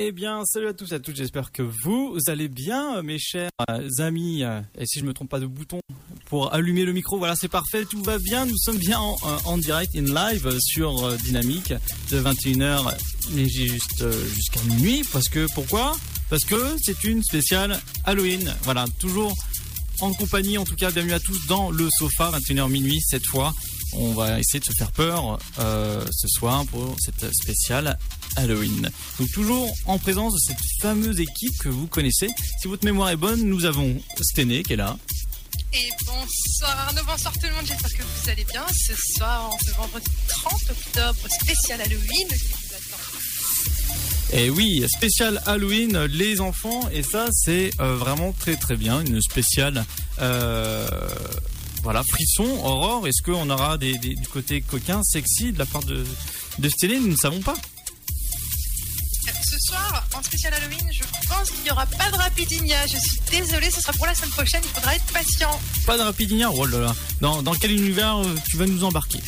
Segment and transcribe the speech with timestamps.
[0.00, 3.50] Eh bien, salut à tous et à toutes, j'espère que vous allez bien, mes chers
[3.68, 4.44] euh, amis.
[4.44, 5.80] euh, Et si je me trompe pas de bouton
[6.26, 8.46] pour allumer le micro, voilà, c'est parfait, tout va bien.
[8.46, 11.74] Nous sommes bien en, euh, en direct, in live, sur Dynamique,
[12.12, 12.94] de 21h,
[13.32, 15.96] mais j'ai juste jusqu'à minuit, parce que, pourquoi?
[16.30, 18.54] Parce que c'est une spéciale Halloween.
[18.62, 19.34] Voilà, toujours
[20.00, 23.52] en compagnie, en tout cas, bienvenue à tous dans le sofa, 21h minuit, cette fois.
[23.94, 27.98] On va essayer de se faire peur ce soir pour cette spéciale
[28.36, 28.90] Halloween.
[29.18, 32.28] Donc toujours en présence de cette fameuse équipe que vous connaissez.
[32.62, 34.96] Si votre mémoire est bonne, nous avons Stené qui est là.
[35.72, 38.64] Et bonsoir Arnaud, bonsoir tout le monde, j'espère que vous allez bien.
[38.74, 42.28] Ce soir, ce vendredi 30 octobre, spécial Halloween.
[44.32, 46.88] Et oui, spécial Halloween, les enfants.
[46.92, 49.00] Et ça, c'est euh, vraiment très très bien.
[49.04, 49.84] Une spéciale...
[50.20, 50.86] euh,
[51.82, 53.06] voilà, frisson, aurore.
[53.06, 56.04] Est-ce qu'on aura des, des- du côté coquin, sexy de la part de,
[56.58, 57.56] de Nous ne savons pas.
[59.58, 62.86] Ce soir, en spécial Halloween, je pense qu'il n'y aura pas de Rapidinia.
[62.86, 65.60] Je suis désolée, ce sera pour la semaine prochaine, il faudra être patient.
[65.84, 66.96] Pas de rapidinia Oh là là.
[67.20, 69.18] Dans, dans quel univers euh, tu vas nous embarquer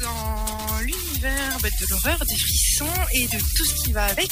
[0.00, 4.30] Dans l'univers bah, de l'horreur, des frissons et de tout ce qui va avec.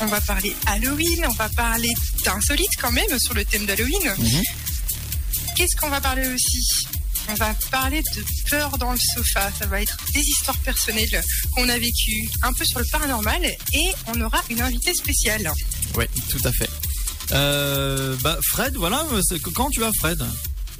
[0.00, 1.92] On va parler Halloween, on va parler
[2.24, 4.14] d'insolite quand même sur le thème d'Halloween.
[4.16, 4.42] Mhm.
[5.54, 6.88] Qu'est-ce qu'on va parler aussi?
[7.30, 9.50] On va parler de peur dans le sofa.
[9.58, 11.20] Ça va être des histoires personnelles
[11.54, 15.50] qu'on a vécues un peu sur le paranormal et on aura une invitée spéciale.
[15.96, 16.70] Oui, tout à fait.
[17.32, 19.04] Euh, bah Fred, voilà,
[19.54, 20.22] quand tu vas Fred?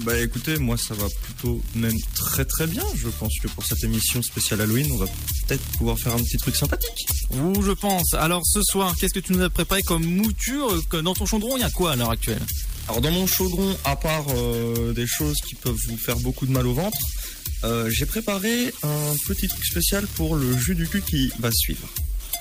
[0.01, 2.85] Bah écoutez, moi ça va plutôt même très très bien.
[2.95, 6.37] Je pense que pour cette émission spéciale Halloween, on va peut-être pouvoir faire un petit
[6.39, 7.07] truc sympathique.
[7.33, 8.15] Ou je pense.
[8.15, 11.27] Alors ce soir, qu'est-ce que tu nous as préparé comme mouture Euh, que- Dans ton
[11.27, 12.41] chaudron, il y a quoi à l'heure actuelle?
[12.89, 16.53] Alors dans mon chaudron, à part euh, des choses qui peuvent vous faire beaucoup de
[16.53, 16.99] mal au ventre,
[17.65, 21.87] euh, j'ai préparé un petit truc spécial pour le jus du cul qui va suivre.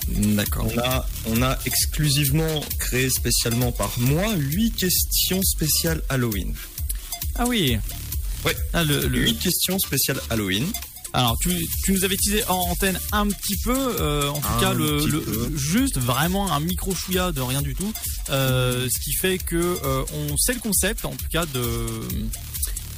[0.09, 0.68] D'accord.
[0.74, 6.53] On a, on a exclusivement créé spécialement par moi 8 questions spéciales Halloween.
[7.35, 7.78] Ah oui.
[8.46, 8.56] Ouais.
[8.74, 10.66] Ah, le, le- 8 questions spéciales Halloween.
[11.17, 11.50] Alors tu,
[11.83, 15.51] tu nous avais teasé en antenne un petit peu, euh, en tout Un cas le,
[15.57, 17.91] juste vraiment un micro chouïa de rien du tout,
[18.29, 21.88] euh, ce qui fait que euh, on sait le concept en tout cas de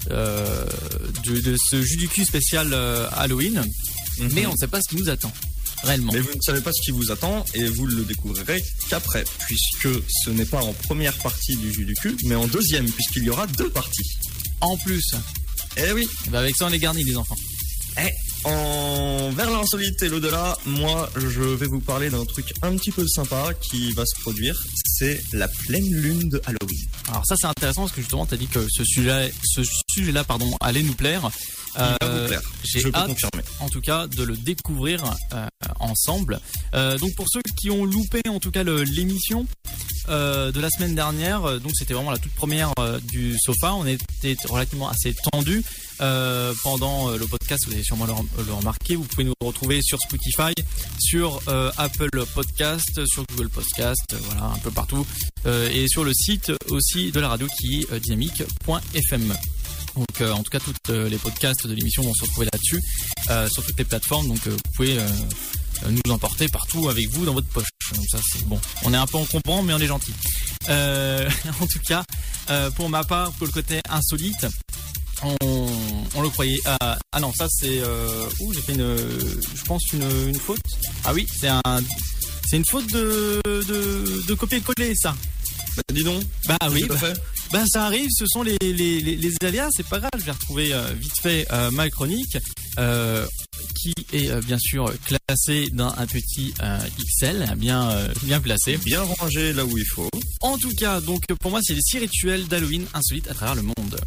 [0.09, 2.73] de, de ce jus du cul spécial
[3.13, 3.63] Halloween,
[4.33, 5.31] mais on ne sait pas ce qui nous attend
[5.83, 6.11] réellement.
[6.11, 9.87] Mais vous ne savez pas ce qui vous attend et vous le découvrirez qu'après, puisque
[10.25, 13.29] ce n'est pas en première partie du jus du cul, mais en deuxième, puisqu'il y
[13.29, 14.17] aura deux parties.
[14.59, 15.13] En plus,
[15.77, 17.37] Eh oui, ben, avec ça on est garni les enfants.
[18.45, 23.05] En vers l'insolite et l'au-delà, moi je vais vous parler d'un truc un petit peu
[23.07, 26.79] sympa qui va se produire, c'est la pleine lune de Halloween.
[27.09, 30.11] Alors ça c'est intéressant parce que justement tu as dit que ce sujet ce sujet
[30.11, 31.29] là pardon allait nous plaire.
[31.77, 32.27] Euh,
[32.63, 33.43] J'ai je peux hâte confirmer.
[33.59, 35.45] en tout cas de le découvrir euh,
[35.79, 36.39] ensemble.
[36.73, 39.45] Euh, donc pour ceux qui ont loupé en tout cas l'émission
[40.09, 42.73] euh, de la semaine dernière, donc c'était vraiment la toute première
[43.03, 45.63] du sofa, on était relativement assez tendu
[46.01, 49.81] euh, pendant euh, le podcast, vous avez sûrement le, le remarqué, vous pouvez nous retrouver
[49.81, 50.53] sur Spotify,
[50.99, 55.05] sur euh, Apple Podcast, sur Google Podcast, euh, voilà un peu partout,
[55.45, 59.33] euh, et sur le site aussi de la radio qui est dynamique.fm.
[59.95, 62.81] Donc euh, en tout cas euh, les podcasts de l'émission vont se retrouver là-dessus
[63.29, 64.27] euh, sur toutes les plateformes.
[64.27, 64.97] Donc vous pouvez
[65.89, 67.67] nous emporter partout avec vous dans votre poche.
[67.95, 68.59] Donc ça c'est bon.
[68.83, 70.13] On est un peu encombrant mais on est gentil.
[71.61, 72.03] En tout cas,
[72.75, 74.45] pour ma part, pour le côté insolite,
[75.23, 75.67] on,
[76.15, 76.59] on le croyait.
[76.65, 77.79] Ah, ah non, ça c'est.
[77.81, 78.95] Euh, ouh, j'ai fait une,
[79.55, 80.61] je pense une, une faute.
[81.03, 81.61] Ah oui, c'est un,
[82.47, 85.15] c'est une faute de de, de copier-coller ça.
[85.75, 86.85] Bah, dis donc, Bah oui.
[86.87, 87.13] bah-
[87.51, 90.31] ben ça arrive, ce sont les, les, les, les aléas, c'est pas grave, je vais
[90.31, 92.37] retrouver euh, vite fait euh, ma chronique
[92.77, 93.25] euh,
[93.81, 98.77] qui est euh, bien sûr classée dans un petit euh, XL, bien, euh, bien placé.
[98.77, 100.09] Bien rangé là où il faut.
[100.41, 103.63] En tout cas, donc pour moi c'est les six rituels d'Halloween insolites à travers le
[103.63, 103.99] monde.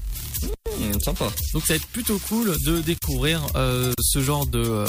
[0.81, 1.31] Hum, sympa.
[1.53, 4.87] Donc ça va être plutôt cool de découvrir euh, ce genre de, euh,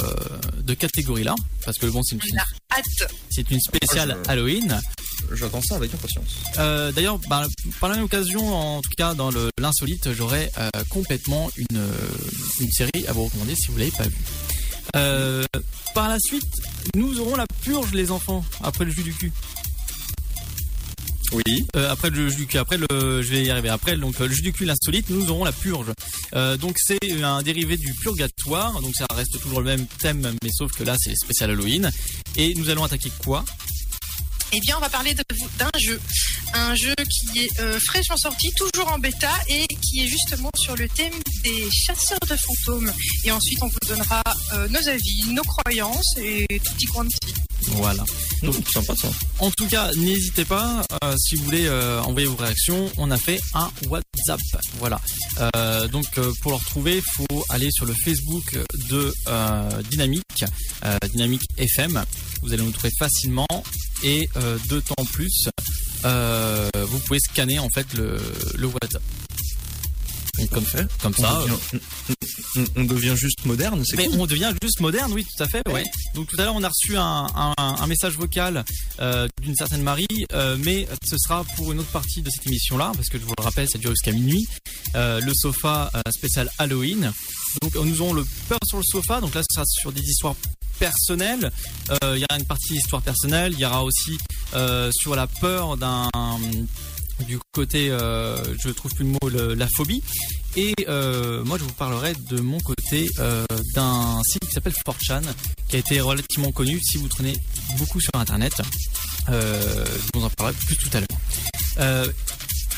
[0.62, 1.34] de catégorie là,
[1.64, 2.22] parce que bon c'est une,
[3.30, 4.80] c'est une spéciale Ah, je- Halloween.
[5.32, 6.26] J'attends ça avec impatience.
[6.58, 7.46] Euh, D'ailleurs, bah,
[7.80, 11.82] par la même occasion, en tout cas dans l'insolite, j'aurais euh, complètement une,
[12.60, 14.18] une série à vous recommander si vous l'avez pas vue.
[14.96, 15.44] Euh,
[15.94, 16.44] par la suite,
[16.94, 19.32] nous aurons la purge, les enfants, après le jus du cul.
[21.34, 21.66] Oui.
[21.76, 23.68] Euh, après le jus du cul, après le, je vais y arriver.
[23.68, 25.88] Après donc le jus du cul, l'insolite, nous aurons la purge.
[26.34, 30.50] Euh, donc c'est un dérivé du purgatoire, donc ça reste toujours le même thème, mais
[30.52, 31.90] sauf que là c'est spécial Halloween.
[32.36, 33.44] Et nous allons attaquer quoi?
[34.56, 35.24] Eh bien, on va parler de-
[35.58, 36.00] d'un jeu.
[36.54, 40.76] Un jeu qui est euh, fraîchement sorti, toujours en bêta, et qui est justement sur
[40.76, 42.92] le thème des chasseurs de fantômes.
[43.24, 44.22] Et ensuite, on vous donnera
[44.52, 47.18] euh, nos avis, nos croyances et tutti quanti.
[47.74, 48.04] Voilà.
[48.42, 49.08] Mmh, sympa ça.
[49.38, 53.16] En tout cas, n'hésitez pas, euh, si vous voulez euh, envoyer vos réactions, on a
[53.16, 54.40] fait un WhatsApp.
[54.78, 55.00] Voilà.
[55.56, 56.06] Euh, donc
[56.42, 58.58] pour le retrouver, il faut aller sur le Facebook
[58.90, 59.14] de
[59.90, 60.44] Dynamique,
[61.10, 62.04] Dynamique FM.
[62.42, 63.46] Vous allez nous trouver facilement
[64.02, 64.28] et
[64.68, 65.48] de temps plus,
[66.04, 68.18] euh, vous pouvez scanner en fait le,
[68.56, 69.02] le WhatsApp.
[70.50, 71.58] Comme, ça, euh, devient,
[72.56, 74.20] on- on devient juste moderne, c'est mais cool.
[74.20, 75.62] on devient juste moderne, oui, tout à fait.
[75.72, 75.84] Ouais.
[76.14, 78.64] Donc tout à l'heure, on a reçu un, un- un message vocal
[79.00, 82.92] euh, d'une certaine Marie, euh, mais ce sera pour une autre partie de cette émission-là,
[82.94, 84.46] parce que je vous le rappelle, ça dure jusqu'à minuit.
[84.96, 87.12] Euh, le sofa spécial Halloween.
[87.62, 89.20] Donc nous aurons le peur sur le sofa.
[89.20, 90.34] Donc là, ce sera sur des histoires
[90.78, 91.50] personnelles.
[91.90, 93.52] Il y aura une partie histoire personnelle.
[93.54, 94.18] Il y aura aussi
[94.92, 96.08] sur la peur d'un
[97.20, 100.02] du côté, euh, je trouve plus le mot, la phobie.
[100.56, 103.44] Et euh, moi, je vous parlerai de mon côté euh,
[103.74, 105.22] d'un site qui s'appelle 4chan,
[105.68, 107.36] qui a été relativement connu si vous traînez
[107.78, 108.54] beaucoup sur Internet.
[109.30, 112.08] Euh, je vous en parlerai plus tout à l'heure.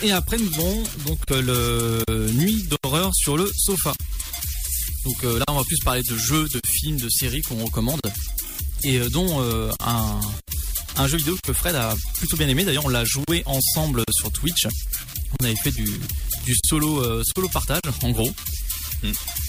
[0.03, 2.03] Et après, nous aurons donc le
[2.33, 3.93] Nuit d'horreur sur le sofa.
[5.05, 8.01] Donc là, on va plus parler de jeux, de films, de séries qu'on recommande.
[8.85, 9.43] Et dont
[9.81, 10.21] un,
[10.97, 12.65] un jeu vidéo que Fred a plutôt bien aimé.
[12.65, 14.67] D'ailleurs, on l'a joué ensemble sur Twitch.
[15.41, 15.87] On avait fait du,
[16.67, 18.33] solo, euh, solo partage, en gros.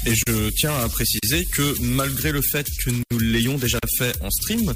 [0.06, 4.30] Et je tiens à préciser que malgré le fait que nous l'ayons déjà fait en
[4.30, 4.74] stream,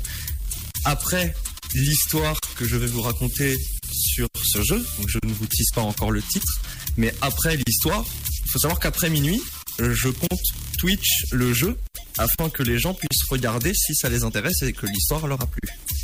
[0.85, 1.35] après
[1.73, 3.57] l'histoire que je vais vous raconter
[3.91, 6.59] sur ce jeu, donc je ne vous tease pas encore le titre,
[6.97, 8.03] mais après l'histoire,
[8.45, 9.41] il faut savoir qu'après minuit,
[9.77, 10.41] je compte
[10.77, 11.77] Twitch le jeu
[12.17, 15.45] afin que les gens puissent regarder si ça les intéresse et que l'histoire leur a
[15.45, 15.61] plu.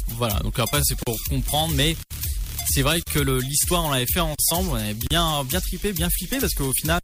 [0.09, 1.95] Voilà, donc après c'est pour comprendre, mais
[2.69, 6.37] c'est vrai que l'histoire on l'avait fait ensemble, on avait bien bien trippé, bien flippé
[6.39, 7.01] parce qu'au final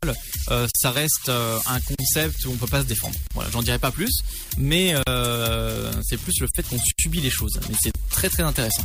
[0.51, 3.15] euh, ça reste euh, un concept où on peut pas se défendre.
[3.33, 4.11] Voilà, j'en dirai pas plus,
[4.57, 7.59] mais euh, c'est plus le fait qu'on subit les choses.
[7.69, 8.83] Mais c'est très très intéressant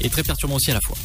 [0.00, 0.96] et très perturbant aussi à la fois.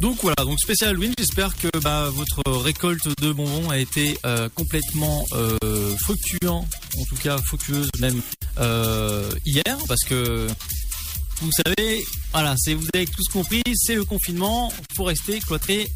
[0.00, 4.48] Donc voilà, donc spécial Halloween, j'espère que bah, votre récolte de bonbons a été euh,
[4.54, 8.22] complètement euh, en tout cas fructueuse même
[8.58, 10.46] euh, hier, parce que
[11.42, 12.02] vous savez,
[12.32, 15.90] voilà, c'est vous avez tous compris, c'est le confinement, faut rester cloîtré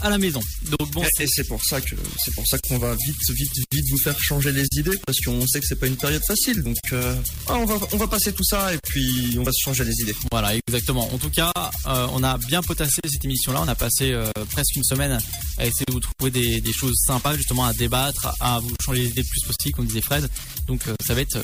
[0.00, 0.40] à la maison.
[0.78, 3.84] Donc bon, Et- c'est- pour ça que c'est pour ça qu'on va vite, vite, vite
[3.90, 6.62] vous faire changer les idées parce qu'on sait que c'est pas une période facile.
[6.62, 7.14] Donc euh,
[7.46, 9.94] ah, on va, on va passer tout ça et puis on va se changer les
[10.02, 10.14] idées.
[10.30, 11.12] Voilà, exactement.
[11.12, 11.52] En tout cas,
[11.86, 13.62] euh, on a bien potassé cette émission-là.
[13.62, 15.18] On a passé euh, presque une semaine
[15.58, 19.02] à essayer de vous trouver des, des choses sympas, justement, à débattre, à vous changer
[19.02, 20.28] les idées le plus possible, comme disait Fred.
[20.66, 21.38] Donc, ça va être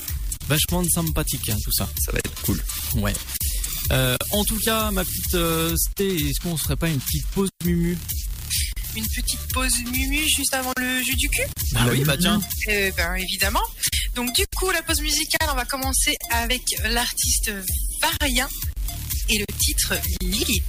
[0.47, 1.89] vachement sympathique, hein, tout ça.
[2.03, 2.61] Ça va être cool.
[2.95, 3.13] Ouais.
[3.91, 7.49] Euh, en tout cas, ma petite euh, est-ce qu'on se ferait pas une petite pause
[7.63, 7.97] mumu?
[8.95, 11.41] Une petite pause mumu juste avant le jeu du cul
[11.73, 12.39] Bah oui, bah tiens.
[12.69, 13.63] Eh ben évidemment.
[14.15, 17.51] Donc du coup, la pause musicale, on va commencer avec l'artiste
[18.01, 18.47] Varia
[19.29, 20.61] et le titre Lily.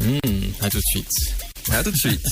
[0.00, 0.18] Mmh,
[0.60, 1.10] à tout de suite.
[1.70, 2.26] À tout de suite.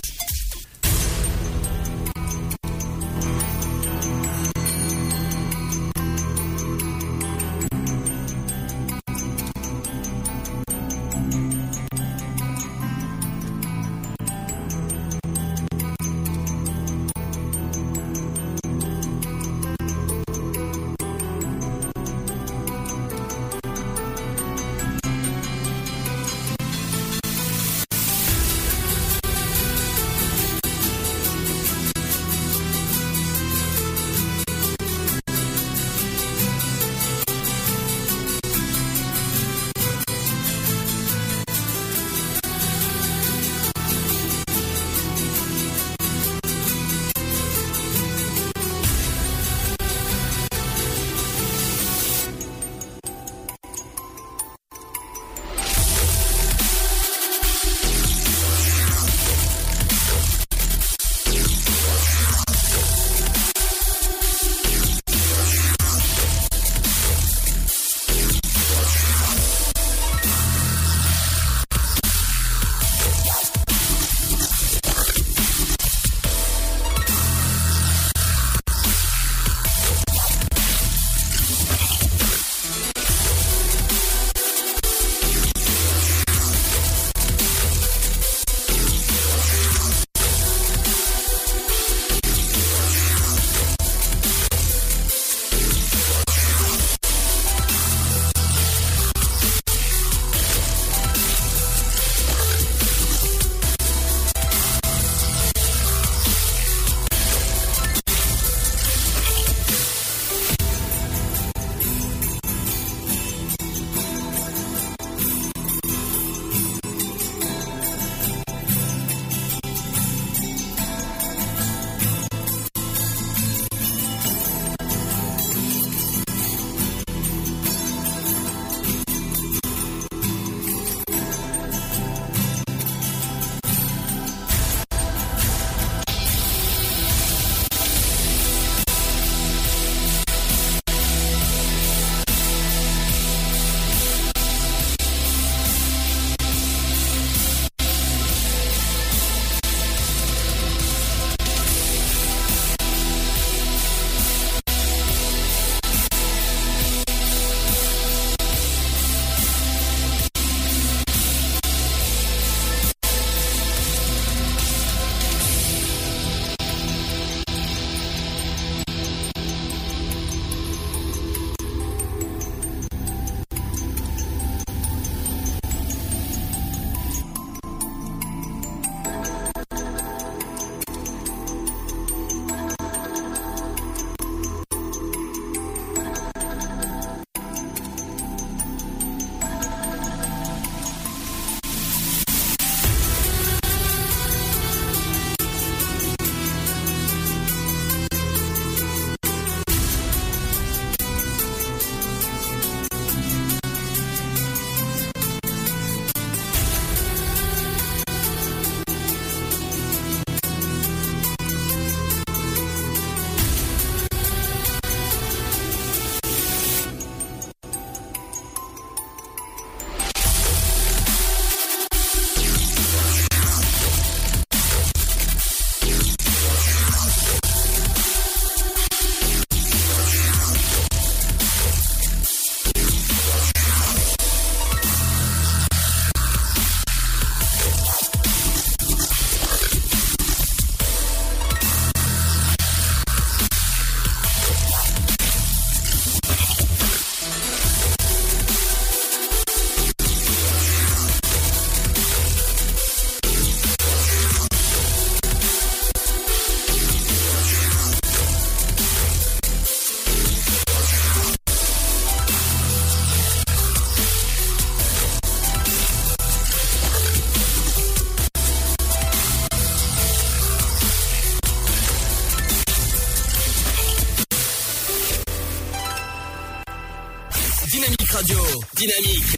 [278.83, 279.37] Dynamique.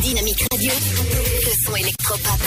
[0.00, 2.40] Dynamique Radio, le son électropop.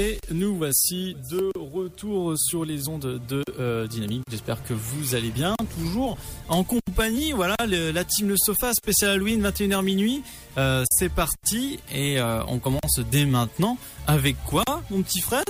[0.00, 4.24] Et nous voici de retour sur les ondes de euh, Dynamique.
[4.28, 5.54] J'espère que vous allez bien.
[5.78, 10.24] Toujours en compagnie, voilà, le- la team Le Sofa spécial Halloween, 21h minuit.
[10.58, 13.78] Euh, c'est parti et euh, on commence dès maintenant.
[14.08, 15.44] Avec quoi, mon petit Fred?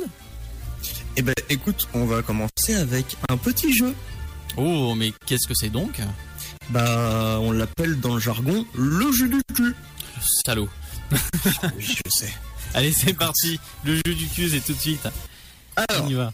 [1.17, 3.95] Eh ben, écoute, on va commencer avec un petit jeu.
[4.57, 6.01] Oh, mais qu'est-ce que c'est donc?
[6.71, 9.75] Bah, on l'appelle dans le jargon le jeu du cul.
[10.47, 10.69] Salaud.
[11.77, 12.33] Oui, je sais.
[12.75, 13.59] Allez, c'est parti.
[13.85, 15.07] Le jeu du cul, c'est tout de suite.
[15.77, 16.33] Alors, On y va.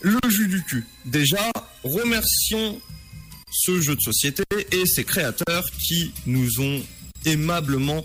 [0.00, 0.86] le jeu du cul.
[1.04, 1.50] Déjà,
[1.84, 2.80] remercions
[3.50, 4.42] ce jeu de société
[4.72, 6.82] et ses créateurs qui nous ont
[7.24, 8.04] aimablement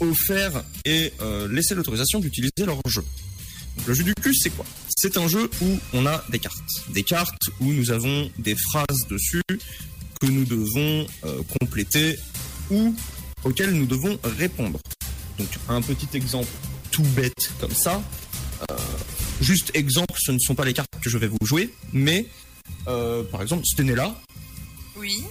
[0.00, 3.04] offert et euh, laissé l'autorisation d'utiliser leur jeu.
[3.86, 4.64] Le jeu du cul, c'est quoi?
[4.96, 6.84] C'est un jeu où on a des cartes.
[6.90, 12.18] Des cartes où nous avons des phrases dessus que nous devons euh, compléter
[12.70, 12.94] ou
[13.44, 14.78] auxquelles nous devons répondre.
[15.38, 16.50] Donc un petit exemple
[16.90, 18.02] tout bête comme ça.
[18.70, 18.76] Euh,
[19.40, 22.26] juste exemple, ce ne sont pas les cartes que je vais vous jouer, mais
[22.88, 24.14] euh, par exemple, Stenella,
[24.96, 25.24] Oui.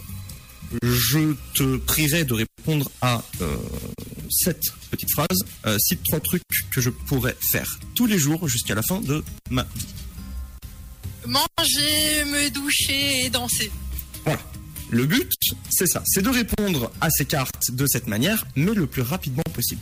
[0.83, 3.55] Je te prierai de répondre à euh,
[4.29, 5.39] cette petite phrase.
[5.65, 9.23] Euh, cite trois trucs que je pourrais faire tous les jours jusqu'à la fin de
[9.49, 9.87] ma vie.
[11.25, 13.71] Manger, me doucher et danser.
[14.25, 14.41] Voilà.
[14.89, 15.31] Le but,
[15.69, 19.43] c'est ça, c'est de répondre à ces cartes de cette manière, mais le plus rapidement
[19.53, 19.81] possible.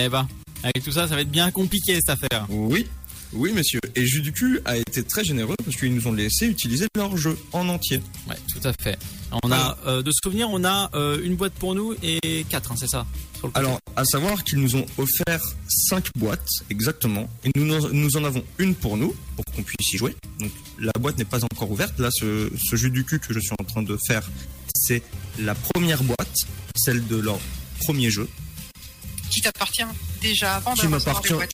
[0.00, 0.26] Eh ben,
[0.64, 2.46] avec tout ça, ça va être bien compliqué cette affaire.
[2.48, 2.86] Oui,
[3.32, 3.80] oui, monsieur.
[3.94, 7.16] Et Jus du cul a été très généreux parce qu'ils nous ont laissé utiliser leur
[7.16, 8.00] jeu en entier.
[8.28, 8.98] Ouais, tout à fait.
[9.44, 12.76] On a, euh, de souvenir, on a euh, une boîte pour nous et quatre, hein,
[12.78, 13.04] c'est ça
[13.38, 13.66] sur le côté.
[13.66, 18.24] Alors, à savoir qu'ils nous ont offert cinq boîtes, exactement, et nous, en- nous en
[18.24, 20.14] avons une pour nous, pour qu'on puisse y jouer.
[20.38, 21.98] Donc, la boîte n'est pas encore ouverte.
[21.98, 24.28] Là, ce, ce jus du cul que je suis en train de faire,
[24.74, 25.02] c'est
[25.40, 26.36] la première boîte,
[26.76, 27.38] celle de leur
[27.80, 28.28] premier jeu,
[29.36, 29.82] Qui t'appartient
[30.22, 30.86] déjà avant qui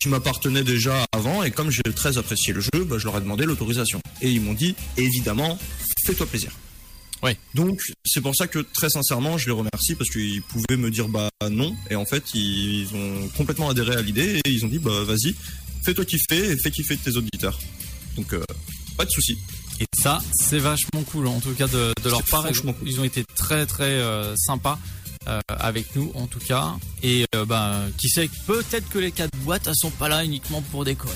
[0.00, 3.20] qui m'appartenait déjà avant, et comme j'ai très apprécié le jeu, bah, je leur ai
[3.20, 4.00] demandé l'autorisation.
[4.20, 5.58] Et ils m'ont dit, évidemment,
[6.06, 6.52] fais-toi plaisir.
[7.24, 7.36] Ouais.
[7.54, 11.08] Donc, c'est pour ça que très sincèrement, je les remercie parce qu'ils pouvaient me dire
[11.08, 14.78] bah non, et en fait, ils ont complètement adhéré à l'idée et ils ont dit
[14.78, 15.34] bah vas-y,
[15.84, 17.58] fais-toi kiffer et fais kiffer tes auditeurs.
[18.14, 18.44] Donc, euh,
[18.96, 19.36] pas de souci.
[19.80, 22.42] Et ça, c'est vachement cool, en tout cas de, de leur part.
[22.42, 22.88] Ils, franchement cool.
[22.88, 24.78] ils ont été très très euh, sympas
[25.28, 26.74] euh, avec nous, en tout cas.
[27.02, 30.62] Et euh, ben, qui sait, peut-être que les quatre boîtes, elles sont pas là uniquement
[30.70, 31.14] pour décorer.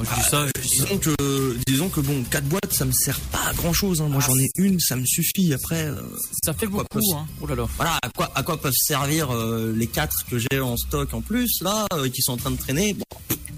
[0.00, 0.84] Je dis ça, je dis ça.
[0.84, 4.00] Disons que, disons que bon, quatre boîtes, ça me sert pas à grand chose.
[4.02, 5.54] Moi, j'en ai une, ça me suffit.
[5.54, 6.02] Après, euh,
[6.44, 7.10] ça fait quoi, beaucoup.
[7.12, 7.26] pas- Hein.
[7.40, 7.66] Oh là là.
[7.76, 11.22] voilà, à quoi, à quoi peuvent servir euh, les quatre que j'ai en stock en
[11.22, 12.92] plus là, euh, qui sont en train de traîner.
[12.94, 13.04] Bon,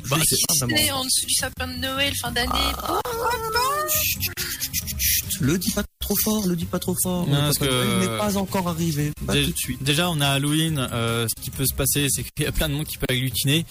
[0.08, 0.98] Bah, sais pas vraiment.
[1.00, 2.50] en dessous du sapin de Noël, fin d'année.
[2.82, 3.00] Ah.
[5.40, 7.26] Le dis pas trop fort, le dis pas trop fort.
[7.26, 9.10] Non, Le parce que- Noël n'est pas encore arrivé.
[9.26, 9.82] Pas Dé- tout de suite.
[9.82, 10.78] Déjà, on a Halloween.
[10.92, 13.06] euh, ce qui peut se passer, c'est qu'il y a plein de monde qui peut
[13.10, 13.66] agglutiner.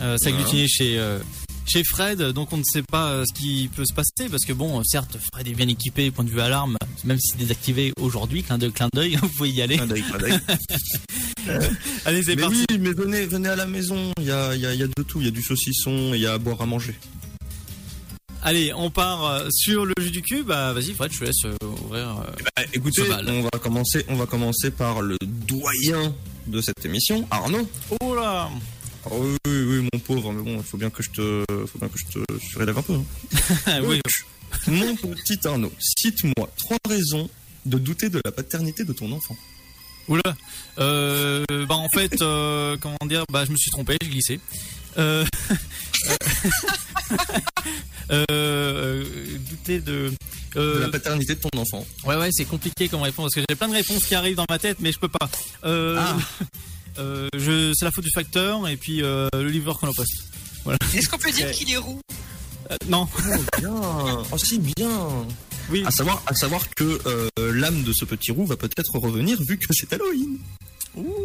[0.00, 1.18] Euh, S'agglutiner chez euh,
[1.66, 2.20] chez Fred.
[2.32, 4.82] Donc, on ne sait pas euh, ce qui peut se passer parce que bon, euh,
[4.84, 8.42] certes, Fred est bien équipé point de vue alarme, même si c'est désactivé aujourd'hui.
[8.42, 9.16] Clin d'œil, clin d'œil.
[9.22, 9.76] Vous pouvez y aller.
[9.76, 10.38] Clin d'œil, clin d'œil.
[12.06, 12.64] Allez, c'est parti.
[12.70, 14.12] oui, mais venez, venez à la maison.
[14.18, 15.20] Il y a, il y, a, il y a de tout.
[15.20, 16.94] Il y a du saucisson, et il y a à boire à manger.
[18.44, 20.42] Allez, on part euh, sur le jeu du cul.
[20.42, 22.08] Bah, vas-y, Fred, je te laisse euh, ouvrir.
[22.18, 23.28] euh, Bah, écoutez, Cheval.
[23.28, 24.04] on va commencer.
[24.08, 26.12] On va commencer par le doyen
[26.48, 27.68] de cette émission, Arnaud.
[28.00, 28.50] Oh là
[29.06, 31.78] Ah oui, oui, oui, mon pauvre, mais bon, il faut bien que je te, faut
[31.78, 32.94] bien que je te surélève un peu.
[32.94, 33.80] hein.
[33.84, 34.00] Oui.
[34.66, 37.30] Mon petit Arnaud, cite-moi trois raisons
[37.64, 39.36] de douter de la paternité de ton enfant.
[40.08, 40.22] Oula.
[40.78, 44.40] Euh, bah en fait, euh, comment dire, bah je me suis trompé, j'ai glissé.
[44.98, 45.24] Euh,
[48.10, 49.04] euh, euh,
[49.50, 50.12] douter de.
[50.54, 51.86] De Euh, la paternité de ton enfant.
[52.04, 54.44] ouais ouais, c'est compliqué comme réponse parce que j'ai plein de réponses qui arrivent dans
[54.50, 55.30] ma tête, mais je peux pas.
[55.64, 56.14] Euh, Ah.
[56.98, 60.12] euh, je, c'est la faute du facteur et puis euh, le livreur qu'on poste.
[60.94, 61.52] Est-ce qu'on peut dire Ouais.
[61.52, 62.02] qu'il est roux?
[62.70, 63.20] Euh, non, Oh,
[63.58, 63.72] bien.
[64.30, 64.90] Oh, si, bien.
[65.70, 65.84] oui.
[65.86, 69.56] À savoir, à savoir que euh, l'âme de ce petit roux va peut-être revenir vu
[69.56, 70.36] que c'est Halloween.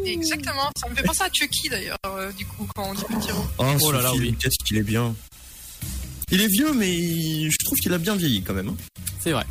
[0.06, 0.70] Exactement.
[0.78, 3.46] Ça me fait penser à Chucky d'ailleurs, euh, du coup, quand on dit petit roux.
[3.60, 4.36] Oh, Oh là là, oui.
[4.40, 5.16] Qu'est-ce qu'il est bien.
[6.32, 8.70] Il est vieux, mais il- je trouve qu'il a bien vieilli quand même.
[8.70, 8.76] hein.
[9.20, 9.46] C'est vrai.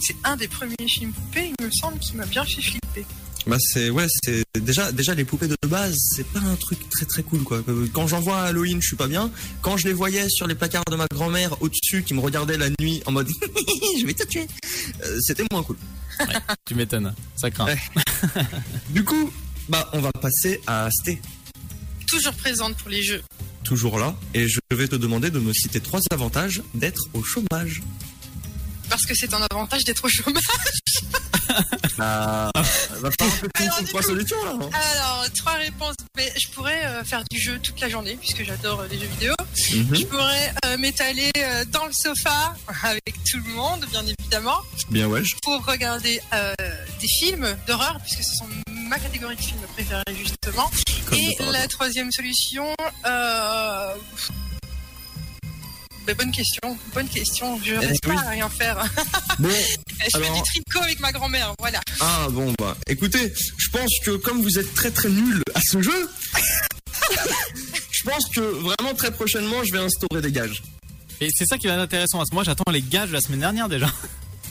[0.00, 3.06] C'est un des premiers films poupées, il me semble, qui m'a bien fait flipper.
[3.46, 7.06] Bah c'est ouais, c'est déjà déjà les poupées de base, c'est pas un truc très
[7.06, 7.62] très cool quoi.
[7.68, 9.30] Euh, Quand j'en vois à Halloween, je suis pas bien.
[9.62, 12.70] Quand je les voyais sur les placards de ma grand-mère au-dessus qui me regardait la
[12.80, 13.28] nuit en mode
[14.00, 14.48] je vais te tuer.
[15.04, 15.76] euh, c'était moins cool.
[16.66, 17.14] Tu m'étonnes.
[17.36, 17.66] Ça craint.
[17.66, 17.78] Ouais.
[18.90, 19.30] Du coup,
[19.68, 21.20] bah on va passer à Sté,
[22.08, 23.22] Toujours présente pour les jeux.
[23.64, 27.82] toujours là et je vais te demander de me citer trois avantages d'être au chômage.
[28.88, 30.42] Parce que c'est un avantage d'être au chômage.
[31.98, 34.52] Ah, va me Alors, trois coup- solutions là.
[34.60, 34.70] hein.
[34.92, 35.94] Alors, trois réponses.
[36.16, 39.06] Mais je pourrais euh, faire du jeu toute la journée, puisque j'adore euh, les jeux
[39.06, 39.34] vidéo.
[39.74, 39.94] Mhm.
[39.94, 41.30] Je pourrais euh, m'étaler
[41.72, 44.58] dans le sofa avec tout le monde, bien évidemment,
[44.90, 45.22] Bien ouais.
[45.42, 46.20] pour regarder
[47.00, 50.70] des films d'horreur, puisque ce sont ma catégorie de films préférée, justement.
[51.06, 52.66] Comme Et la troisième solution.
[56.08, 56.14] Euh...
[56.14, 57.60] ben, bonne question, bonne question.
[57.62, 58.14] Je reste Eh oui.
[58.16, 58.84] pas à rien faire.
[59.38, 61.80] Bon, Je fais du tricot avec ma grand-mère, voilà.
[62.00, 65.82] ah bon bah, écoutez, je pense que comme vous êtes très très nul à ce
[65.82, 66.10] jeu,
[67.90, 70.62] je pense que vraiment très prochainement je vais instaurer des gages.
[71.20, 72.18] Et c'est ça qui va être intéressant.
[72.18, 73.90] Parce que moi, j'attends les gages de la semaine dernière déjà.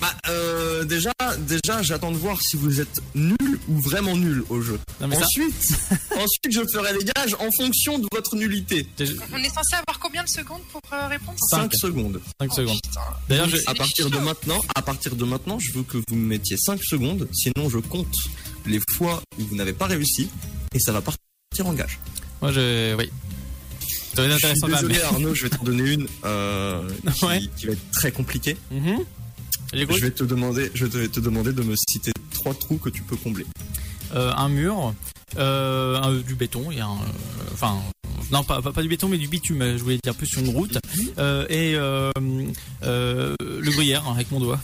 [0.02, 1.12] Bah euh, déjà,
[1.48, 4.78] déjà j'attends de voir si vous êtes nul ou vraiment nul au jeu.
[5.00, 5.54] Non, mais ça- ensuite,
[6.12, 8.88] ensuite je ferai les gages en fonction de votre nullité.
[9.00, 11.74] On est censé avoir combien de secondes pour euh, répondre 5 Cinq.
[11.76, 12.22] secondes.
[12.42, 12.80] 5 Oh, secondes.
[13.30, 13.58] D'ailleurs, je...
[13.68, 16.84] À partir de maintenant, à partir de maintenant, je veux que vous me mettiez 5
[16.84, 18.14] secondes, sinon je compte
[18.66, 20.30] les fois où vous n'avez pas réussi
[20.74, 21.20] et ça va partir
[21.66, 22.00] en gage.
[22.42, 22.96] moi, je.
[22.96, 23.10] Oui.
[24.16, 27.42] Ça va être Je suis désolé Arnaud, je vais t'en donner une euh, qui, Ouais.
[27.58, 28.56] qui va être très compliquée.
[28.72, 29.00] Mhm.
[29.96, 33.02] Je vais te demander, je vais te demander de me citer trois trous que tu
[33.02, 33.46] peux combler.
[34.14, 34.94] Euh, un mur,
[35.38, 36.92] euh, un- du béton et un.
[36.92, 37.78] euh, Enfin.
[38.32, 39.78] non, pas, pas, pas du béton, mais du bitume.
[39.78, 40.78] Je voulais dire plus sur une route.
[41.18, 44.60] Euh, et le gruyère avec mon doigt.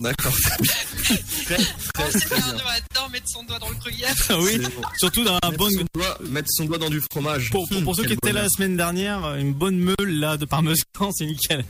[0.00, 0.32] D'accord.
[1.48, 4.14] Bien, adore mettre son doigt dans le gruyère.
[4.40, 4.58] oui.
[4.58, 4.82] Bon.
[4.98, 5.70] Surtout dans un Mettre, bon.
[5.70, 7.50] son doigt, mettre son doigt dans du fromage.
[7.50, 10.36] Pour, pour, pour ceux Quel qui étaient là la semaine dernière, une bonne meule là
[10.36, 10.82] de parmesan,
[11.12, 11.64] c'est nickel.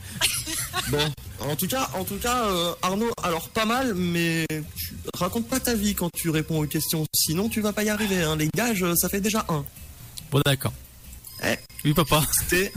[0.89, 5.47] Bon, en tout cas, en tout cas, euh, Arnaud, alors pas mal, mais tu raconte
[5.47, 8.23] pas ta vie quand tu réponds aux questions, sinon tu vas pas y arriver.
[8.23, 8.35] Hein.
[8.35, 9.65] Les gages, euh, ça fait déjà un.
[10.31, 10.73] Bon, d'accord.
[11.43, 11.55] Eh.
[11.85, 12.23] Oui, papa.
[12.39, 12.71] C'était,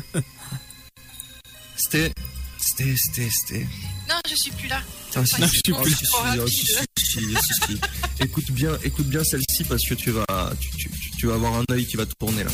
[1.76, 2.12] c'était,
[2.58, 3.66] c'était, c'était, c'était.
[4.10, 4.82] Non, je suis plus là.
[5.14, 5.90] Ah, si, Non, si, je suis plus.
[5.90, 6.48] si, si, Trop rapide.
[6.48, 7.80] si, si, si, si, si.
[8.20, 10.24] Écoute bien, écoute bien celle-ci parce que tu vas,
[10.60, 12.50] tu, tu, tu- tu vas avoir un œil qui va tourner là.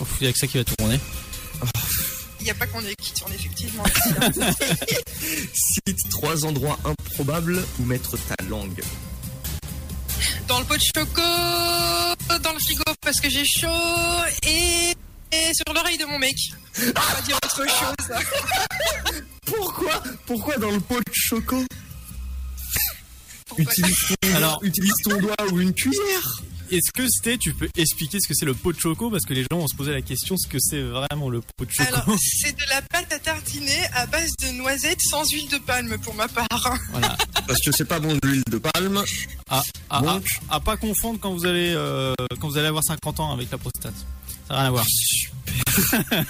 [0.00, 0.98] Oh, Il y a que ça qui va tourner.
[2.40, 3.84] Il n'y a pas qu'on est qui tourne effectivement.
[5.54, 8.82] Cite trois endroits improbables où mettre ta langue.
[10.48, 13.68] dans le pot de choco, dans le frigo parce que j'ai chaud
[14.46, 14.92] et
[15.54, 16.36] sur l'oreille de mon mec.
[16.78, 18.16] On va dire autre chose.
[19.46, 21.62] Pourquoi, pourquoi dans le pot de choco
[23.58, 26.42] utilise ton, Alors- utilise ton doigt ou une cuillère.
[26.70, 29.10] Est-ce que c'était, tu peux expliquer ce que c'est le pot de choco?
[29.10, 31.66] Parce que les gens vont se poser la question ce que c'est vraiment le pot
[31.66, 31.94] de choco?
[31.94, 35.98] Alors, c'est de la pâte à tartiner à base de noisettes sans huile de palme
[35.98, 36.48] pour ma part.
[36.90, 37.16] Voilà.
[37.46, 39.04] Parce que c'est pas bon de l'huile de palme.
[39.50, 42.82] À, à, Donc- à- à pas confondre quand vous allez euh, quand vous allez avoir
[42.82, 43.94] 50 ans avec la prostate.
[44.48, 44.86] Ça n'a rien à voir.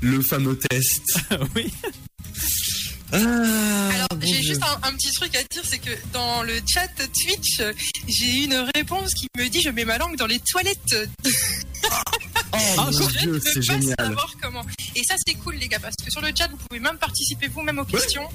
[0.00, 1.02] Le fameux test.
[1.54, 1.72] oui.
[3.14, 6.54] Ah, Alors, bon j'ai juste un, un petit truc à dire, c'est que dans le
[6.66, 7.60] chat Twitch,
[8.08, 10.96] j'ai eu une réponse qui me dit je mets ma langue dans les toilettes.
[12.54, 13.94] Oh Ah, mon Je Dieu, ne c'est génial.
[13.98, 14.64] savoir comment.
[14.94, 17.48] Et ça, c'est cool, les gars, parce que sur le chat, vous pouvez même participer
[17.48, 18.28] vous-même aux questions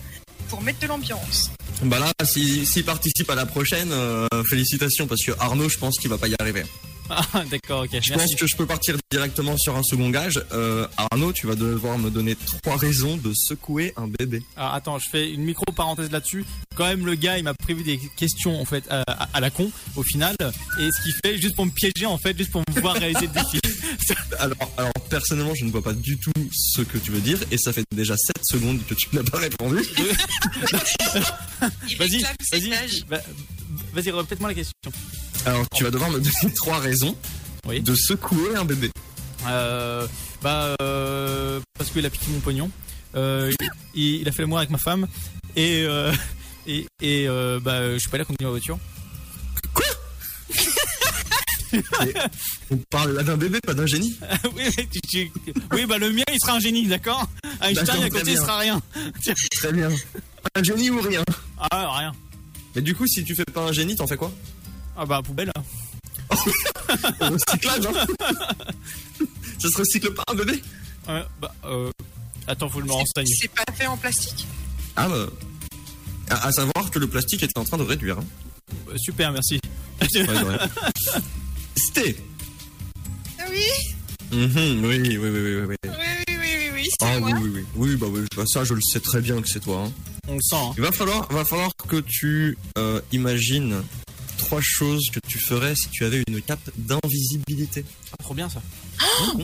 [0.49, 1.51] pour mettre de l'ambiance.
[1.83, 5.97] Bah là, s'il s'il participe à la prochaine, euh, félicitations parce que Arnaud, je pense
[5.99, 6.65] qu'il va pas y arriver.
[7.09, 7.89] Ah, d'accord, ok.
[7.91, 8.11] Je Merci.
[8.13, 10.41] pense que je peux partir directement sur un second gage.
[10.51, 14.43] Euh, Arnaud, tu vas devoir me donner trois raisons de secouer un bébé.
[14.55, 16.45] Alors, attends, je fais une micro parenthèse là-dessus.
[16.75, 19.49] Quand même, le gars, il m'a prévu des questions en fait à, à- à la
[19.49, 20.35] con au final,
[20.79, 23.27] et ce qu'il fait juste pour me piéger en fait, juste pour me voir réaliser
[23.27, 23.59] le défi.
[24.39, 27.57] Alors, alors personnellement, je ne vois pas du tout ce que tu veux dire et
[27.57, 29.77] ça fait déjà 7 secondes que tu n'as pas répondu.
[31.97, 33.21] Vas-y, vas-y, va-
[33.93, 34.73] vas-y, répète-moi la question.
[35.47, 37.15] Alors, tu vas devoir me donner trois raisons
[37.65, 37.79] Oui.
[37.79, 38.91] de secouer un bébé.
[39.47, 40.05] Euh,
[40.41, 42.69] bah, euh, parce qu'il a piqué mon pognon.
[43.15, 43.53] Euh,
[43.95, 45.07] il, il a fait l'amour avec ma femme.
[45.55, 46.11] Et, euh,
[46.67, 48.77] et, et euh, bah, je suis pas là conduire ma voiture.
[52.69, 54.17] On parle là d'un bébé, pas d'un génie.
[55.71, 57.25] oui, bah, le mien, il sera un génie, d'accord?
[57.61, 58.81] Einstein, à côté, il sera rien.
[59.55, 59.87] Très bien.
[60.55, 61.23] Un génie ou rien?
[61.71, 62.11] Ah, rien.
[62.75, 64.29] Mais du coup, si tu fais pas un génie, t'en fais quoi?
[64.97, 65.51] Ah, bah, poubelle.
[67.19, 68.05] Un recyclage, hein
[69.59, 70.61] Ça se recycle pas un bébé
[71.07, 71.89] Ouais, bah, euh,
[72.47, 73.25] attends, faut que je me renseigne.
[73.39, 74.45] C'est pas fait en plastique.
[74.95, 75.27] Ah bah.
[76.29, 78.17] À, à savoir que le plastique était en train de réduire.
[78.19, 78.25] Hein.
[78.89, 79.59] Euh, Super, merci.
[80.01, 80.57] Ouais.
[81.75, 82.15] C'était.
[83.39, 83.61] Ah oui,
[84.31, 85.75] Mhm, oui, oui, oui, oui, oui, oui.
[85.85, 85.91] oui,
[86.27, 87.29] oui, oui, oui, Ah moi.
[87.31, 87.65] oui, oui, oui.
[87.75, 89.83] Oui, bah oui, bah, ça, je le sais très bien que c'est toi.
[89.85, 89.91] hein.
[90.27, 90.73] On le sent, hein.
[90.75, 93.83] Il va falloir, va falloir que tu euh, imagines
[94.47, 97.83] trois choses que tu ferais si tu avais une cape d'invisibilité.
[98.13, 98.61] Ah, trop bien ça.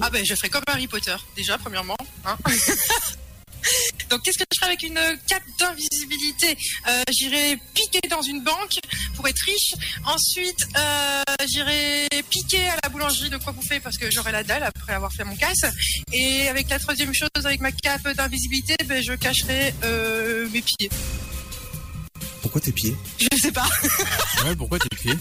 [0.01, 1.97] Ah ben je ferais comme Harry Potter, déjà premièrement.
[2.25, 2.37] hein.
[4.09, 6.57] Donc qu'est-ce que je ferai avec une cape d'invisibilité?
[6.87, 8.77] Euh, J'irai piquer dans une banque
[9.15, 9.73] pour être riche.
[10.05, 14.63] Ensuite, euh, j'irai piquer à la boulangerie de quoi bouffer parce que j'aurai la dalle
[14.63, 15.65] après avoir fait mon casse.
[16.13, 20.89] Et avec la troisième chose, avec ma cape d'invisibilité, ben, je cacherai euh, mes pieds.
[22.53, 23.65] Pourquoi tes pieds Je sais pas.
[24.45, 25.17] Ouais, pourquoi tes pieds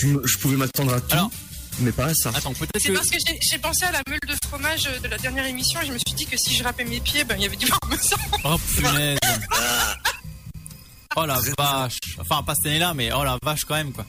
[0.00, 1.30] je, me- je pouvais m'attendre à tout, Alors-
[1.78, 2.30] mais pas à ça.
[2.34, 2.92] Attends, peut-être C'est que.
[2.94, 5.86] parce que j'ai- j'ai pensé à la meule de fromage de la dernière émission et
[5.86, 7.64] je me suis dit que si je râpais mes pieds, ben il y avait du
[7.66, 8.16] parmesan.
[8.44, 9.18] Oh punaise
[11.16, 14.04] Oh la vache Enfin, pas cette année-là, mais oh la vache quand même, quoi.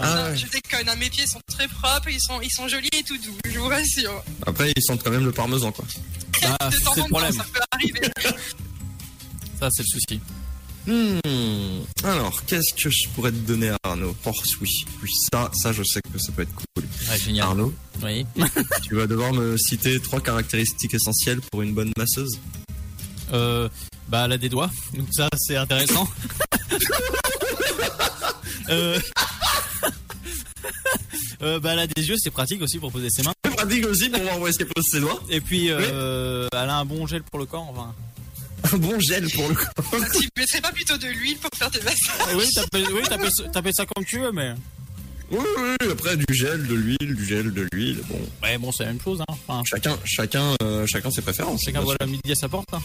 [0.00, 0.36] Ah, ouais.
[0.36, 3.18] Je déconne, hein, mes pieds sont très propres, ils sont, ils sont jolis et tout
[3.18, 4.22] doux, je vous rassure.
[4.46, 5.84] Après, ils sentent quand même le parmesan, quoi.
[6.42, 7.32] Ah, temps c'est le temps, problème.
[7.32, 8.00] ça peut arriver.
[9.58, 10.20] Ça, c'est le souci.
[10.90, 11.82] Hmm.
[12.02, 14.68] Alors, qu'est-ce que je pourrais te donner, Arnaud Oh, oui,
[15.00, 16.84] oui, ça, ça, je sais que ça peut être cool.
[17.16, 17.46] Génial.
[17.46, 17.72] Arnaud,
[18.02, 18.26] Oui.
[18.82, 22.40] tu vas devoir me citer trois caractéristiques essentielles pour une bonne masseuse.
[23.32, 23.68] Euh,
[24.08, 26.08] bah, elle a des doigts, donc ça, c'est intéressant.
[28.70, 28.98] euh...
[31.42, 33.34] euh, bah, elle a des yeux, c'est pratique aussi pour poser ses mains.
[33.44, 35.22] C'est pratique aussi pour voir où est-ce qu'elle pose ses doigts.
[35.30, 37.94] Et puis, euh, elle a un bon gel pour le corps, enfin.
[38.72, 39.64] Un bon gel pour le coup.
[40.20, 43.48] tu mettrais pas plutôt de l'huile pour faire tes massages Oui, t'appelles oui, t'appelles ça-
[43.48, 44.54] t'appelles ça comme tu veux, mais.
[45.30, 48.00] Oui, oui, après du gel, de l'huile, du gel, de l'huile.
[48.08, 49.24] Bon, Ouais, bon, c'est la même chose, hein.
[49.46, 51.62] Enfin, chacun, chacun, euh, chacun ses préférences.
[51.64, 52.68] chacun voit la midi à sa porte.
[52.74, 52.82] hein.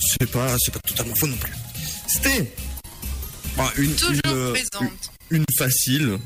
[0.00, 1.52] C'est pas, c'est pas totalement faux non plus.
[2.08, 2.52] C'était
[3.56, 4.92] bah, une, Toujours une, euh, présente.
[5.30, 6.18] une facile.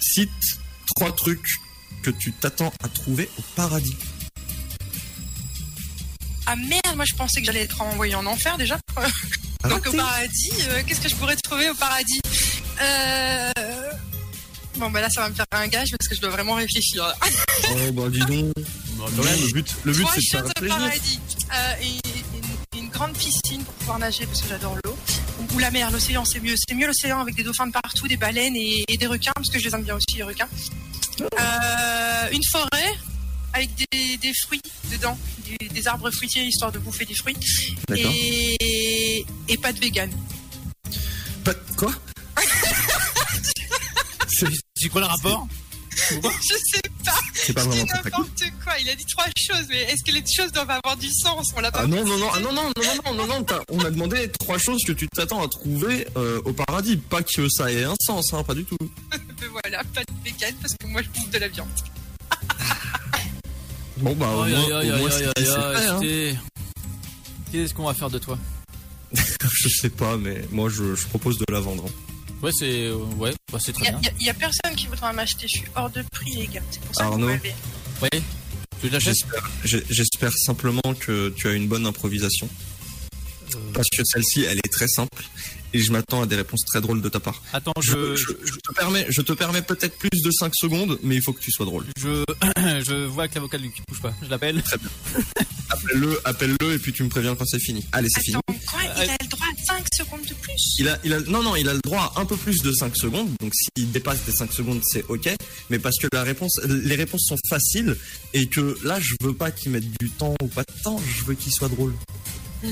[0.00, 0.30] Cite
[0.94, 1.48] trois trucs
[2.02, 3.96] que tu t'attends à trouver au paradis.
[6.50, 8.78] Ah merde, moi je pensais que j'allais être envoyé en enfer déjà.
[9.68, 12.20] Donc au paradis, euh, qu'est-ce que je pourrais trouver au paradis
[12.80, 13.50] euh...
[14.76, 17.04] Bon bah là ça va me faire un gage parce que je dois vraiment réfléchir.
[17.04, 17.14] là.
[17.70, 18.52] Oh bah dis donc.
[18.98, 19.40] quand même.
[19.40, 20.76] le but, le but c'est de faire plaisir.
[20.78, 21.20] paradis.
[21.52, 24.96] Euh, une, une grande piscine pour pouvoir nager parce que j'adore l'eau.
[25.40, 26.54] Ou- Ou la mer, l'océan c'est mieux.
[26.56, 29.50] C'est mieux l'océan avec des dauphins de partout, des baleines et, et des requins parce
[29.50, 30.48] que je les aime bien aussi les requins.
[31.20, 32.94] Euh, une forêt
[33.52, 35.18] avec des, des fruits dedans,
[35.60, 37.36] des, des arbres fruitiers histoire de bouffer des fruits.
[37.96, 40.10] Et, et pas de vegan.
[41.44, 41.92] Pas quoi
[44.76, 45.48] C'est quoi le rapport
[45.96, 48.78] Je sais pas, c'est pas vraiment n'importe quoi.
[48.80, 51.60] Il a dit trois choses, mais est-ce que les choses doivent avoir du sens On
[51.60, 53.80] l'a pas Ah non, non, non, ah non, non, non, non, non, non, t'as- on
[53.80, 56.96] a demandé trois choses que tu t'attends à trouver euh, au paradis.
[56.98, 58.76] Pas que ça ait un sens, hein, pas du tout.
[59.40, 61.68] Mais voilà, pas de vegan parce que moi je bouffe de la viande.
[64.00, 66.00] Bon bah au moins, hein.
[67.50, 68.38] Qu'est-ce qu'on va faire de toi
[69.12, 71.84] Je sais pas, mais moi je, je propose de la vendre.
[71.86, 71.92] hein.
[72.42, 74.10] Ouais, c'est euh, ouais, bah, c'est Il très y, a- bien.
[74.20, 75.48] y a- y a personne qui voudra m'acheter.
[75.48, 76.60] Je suis hors de prix, les gars.
[76.70, 77.26] C'est pour ça que Arnaud.
[77.26, 77.54] vous m'avez.
[78.02, 78.22] Ouais.
[78.80, 79.16] Tu l'achètes
[79.64, 82.48] j'espère simplement que tu as une bonne improvisation.
[83.54, 83.58] Euh.
[83.74, 85.24] Parce que celle-ci, elle est très simple.
[85.74, 87.42] Et je m'attends à des réponses très drôles de ta part.
[87.52, 90.98] Attends, Je, je je- je te permets, je te permets peut-être plus de 5 secondes,
[91.02, 91.84] mais il faut que tu sois drôle.
[91.98, 92.24] je
[92.56, 94.14] je vois avec l'avocat Luc, bouge pas.
[94.22, 94.62] Je l'appelle.
[95.70, 97.84] Appelle-le, appelle-le, et puis tu me préviens quand c'est fini.
[97.92, 98.36] Allez, c'est fini.
[98.36, 100.74] Attends, quoi Il a le droit à 5 secondes de plus?
[100.78, 102.72] Il a, il a, non, non, il a le droit à un peu plus de
[102.72, 103.28] 5 secondes.
[103.40, 105.28] Donc s'il dépasse les 5 secondes, c'est ok.
[105.68, 107.96] Mais parce que la réponse, les réponses sont faciles
[108.32, 111.00] et que là, je veux pas qu'il mette du temps ou pas de temps.
[111.06, 111.92] Je veux qu'il soit drôle.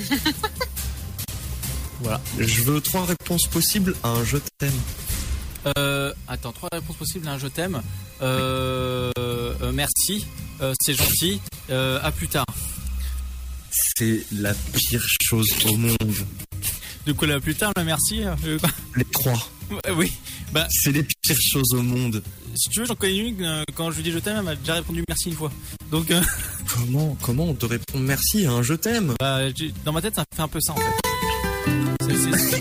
[2.06, 2.20] Voilà.
[2.38, 4.70] Je veux trois réponses possibles à un je t'aime.
[5.76, 7.82] Euh, attends, trois réponses possibles à un je t'aime.
[8.22, 10.24] Euh, euh, merci,
[10.80, 11.40] c'est gentil.
[11.68, 12.46] À plus tard.
[13.96, 15.96] C'est la pire chose au monde.
[17.08, 18.22] De quoi à plus tard, le merci
[18.94, 19.48] Les trois.
[19.96, 20.12] Oui.
[20.52, 22.22] Bah, C'est les pires choses au monde.
[22.54, 23.64] si tu veux, j'en connais une.
[23.74, 25.50] quand je lui dis je t'aime, elle m'a déjà répondu merci une fois.
[25.90, 26.22] Donc, euh,
[26.72, 29.14] Comment, comment on te répond merci à un je t'aime?
[29.18, 31.35] bah, j'ai- dans ma tête, ça fait un peu ça en fait.
[32.06, 32.60] C'est-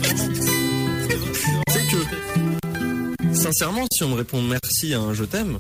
[1.91, 5.59] que, sincèrement, si on me répond merci à un je t'aime,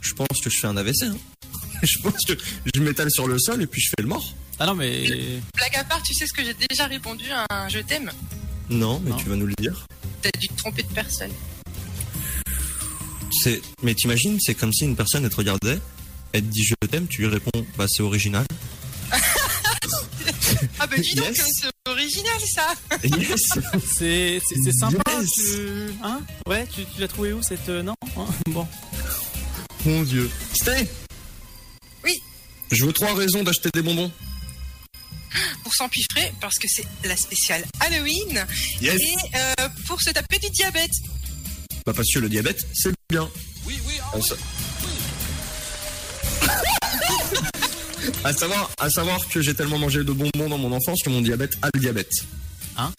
[0.00, 1.02] je pense que je fais un AVC.
[1.04, 1.16] hein.
[1.84, 2.32] Je pense que
[2.74, 4.34] je m'étale sur le sol et puis je fais le mort.
[4.58, 5.06] Ah non, mais.
[5.54, 8.10] Blague à part, tu sais ce que j'ai déjà répondu à un je t'aime?
[8.68, 9.16] Non, mais Non.
[9.16, 9.86] tu vas nous le dire.
[10.20, 11.30] T'as dû te tromper de personne.
[13.30, 15.78] C'est, mais t'imagines, c'est comme si une personne elle te regardait,
[16.32, 18.44] elle te dit je t'aime, tu lui réponds bah c'est original.
[20.80, 21.46] Ah bah dis donc, Yes.
[21.60, 23.40] c'est original ça Yes.
[23.98, 25.02] C'est c'est- c'est sympa.
[25.20, 25.30] Yes.
[25.32, 25.90] Tu...
[26.02, 27.68] Hein Ouais, tu, tu l'as trouvé où cette.
[27.68, 28.66] euh, non Hein Bon.
[29.84, 30.30] Mon Dieu.
[30.54, 30.88] Stay.
[32.04, 32.20] Oui.
[32.70, 34.10] Je veux trois raisons d'acheter des bonbons.
[35.62, 38.44] Pour s'empiffrer, parce que c'est la spéciale Halloween.
[38.80, 39.00] Yes.
[39.00, 40.90] Et euh, pour se taper du diabète.
[41.86, 43.28] Bah parce que le diabète, c'est bien.
[43.66, 44.28] Oui, oui, ah On oui.
[48.24, 51.20] À savoir, à savoir que j'ai tellement mangé de bonbons dans mon enfance que mon
[51.22, 52.10] diabète a le diabète.
[52.76, 52.92] Hein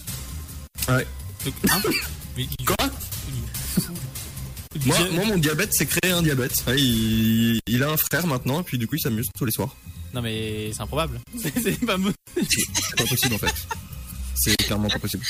[0.88, 1.05] Ouais.
[1.45, 1.82] Donc, hein
[2.65, 2.75] Quoi
[4.86, 6.53] moi, moi, mon diabète, c'est créé un diabète.
[6.67, 9.51] Ouais, il, il a un frère maintenant, et puis du coup, il s'amuse tous les
[9.51, 9.75] soirs.
[10.13, 11.19] Non mais c'est improbable.
[11.38, 13.53] C'est pas pas possible en fait.
[14.36, 15.23] C'est clairement pas possible.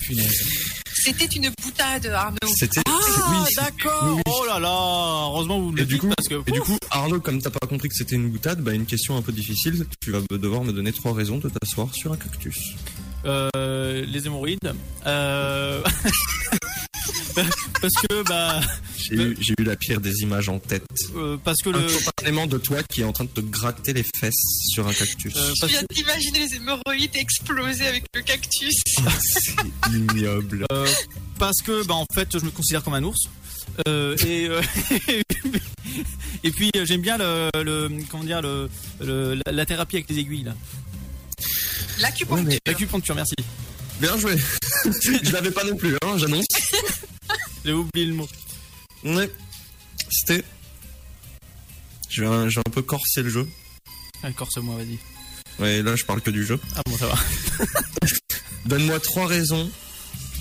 [0.00, 0.82] Punaise.
[1.04, 2.38] C'était une boutade, Arnaud.
[2.56, 2.80] C'était.
[2.88, 2.92] Ah
[3.30, 4.02] oui, d'accord.
[4.04, 4.22] oui, oui.
[4.26, 4.68] Oh là là.
[5.26, 7.66] Heureusement vous le du dites coup, parce que et du coup, Arnaud, comme t'as pas
[7.66, 9.86] compris que c'était une boutade, bah une question un peu difficile.
[10.00, 12.74] Tu vas devoir me donner trois raisons de t'asseoir sur un cactus.
[13.26, 14.72] euh, les hémorroïdes.
[15.06, 15.82] Euh...
[17.80, 18.60] parce que bah
[18.96, 20.84] J'ai eu, j'ai eu la pire des images en tête.
[21.16, 24.34] euh, parce que le de toi qui est en train de te gratter les fesses
[24.72, 25.34] sur un cactus.
[25.36, 28.74] euh, Je parce viens que, d'imaginer les hémorroïdes exploser avec le cactus.
[29.20, 29.54] C'est
[29.92, 30.66] ignoble.
[30.72, 30.86] euh,
[31.38, 33.28] parce que bah en fait je me considère comme un ours.
[33.88, 34.60] Euh, et euh,
[36.44, 38.68] et puis j'aime bien le, le comment dire le,
[39.00, 40.54] le- la, la thérapie avec les aiguilles là.
[42.00, 42.44] L'acupuncture.
[42.46, 43.34] Ouais, mais- L'acupuncture, merci.
[44.00, 44.36] Bien joué.
[45.22, 46.46] Je l'avais pas non plus, hein, j'annonce.
[47.64, 48.28] J'ai oublié le mot.
[49.04, 49.30] Ouais.
[50.10, 50.44] C'était.
[52.08, 53.48] Je vais, un, je vais un peu corser le jeu.
[54.22, 54.98] Encore ce moi, vas-y.
[55.58, 56.60] Ouais, là, je parle que du jeu.
[56.76, 57.14] Ah bon, ça va.
[58.66, 59.70] Donne-moi trois raisons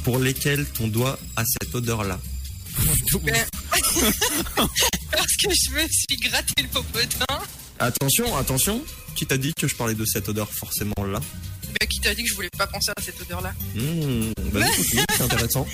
[0.03, 2.19] pour lesquelles ton doigt a cette odeur-là.
[5.11, 7.25] Parce que je me suis gratté le popotin.
[7.79, 8.83] Attention, attention.
[9.15, 11.19] Qui t'a dit que je parlais de cette odeur forcément là
[11.89, 14.61] Qui t'a dit que je voulais pas penser à cette odeur-là Mmh, bah,
[15.15, 15.67] c'est intéressant.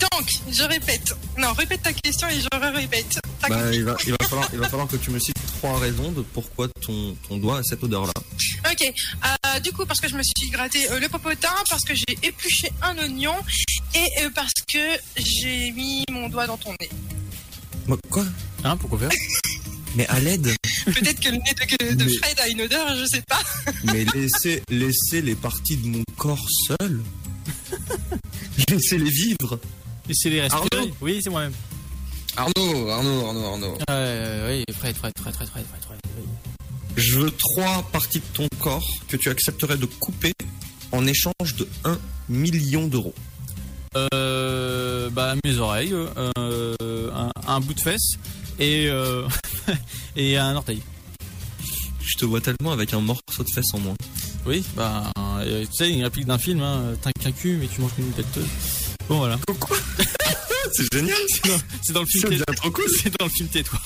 [0.00, 1.14] Donc, je répète.
[1.38, 3.20] Non, répète ta question et je répète.
[3.48, 6.12] Bah, il, va, il, va falloir, il va falloir que tu me cites trois raisons
[6.12, 8.12] de pourquoi ton, ton doigt a cette odeur-là.
[8.70, 8.82] Ok.
[8.82, 12.18] Euh, du coup, parce que je me suis gratté euh, le popotin, parce que j'ai
[12.22, 13.34] épluché un oignon
[13.94, 16.88] et euh, parce que j'ai mis mon doigt dans ton nez.
[17.86, 18.24] Moi, quoi?
[18.64, 19.10] Hein, pourquoi faire?
[19.94, 20.48] Mais à l'aide
[20.86, 21.54] Peut-être que le nez
[21.90, 23.40] de, de Mais- Fred a une odeur, je sais pas.
[23.92, 27.02] Mais laissez, laissez les parties de mon corps seules.
[28.68, 29.58] Laissez-les vivre.
[30.08, 30.68] Laissez-les respirer.
[30.74, 31.52] Arnaud Oui, c'est moi-même.
[32.36, 33.78] Arnaud, Arnaud, Arnaud, Arnaud.
[33.90, 35.98] Euh, oui, Fred, Fred, Fred, Fred, Fred, Fred, Fred.
[36.18, 36.24] oui.
[36.96, 40.32] Je veux trois parties de ton corps que tu accepterais de couper
[40.92, 43.14] en échange de 1 million d'euros.
[44.14, 48.12] Euh, bah, mes oreilles, euh, un, un bout de fesse
[48.58, 49.26] et, euh,
[50.16, 50.80] et un orteil.
[52.04, 53.94] Je te vois tellement avec un morceau de fesse en moins.
[54.44, 55.10] Oui, bah,
[55.40, 58.10] euh, tu sais, une réplique d'un film, hein, t'as qu'un cul, mais tu manges qu'une
[58.12, 58.26] tête.
[59.08, 59.38] Bon, voilà.
[60.72, 61.16] C'est génial
[61.82, 63.78] C'est dans le film trop cool C'est dans le film Tais-toi.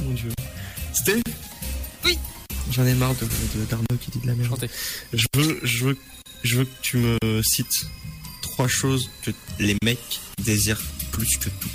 [0.00, 0.30] Mon dieu.
[0.92, 1.20] C'était
[2.04, 2.18] Oui.
[2.70, 4.48] J'en ai marre de, de- d'Arnaud qui dit de la merde.
[4.50, 4.70] Chantez.
[5.12, 5.98] Je veux, je veux,
[6.44, 7.86] je veux que tu me cites
[8.42, 10.80] trois choses que les mecs désirent
[11.18, 11.68] plus que tout.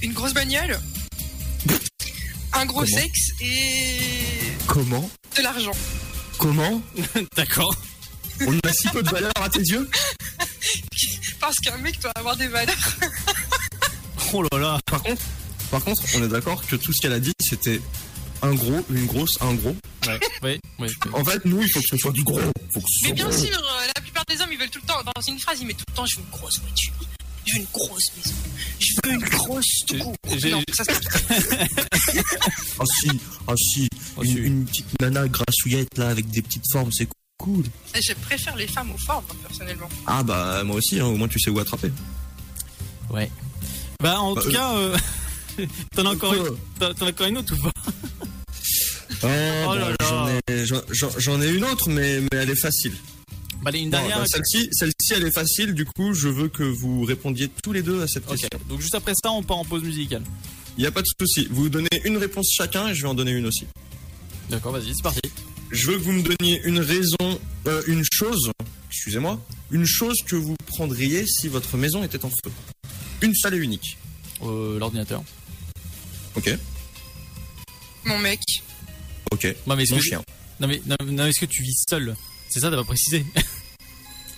[0.00, 0.80] Une grosse bagnole,
[2.54, 3.98] un gros Comment sexe et
[4.66, 5.72] Comment de l'argent.
[6.38, 6.82] Comment
[7.36, 7.74] D'accord.
[8.40, 9.88] On a si peu de valeur à tes yeux
[11.40, 12.96] Parce qu'un mec doit avoir des valeurs.
[14.32, 14.78] Oh là là.
[14.86, 15.22] Par contre,
[15.70, 17.80] par contre, on est d'accord que tout ce qu'elle a dit, c'était
[18.42, 19.76] un gros, une grosse, un gros.
[20.42, 20.58] Ouais.
[21.12, 22.40] En fait, nous, il faut que ce soit du gros.
[22.40, 23.38] Faut que ce Mais bien gros.
[23.38, 25.66] sûr, euh, la plupart des hommes, ils veulent tout le temps, dans une phrase, ils
[25.66, 26.92] mettent tout le temps, je veux une grosse voiture.
[27.44, 28.36] Je veux une grosse maison.
[28.78, 30.14] Je veux une grosse tout court.
[30.38, 30.94] J'ai- Non, ça c'est
[32.78, 33.10] Ah si,
[33.48, 34.36] ah si, Ah, une, si.
[34.38, 37.64] une petite nana grassouillette là avec des petites formes, c'est cool.
[37.94, 39.88] Je préfère les femmes aux formes, personnellement.
[40.06, 41.90] Ah bah moi aussi, hein, au moins tu sais où attraper.
[43.10, 43.30] Ouais.
[44.00, 44.96] Bah, en Bah, tout euh, cas, euh,
[45.96, 47.72] t'en as encore une, t'en as encore une autre ou pas?
[49.24, 49.28] Ah,
[49.68, 49.96] Oh là bah, là.
[50.08, 52.94] J'en ai, j'en- j'en- j'en ai une autre, mais, mais elle est facile.
[53.62, 54.18] Bah, allez, une Bon, dernière.
[54.18, 55.72] bah, celle-ci, celle-ci, elle est facile.
[55.74, 58.48] Du coup, je veux que vous répondiez tous les deux à cette question.
[58.68, 60.22] Donc, juste après ça, on part en pause musicale.
[60.76, 61.46] Il n'y a pas de souci.
[61.50, 63.66] Vous donnez une réponse chacun et je vais en donner une aussi.
[64.50, 65.20] D'accord, vas-y, c'est parti.
[65.70, 67.16] Je veux que vous me donniez une raison,
[67.66, 68.50] euh, une chose,
[68.90, 72.50] excusez-moi, une chose que vous prendriez si votre maison était en feu.
[73.22, 73.96] Une seule et unique.
[74.42, 75.22] Euh, l'ordinateur.
[76.34, 76.50] Ok,
[78.04, 78.40] Mon mec.
[79.30, 79.54] ok.
[79.66, 80.22] Non, mais est-ce Mon que, chien.
[80.60, 82.16] non, mais, non, non, est-ce que tu vis seul?
[82.52, 83.24] C'est ça, t'as pas précisé.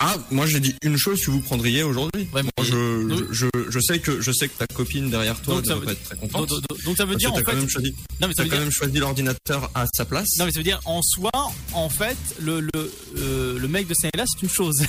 [0.01, 2.29] Ah, moi j'ai dit une chose que vous prendriez aujourd'hui.
[2.35, 5.63] Ouais, Moi, je, donc- je, je sais que je sais que ta copine derrière toi
[5.63, 6.49] ne va pas être très contente.
[6.49, 7.59] donc- donc, ça veut dire en t'as quand fait.
[7.59, 8.65] même choisi, Non, mais ça veut quand dire.
[8.65, 10.27] même choisi l'ordinateur à sa place.
[10.39, 11.31] Non, mais ça veut dire en soi,
[11.73, 14.83] en fait, le, le, euh, le mec de là, c'est une chose.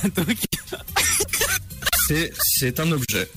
[2.08, 3.28] C'est, c'est un objet.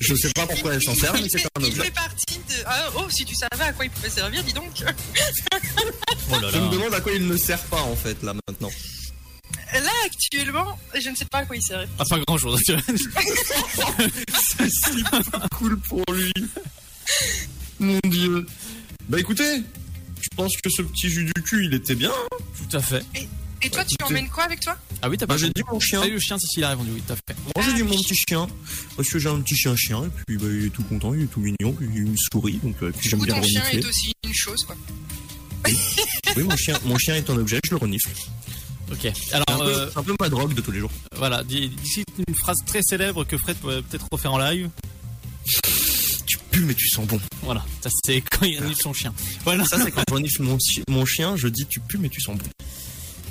[0.00, 1.82] Je sais pas pourquoi elle s'en sert, mais il c'est fait, un il objet.
[1.84, 2.54] fait partie de.
[2.66, 4.70] Ah, oh, si tu savais à quoi il pouvait servir, dis donc.
[6.30, 8.70] oh là Je me demande à quoi il ne sert pas en fait là maintenant.
[9.72, 11.84] Là, actuellement, je ne sais pas à quoi il sert.
[11.98, 12.60] Ah, pas grand chose.
[12.66, 15.04] C'est si
[15.58, 16.32] cool pour lui.
[17.80, 18.46] Mon dieu.
[19.08, 19.62] Bah écoutez,
[20.20, 22.10] je pense que ce petit jus du cul, il était bien.
[22.12, 22.36] hein.
[22.70, 23.04] Tout à fait.
[23.16, 23.28] Et
[23.70, 26.00] toi, tu emmènes quoi avec toi Ah oui, t'as Bah pas j'ai dit mon chien.
[26.02, 27.36] Ah oui, le chien, si, si, il a répondu, oui, à fait.
[27.56, 28.46] Moi j'ai dit mon petit chien.
[28.96, 30.04] Parce que j'ai un petit chien chien.
[30.04, 31.72] Et puis bah, il est tout content, il est tout mignon.
[31.72, 32.60] Puis il me sourit.
[32.62, 33.80] Donc euh, puis j'aime bien ton le chien renifler.
[33.80, 34.76] est aussi une chose, quoi.
[36.36, 38.10] Oui, mon chien, mon chien est un objet, je le renifle.
[38.92, 38.98] Ok.
[39.14, 40.90] C'est un, Alors, euh, c'est un peu ma drogue de tous les jours.
[41.16, 44.68] voilà, d'ici une phrase très célèbre que Fred pourrait peut-être refaire en live.
[46.26, 47.20] Tu pues mais tu sens bon.
[47.42, 49.12] Voilà, ça c'est quand il renifle son chien.
[49.44, 49.64] Voilà.
[49.64, 52.36] Ça c'est quand je renifle mon, mon chien, je dis tu pues mais tu sens
[52.36, 52.44] bon.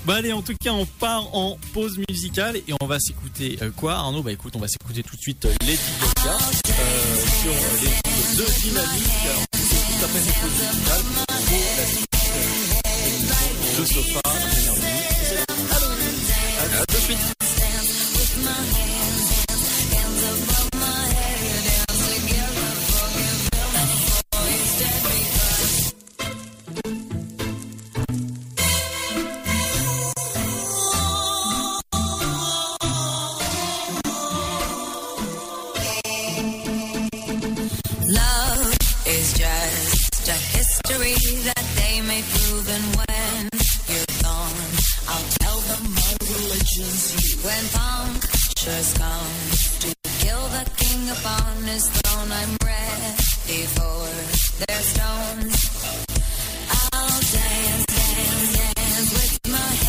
[0.05, 3.71] Bah allez, en tout cas, on part en pause musicale et on va s'écouter euh,
[3.71, 4.21] quoi Arnaud?
[4.21, 8.35] Bah écoute, on va s'écouter tout de suite euh, Lady Gaga euh, sur euh, les
[8.35, 9.25] deux dynamiques.
[9.31, 11.03] Alors, c'est tout après cette pause musicale
[11.47, 14.21] pour la suite euh, de Sofa.
[16.81, 17.19] À tout de suite.
[46.77, 47.35] Religion's.
[47.43, 49.35] When punctures come
[49.79, 54.07] to kill the king upon his throne, I'm ready for
[54.65, 55.55] their stones.
[56.93, 59.82] I'll dance, dance, dance with my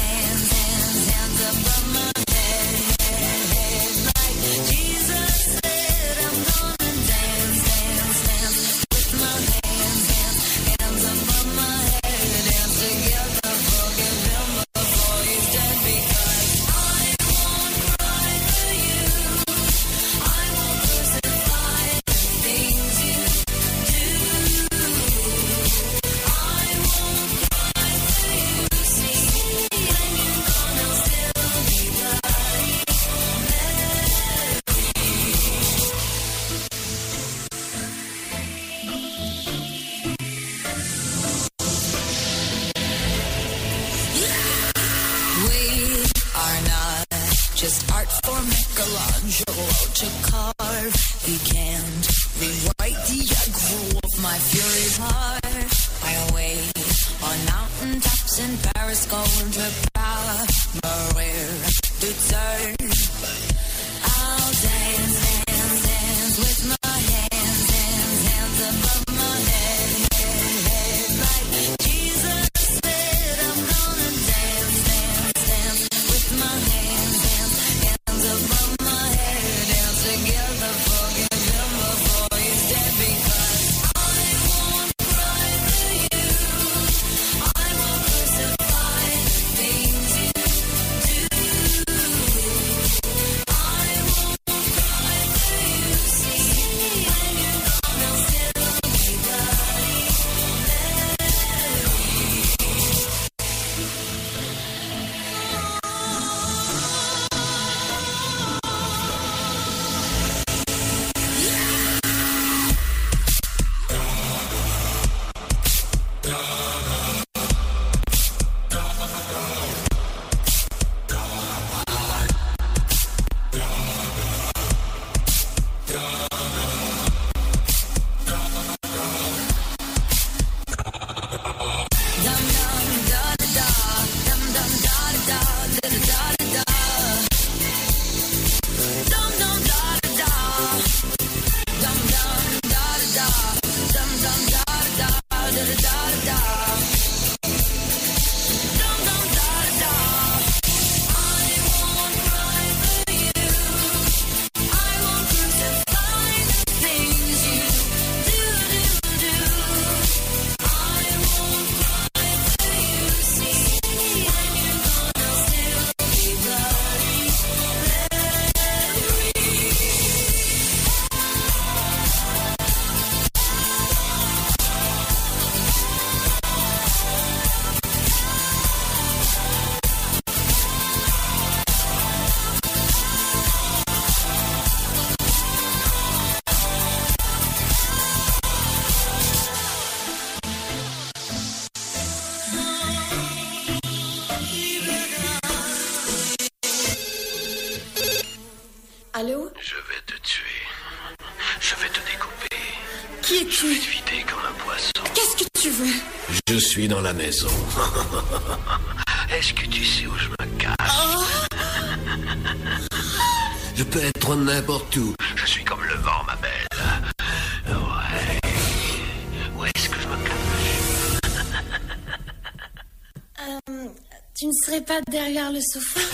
[224.81, 226.01] pas derrière le sofa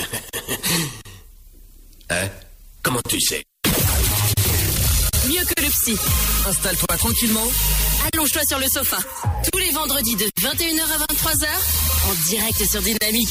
[2.11, 2.29] Hein?
[2.83, 3.45] Comment tu sais?
[5.29, 5.97] Mieux que le psy.
[6.49, 7.47] Installe-toi tranquillement.
[8.13, 8.99] Allonge-toi sur le sofa.
[9.53, 11.47] Tous les vendredis de 21h à 23h
[12.11, 13.29] en direct sur Dynamique.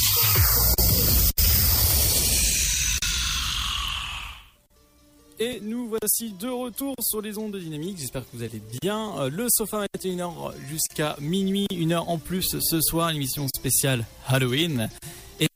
[5.41, 7.97] Et nous voici de retour sur les ondes de dynamique.
[7.97, 9.17] J'espère que vous allez bien.
[9.19, 14.89] Euh, Le sofa 21h jusqu'à minuit, une heure en plus ce soir, l'émission spéciale Halloween.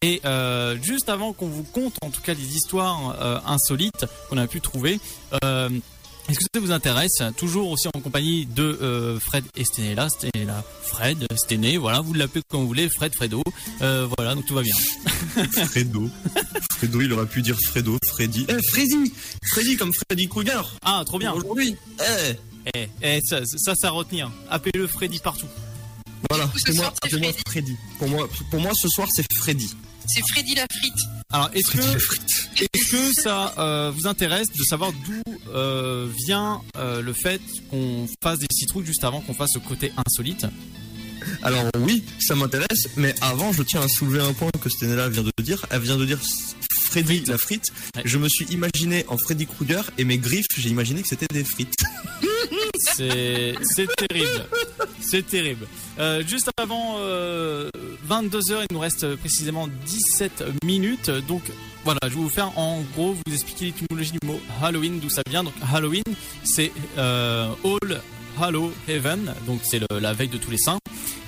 [0.01, 4.37] Et euh, juste avant qu'on vous conte en tout cas les histoires euh, insolites qu'on
[4.37, 4.99] a pu trouver,
[5.43, 5.69] euh,
[6.29, 7.21] est-ce que ça vous intéresse?
[7.35, 10.07] Toujours aussi en compagnie de euh, Fred et Stenella.
[10.09, 13.43] Stenella, Fred, Stené, voilà, vous l'appelez comme vous voulez, Fred, Fredo.
[13.81, 14.75] Euh, voilà, donc tout va bien.
[15.67, 16.09] Fredo.
[16.77, 18.45] Fredo, il aurait pu dire Fredo, Freddy.
[18.47, 19.11] Eh, Freddy
[19.51, 21.33] Freddy comme Freddy Krueger Ah, trop bien.
[21.33, 21.75] Aujourd'hui.
[21.99, 22.35] Eh,
[22.73, 24.31] Eh, eh, ça, ça, ça à retenir.
[24.49, 25.47] Appelez-le Freddy partout.
[26.29, 27.43] Voilà, coup, ce appelez-moi soir, c'est appelez-moi Freddy.
[27.49, 27.77] Freddy.
[27.99, 29.75] Pour moi, pour moi, ce soir, c'est Freddy.
[30.07, 30.93] C'est Freddy la frite.
[31.31, 35.21] Alors, est-ce que, est-ce que ça euh, vous intéresse de savoir d'où
[35.53, 39.91] euh, vient euh, le fait qu'on fasse des citrouilles juste avant qu'on fasse le côté
[40.05, 40.45] insolite?
[41.41, 45.23] Alors oui, ça m'intéresse, mais avant, je tiens à soulever un point que Stenella vient
[45.23, 45.65] de dire.
[45.69, 46.19] Elle vient de dire
[46.85, 47.71] Freddy la frite.
[47.95, 48.01] Ouais.
[48.03, 51.45] Je me suis imaginé en Freddy Krueger et mes griffes, j'ai imaginé que c'était des
[51.45, 51.75] frites.
[52.97, 53.55] C'est
[54.09, 54.45] terrible.
[55.01, 55.65] C'est terrible.
[55.99, 57.69] Euh, juste avant euh,
[58.09, 61.09] 22h, il nous reste précisément 17 minutes.
[61.27, 61.43] Donc
[61.83, 65.21] voilà, je vais vous faire en gros vous expliquer l'étymologie du mot Halloween, d'où ça
[65.29, 65.43] vient.
[65.43, 66.03] Donc Halloween,
[66.43, 68.01] c'est euh, All
[68.41, 70.79] Hallow Heaven, donc c'est la veille de tous les saints.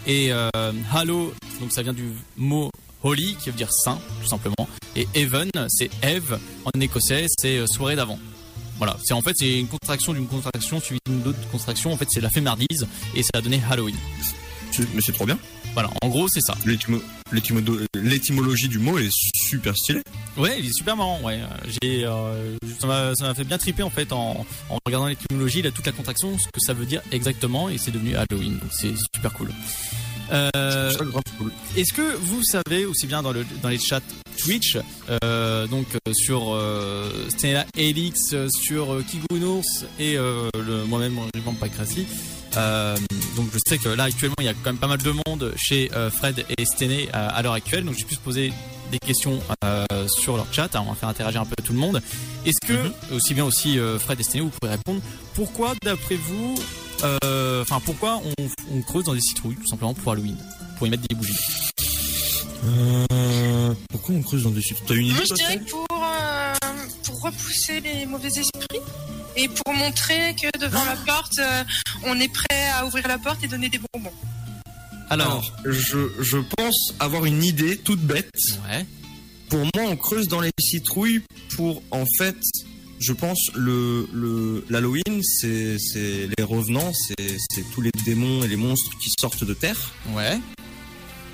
[0.07, 0.49] Et euh,
[0.93, 2.71] Hallow, donc ça vient du mot
[3.03, 4.67] Holy, qui veut dire saint, tout simplement.
[4.95, 8.19] Et Heaven, c'est Eve en écossais, c'est euh, soirée d'avant.
[8.77, 11.93] Voilà, c'est en fait c'est une contraction d'une contraction suivie d'une autre contraction.
[11.93, 13.95] En fait, c'est la fémardise et ça a donné Halloween.
[14.93, 15.37] Mais c'est trop bien.
[15.73, 16.55] Voilà, en gros, c'est ça.
[17.95, 20.01] L'étymologie du mot est super stylée.
[20.37, 21.19] Ouais, il est super marrant.
[21.21, 21.39] Ouais,
[21.81, 25.85] j'ai euh, ça m'a fait bien triper en fait en, en regardant l'étymologie, là toute
[25.85, 28.57] la contraction, ce que ça veut dire exactement et c'est devenu Halloween.
[28.59, 29.51] Donc c'est super cool.
[30.31, 30.91] Euh.
[31.75, 34.01] Est-ce que vous savez aussi bien dans, le, dans les chats
[34.37, 34.77] Twitch,
[35.23, 42.05] euh, donc sur euh, Stella Elix, euh, sur Kigunours et le, moi-même Rivant Pacrassi,
[42.57, 42.95] euh,
[43.35, 45.53] donc je sais que là actuellement il y a quand même pas mal de monde
[45.57, 48.53] chez euh, Fred et Stené à, à l'heure actuelle, donc j'ai pu se poser
[48.91, 52.01] des questions euh, sur leur chat, on va faire interagir un peu tout le monde.
[52.45, 55.01] Est-ce que, aussi bien aussi euh, Fred et Stené, vous pouvez répondre,
[55.33, 56.55] pourquoi d'après vous,
[57.03, 60.37] euh, enfin pourquoi on, on creuse dans des citrouilles tout simplement pour Halloween,
[60.77, 61.33] pour y mettre des bougies?
[62.65, 66.14] Euh, pourquoi on creuse dans des sites T'as une idée Moi, je dirais pour, euh,
[67.05, 68.79] pour repousser les mauvais esprits
[69.37, 71.63] et pour montrer que devant la porte, euh,
[72.03, 74.11] on est prêt à ouvrir la porte et donner des bonbons.
[75.09, 78.31] Alors, Alors, je, je pense avoir une idée toute bête.
[78.69, 78.85] ouais,
[79.49, 81.21] Pour moi, on creuse dans les citrouilles
[81.55, 82.37] pour, en fait,
[82.99, 88.47] je pense, le, le, l'Halloween, c'est, c'est les revenants, c'est, c'est tous les démons et
[88.47, 89.91] les monstres qui sortent de terre.
[90.15, 90.39] ouais,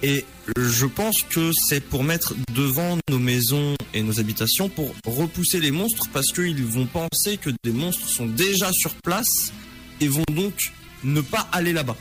[0.04, 0.26] Et
[0.58, 5.72] je pense que c'est pour mettre devant nos maisons et nos habitations pour repousser les
[5.72, 9.54] monstres parce qu'ils vont penser que des monstres sont déjà sur place
[10.00, 10.72] et vont donc
[11.04, 11.98] ne pas aller là-bas.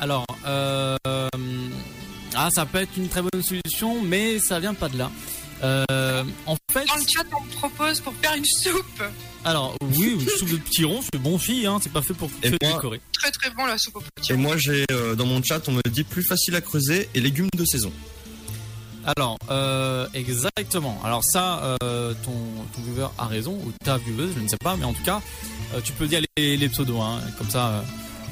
[0.00, 0.96] Alors, euh,
[2.34, 5.10] ah, ça peut être une très bonne solution, mais ça vient pas de là.
[5.62, 9.02] Euh, en fait, Dans le chat, on me propose pour faire une soupe.
[9.44, 12.30] alors oui, une soupe de petits ronds, c'est bon fille, hein, c'est pas fait pour
[12.42, 13.00] Et moi- décorer.
[13.12, 14.38] Très très bon la soupe au Et potiron.
[14.38, 17.48] moi, j'ai euh, dans mon chat, on me dit plus facile à creuser et légumes
[17.56, 17.92] de saison.
[19.16, 21.00] Alors, euh, exactement.
[21.02, 22.32] Alors ça, euh, ton,
[22.74, 25.22] ton viewer a raison, ou ta vieweuse, je ne sais pas, mais en tout cas,
[25.74, 27.68] euh, tu peux dire les, les pseudos, hein, comme ça.
[27.68, 27.80] euh,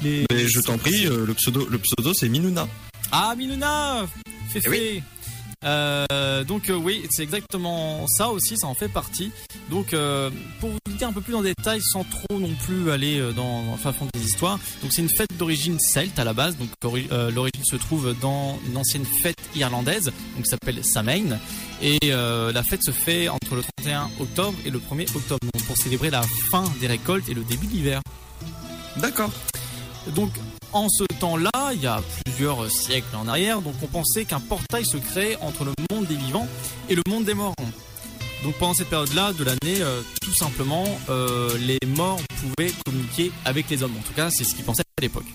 [0.03, 0.25] les...
[0.31, 2.67] Mais je t'en prie, euh, le pseudo, le pseudo c'est Minuna.
[3.11, 5.03] Ah, Minuna Eh Féfé
[5.65, 9.31] Euh, donc euh, oui, c'est exactement ça aussi, ça en fait partie.
[9.69, 10.29] Donc euh,
[10.59, 13.71] pour vous dire un peu plus en détail, sans trop non plus aller dans, dans
[13.71, 16.57] le fin fond des histoires, donc c'est une fête d'origine celte à la base.
[16.57, 21.37] Donc ori- l'origine se trouve dans une ancienne fête irlandaise, donc s'appelle Samhain.
[21.81, 25.77] Et la fête se fait entre le 31 octobre et le 1er octobre, donc pour
[25.77, 28.01] célébrer la fin des récoltes et le début de l'hiver.
[28.97, 29.31] D'accord.
[30.15, 30.31] Donc,
[30.73, 34.85] en ce temps-là, il y a plusieurs siècles en arrière, donc on pensait qu'un portail
[34.85, 36.47] se créait entre le monde des vivants
[36.89, 37.53] et le monde des morts.
[38.43, 43.69] Donc pendant cette période-là de l'année, euh, tout simplement, euh, les morts pouvaient communiquer avec
[43.69, 43.93] les hommes.
[43.97, 45.25] En tout cas, c'est ce qu'ils pensaient à l'époque.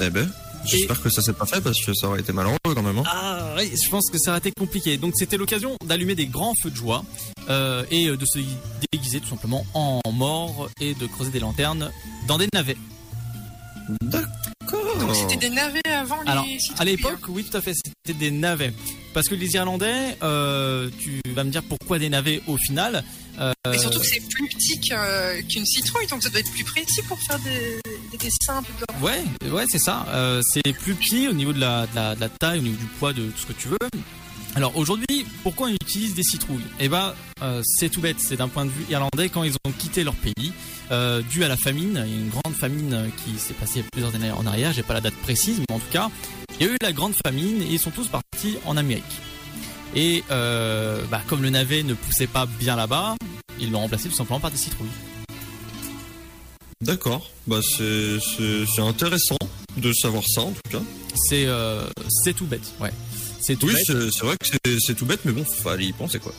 [0.00, 0.30] Eh ben,
[0.64, 2.98] j'espère que ça s'est pas fait parce que ça aurait été malheureux quand même.
[2.98, 3.02] hein.
[3.06, 4.96] Ah oui, je pense que ça aurait été compliqué.
[4.96, 7.04] Donc c'était l'occasion d'allumer des grands feux de joie
[7.50, 8.38] euh, et de se
[8.92, 11.90] déguiser tout simplement en mort et de creuser des lanternes
[12.26, 12.76] dans des navets.
[14.02, 14.98] D'accord.
[14.98, 18.18] Donc c'était des navets avant les Alors, citrouilles, à l'époque, oui, tout à fait, c'était
[18.18, 18.72] des navets.
[19.12, 23.02] Parce que les Irlandais, euh, tu vas me dire pourquoi des navets au final.
[23.40, 23.52] euh.
[23.72, 27.02] Et surtout que c'est plus petit qu'un- qu'une citrouille, donc ça doit être plus précis
[27.08, 27.80] pour faire des,
[28.12, 29.04] des dessins un peu de...
[29.04, 30.06] Ouais, ouais, c'est ça.
[30.10, 32.76] Euh, c'est plus petit au niveau de la, de, la, de la taille, au niveau
[32.76, 33.78] du poids, de tout ce que tu veux.
[34.56, 36.64] Alors aujourd'hui, pourquoi on utilise des citrouilles?
[36.80, 38.16] Eh ben, euh, c'est tout bête.
[38.18, 40.52] C'est d'un point de vue irlandais quand ils ont quitté leur pays,
[40.90, 42.02] euh, dû à la famine.
[42.04, 44.32] Il y a une grande famine euh, qui s'est passée il y a plusieurs années
[44.32, 44.72] en arrière.
[44.72, 46.10] J'ai pas la date précise, mais en tout cas,
[46.58, 49.04] il y a eu la grande famine et ils sont tous partis en Amérique.
[49.94, 53.14] Et euh, bah, comme le navet ne poussait pas bien là-bas,
[53.60, 54.88] ils l'ont remplacé tout simplement par des citrouilles.
[56.80, 57.30] D'accord.
[57.46, 58.18] Bah c'est
[58.78, 59.36] intéressant
[59.76, 60.80] de savoir ça en tout cas.
[61.14, 61.46] C'est
[62.24, 62.90] c'est tout bête, ouais.
[63.50, 63.84] C'est tout Oui, bête.
[63.84, 66.32] c'est c'est vrai que c'est tout bête, mais bon, fallait y penser quoi.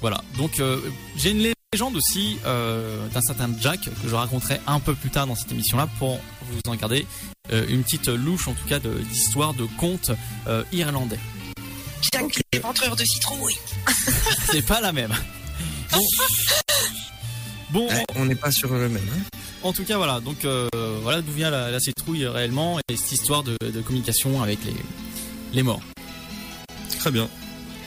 [0.00, 0.78] Voilà, donc euh,
[1.16, 5.26] j'ai une légende aussi euh, d'un certain Jack que je raconterai un peu plus tard
[5.26, 7.04] dans cette émission-là pour vous en garder
[7.52, 10.12] euh, une petite louche en tout cas de- d'histoire de, contes
[10.46, 11.18] euh, irlandais.
[12.12, 13.58] Jack l'éventreur de citrouilles.
[14.52, 15.12] C'est pas la même.
[15.92, 16.00] Bon,
[17.70, 19.02] Bon, Ouais, on n'est pas sur le même.
[19.12, 19.38] hein.
[19.64, 20.68] en tout cas voilà, donc euh,
[21.02, 24.74] voilà d'où vient la, la citrouille réellement et cette histoire de, de communication avec les,
[25.52, 25.80] les morts.
[26.98, 27.28] Très bien.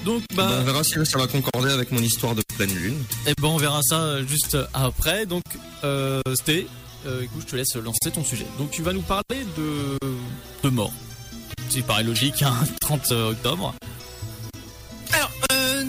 [0.06, 2.98] Donc Bah, bah, on verra si ça va concorder avec mon histoire de pleine lune.
[3.28, 5.26] Et ben on verra ça euh, juste après.
[5.26, 5.44] Donc
[5.84, 6.68] euh, Sté,
[7.06, 8.46] euh, écoute, je te laisse lancer ton sujet.
[8.58, 9.98] Donc tu vas nous parler de
[10.64, 10.94] de mort.
[11.70, 13.74] C'est paraît logique, hein, 30 octobre.
[15.12, 15.84] Alors, euh,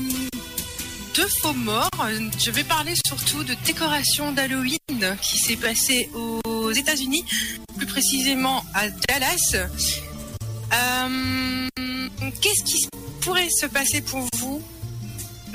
[1.14, 1.88] deux faux morts.
[2.04, 4.78] Euh, Je vais parler surtout de décoration d'Halloween
[5.22, 7.24] qui s'est passée aux États-Unis,
[7.76, 9.56] plus précisément à Dallas.
[10.72, 11.68] Euh,
[12.40, 12.88] Qu'est-ce qui
[13.20, 14.62] pourrait se passer pour vous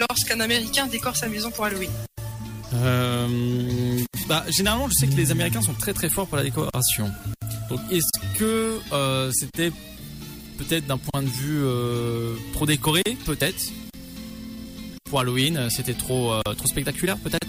[0.10, 1.90] lorsqu'un Américain décore sa maison pour Halloween
[2.74, 7.10] Euh, bah, généralement, je sais que les Américains sont très très forts pour la décoration.
[7.70, 9.72] Donc est-ce que euh, c'était
[10.58, 13.72] peut-être d'un point de vue euh, trop décoré, peut-être
[15.10, 17.48] pour Halloween, c'était trop trop spectaculaire, peut-être?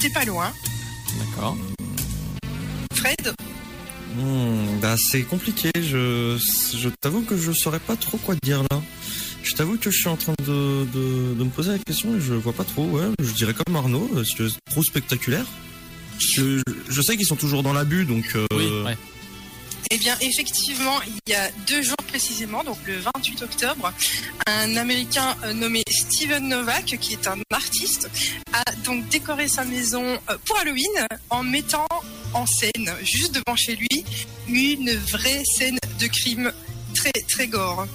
[0.00, 0.52] T'es pas loin.
[1.18, 1.56] D'accord.
[2.94, 3.34] Fred?
[4.16, 5.70] Hmm, bah c'est compliqué.
[5.76, 6.36] Je,
[6.76, 8.80] je t'avoue que je saurais pas trop quoi dire là.
[9.42, 12.20] Je t'avoue que je suis en train de, de, de me poser la question et
[12.20, 12.84] je vois pas trop.
[12.86, 15.46] Ouais, je dirais comme Arnaud, que c'est trop spectaculaire.
[16.18, 18.24] Je, je sais qu'ils sont toujours dans l'abus, donc.
[18.34, 18.96] euh, Oui, ouais.
[19.90, 23.92] Eh bien, effectivement, il y a deux jours précisément, donc le 28 octobre,
[24.46, 28.10] un Américain euh, nommé Steven Novak, qui est un artiste,
[28.52, 31.86] a donc décoré sa maison euh, pour Halloween en mettant
[32.34, 34.04] en scène, juste devant chez lui,
[34.48, 36.52] une vraie scène de crime
[36.94, 37.86] très très gore.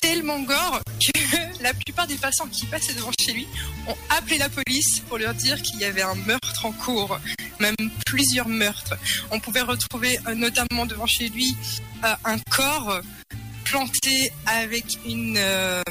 [0.00, 3.48] Tellement gore que la plupart des passants qui passaient devant chez lui
[3.88, 7.18] ont appelé la police pour leur dire qu'il y avait un meurtre en cours,
[7.58, 7.74] même
[8.06, 8.94] plusieurs meurtres.
[9.32, 11.56] On pouvait retrouver euh, notamment devant chez lui
[12.04, 13.00] euh, un corps
[13.64, 15.82] planté avec une euh,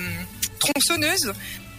[0.60, 1.34] tronçonneuse.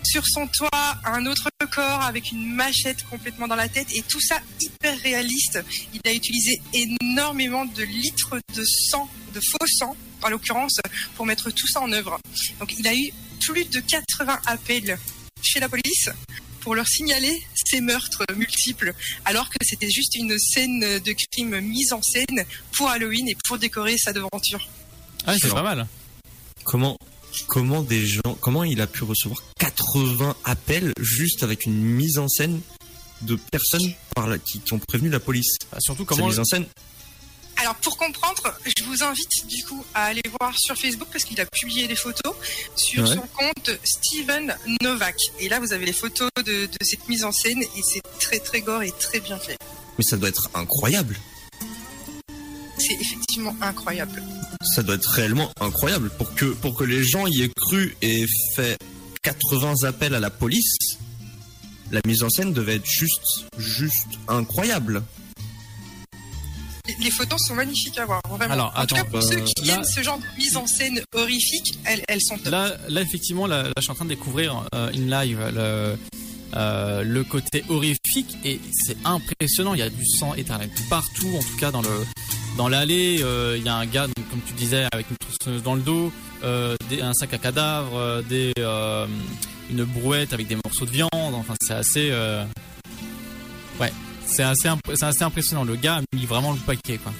[0.05, 4.21] Sur son toit, un autre corps avec une machette complètement dans la tête et tout
[4.21, 5.59] ça hyper réaliste.
[5.95, 10.81] Il a utilisé énormément de litres de sang, de faux sang en l'occurrence,
[11.17, 12.19] pour mettre tout ça en œuvre.
[12.61, 13.11] Donc il a eu
[13.41, 14.99] plus de 80 appels
[15.43, 16.11] chez la police
[16.61, 18.93] pour leur signaler ces meurtres multiples,
[19.25, 22.45] alors que c'était juste une scène de crime mise en scène
[22.77, 24.69] pour Halloween et pour décorer sa devanture.
[25.27, 25.87] Ah, c'est pas mal.
[26.65, 26.99] Comment,
[27.47, 32.29] comment des gens, comment il a pu recevoir 80 appels juste avec une mise en
[32.29, 32.61] scène
[33.23, 35.57] de personnes par la, qui, qui ont prévenu la police?
[35.71, 36.67] Bah, surtout Cette comment mise en scène,
[37.67, 41.41] Alors pour comprendre, je vous invite du coup à aller voir sur Facebook parce qu'il
[41.41, 42.33] a publié des photos
[42.77, 43.13] sur Ouais.
[43.17, 45.17] son compte Steven Novak.
[45.41, 48.39] Et là vous avez les photos de, de cette mise en scène et c'est très
[48.39, 49.57] très gore et très bien fait.
[49.99, 51.17] mais ça doit être incroyable.
[52.79, 54.23] C'est effectivement incroyable.
[54.77, 58.27] Ça doit être réellement incroyable pour que pour que les gens y aient cru et
[58.55, 58.79] fait
[59.25, 60.77] 80 appels à la police.
[61.91, 65.03] La mise en scène devait être juste juste incroyable.
[67.01, 68.53] Les- photos sont magnifiques à voir, vraiment.
[68.55, 70.67] Alors, en tout cas, pour euh, ceux qui là- aiment ce genre de mise en
[70.67, 72.53] scène horrifique, elles, elles sont top.
[72.53, 75.97] Là, là effectivement, là, là, je suis en train de découvrir euh, in live le,
[76.55, 79.75] euh, le côté horrifique et c'est impressionnant.
[79.75, 81.89] Il y a du sang éternel partout, en tout cas dans le
[82.57, 83.19] dans l'allée.
[83.23, 85.83] euh, il y a un gars, donc, comme tu disais, avec une tronçonneuse dans le
[85.83, 86.13] dos,
[86.45, 89.07] euh, des- un sac à cadavres, euh, des euh,
[89.71, 91.11] une brouette avec des morceaux de viande.
[91.13, 92.45] Enfin, c'est assez, euh,
[93.81, 93.93] ouais,
[94.27, 95.65] c'est assez, imp- c'est assez impressionnant.
[95.65, 97.13] Le gars a mis vraiment le paquet, quoi.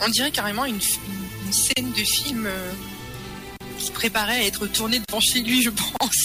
[0.00, 2.72] On dirait carrément une, une- une scène de film euh,
[3.78, 6.24] qui se préparait à être tournée devant chez lui, je pense.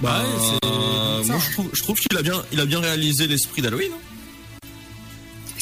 [0.00, 2.80] Bah, Ouais, c'est- euh, moi, je trouve, je trouve qu'il a bien, il a bien
[2.80, 3.90] réalisé l'esprit d'Halloween.
[3.92, 3.98] hein.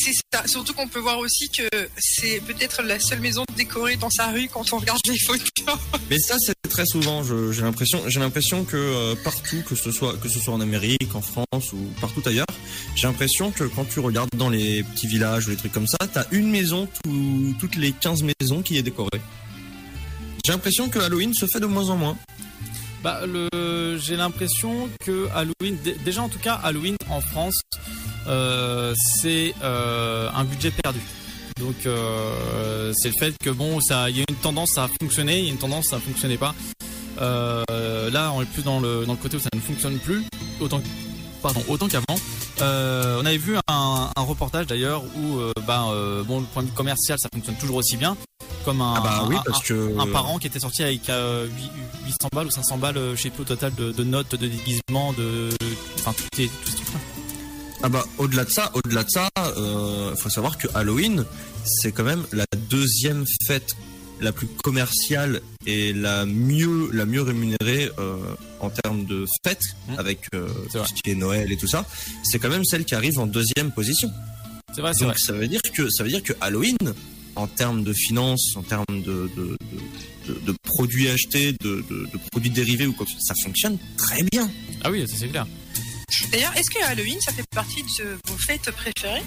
[0.03, 0.47] C'est ça.
[0.47, 4.49] Surtout qu'on peut voir aussi que c'est peut-être la seule maison décorée dans sa rue
[4.49, 5.47] quand on regarde les photos.
[6.11, 7.23] Mais ça, c'est très souvent.
[7.53, 11.15] J'ai l'impression, j'ai l'impression que euh, partout, que ce soit, que ce soit en Amérique,
[11.15, 12.47] en France ou partout ailleurs,
[12.97, 15.99] j'ai l'impression que quand tu regardes dans les petits villages ou les trucs comme ça,
[16.13, 19.21] t'as une maison tout- toutes les 15 maisons qui est décorée.
[20.45, 22.17] J'ai l'impression que Halloween se fait de moins en moins.
[23.03, 27.61] Bah, le, j'ai l'impression que Halloween, dé- déjà en tout cas, Halloween en France,
[28.97, 31.01] c'est euh, un budget perdu.
[31.59, 35.39] Donc, euh, c'est le fait que bon, ça, il y a une tendance à fonctionner,
[35.41, 36.55] il y a une tendance à fonctionner pas.
[37.21, 40.25] Euh, là, on est plus dans le dans le côté où ça ne fonctionne plus
[40.61, 40.81] autant,
[41.43, 42.19] pardon, autant qu'avant.
[42.63, 46.63] Euh, on avait vu un, un reportage d'ailleurs où, euh, bah, euh, bon, le point
[46.63, 48.17] de vue commercial, ça fonctionne toujours aussi bien,
[48.65, 51.09] comme un, Ah bah oui, un- parce un- que un parent qui était sorti avec
[51.11, 51.71] euh, huit-
[52.07, 54.47] 800 balles ou 500 balles, euh, je sais plus au total de, de notes, de
[54.47, 55.51] déguisements, de,
[55.99, 56.77] enfin tout, est, tout ce.
[57.83, 61.25] Ah bah au-delà de ça, au-delà de ça, euh, faut savoir que Halloween,
[61.65, 63.75] c'est quand même la deuxième fête
[64.21, 68.17] la plus commerciale et la mieux la mieux rémunérée euh,
[68.61, 69.99] en termes de fête Mmh.
[69.99, 70.87] avec euh, C'est tout vrai.
[70.89, 71.87] ce qui est Noël et tout ça.
[72.23, 74.11] C'est quand même celle qui arrive en deuxième position.
[74.75, 75.15] C'est vrai, c'est vrai.
[75.19, 76.77] Ça veut dire que ça veut dire que Halloween,
[77.35, 81.83] en termes de finances, en termes de, de, de, de- de produits achetés, de,
[82.31, 84.49] produits dérivés ou quoi ça fonctionne très bien.
[84.85, 85.47] Ah oui, c'est clair.
[86.33, 89.23] D'ailleurs, est-ce que Halloween, ça fait partie de vos fêtes préférées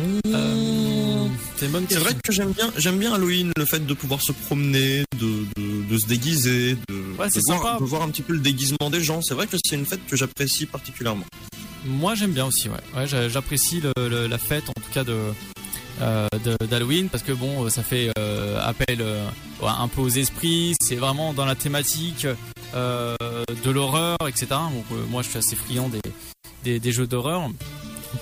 [0.00, 1.26] Euh,
[1.56, 4.32] c'est bonne C'est vrai que j'aime bien, j'aime bien Halloween, le fait de pouvoir se
[4.32, 7.78] promener, de, de, de se déguiser, de, Ouais, c'est de, voir, sympa.
[7.80, 9.22] de voir un petit peu le déguisement des gens.
[9.22, 11.24] C'est vrai que c'est une fête que j'apprécie particulièrement.
[11.86, 12.76] Moi j'aime bien aussi, ouais.
[12.96, 15.16] ouais j'a- J'apprécie la fête, en tout cas de
[16.02, 19.24] euh, de- d'Halloween, parce que bon, ça fait euh, appel euh,
[19.62, 20.74] un peu aux esprits.
[20.82, 22.26] C'est vraiment dans la thématique
[22.74, 23.14] euh,
[23.64, 24.46] de l'horreur, etc.
[24.50, 26.00] Donc euh, moi je suis assez friand des
[26.64, 27.48] des, des jeux d'horreur.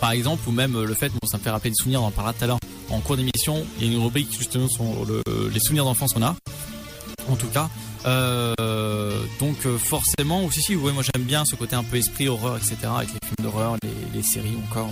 [0.01, 2.07] Par exemple, ou même euh, le fait, bon, ça me fait rappeler des souvenirs, on
[2.07, 2.59] en tout à l'heure
[2.91, 3.65] en cours d'émission.
[3.81, 5.23] Il y a une rubrique justement sur le-
[5.53, 6.35] les souvenirs d'enfance qu'on a.
[7.29, 7.69] En tout cas,
[9.41, 12.77] donc forcément aussi si ouais moi j'aime bien ce côté un peu esprit horreur etc
[12.97, 14.91] avec les films d'horreur les, les séries encore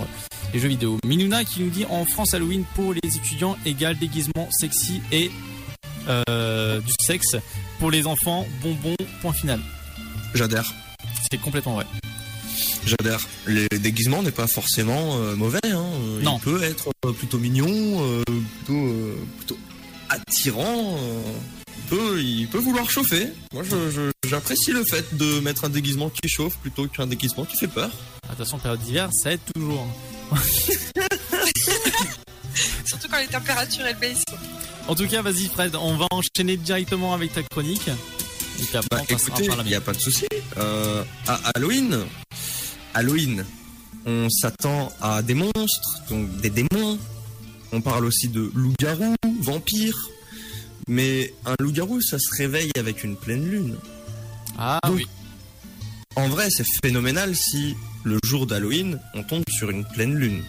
[0.53, 4.47] les jeux vidéo Minuna qui nous dit en France Halloween pour les étudiants égale déguisement
[4.51, 5.29] sexy et
[6.07, 7.35] euh, du sexe
[7.79, 9.59] pour les enfants bonbons point final
[10.33, 10.71] J'adhère.
[11.31, 11.85] c'est complètement vrai
[12.85, 13.21] J'adhère.
[13.45, 15.59] Le déguisement n'est pas forcément euh, mauvais.
[15.63, 15.85] Hein.
[16.21, 16.37] Non.
[16.37, 19.57] Il peut être euh, plutôt mignon, euh, plutôt, euh, plutôt
[20.09, 20.97] attirant.
[20.97, 21.21] euh,
[21.77, 23.29] il, peut, il peut vouloir chauffer.
[23.53, 23.63] Moi,
[24.27, 27.89] j'apprécie le fait de mettre un déguisement qui chauffe plutôt qu'un déguisement qui fait peur.
[28.29, 29.87] attention période d'hiver ça aide toujours
[32.85, 34.23] Surtout quand les températures elles baissent.
[34.87, 37.89] En tout cas vas-y Fred on va enchaîner directement avec ta chronique
[38.73, 40.25] après Bah, il n'y a pas de souci.
[40.57, 42.05] Euh, à Halloween,
[42.93, 43.45] Halloween,
[44.05, 46.97] on s'attend à des monstres, donc des démons.
[47.71, 50.09] On parle aussi de loups-garous, vampires.
[50.87, 53.75] Mais un loup-garou, ça se réveille avec une pleine lune.
[54.57, 55.07] ah Donc, oui
[56.15, 60.43] En vrai, c'est phénoménal si le jour d'Halloween, on tombe sur une pleine lune.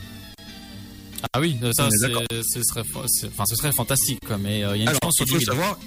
[1.33, 2.23] Ah oui ça d'accord.
[2.31, 5.01] c'est- ce serait enfin ce serait fantastique quoi mais euh, il y a une Alors,
[5.05, 5.57] chance sur il faut 10 000.
[5.57, 5.79] savoir.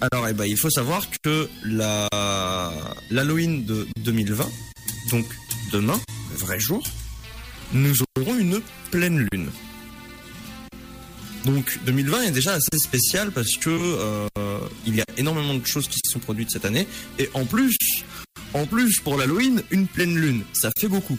[0.00, 2.08] Alors, eh ben, il faut savoir que la
[3.10, 4.46] l'Halloween de 2020,
[5.10, 5.24] donc
[5.72, 5.98] demain,
[6.32, 6.82] le vrai jour,
[7.72, 9.48] nous aurons une pleine lune.
[11.44, 14.28] Donc 2020 est déjà assez spécial parce que euh,
[14.86, 16.86] il y a énormément de choses qui se sont produites cette année
[17.18, 17.76] et en plus,
[18.54, 21.18] en plus pour l'Halloween, une pleine lune, ça fait beaucoup.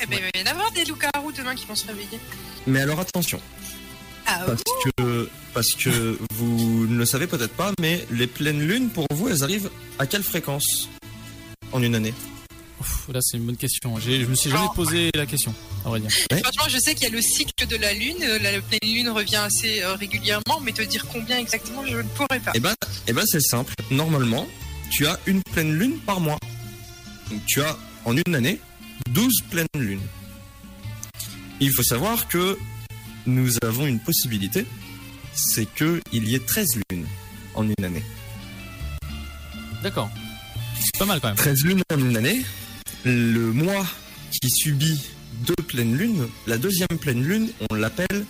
[0.00, 2.18] Eh ben, il va y en avoir des loups-garous demain qui vont se réveiller.
[2.66, 3.40] Mais alors attention,
[4.26, 4.62] Ah parce
[4.96, 9.28] que parce que vous ne le savez peut-être pas, mais les pleines lunes pour vous,
[9.28, 10.88] elles arrivent à quelle fréquence
[11.72, 12.14] en une année?
[12.80, 14.74] Ouf, là c'est une bonne question J'ai- je me suis jamais Oh.
[14.74, 15.52] posé la question
[15.84, 18.18] à vrai dire Franchement, je sais qu'il y a le cycle de la lune.
[18.40, 22.38] La pleine lune revient assez euh, régulièrement, mais te dire combien exactement, je ne pourrais
[22.38, 22.52] pas.
[22.54, 22.74] Eh ben,
[23.08, 23.74] eh ben c'est simple.
[23.90, 24.46] Normalement,
[24.92, 26.38] tu as une pleine lune par mois.
[27.32, 28.60] Donc tu as en une année
[29.08, 30.06] 12 pleines lunes.
[31.60, 32.58] Il faut savoir que
[33.26, 34.66] nous avons une possibilité,
[35.34, 37.06] c'est que il y ait 13 lunes
[37.54, 38.04] en une année.
[39.82, 40.10] D'accord.
[40.80, 41.36] C'est pas mal quand même.
[41.36, 42.44] 13 lunes en une année.
[43.04, 43.86] Le mois
[44.30, 45.00] qui subit
[45.46, 48.24] deux pleines lunes, la deuxième pleine lune, on l'appelle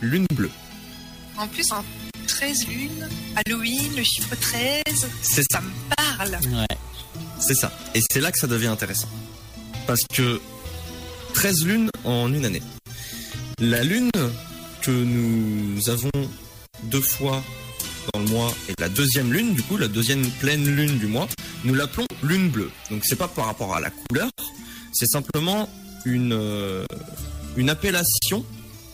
[0.00, 0.50] lune bleue.
[1.36, 1.84] En plus, un
[2.26, 4.82] 13 lunes, Halloween, le chiffre 13,
[5.22, 6.38] C'est ça me parle.
[6.52, 6.76] Ouais.
[7.40, 7.72] C'est ça.
[7.94, 9.08] Et c'est là que ça devient intéressant.
[9.86, 10.40] Parce que
[11.34, 12.62] 13 lunes en une année.
[13.58, 14.10] La lune
[14.82, 16.10] que nous avons
[16.84, 17.42] deux fois
[18.12, 21.28] dans le mois et la deuxième lune, du coup, la deuxième pleine lune du mois,
[21.64, 22.70] nous l'appelons lune bleue.
[22.90, 24.30] Donc c'est pas par rapport à la couleur,
[24.92, 25.68] c'est simplement
[26.04, 26.84] une, euh,
[27.56, 28.44] une appellation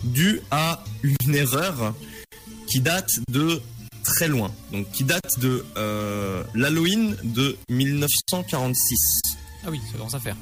[0.03, 1.95] due à une erreur
[2.67, 3.61] qui date de
[4.05, 8.97] très loin, donc qui date de euh, l'Halloween de 1946.
[9.65, 10.37] Ah oui, ça commence à faire.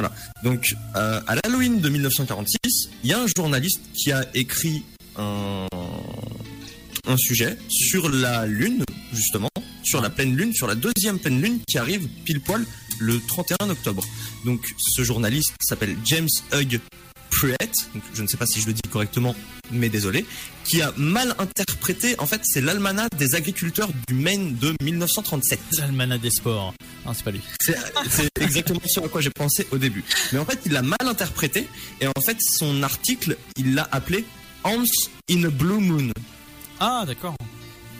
[0.00, 0.14] Voilà.
[0.44, 4.84] Donc, euh, à l'Halloween de 1946, il y a un journaliste qui a écrit
[5.16, 5.66] un,
[7.08, 9.50] un sujet sur la Lune, justement,
[9.82, 12.64] sur la pleine Lune, sur la deuxième pleine Lune qui arrive pile poil
[13.00, 14.04] le 31 octobre.
[14.44, 16.80] Donc, ce journaliste s'appelle James Hugh
[17.30, 19.34] Pruitt, donc je ne sais pas si je le dis correctement,
[19.70, 20.26] mais désolé,
[20.64, 25.58] qui a mal interprété, en fait, c'est l'almanach des agriculteurs du Maine de 1937.
[25.78, 26.74] L'almanach des sports.
[27.06, 27.40] Non, c'est pas lui.
[27.60, 27.76] C'est
[28.10, 30.04] c'est exactement ce à quoi j'ai pensé au début.
[30.32, 31.66] Mais en fait, il l'a mal interprété
[32.00, 34.24] et en fait, son article, il l'a appelé
[34.64, 34.84] Ants
[35.30, 36.12] in a Blue Moon.
[36.80, 37.34] Ah, d'accord.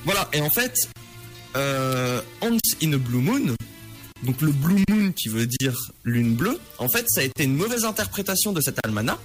[0.04, 0.88] Voilà, et en fait,
[1.56, 3.54] euh, Ants in a Blue Moon,
[4.22, 7.54] donc le Blue Moon qui veut dire lune bleue, en fait, ça a été une
[7.54, 9.18] mauvaise interprétation de cet almanach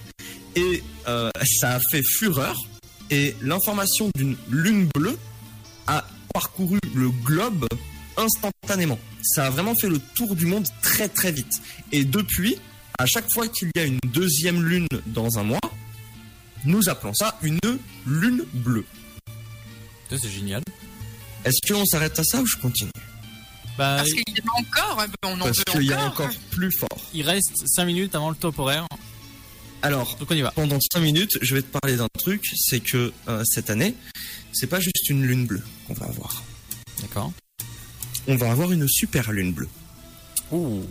[0.55, 1.29] et euh,
[1.59, 2.55] ça a fait fureur.
[3.09, 5.17] Et l'information d'une lune bleue
[5.87, 7.67] a parcouru le globe
[8.17, 8.99] instantanément.
[9.23, 11.61] Ça a vraiment fait le tour du monde très très vite.
[11.91, 12.57] Et depuis,
[12.97, 15.59] à chaque fois qu'il y a une deuxième lune dans un mois,
[16.65, 17.59] nous appelons ça une
[18.05, 18.85] lune bleue.
[20.09, 20.61] Ça, c'est génial.
[21.45, 22.91] Est-ce qu'on s'arrête à ça ou je continue?
[23.77, 26.25] Bah, Parce qu'il y en a encore, on en Parce veut qu'il y a encore.
[26.27, 26.89] encore plus fort.
[27.13, 28.85] il reste 5 minutes avant le top horaire.
[29.81, 30.51] Alors, Donc on y va.
[30.51, 33.95] pendant 5 minutes, je vais te parler d'un truc, c'est que euh, cette année,
[34.53, 36.43] c'est pas juste une lune bleue qu'on va avoir.
[37.01, 37.33] D'accord.
[38.27, 39.67] On va avoir une super lune bleue.
[40.51, 40.83] Ouh.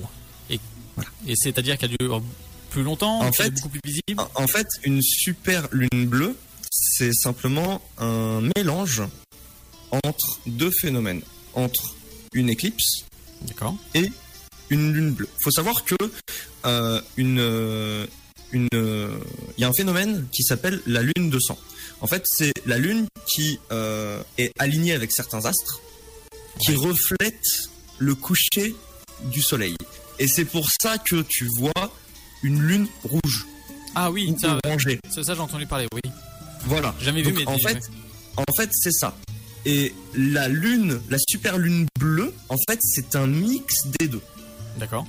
[0.50, 0.58] Et,
[0.96, 1.10] Voilà.
[1.26, 2.22] et c'est-à-dire qu'elle dure
[2.70, 4.20] plus longtemps, En est beaucoup plus visible.
[4.34, 6.36] En- En fait, une super lune bleue,
[6.70, 9.02] c'est simplement un mélange
[10.04, 11.22] entre deux phénomènes,
[11.54, 11.94] entre
[12.32, 13.04] une éclipse
[13.94, 14.10] et
[14.70, 15.28] une lune bleue.
[15.42, 15.96] Faut savoir que
[16.64, 18.06] euh, une euh,
[18.52, 19.18] une euh,
[19.56, 21.58] il y a un phénomène qui s'appelle la lune de sang.
[22.00, 25.80] En fait, c'est la lune qui euh, est alignée avec certains astres,
[26.60, 27.42] qui reflète
[27.98, 28.74] le coucher
[29.24, 29.76] du soleil.
[30.18, 31.92] Et c'est pour ça que tu vois
[32.42, 33.46] une lune rouge
[33.94, 34.98] Ah oui, ou ça, orangée.
[35.10, 36.00] ça, ça, j'ai entendu parler, oui.
[36.66, 36.94] Voilà.
[37.00, 37.78] Jamais vu, Donc, mais en fait,
[38.36, 39.16] en fait, c'est ça.
[39.64, 44.20] Et la lune, la super lune bleue, en fait, c'est un mix des deux.
[44.78, 45.06] D'accord.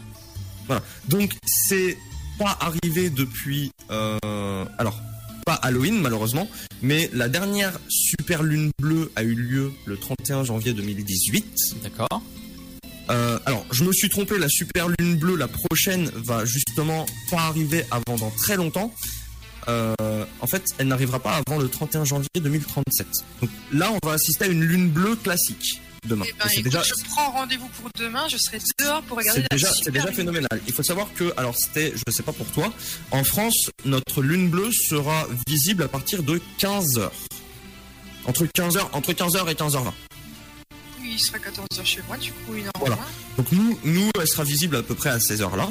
[0.67, 0.81] Voilà.
[1.09, 1.97] Donc c'est
[2.37, 3.71] pas arrivé depuis.
[3.91, 4.99] euh, alors
[5.45, 6.47] pas Halloween malheureusement,
[6.81, 11.45] mais la dernière super lune bleue a eu lieu le 31 janvier 2018.
[11.83, 12.21] D'accord.
[13.09, 17.41] Euh, alors je me suis trompé, la super lune bleue, la prochaine va justement pas
[17.41, 18.93] arriver avant dans très longtemps.
[19.67, 23.07] Euh, en fait, elle n'arrivera pas avant le 31 janvier 2037.
[23.41, 26.25] Donc là, on va assister à une lune bleue classique demain.
[26.27, 29.47] Eh ben, écoute, déjà, je prends rendez-vous pour demain, je serai dehors pour regarder c'est
[29.51, 30.61] la déjà, c'est déjà phénoménal.
[30.67, 32.71] Il faut savoir que, alors c'était, je sais pas pour toi,
[33.11, 37.09] en France, notre lune bleue sera visible à partir de 15h.
[38.25, 39.91] Entre 15h, entre 15h et 15h20.
[41.01, 42.95] Oui, il sera 14h chez moi, du coup, une heure Voilà.
[42.95, 43.05] moins.
[43.37, 45.69] Donc nous, nous, elle sera visible à peu près à ces heures-là.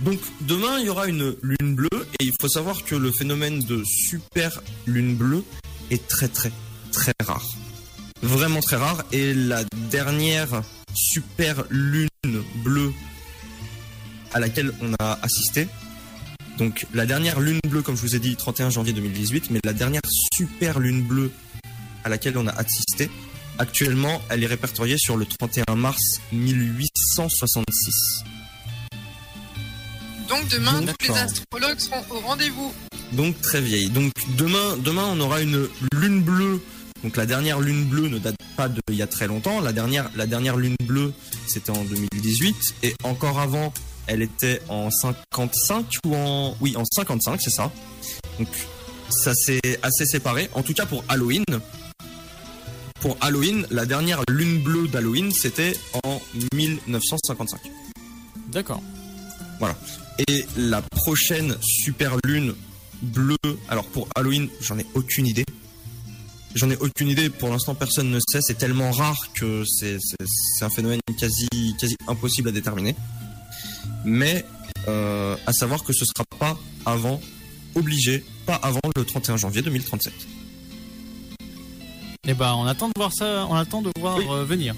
[0.00, 3.60] Donc demain, il y aura une lune bleue et il faut savoir que le phénomène
[3.60, 5.44] de super lune bleue
[5.90, 6.52] est très très
[6.92, 7.46] très rare.
[8.22, 9.04] Vraiment très rare.
[9.12, 10.62] Et la dernière
[10.94, 12.08] super lune
[12.64, 12.92] bleue
[14.32, 15.68] à laquelle on a assisté,
[16.58, 19.72] donc la dernière lune bleue, comme je vous ai dit, 31 janvier 2018, mais la
[19.72, 20.02] dernière
[20.34, 21.30] super lune bleue
[22.02, 23.10] à laquelle on a assisté,
[23.58, 28.24] Actuellement, elle est répertoriée sur le 31 mars 1866.
[30.28, 32.72] Donc demain, tous les astrologues seront au rendez-vous.
[33.12, 33.90] Donc très vieille.
[33.90, 36.60] Donc demain, demain, on aura une lune bleue.
[37.02, 39.60] Donc la dernière lune bleue ne date pas de il y a très longtemps.
[39.60, 41.12] La dernière, la dernière lune bleue,
[41.46, 42.56] c'était en 2018.
[42.82, 43.72] Et encore avant,
[44.06, 46.56] elle était en 55 ou en...
[46.60, 47.70] Oui, en 55, c'est ça.
[48.38, 48.48] Donc
[49.10, 50.48] ça s'est assez séparé.
[50.54, 51.44] En tout cas pour Halloween.
[53.00, 56.22] Pour Halloween, la dernière lune bleue d'Halloween, c'était en
[56.54, 57.60] 1955.
[58.50, 58.82] D'accord.
[59.58, 59.76] Voilà.
[60.28, 62.54] Et la prochaine super lune
[63.02, 63.36] bleue,
[63.68, 65.44] alors pour Halloween, j'en ai aucune idée.
[66.54, 69.98] J'en ai aucune idée, pour l'instant personne ne sait, c'est tellement rare que c'est
[70.60, 71.48] un phénomène quasi,
[71.80, 72.94] quasi impossible à déterminer.
[74.04, 74.44] Mais
[74.86, 77.20] euh, à savoir que ce sera pas avant,
[77.74, 80.12] obligé, pas avant le 31 janvier 2037.
[82.26, 84.24] Eh ben, on attend de voir ça, on attend de voir Oui.
[84.30, 84.74] euh, venir.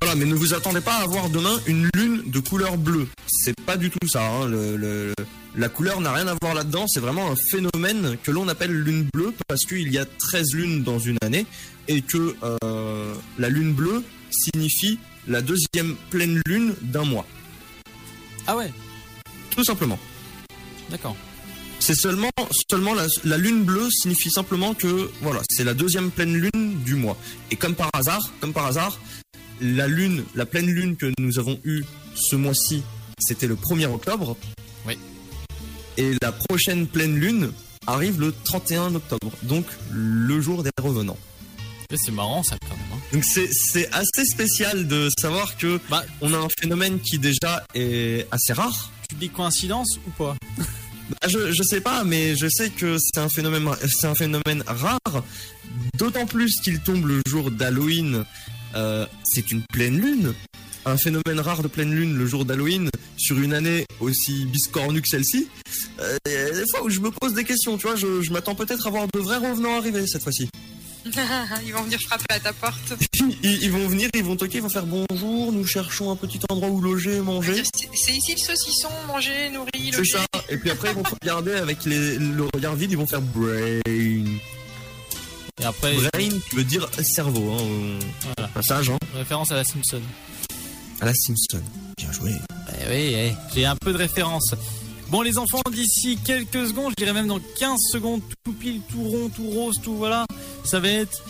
[0.00, 3.06] Voilà, mais ne vous attendez pas à avoir demain une lune de couleur bleue.
[3.28, 4.24] C'est pas du tout ça.
[4.26, 4.46] hein.
[4.46, 5.14] Le- le-
[5.56, 6.84] la couleur n'a rien à voir là-dedans.
[6.88, 10.82] C'est vraiment un phénomène que l'on appelle lune bleue parce qu'il y a 13 lunes
[10.82, 11.46] dans une année
[11.88, 17.26] et que euh, la lune bleue signifie la deuxième pleine lune d'un mois.
[18.46, 18.72] Ah ouais,
[19.50, 19.98] Tout simplement.
[20.90, 21.16] d'accord.
[21.78, 22.30] C'est seulement,
[22.70, 26.94] seulement la, la lune bleue signifie simplement que voilà, c'est la deuxième pleine lune du
[26.94, 27.16] mois.
[27.50, 28.98] Et comme par hasard, comme par hasard,
[29.60, 31.84] la lune, la pleine lune que nous avons eue
[32.14, 32.82] ce mois-ci,
[33.18, 34.36] c'était le 1er octobre.
[34.86, 34.98] Oui.
[35.96, 37.52] Et la prochaine pleine lune
[37.86, 41.18] arrive le 31 octobre, donc le jour des revenants.
[41.94, 42.86] C'est marrant ça quand même.
[42.94, 43.00] hein.
[43.12, 47.64] Donc c'est c'est assez spécial de savoir que Bah, on a un phénomène qui déjà
[47.74, 48.90] est assez rare.
[49.08, 50.36] tu dis coïncidence ou pas?
[50.58, 54.64] Bah, je, je sais pas, mais je sais que c'est un phénomène, c'est un phénomène
[54.66, 54.98] rare.
[55.96, 58.24] D'autant plus qu'il tombe le jour d'Halloween.
[58.76, 60.34] Euh, c'est une pleine lune.
[60.84, 65.08] Un phénomène rare de pleine lune le jour d'Halloween sur une année aussi biscornue que
[65.08, 65.48] celle-ci.
[65.98, 68.22] Euh, il y a des fois où je me pose des questions, tu vois, je,
[68.22, 70.48] je m'attends peut-être à voir de vrais revenants arriver cette fois-ci.
[71.66, 72.94] Ils vont venir frapper à ta porte.
[73.42, 76.38] Ils, ils vont venir, ils vont toquer, ils vont faire bonjour, nous cherchons un petit
[76.50, 77.62] endroit où loger, manger.
[77.74, 80.12] C'est c'est ici le saucisson, manger, nourri, C'est logé.
[80.12, 80.26] ça.
[80.50, 83.80] Et puis après, ils vont regarder avec les- le regard vide, ils vont faire brain.
[85.60, 87.98] Et après, Brain, tu veux dire cerveau, hein,
[88.36, 88.48] Voilà.
[88.52, 88.98] passage, hein.
[89.14, 90.02] référence à la Simpson.
[91.00, 91.62] À la Simpson.
[91.96, 92.32] Bien joué.
[92.68, 94.54] Eh oui, eh, j'ai un peu de référence.
[95.08, 99.02] Bon, les enfants, d'ici quelques secondes, je dirais même dans 15 secondes, tout pile, tout
[99.02, 100.26] rond, tout rose, tout voilà,
[100.64, 101.22] ça va être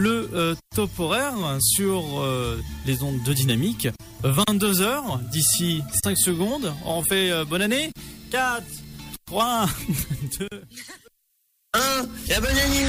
[0.00, 3.88] le euh, top horaire sur euh, les ondes de dynamique.
[4.24, 6.74] 22h, d'ici 5 secondes.
[6.84, 7.92] On fait euh, bonne année
[8.30, 8.64] 4,
[9.26, 9.66] 3,
[10.40, 10.48] 2.
[11.74, 12.86] Un, et à bonne année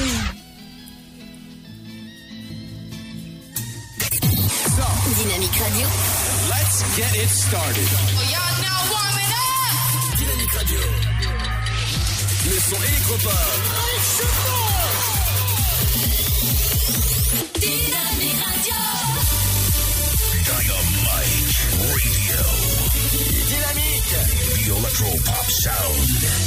[4.60, 5.86] Dynamique Radio.
[6.50, 7.88] Let's get it started.
[10.18, 10.80] Dynamique Radio.
[12.44, 13.32] Le son électropop.
[17.58, 18.80] Dynamique Radio.
[23.48, 24.14] Dynamique.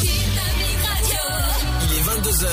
[0.02, 1.22] Dynamique Radio.
[1.82, 2.48] Il est 22h.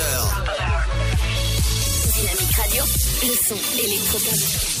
[2.15, 2.83] Dynamique Radio.
[3.21, 4.80] Le son électropop.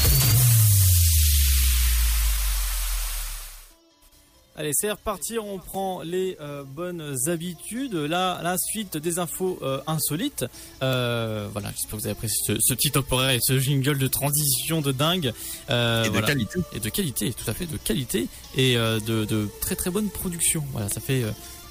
[4.61, 7.95] Allez, c'est reparti, on prend les euh, bonnes habitudes.
[7.95, 10.45] Là, la suite des infos euh, insolites.
[10.83, 13.97] Euh, voilà, j'espère que vous avez apprécié ce, ce petit top horaire et ce jingle
[13.97, 15.33] de transition de dingue.
[15.67, 16.27] Et de voilà.
[16.27, 16.59] qualité.
[16.73, 20.63] Et de qualité, tout à fait, de qualité et de, de très très bonne production.
[20.73, 21.23] Voilà, ça fait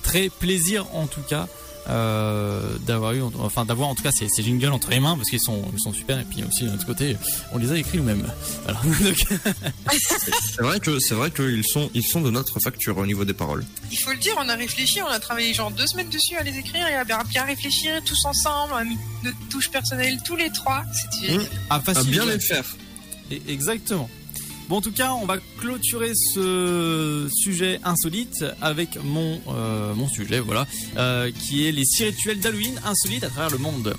[0.03, 1.47] très plaisir en tout cas
[1.89, 5.28] euh, d'avoir eu, enfin d'avoir en tout cas ces, ces jingles entre les mains parce
[5.31, 7.16] qu'ils sont, ils sont super et puis aussi de notre côté,
[7.53, 8.26] on les a écrits nous-mêmes.
[8.64, 8.81] Voilà.
[10.57, 13.33] C'est vrai que c'est vrai qu'ils sont ils sont de notre facture au niveau des
[13.35, 13.64] paroles.
[13.91, 16.43] Il faut le dire, on a réfléchi, on a travaillé genre deux semaines dessus à
[16.43, 20.37] les écrire et à bien, réfléchir tous ensemble, on a mis notre touche personnelle tous
[20.37, 20.83] les trois.
[20.93, 21.47] C'était Mmh.
[21.70, 22.11] à À facile.
[22.11, 22.64] bien les faire.
[23.31, 24.09] Et- Exactement.
[24.71, 30.64] Bon, en tout cas, on va clôturer ce sujet insolite avec mon, euh, sujet, voilà,
[30.97, 33.97] euh, qui est les six rituels d'Halloween insolites à travers le monde.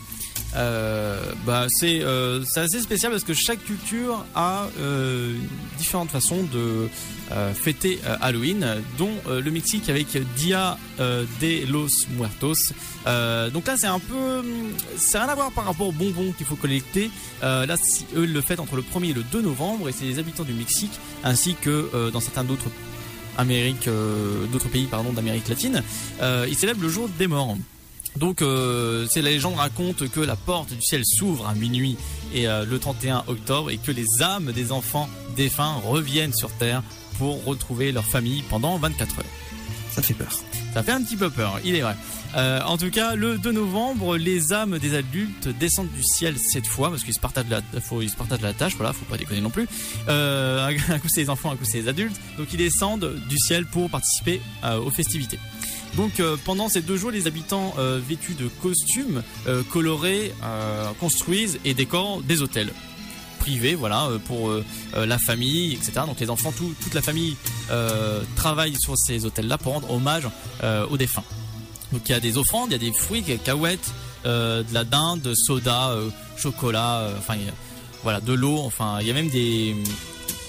[0.56, 5.34] Euh, bah, c'est euh, c'est assez spécial parce que chaque culture a euh,
[5.78, 6.90] différentes façons de
[7.32, 8.66] euh, fêter euh, Halloween,
[8.98, 11.88] dont euh, le Mexique avec Dia de los
[12.18, 12.74] Muertos.
[13.54, 14.44] Donc là, c'est un peu,
[15.14, 17.10] n'a rien à voir par rapport aux bonbons qu'il faut collecter.
[17.42, 17.76] Là,
[18.16, 20.54] eux le fêtent entre le 1er et le 2 novembre, et c'est les habitants du
[20.54, 22.70] Mexique ainsi que dans certains d'autres
[23.38, 25.84] Amériques, euh, d'autres pays pardon d'Amérique latine,
[26.22, 27.58] ils célèbrent le jour des morts.
[28.18, 31.98] Donc, euh, c'est la légende raconte que la porte du ciel s'ouvre à minuit
[32.34, 36.84] et euh, le 31 octobre et que les âmes des enfants défunts reviennent sur terre
[37.18, 39.26] pour retrouver leur famille pendant 24 heures.
[39.92, 40.32] Ça fait peur.
[40.74, 41.96] Ça fait un petit peu peur, il est vrai.
[42.36, 46.66] Euh, en tout cas, le 2 novembre, les âmes des adultes descendent du ciel cette
[46.66, 49.18] fois, parce qu'ils se partagent la, faut, ils se partagent la tâche, voilà, faut pas
[49.18, 49.68] déconner non plus.
[50.08, 52.16] Euh, un coup c'est les enfants, un coup c'est les adultes.
[52.38, 55.40] Donc ils descendent du ciel pour participer euh, aux festivités.
[55.96, 60.34] Donc euh, pendant ces deux jours, les habitants euh, vêtus de costumes euh, colorés
[61.00, 62.72] construisent et décorent des hôtels
[63.40, 64.52] privés, voilà, pour
[64.96, 65.94] la famille, etc.
[66.06, 67.36] Donc les enfants, tout- toute la famille
[68.36, 70.28] travaille sur ces hôtels-là pour rendre hommage
[70.92, 71.24] aux défunts.
[71.92, 73.92] Donc il y a des offrandes, il y a des fruits, cacahuètes,
[74.28, 75.96] euh, de la dinde, soda,
[76.38, 77.34] chocolat, enfin
[78.04, 79.76] voilà, de l'eau, enfin il y a même des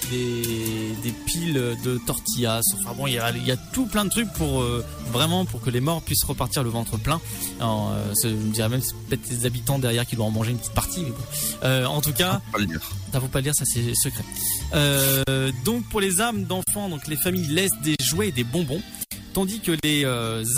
[0.09, 2.61] des, des piles de tortillas.
[2.79, 5.45] Enfin bon, il y a, il y a tout plein de trucs pour euh, vraiment
[5.45, 7.19] pour que les morts puissent repartir le ventre plein.
[7.59, 10.51] Alors, euh, je me dirais même c'est peut-être les habitants derrière qui doivent en manger
[10.51, 11.01] une petite partie.
[11.01, 11.23] Mais bon.
[11.63, 12.81] Euh, en tout cas, Pas le dire.
[13.11, 14.23] ça faut pas le dire, ça c'est secret.
[14.73, 18.81] Euh, donc pour les âmes d'enfants, donc les familles laissent des jouets et des bonbons,
[19.33, 20.05] tandis que les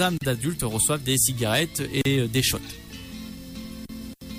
[0.02, 2.60] âmes d'adultes reçoivent des cigarettes et des shots.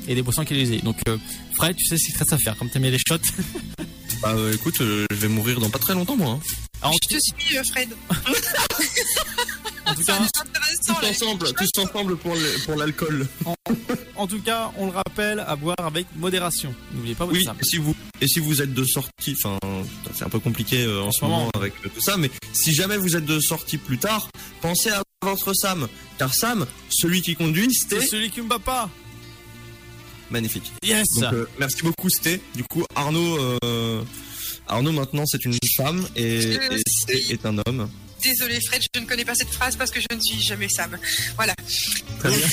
[0.08, 0.78] Et des boissons alcoolisées.
[0.78, 1.16] Donc euh,
[1.56, 3.16] Fred, tu sais ce qu'il te reste à faire, comme t'aimes bien les shots.
[4.22, 6.30] Bah euh, écoute, euh, je vais mourir dans pas très longtemps moi.
[6.32, 6.40] hein.
[6.82, 7.88] Alors, en, Je te suis, euh, Fred.
[9.86, 10.18] en tout cas.
[10.86, 13.26] Tous ensemble, tous ensemble pour le- pour l'alcool.
[14.16, 16.74] en tout cas, on le rappelle à boire avec modération.
[16.92, 19.58] N'oubliez pas votre Oui, et si vous et si vous êtes de sortie, enfin
[20.14, 22.96] c'est un peu compliqué euh, en, ce moment, avec euh, tout ça, mais si jamais
[22.96, 24.28] vous êtes de sortie plus tard,
[24.60, 25.88] pensez à votre Sam,
[26.18, 28.88] car Sam, celui qui conduit, C'est c'était celui qui me bat pas.
[30.30, 30.72] Magnifique.
[30.82, 31.06] Yes.
[31.16, 32.40] Donc euh, merci beaucoup Sté.
[32.54, 34.02] Du coup Arnaud, euh,
[34.68, 36.58] Arnaud maintenant c'est une femme et,
[37.02, 37.88] Sté suis- est un homme.
[38.22, 40.96] Désolé, Fred, je ne connais pas cette phrase parce que je ne suis jamais Sam.
[41.36, 41.54] Voilà.
[42.18, 42.38] Très bien.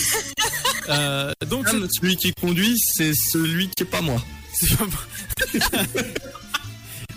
[0.89, 4.21] Euh, donc Sam, celui qui conduit, c'est celui qui est pas moi.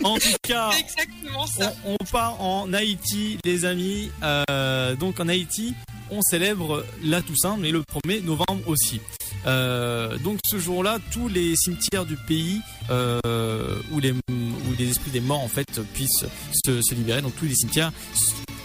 [0.07, 1.75] en tout cas, C'est exactement ça.
[1.85, 4.11] On, on part en Haïti, les amis.
[4.23, 5.75] Euh, donc en Haïti,
[6.11, 9.01] on célèbre la Toussaint, mais le 1er novembre aussi.
[9.47, 15.11] Euh, donc ce jour-là, tous les cimetières du pays euh, où, les, où les esprits
[15.11, 16.27] des morts en fait puissent
[16.65, 17.93] se, se libérer, donc tous les cimetières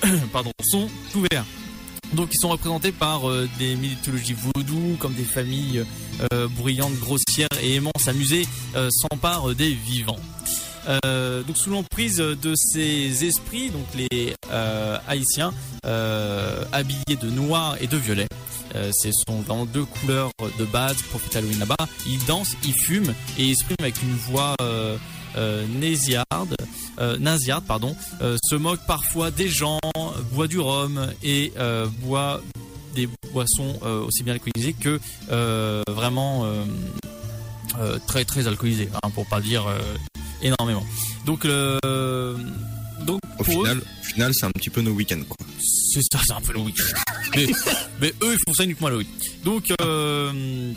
[0.31, 1.45] pardon, sont ouverts.
[2.13, 5.85] Donc ils sont représentés par euh, des mythologies vaudou, comme des familles
[6.33, 10.19] euh, bruyantes, grossières et aimant s'amuser, euh, s'emparent des vivants.
[10.87, 15.53] Euh, donc sous l'emprise de ces esprits, donc les euh, Haïtiens
[15.85, 18.27] euh, habillés de noir et de violet.
[18.73, 21.75] Ce sont vraiment deux couleurs de base pour Halloween là-bas.
[22.07, 24.97] Ils dansent, ils fument et ils expriment avec une voix euh,
[25.67, 26.55] nasillarde,
[27.67, 29.79] pardon, se moquent parfois des gens,
[30.31, 31.51] boit du rhum et
[32.01, 32.41] boit
[32.95, 33.77] des boissons
[34.07, 35.01] aussi bien alcoolisées que
[35.89, 36.45] vraiment
[38.07, 39.65] très très alcoolisées, hein, pour pas dire
[40.41, 40.85] énormément.
[41.25, 41.79] Donc le
[43.05, 45.37] donc Au eux, final, c'est un petit peu nos week-ends quoi.
[45.59, 46.83] c'est ça, c'est un peu le week-end.
[47.35, 47.47] mais,
[47.99, 49.07] mais eux, ils font ça uniquement le week
[49.43, 50.71] Donc, euh,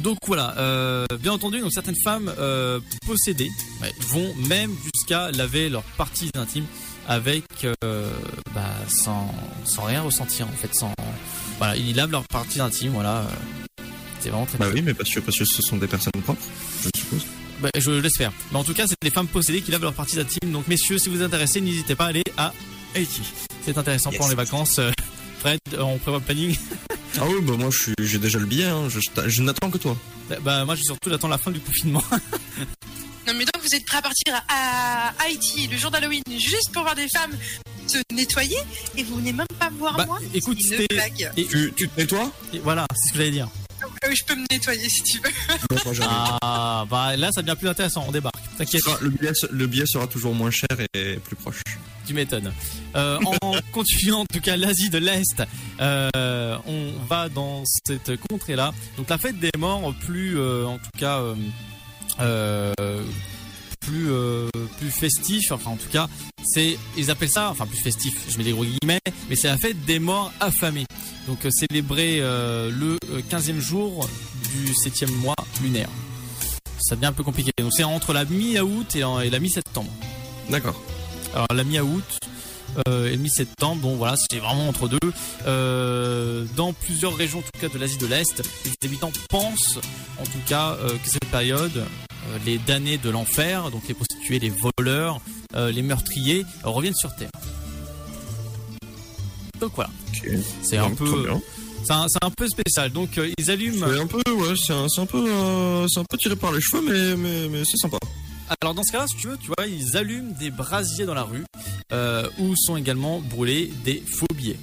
[0.00, 0.54] donc voilà.
[0.58, 3.50] euh, bien entendu, donc certaines femmes euh, possédées
[3.82, 6.64] ouais, vont même jusqu'à laver leurs parties intimes
[7.06, 7.44] avec,
[7.84, 8.10] euh,
[8.54, 9.30] bah, sans,
[9.64, 10.94] sans rien ressentir en fait, sans,
[11.58, 13.18] voilà, ils lavent leurs parties intimes, voilà.
[13.18, 13.82] euh,
[14.20, 14.56] C'est vraiment très.
[14.58, 16.40] Bah oui, mais parce que parce que ce sont des personnes propres,
[16.84, 17.26] je suppose.
[17.60, 18.32] Bah, je laisse faire.
[18.52, 20.50] Mais en tout cas, c'est des femmes possédées qui lavent leurs parties intimes.
[20.52, 22.52] Donc, messieurs, si vous vous intéressez, n'hésitez pas à aller à
[22.94, 23.22] Haïti.
[23.64, 24.18] C'est intéressant Yes.
[24.18, 24.78] pendant les vacances.
[24.78, 24.90] Euh,
[25.40, 26.56] Fred, euh, on prévoit le planning.
[27.20, 28.88] Ah oui, bah moi je j'ai déjà le billet, hein.
[28.88, 29.96] je, je n'attends que toi.
[30.42, 32.04] Bah, moi, j'ai surtout j'attends la fin du confinement.
[33.26, 36.82] Non, mais donc vous êtes prêts à partir à Haïti le jour d'Halloween juste pour
[36.82, 37.32] voir des femmes
[37.86, 38.56] se nettoyer
[38.96, 40.18] et vous venez même pas voir Bah, moi?
[40.32, 41.30] écoute, C'est une c'était- blague.
[41.36, 43.48] Et, Tu, tu te nettoies et voilà, c'est ce que j'allais dire.
[44.04, 45.30] Euh, je peux me nettoyer si tu veux.
[45.84, 46.06] Moi.
[46.42, 48.04] Ah, bah là, ça devient plus intéressant.
[48.08, 48.34] On débarque.
[48.56, 51.60] T'inquiète, Ah, le, billet, le billet sera toujours moins cher et plus proche.
[52.06, 52.52] tu m'étonnes.
[52.96, 55.42] Euh, en continuant, en tout cas, l'Asie de l'Est,
[55.80, 58.72] euh, on va dans cette contrée-là.
[58.96, 61.34] Donc, la fête des morts, plus, euh, en tout cas, euh,
[62.20, 62.72] euh,
[63.90, 65.52] plus, euh, plus festif.
[65.52, 66.08] Enfin, en tout cas,
[66.44, 68.14] c'est, ils appellent ça, enfin, plus festif.
[68.28, 70.86] Je mets des gros guillemets, mais c'est la fête des morts affamés.
[71.26, 74.08] Donc, euh, célébré euh, le euh, 15e jour
[74.52, 75.88] du 7e mois lunaire.
[76.80, 77.52] Ça devient un peu compliqué.
[77.58, 79.90] Donc, c'est entre la mi-août et, et la mi-septembre.
[80.48, 80.80] D'accord.
[81.32, 82.18] Alors la mi-août
[82.88, 84.98] euh, et mi-septembre, bon voilà, c'est vraiment entre deux.
[85.46, 89.78] Euh, dans plusieurs régions, en tout cas de l'Asie de l'Est, les habitants pensent,
[90.20, 91.84] en tout cas, euh, que cette période, euh,
[92.44, 95.20] les damnés de l'enfer, donc les prostituées, les voleurs,
[95.54, 97.30] euh, les meurtriers, euh, reviennent sur Terre.
[99.60, 99.90] Donc voilà,
[100.62, 101.40] c'est un peu, très bien.
[101.84, 102.90] c'est un, c'est un peu spécial.
[102.90, 103.86] Donc euh, ils allument.
[103.86, 106.60] C'est un peu, ouais, c'est un, c'est un peu, euh, un peu tiré par les
[106.60, 107.98] cheveux, mais, mais, mais c'est sympa.
[108.60, 111.22] Alors dans ce cas-là, si tu veux, tu vois, ils allument des brasiers dans la
[111.22, 111.44] rue
[111.92, 114.58] euh, où sont également brûlés des faux billets.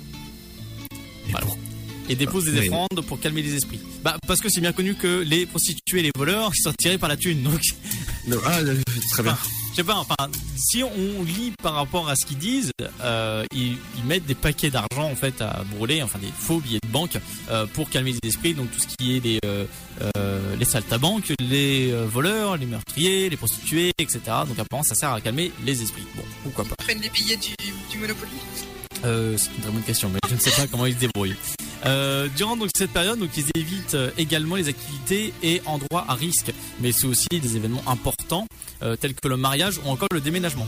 [1.30, 1.48] Voilà.
[2.10, 2.68] Et déposent des Oui.
[2.70, 3.80] offrandes pour calmer les esprits.
[4.04, 6.98] Bah parce que c'est bien connu que les prostituées et les voleurs ils sont tirés
[6.98, 7.44] par la thune.
[7.44, 7.60] Donc
[8.28, 8.60] Non, Ah,
[9.12, 9.38] très bien.
[9.72, 10.16] je sais pas, enfin
[10.56, 14.70] si on lit par rapport à ce qu'ils disent, euh, ils, ils mettent des paquets
[14.70, 17.18] d'argent en fait à brûler, enfin des faux billets de banque
[17.52, 18.54] euh, pour calmer les esprits.
[18.54, 19.66] Donc tout ce qui est les euh,
[20.18, 24.20] euh, les saltabanques, les voleurs, les meurtriers, les prostituées, etc.
[24.48, 26.04] Donc apparemment ça sert à calmer les esprits.
[26.16, 26.76] Bon, pourquoi pas.
[26.78, 27.54] Prennent les billets du,
[27.92, 28.32] du Monopoly?
[29.06, 31.36] Euh, c'est une très bonne question, mais je ne sais pas comment ils se débrouillent.
[31.86, 36.16] Euh, durant donc cette période, donc ils évitent euh, également les activités et endroits à
[36.16, 38.48] risque, mais c'est aussi des événements importants
[38.82, 40.68] euh, tels que le mariage ou encore le déménagement.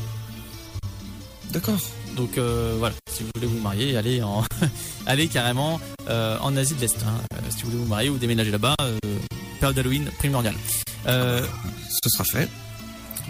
[1.51, 1.79] D'accord.
[2.15, 4.43] Donc euh, voilà, si vous voulez vous marier, allez en
[5.05, 6.97] allez carrément en Asie de l'Est.
[7.03, 7.21] hein.
[7.49, 8.75] Si vous voulez vous marier ou déménager là-bas,
[9.59, 10.55] période d'Halloween primordiale.
[11.05, 12.47] Ce sera fait.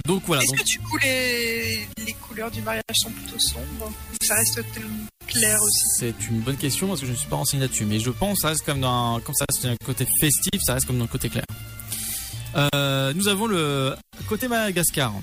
[0.06, 0.42] Donc voilà.
[0.44, 4.36] Est-ce Donc, que du coup les, les couleurs du mariage sont plutôt sombres ou ça
[4.36, 4.62] reste
[5.28, 8.00] clair aussi C'est une bonne question parce que je ne suis pas renseigné là-dessus, mais
[8.00, 10.86] je pense que ça reste comme dans comme ça c'est un côté festif, ça reste
[10.88, 11.46] comme dans le côté clair.
[12.56, 13.96] Euh, nous avons le
[14.28, 15.14] côté Madagascar.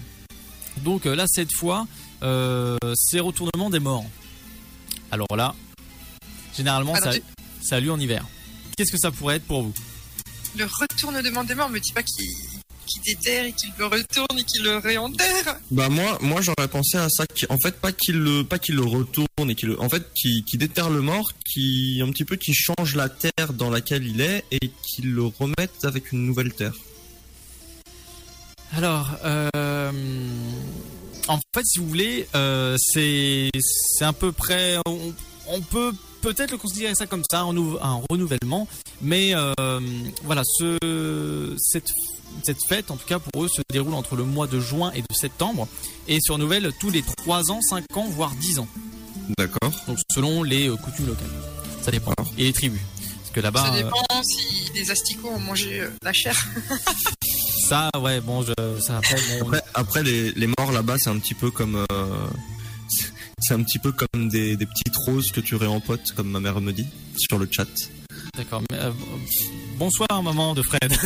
[0.78, 1.86] Donc euh, là cette fois,
[2.22, 4.04] euh, c'est retournement des morts.
[5.10, 5.54] Alors là,
[6.56, 7.24] généralement Alors, ça, tu-
[7.62, 8.24] ça a lieu en hiver.
[8.76, 9.72] Qu'est-ce que ça pourrait être pour vous?
[10.56, 12.24] Le retournement des morts me dit pas qu'il
[12.86, 15.58] qu'il déterre et qu'il le retourne et qu'il le réenterre.
[15.70, 17.26] Bah moi, moi j'aurais pensé à ça.
[17.26, 20.44] qui- En fait, pas qu'il le, pas qu'il le retourne et qu'il, en fait, qui,
[20.44, 24.20] qui déterre le mort, qui un petit peu qui change la terre dans laquelle il
[24.20, 26.74] est et qu'il le remette avec une nouvelle terre.
[28.72, 29.92] Alors, euh,
[31.28, 34.76] en fait, si vous voulez, euh, c'est c'est à peu près.
[34.86, 35.12] On,
[35.48, 38.66] on peut peut-être le considérer ça comme ça, un renouvellement,
[39.00, 39.52] mais euh,
[40.24, 41.90] voilà, ce cette
[42.42, 45.02] cette fête, en tout cas pour eux, se déroule entre le mois de juin et
[45.02, 45.68] de septembre
[46.08, 48.68] et se renouvelle tous les 3 ans, 5 ans, voire 10 ans.
[49.36, 49.72] D'accord.
[49.88, 51.26] Donc selon les euh, coutumes locales,
[51.82, 52.80] ça dépend et les tribus.
[53.20, 56.36] Parce que là-bas, ça euh, dépend si les asticots ont mangé euh, la chair.
[57.68, 61.18] ça, ouais, bon, je, ça après, bon, Après, après les, les morts là-bas, c'est un
[61.18, 62.26] petit peu comme, euh,
[63.40, 66.60] c'est un petit peu comme des, des petites roses que tu réempotes, comme ma mère
[66.60, 66.86] me dit
[67.16, 67.66] sur le chat.
[68.36, 68.62] D'accord.
[68.70, 68.90] mais, euh,
[69.78, 70.92] bonsoir, maman de Fred.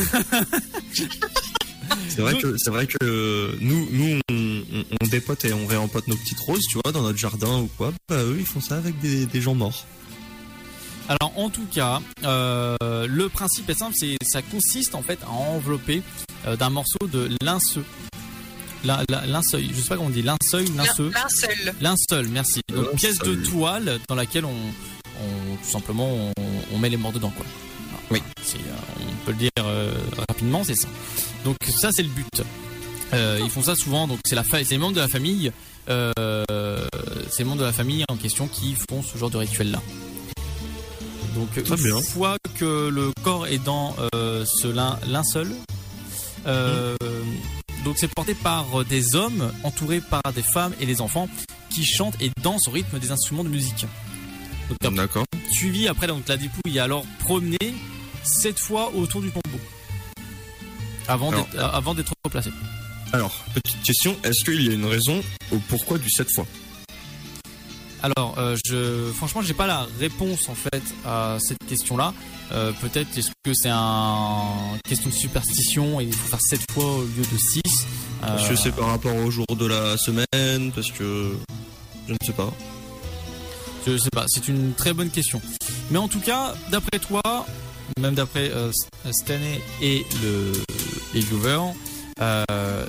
[2.07, 4.35] C'est vrai que c'est vrai que nous nous on,
[4.73, 7.69] on- on dépote et on réempote nos petites roses, tu vois, dans notre jardin ou
[7.77, 7.91] quoi.
[8.09, 9.85] Bah eux ils font ça avec des, des gens morts.
[11.09, 12.75] Alors, en tout cas, euh,
[13.07, 16.01] le principe est simple, c'est ça consiste en fait à envelopper
[16.47, 17.83] euh, d'un morceau de linceux.
[18.85, 21.11] La- la- Linceul, je sais pas comment on dit, linceul, linceux.
[21.13, 21.73] L'un seul.
[21.81, 22.61] Linceul, merci.
[22.69, 22.95] Donc Linceul.
[22.95, 24.55] pièce de toile dans laquelle on,
[25.21, 26.31] on- tout simplement on,
[26.73, 27.45] on met les morts dedans quoi.
[28.09, 28.21] Oui.
[28.55, 28.57] Euh,
[28.99, 29.93] on peut le dire euh,
[30.27, 30.87] rapidement, c'est ça.
[31.45, 32.43] Donc ça c'est le but.
[33.13, 35.51] Euh, ils font ça souvent, donc c'est la fa- c'est les membres de la famille,
[35.89, 36.11] euh,
[37.29, 39.81] c'est les membres de la famille en question qui font ce genre de rituel là.
[41.35, 45.51] Donc une fois que le corps est dans ce lin- linceul,
[47.85, 51.27] donc c'est porté par des hommes entourés par des femmes et des enfants
[51.69, 53.85] qui chantent et dansent au rythme des instruments de musique.
[54.91, 55.25] D'accord.
[55.51, 57.73] suivi après donc la dépouille alors promenée
[58.23, 59.59] sept fois autour du tombeau
[61.07, 62.51] avant d'être euh, avant d'être replacé.
[63.13, 65.21] Alors petite question, est-ce qu'il y a une raison
[65.51, 66.45] au pourquoi du 7 fois?
[68.03, 72.13] Alors euh, je franchement j'ai pas la réponse en fait à cette question là.
[72.81, 77.03] Peut-être est-ce que c'est un question de superstition et il faut faire sept fois au
[77.03, 77.61] lieu de six?
[78.23, 81.31] Euh, Est-ce que c'est par rapport au jour de la semaine Parce que
[82.07, 82.51] je ne sais pas.
[83.87, 85.41] Je sais pas, c'est une très bonne question.
[85.89, 87.21] Mais en tout cas, d'après toi,
[87.99, 88.71] même d'après euh,
[89.11, 90.51] Stanley et le
[91.15, 91.59] et Glover,
[92.21, 92.85] euh,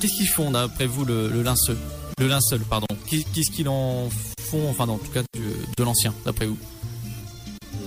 [0.00, 1.76] qu'est-ce qu'ils font d'après vous le, le linceul,
[2.20, 2.86] le linceul, pardon?
[3.08, 4.08] Qu'est- Qu'est-ce qu'ils en
[4.50, 5.42] font, enfin, en tout cas du-
[5.76, 6.58] de l'ancien, d'après vous?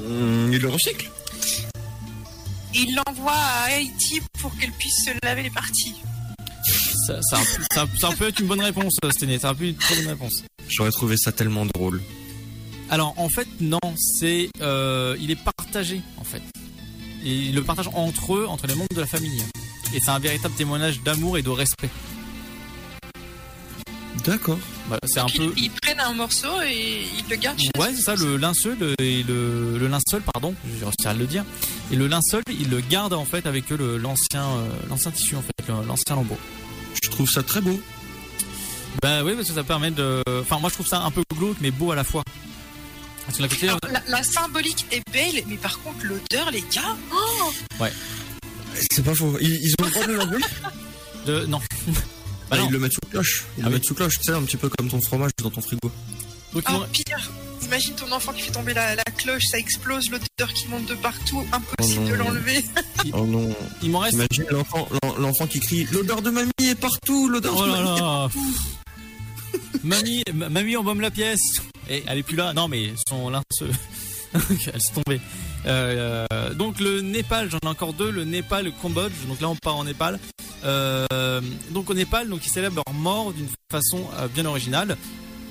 [0.05, 1.09] Hum, il le recycle
[2.73, 5.95] Il l'envoie à Haïti pour qu'elle puisse se laver les parties.
[7.07, 7.37] ça, ça,
[7.73, 9.39] ça- ça peut être une bonne réponse, Stanley.
[9.39, 10.43] Ça peut être une très bonne réponse.
[10.71, 12.01] J'aurais trouvé ça tellement drôle.
[12.89, 16.41] Alors en fait non, c'est euh, il est partagé en fait.
[17.23, 19.43] Et il le partage entre eux, entre les membres de la famille.
[19.93, 21.89] Et c'est un véritable témoignage d'amour et de respect.
[24.25, 24.59] D'accord.
[25.05, 25.53] C'est un Ils, peu.
[25.57, 29.23] ils prennent un morceau et ils le gardent chez Ouais, c'est ça, le linceul et
[29.23, 31.43] le, le linceul, pardon, j'ai réussi à le dire.
[31.91, 35.35] Et le linceul, il le garde en fait avec eux le- l'ancien euh, l'ancien tissu
[35.35, 36.37] en fait, l'ancien lambeau.
[37.03, 37.79] Je trouve ça très beau.
[39.01, 40.21] Bah oui, parce que ça permet de.
[40.41, 42.23] Enfin, moi je trouve ça un peu glauque mais beau à la fois.
[43.25, 43.67] Parce que la côté.
[43.67, 47.85] Alors, la, la symbolique est belle, mais par contre l'odeur, les gars, oh
[48.91, 49.37] C'est pas faux.
[49.39, 50.43] Ils, ils ont le droit de l'enlever
[51.25, 51.45] De...
[51.45, 51.61] Non.
[52.49, 52.65] Bah, non.
[52.67, 53.45] Ils le mettent sous cloche.
[53.57, 53.73] Ils Ah le oui.
[53.75, 55.89] mettre sous cloche, tu sais, un petit peu comme ton fromage dans ton frigo.
[56.53, 57.31] Donc, Oh, vont- pire
[57.63, 60.95] Imagine ton enfant qui fait tomber la, la cloche, ça explose, l'odeur qui monte de
[60.95, 62.65] partout, impossible Oh de l'enlever.
[63.13, 63.55] Oh non.
[63.81, 64.15] il m'en reste.
[64.15, 67.83] Imagine l'enfant, l'en- l'enfant qui crie L'odeur de mamie est partout, l'odeur Oh de là
[67.83, 67.99] mamie.
[68.01, 68.29] là
[69.83, 71.39] Mamie, ma- mamie embaume la pièce
[71.89, 72.53] Et elle est plus là.
[72.53, 73.71] Non mais son linceul.
[74.33, 75.19] elle s'est tombée.
[75.65, 76.25] Euh,
[76.55, 78.11] donc le Népal, j'en ai encore deux.
[78.11, 79.11] Le Népal, le Cambodge.
[79.27, 80.19] Donc là on part en Népal.
[80.63, 81.41] Euh,
[81.71, 84.95] donc au Népal, donc ils célèbrent leur mort d'une façon euh, bien originale.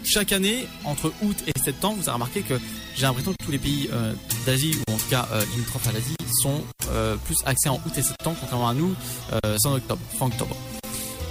[0.05, 2.55] chaque année, entre août et septembre, vous avez remarqué que
[2.97, 4.12] j'ai l'impression que tous les pays euh,
[4.47, 6.62] d'Asie, ou en tout cas limitrophes à l'Asie, sont
[7.24, 8.94] plus axés en août et septembre, contrairement à nous,
[9.43, 10.57] c'est en octobre, fin octobre.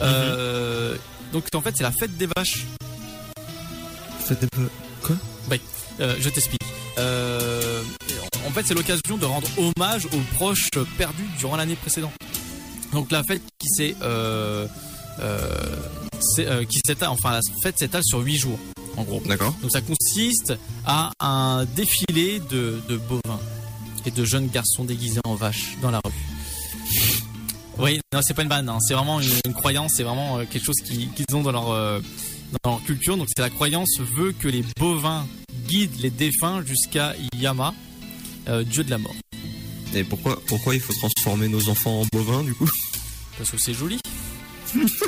[0.01, 0.95] Euh,
[1.33, 2.65] donc en fait, c'est la fête des vaches.
[4.29, 4.47] Des
[5.03, 5.15] Quoi
[5.49, 5.59] Oui,
[5.99, 6.61] euh, je t'explique.
[6.97, 7.81] Euh,
[8.47, 12.11] en fait, c'est l'occasion de rendre hommage aux proches perdus durant l'année précédente.
[12.93, 14.67] Donc la fête qui s'est, euh,
[16.69, 18.59] qui s'étale, enfin la fête s'étale sur 8 jours,
[18.97, 19.21] en gros.
[19.25, 19.53] D'accord.
[19.61, 20.53] Donc ça consiste
[20.85, 23.39] à un défilé de, de bovins
[24.05, 26.11] et de jeunes garçons déguisés en vaches dans la rue.
[27.77, 30.65] Oui, non, c'est pas une vanne, hein, c'est vraiment une, une croyance, c'est vraiment quelque
[30.65, 32.01] chose qui- qu'ils ont dans leur,
[32.63, 33.17] dans leur culture.
[33.17, 35.27] Donc c'est la croyance veut que les bovins
[35.67, 37.73] guident les défunts jusqu'à Yama,
[38.47, 39.15] euh, dieu de la mort.
[39.93, 42.69] Et pourquoi, pourquoi il faut transformer nos enfants en bovins du coup?
[43.37, 43.99] Parce que c'est joli.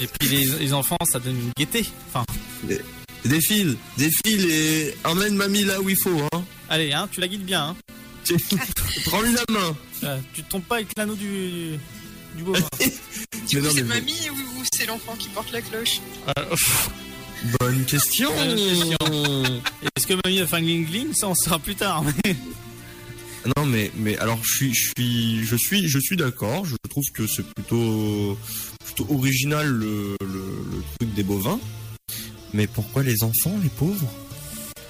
[0.01, 1.85] et puis les, les enfants, ça donne une gaieté.
[2.09, 2.26] Enfin,
[3.26, 6.19] Défile, défile et emmène mamie là où il faut.
[6.31, 6.43] Hein.
[6.69, 7.76] allez, hein, tu la guides bien.
[7.76, 7.76] Hein.
[9.05, 9.76] Prends-lui la main.
[10.03, 11.77] Euh, tu te trompes pas avec l'anneau du,
[12.35, 12.65] du bovin.
[13.45, 15.99] C'est mamie ou, ou c'est l'enfant qui porte la cloche?
[16.38, 16.55] Euh,
[17.59, 18.30] Bonne question.
[18.35, 18.97] Bonne question.
[19.95, 22.03] Est-ce que mamie un gling Ça, on saura plus tard.
[23.57, 26.63] Non mais mais alors je suis je suis je suis je suis d'accord.
[26.65, 28.38] Je trouve que c'est plutôt
[28.85, 31.59] plutôt original le, le, le truc des bovins.
[32.53, 34.11] Mais pourquoi les enfants, les pauvres?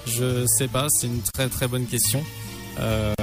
[0.06, 2.24] Je sais pas, c'est une très très bonne question.
[2.80, 3.14] Euh,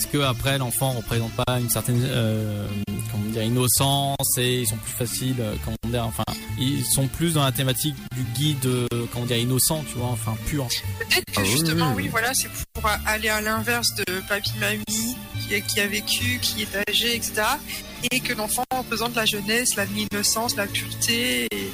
[0.00, 2.66] Est-ce que après l'enfant représente pas une certaine euh,
[3.12, 6.24] comment dire innocence et ils sont plus faciles, euh, comment dire, enfin
[6.58, 10.34] ils sont plus dans la thématique du guide, euh, comment dire innocent, tu vois, enfin
[10.46, 10.68] pur.
[11.00, 12.04] Peut-être que Ah justement, oui.
[12.04, 16.38] oui, voilà, c'est pour aller à l'inverse de papy, mamie, qui a, qui a vécu,
[16.40, 17.42] qui est âgé, etc.
[18.10, 21.44] Et que l'enfant représente la jeunesse, l'innocence, la pureté.
[21.52, 21.70] Et...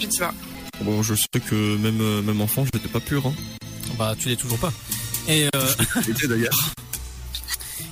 [0.00, 0.34] Je ne sais pas.
[0.80, 3.28] Bon, je sais que même même enfant, je n'étais pas pur.
[3.28, 3.34] Hein.
[3.96, 4.72] Bah tu l'es toujours pas.
[5.28, 5.66] Et euh,
[6.04, 6.72] J'étais d'ailleurs.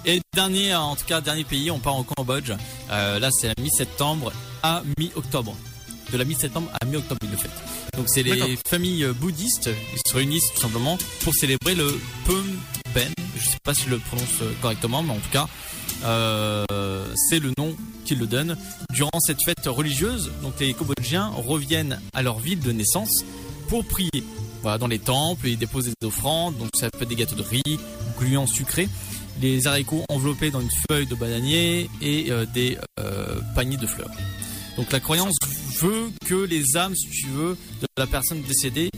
[0.08, 2.52] Et dernier, en tout cas, dernier pays, on part au Cambodge.
[2.92, 5.56] Euh, là, c'est la mi-septembre à mi-octobre.
[6.12, 7.48] De la mi-septembre à mi-octobre, ils le font.
[7.96, 9.68] Donc, c'est les familles euh, bouddhistes.
[9.94, 12.44] Ils se réunissent tout simplement pour célébrer le Pum
[12.94, 13.10] Ben.
[13.36, 15.48] Je sais pas si je le prononce euh, correctement, mais en tout cas,
[16.04, 17.74] euh, c'est le nom
[18.04, 18.56] qu'ils le donnent.
[18.92, 23.24] Durant cette fête religieuse, donc les Cambodgiens reviennent à leur ville de naissance
[23.68, 24.22] pour prier.
[24.62, 27.42] Voilà, dans les temples, ils déposent des offrandes, donc ça peut être des gâteaux de
[27.42, 27.80] riz,
[28.18, 28.88] gluants sucrés
[29.40, 34.10] les haricots enveloppés dans une feuille de bananier et euh, des euh, paniers de fleurs.
[34.76, 35.34] Donc la croyance
[35.80, 38.90] veut que les âmes, si tu veux, de la personne décédée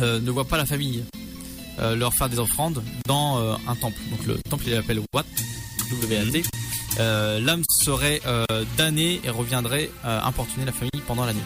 [0.00, 1.04] euh, ne voient pas la famille
[1.96, 3.98] leur faire des offrandes dans un temple.
[4.12, 5.24] Donc le temple il l'appelle Wat,
[5.90, 6.44] W-A-T.
[7.00, 8.20] Euh, L'âme serait
[8.78, 11.42] damnée et reviendrait importuner la famille pendant la nuit.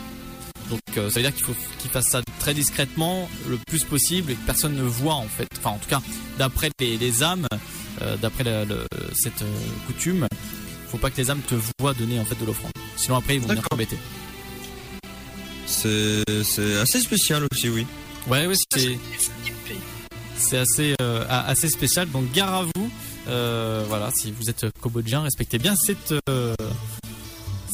[0.71, 4.33] Donc euh, ça veut dire qu'il faut qu'il fasse ça très discrètement, le plus possible,
[4.33, 5.49] et que personne ne voit en fait.
[5.59, 6.03] Enfin en tout cas,
[6.39, 7.47] d'après les, les âmes,
[8.03, 8.45] euh, d'après
[9.15, 9.47] cette euh,
[9.87, 10.27] coutume,
[10.89, 12.73] faut pas que les âmes te voient donner en fait de l'offrande.
[12.97, 13.99] Sinon après ils vont venir t'embêter.
[15.67, 16.23] C'est
[16.81, 17.87] assez spécial aussi, oui.
[18.27, 18.99] Ouais ouais c'est
[20.37, 22.09] c'est assez euh, assez spécial.
[22.11, 22.91] Donc gare à vous.
[23.29, 26.15] Euh, voilà si vous êtes cambodgien, respectez bien cette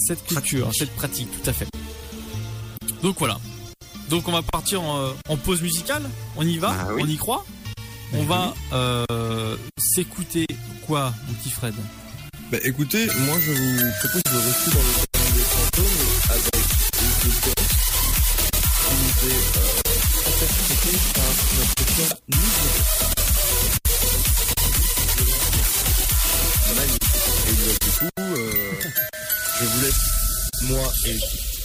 [0.07, 1.69] cette culture, cette pratique, tout à fait.
[3.03, 3.39] Donc voilà.
[4.11, 6.03] Donc on va partir en, en pause musicale.
[6.37, 7.03] On y va, Ah oui.
[7.05, 7.45] on y croit?
[8.17, 10.47] On va euh, s'écouter
[10.87, 11.75] quoi, petit Fred?
[12.53, 16.55] Bah écoutez, moi je vous propose de rester dans le terrain des fantômes avec
[17.43, 17.65] corps
[18.85, 19.83] qui nous est euh,
[20.31, 22.19] interprété par notre Nicolas.
[26.77, 27.15] Magnifique.
[27.49, 27.55] Et
[27.85, 28.73] du coup, euh,
[29.59, 30.05] je vous laisse,
[30.71, 31.19] moi et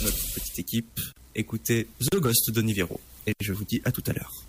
[0.03, 0.99] notre petite équipe,
[1.35, 2.99] écouter The Ghost de Nivero.
[3.27, 4.48] Et je vous dis à tout à l'heure.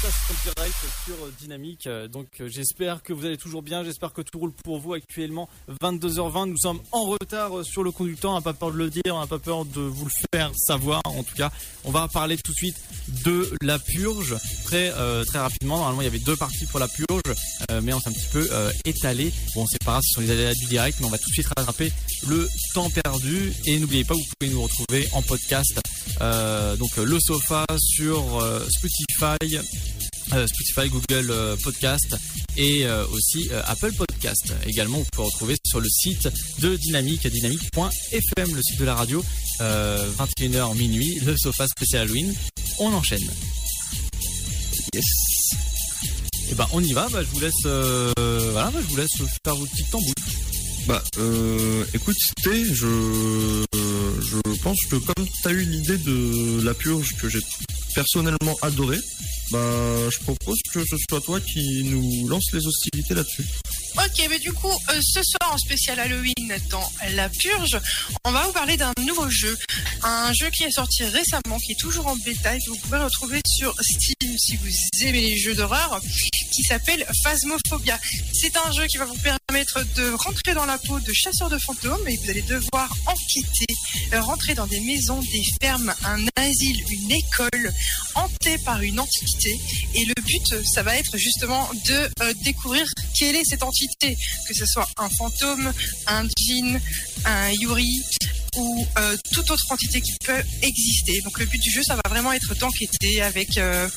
[0.00, 1.86] sur euh, Dynamique.
[1.86, 4.94] Euh, Donc euh, j'espère que vous allez toujours bien, j'espère que tout roule pour vous
[4.94, 5.48] actuellement.
[5.82, 9.02] 22h20, nous sommes en retard sur le conducteur, on n'a pas peur de le dire,
[9.06, 11.00] on n'a pas peur de vous le faire savoir.
[11.04, 11.50] En tout cas,
[11.84, 12.76] on va parler tout de suite
[13.24, 14.90] de la purge très
[15.24, 15.78] très rapidement.
[15.78, 17.22] Normalement, il y avait deux parties pour la purge,
[17.82, 18.48] mais on s'est un petit peu
[18.84, 19.32] étalé.
[19.54, 21.34] Bon, c'est pas grave, ce sont les aléas du direct, mais on va tout de
[21.34, 21.92] suite rattraper
[22.26, 23.52] le temps perdu.
[23.66, 25.80] Et n'oubliez pas, vous pouvez nous retrouver en podcast.
[26.20, 29.58] Euh, donc euh, le sofa sur euh, Spotify,
[30.32, 31.32] euh, Spotify, Google
[31.62, 32.16] Podcast
[32.56, 34.52] et aussi Apple Podcast.
[34.66, 36.28] Également, vous pouvez retrouver sur le site
[36.58, 39.24] de Dynamique, dynamique.fm, le site de la radio,
[39.60, 42.34] euh, 21h minuit, le sofa spécial Halloween.
[42.80, 43.24] On enchaîne.
[44.92, 45.04] Yes.
[46.50, 47.08] Et ben on y va.
[47.10, 50.14] Bah, je vous laisse, voilà, bah, je vous laisse faire vos petites tambouilles.
[50.88, 56.72] Bah, euh, écoute, Té, je, je pense que comme tu as eu l'idée de la
[56.72, 57.40] purge que j'ai
[57.94, 58.98] personnellement adorée,
[59.50, 59.58] bah,
[60.10, 63.44] je propose que ce soit toi qui nous lance les hostilités là-dessus.
[63.96, 67.78] Ok, mais du coup, euh, ce soir en spécial Halloween dans La Purge,
[68.24, 69.56] on va vous parler d'un nouveau jeu.
[70.02, 72.98] Un jeu qui est sorti récemment, qui est toujours en bêta et que vous pouvez
[72.98, 74.68] retrouver sur Steam si vous
[75.06, 76.00] aimez les jeux d'horreur,
[76.52, 77.98] qui s'appelle Phasmophobia.
[78.32, 81.58] C'est un jeu qui va vous permettre de rentrer dans la peau de chasseurs de
[81.58, 83.74] fantômes et vous allez devoir enquêter,
[84.12, 87.72] euh, rentrer dans des maisons, des fermes, un asile, une école,
[88.14, 89.58] hantée par une entité.
[89.94, 92.86] Et le but, ça va être justement de euh, découvrir
[93.18, 95.72] quelle est cette que ce soit un fantôme,
[96.06, 96.80] un djinn,
[97.24, 98.02] un yuri
[98.56, 101.20] ou euh, toute autre entité qui peut exister.
[101.22, 103.88] Donc le but du jeu, ça va vraiment être d'enquêter avec, euh,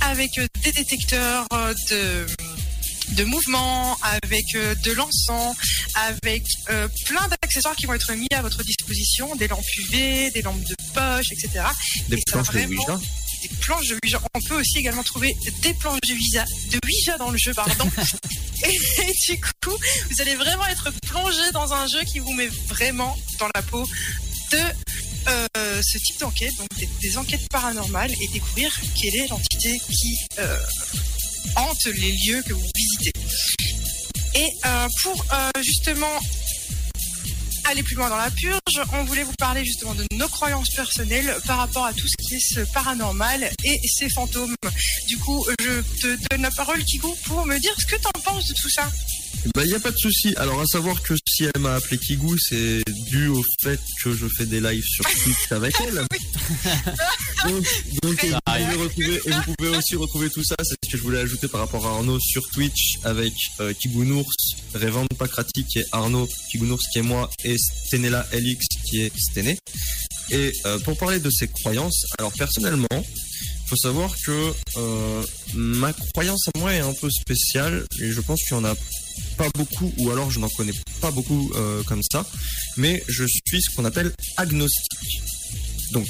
[0.00, 1.46] avec euh, des détecteurs
[1.90, 2.26] de
[3.08, 5.54] de mouvements, avec de l'encens,
[5.96, 10.40] avec euh, plein d'accessoires qui vont être mis à votre disposition, des lampes UV, des
[10.40, 11.64] lampes de poche, etc.
[12.08, 13.00] Des Et planches de vraiment- Ouija.
[13.42, 14.20] Des planches de Ouija.
[14.34, 17.90] On peut aussi également trouver des planches de Ouija, de Ouija dans le jeu, pardon.
[18.64, 19.76] et, et du coup,
[20.10, 23.86] vous allez vraiment être plongé dans un jeu qui vous met vraiment dans la peau
[24.52, 24.58] de
[25.28, 30.16] euh, ce type d'enquête, donc des, des enquêtes paranormales et découvrir quelle est l'entité qui
[30.38, 30.58] euh,
[31.56, 33.12] hante les lieux que vous visitez.
[34.34, 35.24] Et euh, pour
[35.60, 36.18] justement
[37.64, 41.34] aller plus loin dans la purge, on voulait vous parler justement de nos croyances personnelles
[41.46, 44.54] par rapport à tout ce qui est ce paranormal et ces fantômes.
[45.08, 48.48] Du coup, je te donne la parole, Kigo, pour me dire ce que t'en penses
[48.48, 48.90] de tout ça.
[49.54, 50.34] Bah, y a pas de souci.
[50.36, 54.26] Alors, à savoir que si elle m'a appelé Kigou, c'est dû au fait que je
[54.28, 55.94] fais des lives sur Twitch avec elle.
[57.48, 57.66] donc,
[58.02, 58.34] vous, pouvez
[58.76, 60.54] retrouver, et vous pouvez aussi retrouver tout ça.
[60.62, 64.56] C'est ce que je voulais ajouter par rapport à Arnaud sur Twitch avec euh, Kigounours,
[64.74, 69.58] Révente Pacrati qui est Arnaud, Kigounours qui est moi et Stenella LX qui est Stené.
[70.30, 73.04] Et euh, pour parler de ces croyances, alors personnellement,
[73.66, 75.22] faut savoir que euh,
[75.54, 78.74] ma croyance à moi est un peu spéciale et je pense qu'il y en a
[79.36, 82.24] pas beaucoup ou alors je n'en connais pas beaucoup euh, comme ça,
[82.76, 85.22] mais je suis ce qu'on appelle agnostique.
[85.92, 86.06] Donc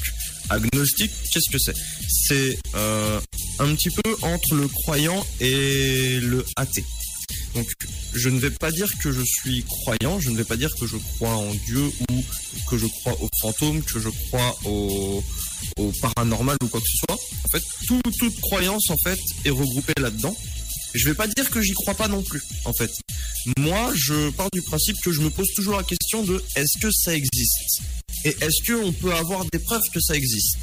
[0.50, 1.74] agnostique, qu'est-ce que c'est?
[2.08, 3.20] C'est euh,
[3.58, 6.84] un petit peu entre le croyant et le athée.
[7.54, 7.66] Donc
[8.14, 10.86] je ne vais pas dire que je suis croyant, je ne vais pas dire que
[10.86, 12.24] je crois en Dieu ou
[12.68, 15.22] que je crois aux fantômes, que je crois au,
[16.00, 17.18] paranormal ou quoi que ce soit.
[17.44, 20.36] En fait, tout- toute croyance en fait est regroupée là-dedans.
[20.94, 22.42] Je vais pas dire que j'y crois pas non plus.
[22.64, 22.90] En fait,
[23.58, 26.90] moi, je pars du principe que je me pose toujours la question de est-ce que
[26.90, 27.82] ça existe
[28.24, 30.58] Et est-ce qu'on peut avoir des preuves que ça existe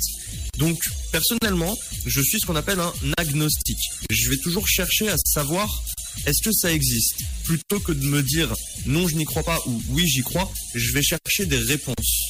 [0.58, 0.80] Donc,
[1.12, 3.80] personnellement, je suis ce qu'on appelle un agnostique.
[4.12, 5.84] Je vais toujours chercher à savoir
[6.26, 8.54] est-ce que ça existe Plutôt que de me dire
[8.86, 12.22] non, je n'y crois pas ou oui, j'y crois, je vais chercher des réponses.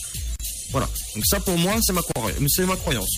[0.72, 0.90] Voilà.
[1.16, 3.10] Donc ça, pour moi, c'est ma, croyance.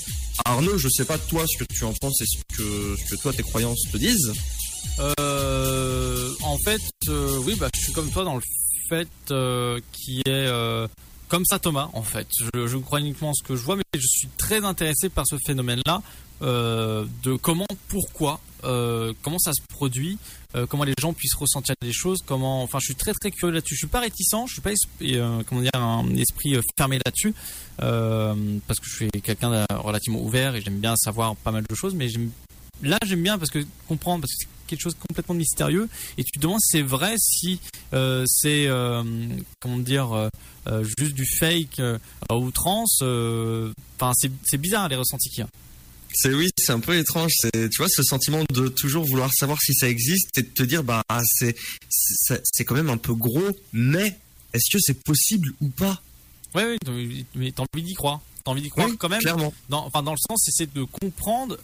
[0.46, 3.22] Arnaud, je sais pas toi ce que tu en penses et ce que, ce que
[3.22, 4.34] toi tes croyances te disent.
[5.00, 6.02] Euh,
[6.52, 8.42] en fait, euh, oui, bah, je suis comme toi dans le
[8.90, 10.88] fait euh, qui est euh,
[11.30, 11.90] comme ça, Thomas.
[11.94, 15.26] En fait, je, crois uniquement ce que je vois, mais je suis très intéressé par
[15.26, 16.02] ce phénomène-là,
[16.42, 20.18] de comment, pourquoi, comment ça se produit,
[20.68, 22.64] comment les gens puissent ressentir des choses, comment.
[22.64, 23.76] Enfin, je suis très très curieux là-dessus.
[23.76, 27.34] Je suis pas réticent, je suis pas comment dire un esprit fermé là-dessus,
[27.78, 31.94] parce que je suis quelqu'un relativement ouvert et j'aime bien savoir pas mal de choses,
[31.94, 32.10] mais
[32.84, 35.88] là j'aime bien parce que comprendre parce que quelque chose de complètement mystérieux.
[36.18, 37.60] Et tu te demandes si c'est vrai si
[37.94, 39.04] euh, c'est euh,
[39.60, 40.30] comment dire
[40.68, 41.82] euh, juste du fake
[42.30, 45.48] à outrance enfin c'est c'est bizarre les ressentis qu'il y a.
[46.14, 47.32] C'est oui, c'est un peu étrange.
[47.38, 50.64] C'est tu vois ce sentiment de toujours vouloir savoir si ça existe et de te
[50.64, 51.56] dire bah c'est
[51.90, 54.18] c'est c'est quand même un peu gros, mais
[54.54, 56.02] est-ce que c'est possible ou pas?
[56.54, 56.96] Ouais donc,
[57.36, 58.20] mais t'as envie d'y croire.
[58.44, 59.22] T'as envie d'y croire Oui, quand même.
[59.22, 59.54] clairement.
[59.70, 61.58] dans, enfin dans le sens c'est de comprendre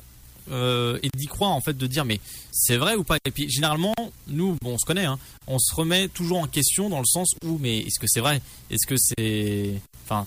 [0.52, 2.20] euh, et d'y croire en fait de dire mais
[2.52, 3.18] c'est vrai ou pas?
[3.26, 3.94] Et puis généralement
[4.28, 7.34] nous bon on se connaît hein, on se remet toujours en question dans le sens
[7.46, 8.42] où mais est-ce que c'est vrai?
[8.70, 9.74] Est-ce que c'est
[10.06, 10.26] enfin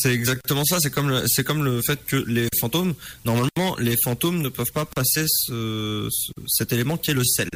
[0.00, 0.78] C'est exactement ça.
[0.80, 2.94] C'est comme le, c'est comme le fait que les fantômes,
[3.26, 7.48] normalement, les fantômes ne peuvent pas passer ce, ce- cet élément qui est le sel.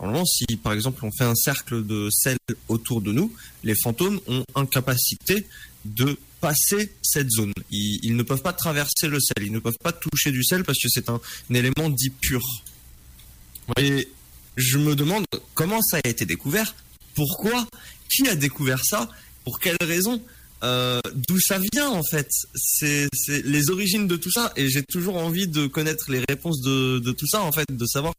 [0.00, 3.30] Normalement, si par exemple on fait un cercle de sel autour de nous,
[3.64, 5.46] les fantômes ont incapacité
[5.84, 7.52] de passer cette zone.
[7.70, 9.42] Ils, ils ne peuvent pas traverser le sel.
[9.42, 11.18] Ils ne peuvent pas toucher du sel parce que c'est un,
[11.50, 12.42] un élément dit pur.
[13.78, 14.08] Et
[14.56, 16.74] je me demande comment ça a été découvert,
[17.14, 17.66] pourquoi,
[18.10, 19.08] qui a découvert ça,
[19.42, 20.22] pour quelle raison,
[20.62, 22.28] euh, d'où ça vient en fait?
[22.54, 26.60] C'est c'est les origines de tout ça et j'ai toujours envie de connaître les réponses
[26.60, 28.12] de, de tout ça en fait, de savoir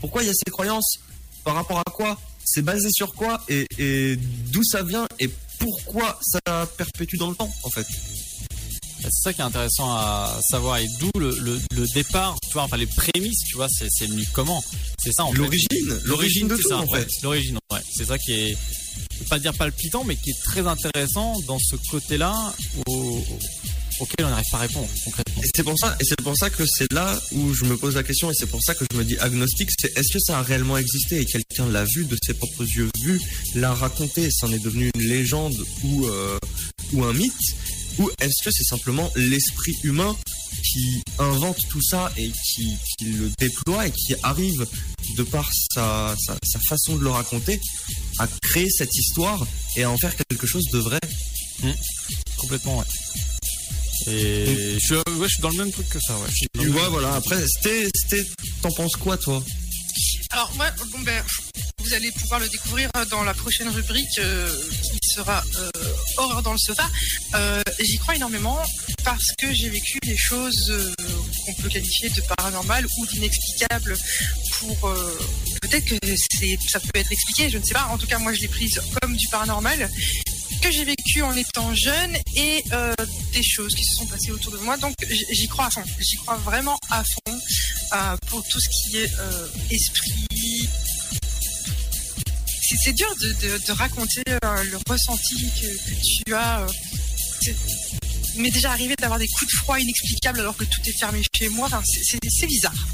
[0.00, 1.00] pourquoi il y a ces croyances,
[1.44, 4.16] par rapport à quoi, c'est basé sur quoi et, et
[4.52, 5.28] d'où ça vient et
[5.62, 7.86] pourquoi ça perpétue dans le temps en fait.
[9.02, 12.62] C'est ça qui est intéressant à savoir et d'où le, le, le départ, tu vois,
[12.62, 14.62] enfin les prémices, tu vois, c'est venu comment?
[14.98, 15.38] C'est ça en fait.
[15.38, 17.08] L'origine, l'origine de tout ça, en fait.
[17.22, 17.80] L'origine, ouais.
[17.96, 18.56] C'est ça qui est,
[19.14, 22.54] je vais pas dire palpitant, mais qui est très intéressant dans ce côté-là
[22.86, 23.24] au-
[24.02, 25.42] auquel on n'arrive pas à répondre concrètement.
[25.42, 27.94] Et c'est pour ça, et c'est pour ça que c'est là où je me pose
[27.94, 30.38] la question, et c'est pour ça que je me dis agnostique, c'est est-ce que ça
[30.38, 33.20] a réellement existé et quelqu'un l'a vu de ses propres yeux vu,
[33.54, 36.38] l'a raconté, et ça en est devenu une légende ou euh,
[36.92, 37.32] ou un mythe,
[37.98, 40.16] ou est-ce que c'est simplement l'esprit humain
[40.62, 44.66] qui invente tout ça et qui, qui le déploie et qui arrive
[45.16, 47.60] de par sa, sa, sa façon de le raconter
[48.18, 49.46] à créer cette histoire
[49.76, 51.00] et à en faire quelque chose de vrai?
[52.36, 52.84] Complètement, ouais.
[54.06, 56.64] Et je, suis- ouais, je suis dans le même truc que ça, ouais.
[56.64, 57.14] Même- voilà.
[57.14, 58.26] Après, Sté, Sté,
[58.62, 59.42] t'en penses quoi, toi?
[60.30, 61.22] Alors moi, bon ben,
[61.78, 64.50] vous allez pouvoir le découvrir dans la prochaine rubrique euh,
[64.82, 65.70] qui sera euh,
[66.16, 66.88] horreur dans le sofa.
[67.34, 68.58] Euh, J'y crois énormément
[69.04, 70.90] parce que j'ai vécu des choses euh,
[71.44, 73.96] qu'on peut qualifier de paranormales ou d'inexplicables.
[74.58, 75.18] Pour euh,
[75.60, 75.96] peut-être que
[76.30, 77.88] c'est, ça peut être expliqué, je ne sais pas.
[77.90, 79.90] En tout cas, moi, je l'ai prise comme du paranormal
[80.62, 82.94] que j'ai vécu en étant jeune et euh,
[83.32, 84.76] des choses qui se sont passées autour de moi.
[84.76, 84.94] Donc
[85.30, 85.82] j'y crois à fond.
[85.98, 87.38] J'y crois vraiment à fond
[87.92, 90.68] euh, pour tout ce qui est euh, esprit.
[92.84, 96.66] C'est- dur de, raconter le ressenti que, tu as.
[98.36, 101.48] m'est déjà arrivé d'avoir des coups de froid inexplicables alors que tout est fermé chez
[101.48, 101.68] moi.
[101.84, 102.86] C'est bizarre.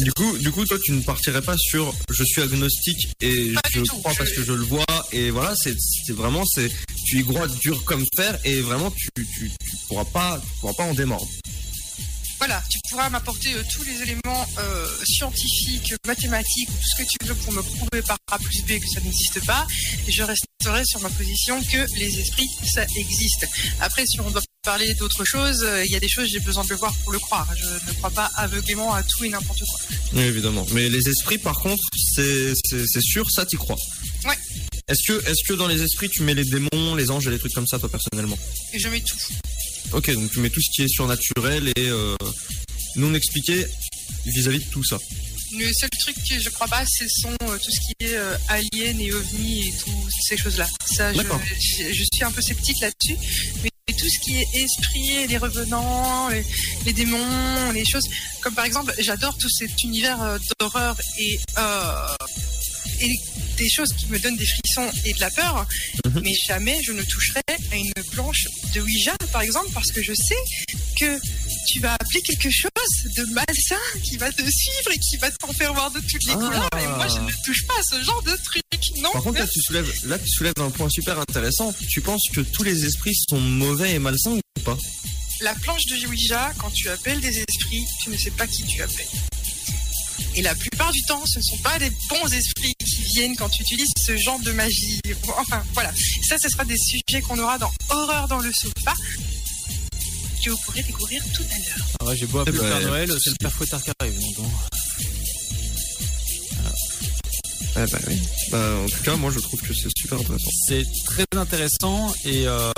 [0.00, 3.60] Du coup, du coup, toi, tu ne partirais pas sur je suis agnostique et Pas
[3.72, 6.70] je tout, crois parce que je le vois et voilà, c'est c'est vraiment c'est
[7.06, 10.74] tu y crois dur comme fer et vraiment tu tu, tu pourras pas tu pourras
[10.74, 11.28] pas en démordre.
[12.46, 17.26] Voilà, tu pourras m'apporter euh, tous les éléments euh, scientifiques, mathématiques, tout ce que tu
[17.26, 19.66] veux pour me prouver par A plus B que ça n'existe pas.
[20.06, 23.46] Et je resterai sur ma position que les esprits, ça existe.
[23.80, 26.64] Après, si on doit parler d'autre chose, euh, il y a des choses, j'ai besoin
[26.64, 27.48] de le voir pour le croire.
[27.56, 29.80] Je ne crois pas aveuglément à tout et n'importe quoi.
[30.12, 30.66] Oui, évidemment.
[30.72, 31.82] Mais les esprits, par contre,
[32.14, 32.52] c'est
[33.00, 33.78] sûr, ça t'y crois.
[34.26, 34.36] Ouais.
[34.86, 37.38] Est-ce que est-ce que dans les esprits tu mets les démons, les anges et les
[37.38, 38.38] trucs comme ça, toi personnellement?
[38.74, 39.16] Et je mets tout.
[39.92, 42.16] Ok, donc tu mets tout ce qui est surnaturel et euh,
[42.96, 43.66] non expliqué
[44.26, 44.98] vis-à-vis de tout ça.
[45.56, 48.36] Le seul truc que je crois pas, ce sont euh, tout ce qui est euh,
[48.48, 50.66] alien et ovni et toutes ces choses-là.
[50.84, 51.40] Ça, je, D'accord.
[51.60, 53.16] je, je suis un peu sceptique là-dessus.
[53.62, 56.44] Mais tout ce qui est esprit, les revenants, les,
[56.86, 58.08] les démons, les choses.
[58.40, 61.38] Comme par exemple, j'adore tout cet univers euh, d'horreur et,
[63.04, 63.20] et
[63.56, 65.66] des choses qui me donnent des frissons et de la peur,
[66.06, 66.20] Mhm.
[66.24, 67.40] mais jamais je ne toucherai
[67.70, 68.44] à une planche
[68.74, 70.36] de Ouija, par exemple, parce que je sais
[70.98, 71.18] que
[71.68, 75.52] tu vas appeler quelque chose de malsain qui va te suivre et qui va t'en
[75.52, 76.36] faire voir de toutes les Ah.
[76.36, 76.68] couleurs.
[76.82, 78.62] Et moi, je ne touche pas à ce genre de truc.
[78.98, 81.72] Non, Par contre, là tu, soulèves, là, tu soulèves un point super intéressant.
[81.88, 84.76] Tu penses que tous les esprits sont mauvais et malsains ou pas?
[85.40, 88.82] La planche de Ouija, quand tu appelles des esprits, tu ne sais pas qui tu
[88.82, 89.06] appelles.
[90.36, 92.73] Et la plupart du temps, ce ne sont pas des bons esprits
[93.14, 95.00] viennent quand tu utilises ce genre de magie.
[95.38, 95.92] Enfin, voilà.
[96.28, 98.94] Ça, ce sera des sujets qu'on aura dans Horreur dans le sofa,
[100.44, 101.86] que vous pourrez découvrir tout à l'heure.
[102.00, 104.18] Ah ouais, j'ai beau appeler le Père Noël, c'est le Père Fouettard qui arrive.
[104.36, 104.46] donc.
[107.76, 108.16] Ah bah oui.
[108.52, 110.50] Bah, en tout cas, moi je trouve que c'est super intéressant.
[110.68, 112.70] C'est très intéressant et euh,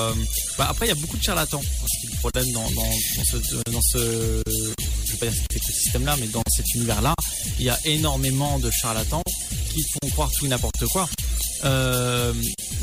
[0.57, 1.61] bah après il y a beaucoup de charlatans.
[1.63, 4.43] Ce qui est le problème dans, dans, dans ce, dans ce,
[5.07, 7.15] je vais pas dire cet écosystème-là, mais dans cet univers-là,
[7.59, 9.23] il y a énormément de charlatans
[9.71, 11.09] qui font croire tout n'importe quoi.
[11.65, 12.33] Euh,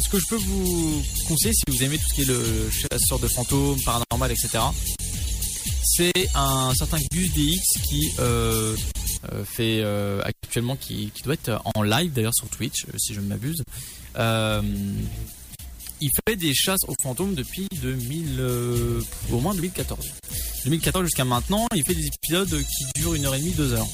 [0.01, 3.19] ce que je peux vous conseiller, si vous aimez tout ce qui est le chasseur
[3.19, 4.63] de fantômes, paranormal, etc.,
[5.83, 8.75] c'est un certain Gus DX qui euh,
[9.31, 9.83] euh, fait
[10.23, 13.63] actuellement, qui, doit être en live d'ailleurs sur Twitch, si je ne m'abuse.
[16.01, 19.01] Il fait des chasses aux fantômes depuis 2000, euh,
[19.31, 20.11] au moins 2014.
[20.65, 23.87] 2014 jusqu'à maintenant, il fait des épisodes qui durent une heure et demie, deux heures.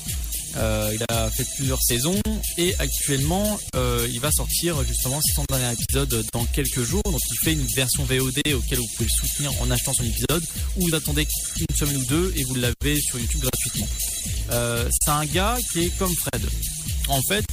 [0.58, 2.20] Euh, il a fait plusieurs saisons
[2.58, 7.04] et actuellement euh, il va sortir justement son dernier épisode dans quelques jours.
[7.06, 10.44] Donc il fait une version VOD auquel vous pouvez le soutenir en achetant son épisode
[10.78, 11.28] ou vous attendez
[11.58, 13.88] une semaine ou deux et vous l'avez sur YouTube gratuitement.
[14.50, 16.42] C'est un gars qui est comme Fred.
[17.10, 17.46] En fait,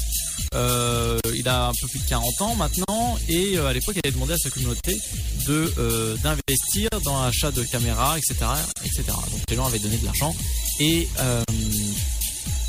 [0.55, 4.01] euh, il a un peu plus de 40 ans maintenant et euh, à l'époque il
[4.07, 4.99] avait demandé à sa communauté
[5.47, 8.37] de euh, d'investir dans l'achat de caméras, etc.,
[8.85, 9.05] etc.
[9.07, 10.35] Donc les gens avaient donné de l'argent
[10.81, 11.09] et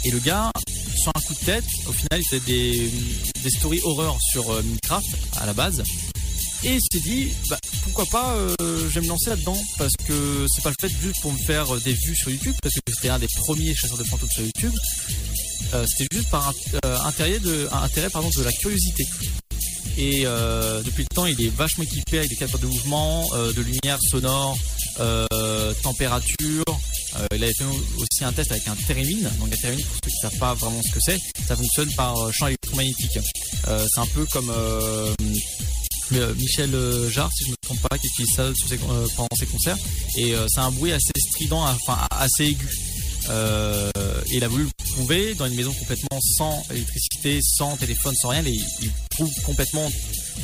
[0.03, 0.51] et le gars,
[0.95, 2.89] sur un coup de tête, au final, il fait des,
[3.43, 5.07] des stories horreur sur Minecraft
[5.41, 5.83] à la base.
[6.63, 9.57] Et il s'est dit, bah, pourquoi pas, je vais me lancer là-dedans.
[9.77, 12.75] Parce que c'est pas le fait juste pour me faire des vues sur YouTube, parce
[12.75, 14.73] que c'était un des premiers chasseurs de fantômes sur YouTube.
[15.73, 16.53] Euh, c'était juste par
[16.85, 19.05] euh, intérêt, de, intérêt pardon, de la curiosité.
[19.97, 23.61] Et euh, depuis le temps, il est vachement équipé avec des capteurs de mouvement, de
[23.61, 24.57] lumière sonore,
[25.81, 26.63] température.
[27.33, 27.65] Il avait fait
[27.97, 29.29] aussi un test avec un thérémine.
[29.39, 31.91] Donc un thérémine, pour ceux qui ne savent pas vraiment ce que c'est, ça fonctionne
[31.93, 33.17] par champ électromagnétique.
[33.65, 34.53] C'est un peu comme
[36.37, 36.71] Michel
[37.09, 38.51] Jarre, si je ne me trompe pas, qui utilise ça
[39.15, 39.77] pendant ses concerts.
[40.15, 42.69] Et c'est un bruit assez strident, enfin assez aigu.
[43.29, 43.91] Euh,
[44.31, 48.45] il a voulu le prouver dans une maison complètement sans électricité, sans téléphone, sans rien.
[48.45, 49.89] Et il, il prouve complètement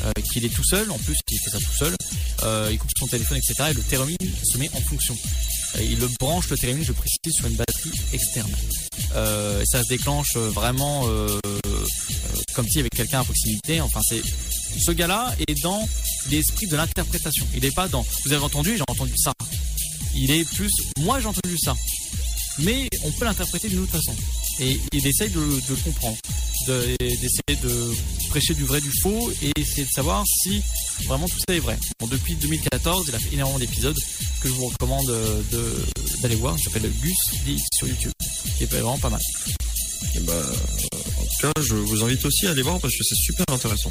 [0.04, 0.90] euh, qu'il est tout seul.
[0.90, 1.94] En plus, qu'il fait ça tout seul.
[2.42, 3.70] Euh, il coupe son téléphone, etc.
[3.70, 5.16] Et le thérémine se met en fonction.
[5.80, 8.50] Il le branche, le thérémine, je précise, sur une batterie externe.
[9.60, 11.04] Et ça se déclenche vraiment
[12.54, 13.80] comme s'il y avait quelqu'un à proximité.
[13.80, 14.22] Enfin, c'est
[14.78, 15.88] ce gars-là est dans
[16.30, 17.44] l'esprit de l'interprétation.
[17.54, 18.06] Il n'est pas dans.
[18.24, 19.32] Vous avez entendu, j'ai entendu ça.
[20.14, 20.70] Il est plus.
[21.00, 21.74] Moi, j'ai entendu ça
[22.58, 24.14] mais on peut l'interpréter d'une autre façon.
[24.60, 26.16] Et il essaye de, de le comprendre,
[26.68, 27.92] de- d'essayer de
[28.30, 30.62] prêcher du vrai du faux et essayer de savoir si
[31.06, 31.76] vraiment tout ça est vrai.
[32.00, 33.96] Bon, depuis 2014, il a fait énormément d'épisodes
[34.40, 35.84] que je vous recommande euh, de-
[36.22, 36.56] d'aller voir.
[36.58, 37.16] Ça s'appelle Gus
[37.46, 38.12] DX sur YouTube,
[38.56, 39.20] qui est vraiment pas mal.
[40.16, 40.52] Et bah, euh,
[41.20, 43.90] en tout cas, je vous invite aussi à aller voir parce que c'est super intéressant.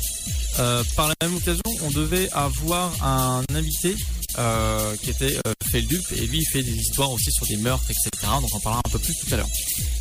[0.60, 3.96] Euh, par la même occasion, on devait avoir un invité
[4.38, 7.86] euh, qui était euh, Feldup et lui il fait des histoires aussi sur des meurtres,
[7.90, 8.10] etc.
[8.42, 9.50] Donc on en parlera un peu plus tout à l'heure.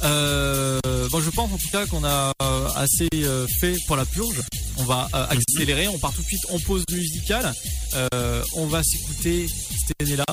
[0.05, 0.81] Euh,
[1.11, 4.41] bon, je pense en tout cas qu'on a euh, assez euh, fait pour la purge.
[4.79, 7.53] On va euh, accélérer, on part tout de suite en pause musicale.
[7.95, 10.25] Euh, on va s'écouter cette année-là.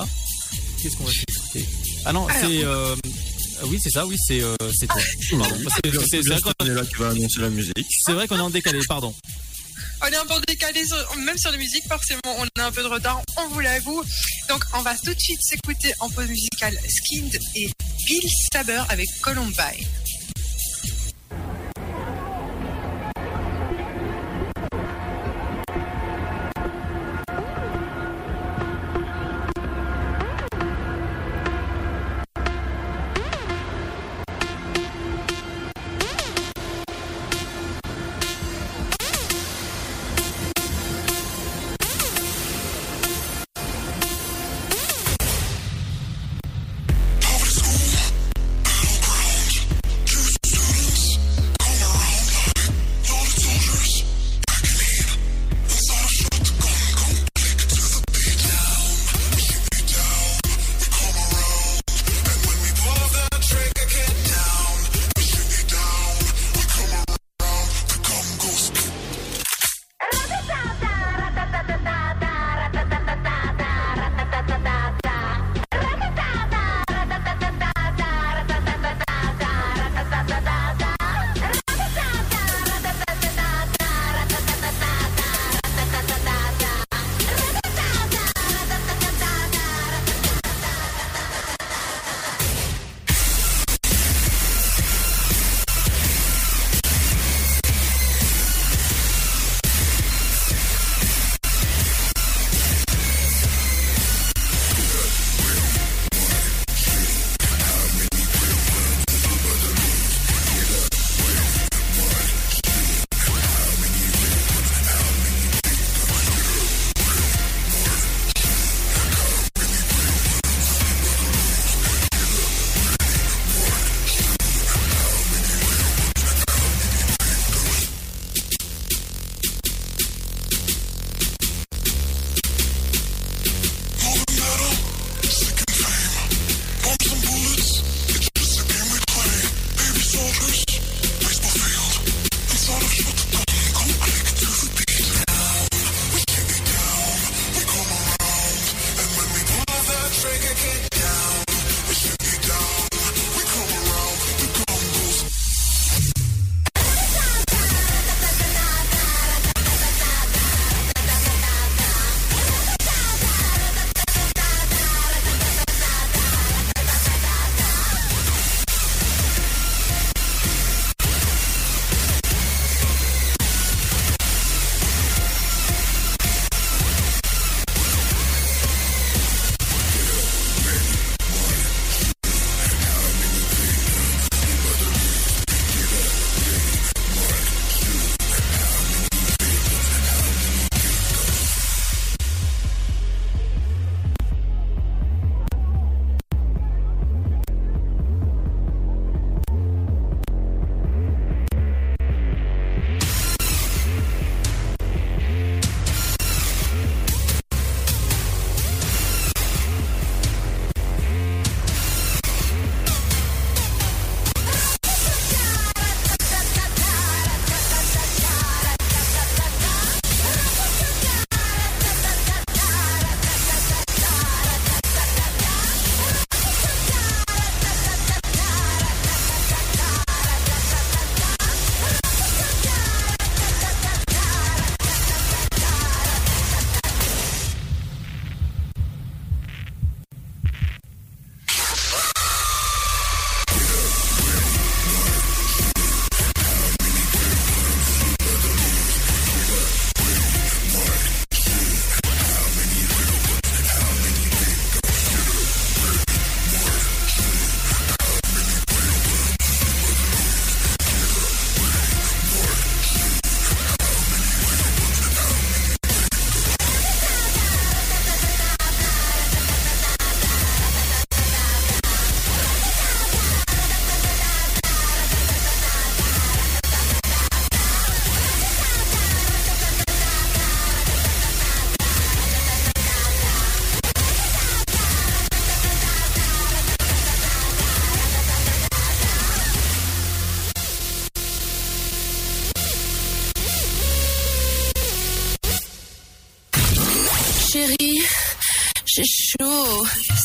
[0.82, 1.66] Qu'est-ce qu'on va s'écouter?
[2.04, 2.64] Ah non, c'est...
[2.64, 2.96] euh,
[3.66, 5.00] oui, c'est ça, oui, c'est euh, c'est toi.
[5.38, 5.56] Pardon.
[7.38, 7.86] La musique.
[8.04, 9.14] c'est vrai qu'on est en décalé, pardon.
[10.02, 10.82] On est un peu décalé,
[11.18, 14.02] même sur la musique, forcément, on a un peu de retard, on vous l'avoue.
[14.48, 17.70] Donc, on va tout de suite s'écouter en pause musicale Skinned et
[18.06, 19.86] Bill Saber avec Columbine.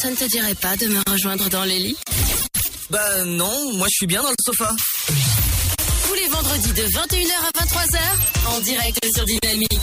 [0.06, 1.98] Ça ne te dirait pas de me rejoindre dans les lits?
[2.92, 4.72] Bah non, moi je suis bien dans le sofa.
[6.08, 9.80] Tous les vendredis de 21h à 23h, en direct sur Dynamique.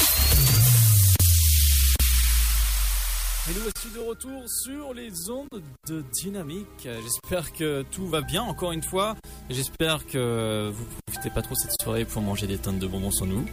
[3.50, 6.86] Et nous voici de retour sur les ondes de Dynamique.
[7.02, 9.16] J'espère que tout va bien encore une fois.
[9.50, 13.26] J'espère que vous profitez pas trop cette soirée pour manger des tonnes de bonbons sans
[13.26, 13.44] nous.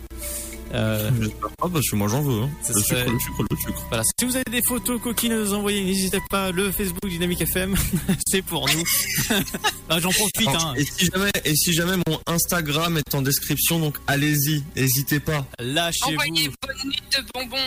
[0.73, 2.43] Euh, J'espère pas parce que moi j'en veux.
[2.43, 2.49] Hein.
[2.67, 3.85] Le serait- sucre, le sucre, le sucre.
[3.89, 4.03] voilà.
[4.19, 6.51] Si vous avez des photos coquines à nous envoyer, n'hésitez pas.
[6.51, 7.75] Le Facebook Dynamique FM,
[8.27, 8.83] c'est pour nous.
[9.91, 10.47] Ah, J'en profite.
[10.47, 10.73] Alors, Hein.
[10.77, 15.43] Et si jamais, et si jamais mon Instagram est en description, donc allez-y, n'hésitez pas.
[15.57, 16.11] Lâchez-vous.
[16.11, 17.57] Envoyez bonne nuit de bonbons.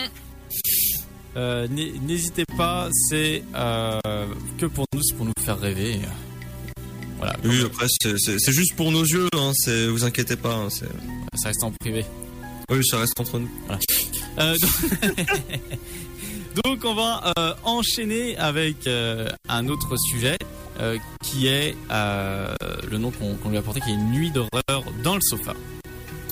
[1.35, 2.87] Euh, n'hé- N'hésitez pas.
[3.09, 3.99] C'est euh,
[4.57, 5.99] que pour nous, c'est pour nous faire rêver.
[7.17, 7.35] Voilà.
[7.43, 9.51] Oui, après c'est- juste pour nos yeux, hein,
[9.89, 10.53] vous inquiétez pas.
[10.55, 10.85] hein, c'est-
[11.35, 12.05] Ça reste en privé.
[12.73, 13.49] Oui, ça reste entre nous.
[14.39, 14.71] Euh, donc...
[16.65, 20.37] donc on va euh, enchaîner avec euh, un autre sujet
[21.23, 25.53] qui est le nom qu'on lui a apporté qui est Nuit d'horreur dans le sofa.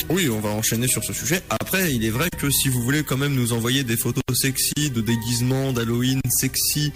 [0.10, 1.42] Oui, on va enchaîner sur ce sujet.
[1.50, 4.90] Après, il est vrai que si vous voulez quand même nous envoyer des photos sexy,
[4.90, 6.92] de déguisements, d'Halloween sexy,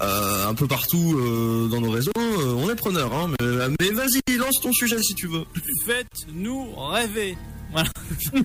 [0.00, 3.12] euh, un peu partout euh, dans nos réseaux, euh, on est preneur.
[3.12, 5.44] Hein, mais mais vas-y, lance ton sujet si tu veux.
[5.84, 7.36] Faites-nous rêver.
[7.72, 7.88] Voilà.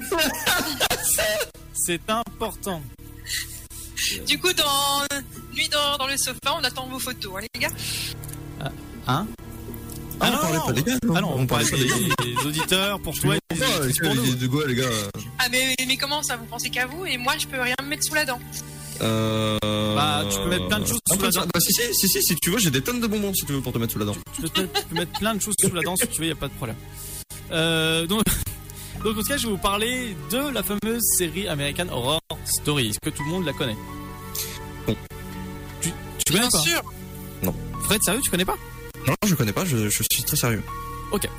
[1.73, 2.81] C'est important.
[4.27, 5.03] Du coup, dans
[5.55, 7.69] Nuit d'horreur dans le sofa, on attend vos photos, hein, les gars.
[9.07, 9.27] Hein?
[10.19, 12.45] Ah, on parlait pas des gars, non Ah non, on, On parlait pas des des
[12.45, 13.35] auditeurs pour toi.
[13.49, 14.35] pour les nous.
[14.35, 14.89] de quoi, les gars
[15.39, 17.87] Ah, mais, mais comment ça Vous pensez qu'à vous et moi, je peux rien me
[17.87, 18.39] mettre sous la dent?
[19.01, 19.57] euh...
[19.95, 21.41] Bah, tu peux mettre plein de choses Ah, sous la dent.
[21.53, 23.51] Bah, si, si, si, si, si tu veux, j'ai des tonnes de bonbons si tu
[23.53, 24.15] veux pour te mettre sous la dent.
[24.35, 26.27] Tu peux, te- tu peux mettre plein de choses sous la dent si tu veux,
[26.27, 26.77] y a pas de problème.
[27.51, 28.23] Euh, donc,
[29.05, 32.89] donc, en tout cas, je vais vous parler de la fameuse série American Horror Story.
[32.89, 33.77] Est-ce que tout le monde la connaît?
[34.87, 34.95] Non.
[35.81, 36.57] Tu, tu connais Bien pas?
[36.59, 36.81] sûr.
[37.83, 38.57] Fred, sérieux, tu connais pas?
[39.07, 40.63] Non, je connais pas, je, je suis très sérieux.
[41.11, 41.29] Ok.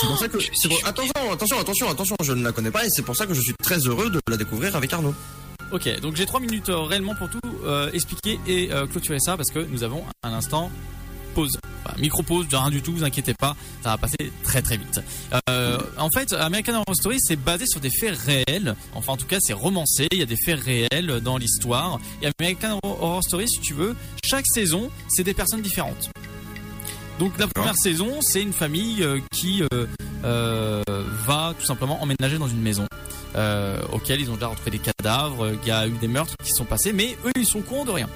[0.00, 0.38] C'est pour ça que.
[0.38, 3.34] pour- Attention, attention, attention, attention, je ne la connais pas et c'est pour ça que
[3.34, 5.14] je suis très heureux de la découvrir avec Arnaud.
[5.72, 9.36] Ok, donc j'ai trois minutes euh, réellement pour tout euh, expliquer et euh, clôturer ça
[9.36, 10.70] parce que nous avons un instant
[11.34, 11.58] pause.
[11.84, 15.00] Enfin, micro-pause, rien du tout, vous inquiétez pas, ça va passer très très vite.
[15.50, 18.74] Euh, en fait, American Horror Story, c'est basé sur des faits réels.
[18.94, 22.00] Enfin, en tout cas, c'est romancé, il y a des faits réels dans l'histoire.
[22.22, 23.94] Et American Horror Story, si tu veux,
[24.24, 26.10] chaque saison, c'est des personnes différentes.
[27.18, 29.86] Donc la première saison, c'est une famille euh, qui euh,
[30.24, 30.82] euh,
[31.26, 32.86] va tout simplement emménager dans une maison
[33.36, 36.50] euh, auquel ils ont déjà retrouvé des cadavres, il y a eu des meurtres qui
[36.50, 38.08] sont passés, mais eux ils sont courants de rien.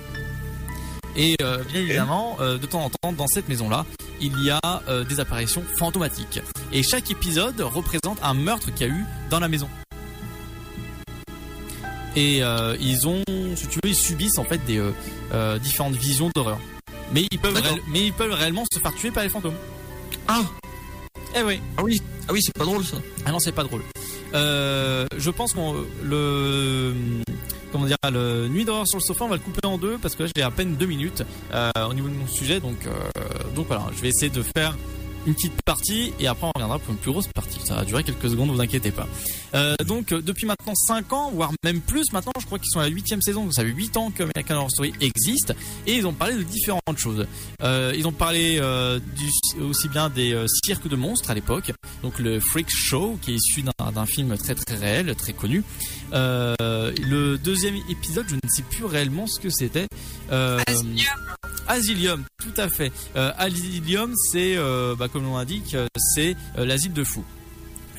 [1.17, 3.85] Et euh, bien évidemment, euh, de temps en temps, dans cette maison-là,
[4.21, 6.41] il y a euh, des apparitions fantomatiques.
[6.73, 9.69] Et chaque épisode représente un meurtre qu'il y a eu dans la maison.
[12.17, 13.23] Et euh, ils ont,
[13.55, 14.93] si tu veux, ils subissent en fait des euh,
[15.33, 16.59] euh, différentes visions d'horreur.
[17.13, 19.55] Mais ils peuvent, réel- mais ils peuvent réellement se faire tuer par les fantômes.
[20.27, 20.43] Ah
[21.37, 21.61] Eh oui.
[21.77, 22.97] Ah oui, ah oui, c'est pas drôle ça.
[23.25, 23.83] Ah non, c'est pas drôle.
[24.35, 26.93] Euh, je pense qu'on le
[27.71, 30.15] comment dire le nuit d'horreur sur le sofa, on va le couper en deux parce
[30.15, 31.23] que là j'ai à peine deux minutes
[31.53, 33.21] euh, au niveau de mon sujet, donc euh,
[33.55, 34.77] donc voilà, je vais essayer de faire
[35.27, 37.61] une petite partie et après on reviendra pour une plus grosse partie.
[37.65, 39.07] Ça va durer quelques secondes, vous inquiétez pas.
[39.55, 42.81] Euh, donc euh, depuis maintenant 5 ans, voire même plus maintenant, je crois qu'ils sont
[42.81, 45.55] à la huitième saison, donc ça fait 8 ans que American Horror Story existe
[45.87, 47.27] et ils ont parlé de différentes choses.
[47.63, 51.73] Euh, ils ont parlé euh, du, aussi bien des euh, cirques de monstres à l'époque,
[52.03, 55.63] donc le Freak Show qui est issu d'un film très très réel, très connu.
[56.13, 59.87] Euh, le deuxième épisode, je ne sais plus réellement ce que c'était.
[60.33, 60.97] Euh, Asylum.
[61.67, 62.93] Asylum, tout à fait.
[63.17, 67.25] Euh, Asylum, c'est, euh, bah, comme l'on indique, euh, c'est l'asile de fous.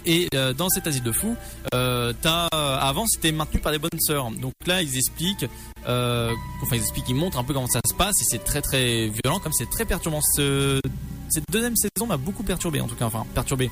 [0.06, 1.36] Et euh, dans cet asile de fous,
[1.76, 2.14] euh,
[2.52, 4.32] avant c'était maintenu par les bonnes sœurs.
[4.32, 5.46] Donc là, ils expliquent,
[5.86, 6.36] enfin
[6.76, 9.40] ils expliquent, ils montrent un peu comment ça se passe et c'est très très violent,
[9.40, 10.22] comme c'est très perturbant.
[10.36, 10.82] Ce-
[11.30, 13.70] cette deuxième saison m'a beaucoup perturbé, en tout cas, enfin perturbé,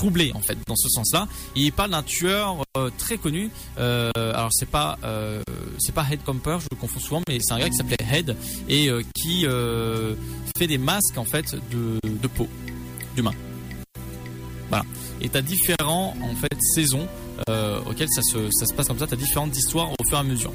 [0.00, 1.28] troublé en fait dans ce sens-là.
[1.54, 3.50] Il parle d'un tueur euh, très connu.
[3.78, 5.42] Euh, alors c'est pas euh,
[5.78, 8.34] c'est pas Head Comper, je le confonds souvent, mais c'est un gars qui s'appelait Head
[8.68, 9.44] et qui
[10.56, 12.48] fait des masques en fait de, de peau
[13.14, 13.34] d'humain.
[14.70, 14.84] Voilà.
[15.20, 17.06] Et t'as différents en fait saisons
[17.86, 19.06] auxquelles ça se, ça se passe comme ça.
[19.06, 20.52] T'as différentes histoires au fur et à mesure.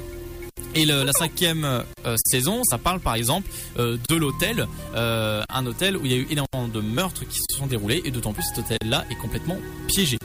[0.74, 3.48] Et le- la cinquième euh, saison, ça parle par exemple
[3.78, 7.38] euh, de l'hôtel, euh, un hôtel où il y a eu énormément de meurtres qui
[7.38, 9.56] se sont déroulés et d'autant plus cet hôtel-là est complètement
[9.88, 10.18] piégé.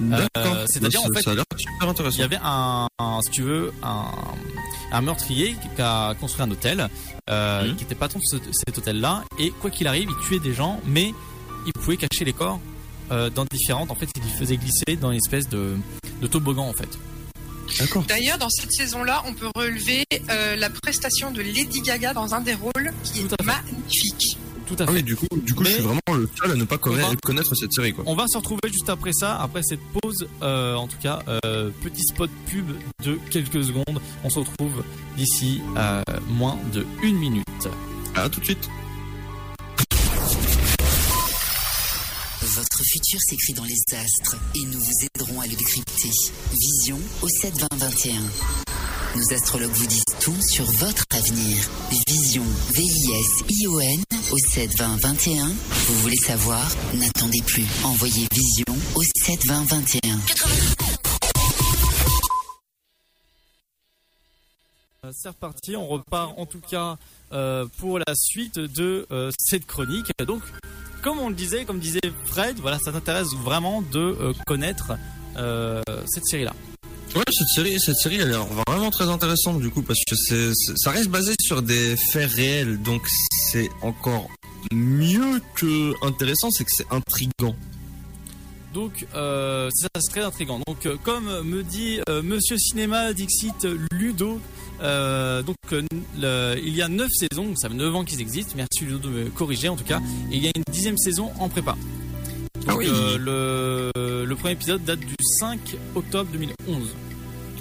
[0.00, 0.56] D'accord.
[0.66, 2.16] C'est-à-dire, Ça- en fait, ça a l'air super intéressant.
[2.16, 4.04] Il y avait un, un- si tu veux, un,
[4.92, 6.88] un meurtrier qui a construit un hôtel,
[7.30, 7.76] Mhm.
[7.76, 10.80] qui était patron de ce- cet hôtel-là, et quoi qu'il arrive, il tuait des gens,
[10.86, 11.14] mais
[11.66, 12.60] il pouvait cacher les corps
[13.10, 13.90] dans différentes.
[13.90, 15.76] En fait, il les faisait glisser dans une espèce de,
[16.20, 16.98] de toboggan, en fait.
[17.78, 18.04] D'accord.
[18.08, 22.40] D'ailleurs, dans cette saison-là, on peut relever euh, la prestation de Lady Gaga dans un
[22.40, 24.38] des rôles qui à est magnifique.
[24.66, 24.92] Tout à Ah fait.
[24.94, 27.06] oui, du coup, du coup, Mais- je suis vraiment le seul à ne pas connaître,
[27.08, 28.02] On va- connaître cette série, quoi.
[28.06, 31.70] On va se retrouver juste après ça, après cette pause, euh, en tout cas, euh,
[31.82, 32.70] petit spot pub
[33.04, 34.00] de quelques secondes.
[34.24, 34.82] On se retrouve
[35.18, 37.44] d'ici euh, moins de une minute.
[38.16, 38.68] Ah, tout de suite.
[42.56, 46.10] Votre futur s'écrit dans les astres et nous vous aiderons à le décrypter.
[46.52, 48.14] Vision au 72021.
[49.16, 51.68] Nos astrologues vous disent tout sur votre avenir.
[52.06, 52.44] Vision,
[52.74, 55.46] V-I-S-I-O-N au 72021.
[55.46, 56.64] Vous voulez savoir?
[56.94, 57.66] N'attendez plus.
[57.82, 60.20] Envoyez Vision au 72021.
[65.04, 66.98] Euh, C'est reparti, on repart en tout cas
[67.32, 70.12] euh, pour la suite de euh, cette chronique.
[70.24, 70.42] Donc,
[71.04, 74.92] comme on le disait, comme disait Fred, voilà, ça t'intéresse vraiment de euh, connaître
[75.36, 76.54] euh, cette série-là.
[77.14, 80.50] Ouais, cette série, cette série, elle l'air vraiment très intéressante, du coup, parce que c'est,
[80.54, 83.02] c'est- ça reste basé sur des faits réels, donc
[83.52, 84.30] c'est encore
[84.72, 87.54] mieux que intéressant, c'est que c'est intrigant.
[88.72, 90.60] Donc, euh, ça c'est très intriguant.
[90.66, 94.40] Donc, euh, comme me dit euh, Monsieur Cinéma Dixit Ludo,
[94.84, 95.82] euh, donc euh,
[96.18, 98.52] le- il y a 9 saisons, donc ça fait 9 ans qu'ils existent.
[98.56, 100.00] Merci Ludo de me corriger en tout cas.
[100.30, 101.72] Et il y a une dixième saison en prépa.
[102.54, 102.86] Donc, Ah oui.
[102.88, 105.58] euh, le, le premier épisode date du 5
[105.94, 106.88] octobre 2011.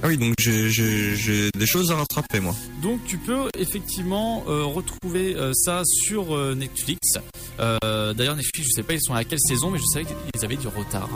[0.06, 2.54] Ah oui, donc j'ai, des choses à rattraper, moi.
[2.82, 7.00] Donc tu peux effectivement euh, retrouver euh, ça sur Netflix.
[7.58, 10.58] D'ailleurs Netflix, je sais pas ils sont à quelle saison, mais je savais qu'ils avaient
[10.58, 11.10] du retard.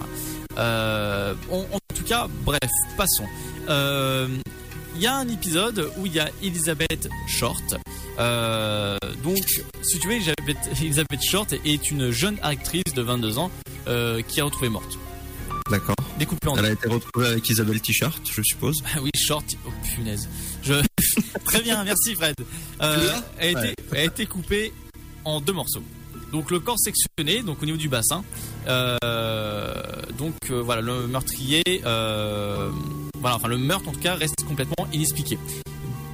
[0.57, 2.59] En tout cas, bref,
[2.95, 3.25] passons.
[4.97, 7.75] Il y a un épisode où il y a Elizabeth Short.
[8.17, 13.51] Euh, donc, si tu veux, Elizabeth, Elizabeth Short est une jeune actrice de 22 ans
[13.87, 14.97] euh, qui est retrouvée morte,
[15.69, 15.95] D'accord.
[16.17, 18.81] découpée en Elle a été retrouvée avec Isabelle T-shirt, je suppose.
[18.95, 19.45] Ah oui, short.
[19.67, 20.27] Oh punaise.
[20.63, 20.73] Je...
[21.45, 22.33] Très bien, merci Fred.
[22.81, 23.75] Euh, elle, a été, Ouais.
[23.91, 24.73] elle a été coupée
[25.25, 25.83] en deux morceaux.
[26.31, 28.23] Donc le corps sectionné, donc au niveau du bassin.
[28.67, 29.77] Euh,
[30.17, 32.69] donc euh, voilà, le meurtrier, euh,
[33.21, 35.37] voilà, enfin le meurtre en tout cas reste complètement inexpliqué.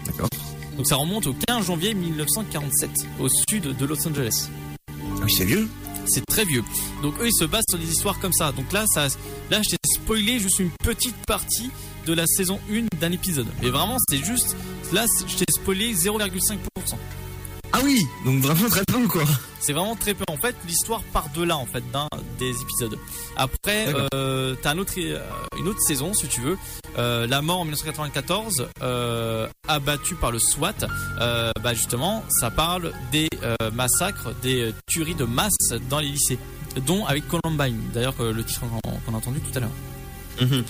[0.05, 0.29] D'accord.
[0.77, 2.89] Donc ça remonte au 15 janvier 1947,
[3.19, 4.49] au sud de Los Angeles.
[4.89, 4.93] Ah
[5.23, 5.69] oui, c'est vieux.
[6.05, 6.63] C'est très vieux.
[7.01, 8.51] Donc eux ils se basent sur des histoires comme ça.
[8.51, 9.07] Donc là, ça,
[9.49, 11.69] là je t'ai spoilé juste une petite partie
[12.05, 13.47] de la saison 1 d'un épisode.
[13.61, 14.55] Mais vraiment c'est juste,
[14.91, 16.57] là je t'ai spoilé 0,5%.
[17.75, 19.23] Ah oui, donc vraiment très peu, quoi.
[19.59, 20.23] C'est vraiment très peu.
[20.29, 22.99] En fait, l'histoire part de là, en fait, d'un des épisodes.
[23.35, 25.19] Après, euh, t'as un autre, euh,
[25.57, 26.57] une autre saison, si tu veux.
[26.99, 30.85] Euh, la mort en 1994, euh, abattue par le SWAT.
[31.63, 33.29] Bah justement, ça parle des
[33.73, 36.37] massacres, des tueries de masse dans les lycées,
[36.85, 37.79] dont avec Columbine.
[37.91, 38.61] D'ailleurs, le titre
[39.05, 39.71] qu'on a entendu tout à l'heure.
[40.41, 40.63] Mhm.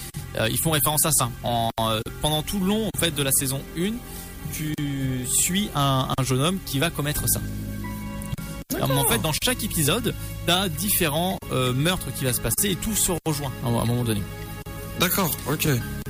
[0.49, 1.29] Ils font référence à ça.
[1.43, 1.69] En,
[2.21, 3.93] pendant tout le long en fait de la saison 1,
[4.53, 4.73] tu
[5.25, 7.39] suis un, un jeune homme qui va commettre ça.
[8.75, 10.13] Alors, en fait, dans chaque épisode,
[10.45, 14.03] t'as différents euh, meurtres qui va se passer et tout se rejoint à un moment
[14.03, 14.21] donné.
[14.99, 15.67] D'accord, ok.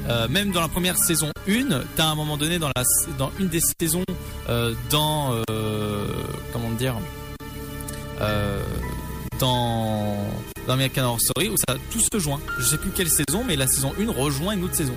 [0.07, 2.83] Euh, même dans la première saison 1, t'as à un moment donné dans, la,
[3.17, 4.03] dans une des saisons,
[4.49, 5.41] euh, dans.
[6.51, 6.95] comment dire
[9.39, 10.17] Dans.
[10.65, 12.39] Dans American Horror Story, où ça tout se joint.
[12.57, 14.95] Je sais plus quelle saison, mais la saison 1 rejoint une autre saison.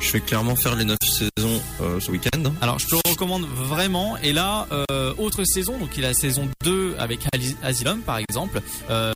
[0.00, 2.52] Je vais clairement faire les 9 saisons euh, ce week-end.
[2.60, 4.16] Alors je te le recommande vraiment.
[4.18, 7.20] Et là, euh, autre saison, donc il a la saison 2 avec
[7.62, 8.60] Asylum par exemple.
[8.90, 9.12] Euh,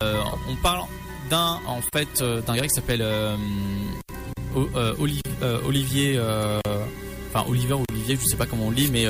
[0.48, 0.85] on parle
[1.28, 3.05] d'un en fait d'un gars qui s'appelle
[4.98, 6.20] Olivier.
[7.32, 9.07] Enfin Oliver Olivier, je sais pas comment on lit, mais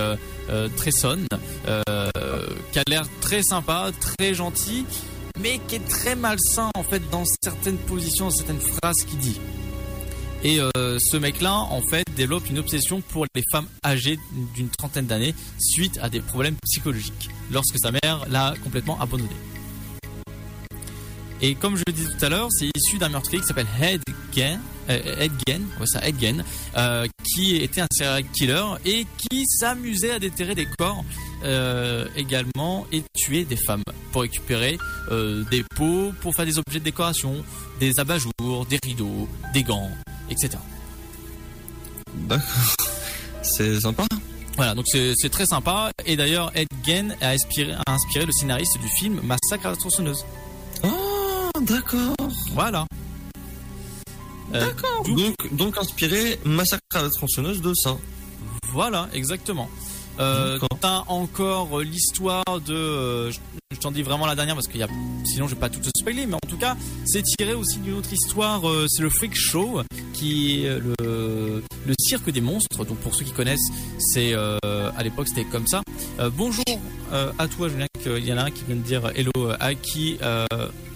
[0.77, 1.21] Tresson,
[1.65, 4.85] qui a l'air très sympa, très gentil,
[5.39, 9.41] mais qui est très malsain en fait dans certaines positions, dans certaines phrases qu'il dit.
[10.43, 14.19] Et euh, ce mec-là, en fait, développe une obsession pour les femmes âgées
[14.55, 19.29] d'une trentaine d'années suite à des problèmes psychologiques, lorsque sa mère l'a complètement abandonné.
[21.43, 24.03] Et comme je le disais tout à l'heure, c'est issu d'un meurtrier qui s'appelle Ed
[24.35, 24.61] Gein,
[24.91, 26.45] euh, Ed Gein, ouais, ça, Ed Gein,
[26.77, 31.05] euh, qui était un serial killer et qui s'amusait à déterrer des corps
[31.43, 34.79] euh, également et tuer des femmes pour récupérer
[35.11, 37.43] euh, des peaux, pour faire des objets de décoration,
[37.79, 39.91] des abat-jours, des rideaux, des gants,
[40.29, 40.59] etc.
[42.15, 42.77] D'accord.
[43.43, 44.05] C'est sympa.
[44.57, 45.91] Voilà, donc c'est c'est très sympa.
[46.05, 49.77] Et d'ailleurs, Ed Gein a inspiré, a inspiré le scénariste du film Massacre à la
[49.77, 50.27] tronçonneuse.
[50.83, 50.89] Oh,
[51.63, 52.15] d'accord.
[52.53, 52.87] Voilà.
[54.55, 54.67] Euh,
[55.05, 57.97] d'où- Donc, donc inspiré Massacre à la tronçonneuse de ça.
[58.73, 59.69] Voilà, exactement.
[60.21, 60.59] Euh.
[60.81, 64.83] T'as encore euh, l'histoire de, euh, je, t'en dis vraiment la dernière parce qu'il y
[64.83, 64.89] a,
[65.27, 66.75] sinon je vais pas tout te spoiler, mais en tout cas
[67.05, 68.67] c'est tiré aussi d'une autre histoire.
[68.67, 69.83] euh, c'est le Freak Show
[70.15, 72.85] qui est le le cirque des monstres.
[72.87, 73.69] Donc pour ceux qui connaissent,
[73.99, 74.57] c'est euh,
[74.97, 75.83] à l'époque c'était comme ça.
[76.19, 76.65] Euh, bonjour
[77.39, 80.19] à toi Julien, qu'il y en a un qui vient de dire hello Aki.
[80.23, 80.47] Euh,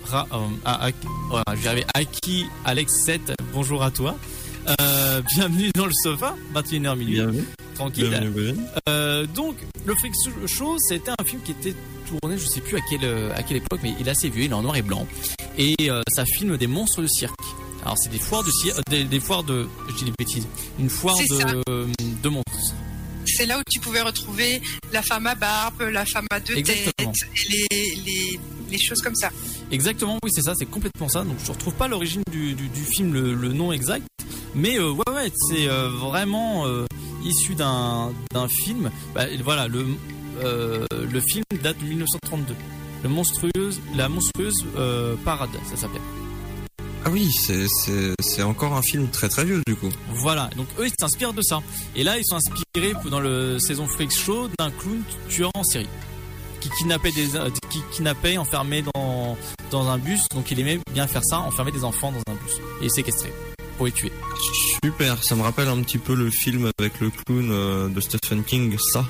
[0.07, 0.29] Ra-
[0.67, 0.91] à- à-
[1.31, 1.87] voilà, je vais arriver.
[1.95, 4.17] Aki Alex 7, bonjour à toi.
[4.81, 7.45] Euh, bienvenue dans le sofa, 21h minuit, Bienvenue.
[7.75, 8.09] tranquille.
[8.09, 8.61] Bienvenue, bienvenue.
[8.89, 10.15] Euh, donc, le Freak
[10.47, 11.75] Show, c'était un film qui était
[12.09, 14.45] tourné, je sais plus à quelle, euh, à quelle époque, mais il est assez vieux,
[14.45, 15.07] il est en noir et blanc.
[15.59, 17.35] Et euh, ça filme des monstres de cirque.
[17.83, 20.47] Alors, c'est des foires de cirque, des, des foires de, je dis des bêtises,
[20.79, 21.87] une foire de,
[22.23, 22.75] de monstres.
[23.27, 24.63] C'est là où tu pouvais retrouver
[24.93, 27.13] la femme à barbe, la femme à deux Exactement.
[27.13, 29.29] têtes, et les, les, les choses comme ça.
[29.71, 31.25] Exactement, oui, c'est ça, c'est complètement ça.
[31.25, 34.07] Donc, je retrouve pas l'origine du, du, du film, le, le nom exact.
[34.55, 36.87] Mais euh, ouais, ouais, c'est euh, vraiment euh,
[37.25, 38.91] issu d'un d'un film.
[39.15, 39.87] Bah, voilà, le,
[40.43, 42.55] le film date de 1932.
[43.03, 44.65] Le monstrueuse, la monstrueuse
[45.25, 46.01] parade, ça s'appelait.
[47.07, 49.91] Ah oui, c'est- encore un film très très vieux du coup.
[50.15, 51.61] Voilà, donc eux ils s'inspirent de ça.
[51.95, 55.89] Et là ils sont inspirés dans le saison Freak Show d'un clown tueur en série
[56.61, 57.27] qui kidnappait des
[57.71, 59.37] qui kidnappait enfermé dans
[59.71, 60.23] dans un bus.
[60.35, 63.33] Donc il aimait bien faire ça, enfermer des enfants dans un bus et séquestrer
[63.77, 64.13] pour les tuer.
[64.85, 68.45] Super, ça me rappelle un petit peu le film avec le clown euh, de Stephen
[68.45, 69.05] King, ça.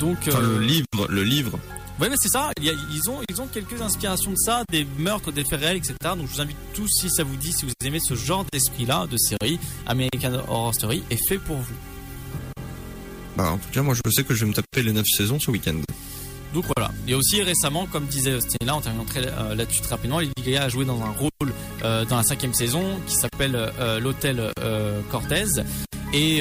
[0.00, 1.58] Donc Enfin euh, le livre, le livre.
[1.98, 2.50] Ouais, mais c'est ça.
[2.58, 5.60] Il y a- ils ont, ils ont quelques inspirations de ça, des meurtres, des faits
[5.60, 5.94] réels, etc.
[6.16, 9.06] Donc, je vous invite tous, si ça vous dit, si vous aimez ce genre d'esprit-là,
[9.10, 11.74] de série, American Horror Story est fait pour vous.
[13.36, 15.38] Bah en tout cas moi je sais que je vais me taper les 9 saisons
[15.38, 15.74] ce week-end.
[16.56, 16.90] Donc voilà.
[17.06, 20.68] Et aussi récemment, comme disait Stella, on termine très euh, là-dessus très rapidement, Gaga a
[20.70, 21.52] joué dans un rôle
[21.84, 24.50] euh, dans la cinquième saison qui s'appelle euh, l'hôtel
[25.10, 25.44] Cortez.
[26.14, 26.40] Et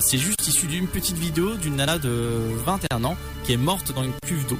[0.00, 4.04] c'est juste issu d'une petite vidéo d'une nana de 21 ans qui est morte dans
[4.04, 4.58] une cuve d'eau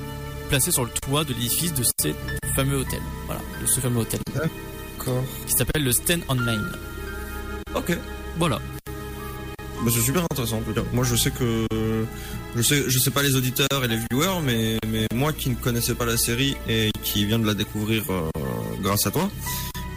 [0.49, 2.13] placée sur le toit de l'édifice de ce
[2.57, 3.01] fameux hôtel.
[3.27, 5.23] Voilà, de ce fameux hôtel D'accord.
[5.47, 6.65] qui s'appelle le Stand on Main.
[7.77, 7.97] Ok.
[8.37, 8.59] Voilà.
[9.89, 10.83] Bah, c'est super intéressant en tout cas.
[10.93, 11.67] Moi je sais que
[12.55, 15.55] je sais je sais pas les auditeurs et les viewers mais mais moi qui ne
[15.55, 18.29] connaissais pas la série et qui vient de la découvrir euh,
[18.83, 19.31] grâce à toi,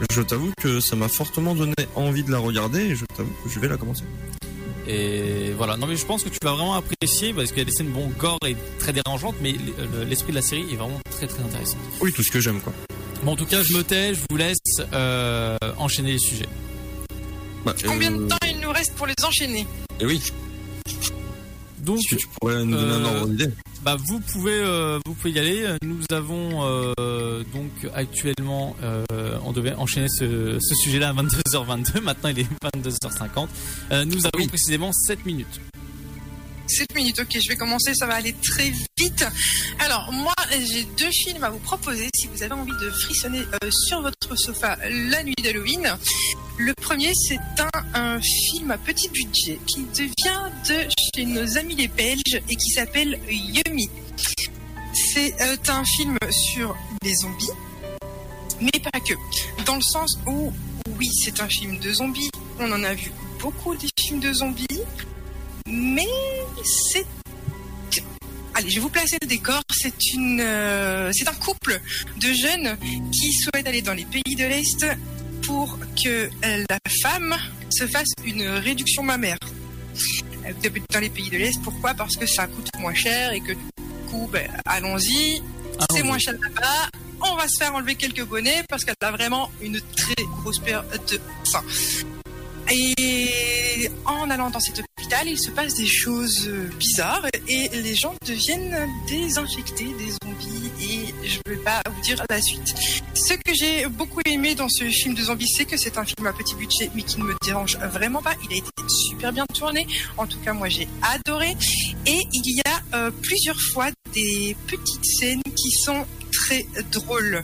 [0.09, 3.49] je t'avoue que ça m'a fortement donné envie de la regarder et je t'avoue que
[3.49, 4.03] je vais la commencer.
[4.88, 5.76] Et voilà.
[5.76, 7.91] Non mais je pense que tu vas vraiment apprécier parce qu'il y a des scènes
[7.91, 9.57] bon gore et très dérangeantes, mais
[10.07, 11.77] l'esprit de la série est vraiment très très intéressant.
[11.99, 12.72] Oui, tout ce que j'aime quoi.
[13.23, 14.57] Bon, en tout cas, je me tais, je vous laisse
[14.93, 16.47] euh, enchaîner les sujets.
[17.65, 19.68] Bah, Combien de euh, temps il nous reste pour les enchaîner
[19.99, 20.22] Et oui,
[21.80, 23.49] Donc, est-ce que tu pourrais nous donner un euh, ordre d'idée
[23.84, 25.76] bah, vous pouvez, euh, vous pouvez y aller.
[25.84, 26.64] Nous avons
[26.99, 29.03] euh, donc actuellement, euh,
[29.43, 31.99] on devait enchaîner ce, ce sujet-là à 22h22.
[32.03, 33.48] Maintenant, il est 22h50.
[33.91, 34.48] Euh, nous avons Oui.
[34.48, 35.60] précisément 7 minutes.
[36.68, 39.26] 7 minutes, ok, je vais commencer, ça va aller très vite.
[39.80, 43.72] Alors, moi, j'ai deux films à vous proposer si vous avez envie de frissonner euh,
[43.72, 45.98] sur votre sofa la nuit d'Halloween.
[46.63, 47.39] Le premier, c'est
[47.95, 52.69] un, film à petit budget qui devient de chez nos amis les Belges et qui
[52.69, 53.89] s'appelle Yummy.
[54.93, 57.49] C'est euh, un film sur les zombies,
[58.61, 59.15] mais pas que.
[59.65, 60.53] Dans le sens où,
[60.99, 62.29] oui, c'est un film de zombies,
[62.59, 64.81] on en a vu beaucoup des films de zombies,
[65.65, 66.07] mais
[66.63, 67.07] c'est
[68.53, 69.61] Allez, je vais vous placer le décor.
[69.71, 69.93] C'est
[70.39, 71.81] euh, c'est un couple
[72.17, 72.77] de jeunes
[73.11, 74.85] qui souhaitent aller dans les pays de l'Est
[75.43, 77.35] pour que euh, la femme
[77.69, 79.38] se fasse une réduction mammaire.
[80.45, 81.93] Euh, Dans les pays de l'Est, pourquoi?
[81.93, 83.72] Parce que ça coûte moins cher et que du
[84.09, 85.41] coup, ben, allons-y.
[85.91, 86.89] C'est moins cher là-bas.
[87.23, 90.84] On va se faire enlever quelques bonnets parce qu'elle a vraiment une très grosse paire
[91.09, 91.63] de seins.
[92.73, 97.95] Et en allant dans cet hôpital, il se passe des choses euh, bizarres et les
[97.95, 102.73] gens deviennent désinfectés, des zombies et je ne vais pas vous dire la suite.
[103.14, 106.26] Ce que j'ai beaucoup aimé dans ce film de zombies, c'est que c'est un film
[106.27, 108.35] à petit budget mais qui ne me dérange vraiment pas.
[108.49, 109.85] Il a été super bien tourné.
[110.18, 111.57] En tout cas, moi j'ai adoré.
[112.06, 117.44] Et il y a euh, plusieurs fois des petites scènes qui sont très drôles.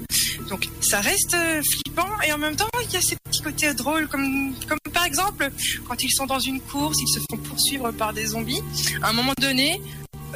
[0.49, 3.73] Donc ça reste euh, flippant et en même temps il y a ces petits côtés
[3.73, 5.49] drôles comme, comme par exemple
[5.87, 8.61] quand ils sont dans une course, ils se font poursuivre par des zombies.
[9.01, 9.81] À un moment donné,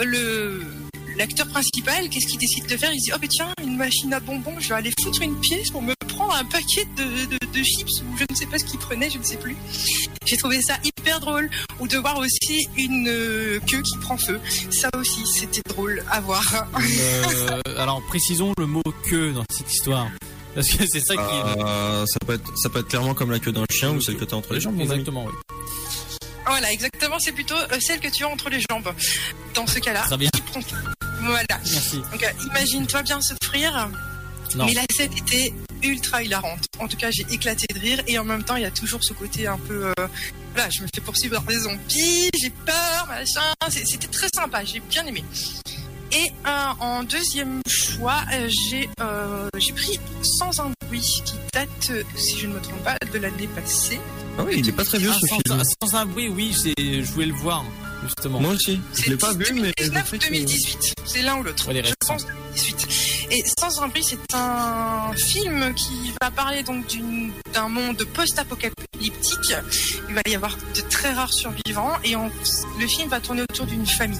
[0.03, 0.61] le
[1.21, 2.91] l'acteur principal, qu'est-ce qu'il décide de faire?
[2.93, 5.39] Il se dit oh mais tiens une machine à bonbons, je vais aller foutre une
[5.39, 8.57] pièce pour me prendre un paquet de, de, de chips ou je ne sais pas
[8.57, 9.55] ce qu'il prenait, je ne sais plus.
[10.25, 11.49] J'ai trouvé ça hyper drôle
[11.79, 14.39] ou de voir aussi une euh, queue qui prend feu.
[14.71, 16.43] Ça aussi c'était drôle à voir.
[16.79, 20.07] Euh, alors, précisons le mot que dans cette histoire.
[20.55, 21.63] Parce que c'est ça qui est.
[21.63, 24.17] Euh, ça peut être ça peut être clairement comme la queue d'un chien ou celle
[24.17, 24.79] que t'as entre les jambes.
[24.81, 25.31] Exactement, oui.
[26.45, 28.91] Voilà, exactement, c'est plutôt euh, celle que tu as entre les jambes.
[29.53, 30.01] Dans ce cas-là.
[30.01, 30.29] Très bien.
[30.33, 30.59] qui prend-
[31.21, 31.45] Voilà.
[31.49, 31.97] Merci.
[32.11, 33.89] Donc, euh, imagine-toi bien souffrir.
[34.55, 34.65] Non.
[34.65, 36.65] Mais la scène était ultra hilarante.
[36.79, 39.03] En tout cas, j'ai éclaté de rire et en même temps, il y a toujours
[39.03, 39.85] ce côté un peu.
[39.97, 40.07] euh,
[40.53, 43.53] voilà, je me fais poursuivre par des zombies, j'ai peur, machin.
[43.69, 45.23] C'est- C'était très sympa, j'ai bien aimé.
[46.11, 51.91] Et euh, en deuxième choix, euh, j'ai euh, j'ai pris Sans un bruit qui date,
[52.17, 54.01] si je ne me trompe pas, de l'année passée.
[54.37, 55.63] Ah oui, il est pas très vieux Ah, ce sans, film.
[55.81, 57.63] sans un bruit, oui, j'ai- je voulais le voir,
[58.03, 58.39] justement.
[58.39, 58.79] Moi aussi.
[58.95, 61.71] Je l'ai pas vu, mais je 2019 sais ou que- 2018, c'est l'un ou l'autre.
[61.73, 62.87] Je pense 2018.
[63.31, 69.53] Et Sans un bruit, c'est un film qui va parler donc d'une- d'un monde post-apocalyptique.
[70.09, 72.31] Il va y avoir de très rares survivants et on-
[72.79, 74.19] le film va tourner autour d'une famille.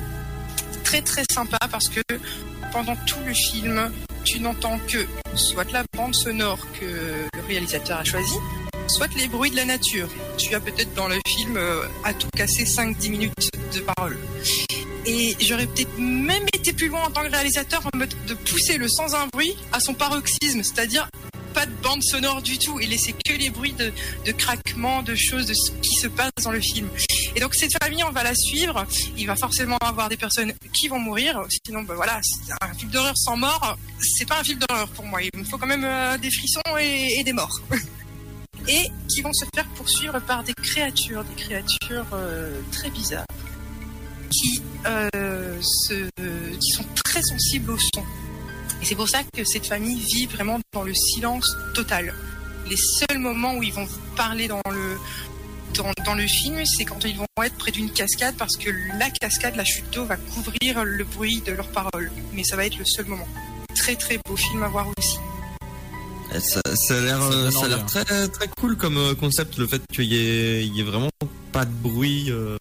[0.83, 2.01] Très très sympa parce que
[2.71, 3.91] pendant tout le film,
[4.23, 4.99] tu n'entends que
[5.35, 8.35] soit la bande sonore que le réalisateur a choisie,
[8.87, 10.07] soit les bruits de la nature.
[10.37, 14.17] Tu as peut-être dans le film euh, à tout casser 5-10 minutes de parole.
[15.05, 19.15] Et j'aurais peut-être même été plus loin en tant que réalisateur de pousser le sans
[19.15, 21.09] un bruit à son paroxysme, c'est-à-dire
[21.53, 23.91] pas de bande sonore du tout et laisser que les bruits de,
[24.25, 26.87] de craquements, de choses, de ce qui se passe dans le film.
[27.35, 28.85] Et donc cette famille, on va la suivre.
[29.17, 31.43] Il va forcément avoir des personnes qui vont mourir.
[31.65, 32.19] Sinon, ben voilà,
[32.61, 35.21] un film d'horreur sans mort, c'est pas un film d'horreur pour moi.
[35.21, 37.61] Il me faut quand même euh, des frissons et des morts.
[38.67, 43.25] et qui vont se faire poursuivre par des créatures, des créatures euh, très bizarres,
[44.29, 46.09] qui, euh, se,
[46.75, 48.03] sont très sensibles au son.
[48.81, 52.13] Et c'est pour ça que cette famille vit vraiment dans le silence total.
[52.69, 54.97] Les seuls moments où ils vont parler dans le,
[56.05, 59.55] dans le film, c'est quand ils vont être près d'une cascade parce que la cascade,
[59.55, 62.11] la chute d'eau va couvrir le bruit de leurs paroles.
[62.33, 63.27] Mais ça va être le seul moment.
[63.75, 65.17] Très très beau film à voir aussi.
[66.33, 68.75] Eh, Ça, ça a l'air, Ça euh, donne ça a l'air envie, très très cool
[68.77, 71.09] comme euh, concept, le fait qu'il y ait, il y ait vraiment
[71.51, 72.57] pas de bruit, euh,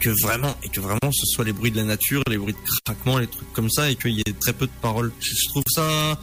[0.00, 2.58] que vraiment et que vraiment ce soit les bruits de la nature, les bruits de
[2.84, 5.12] craquement, les trucs comme ça, et qu'il y ait très peu de paroles.
[5.20, 6.18] Je, je trouve ça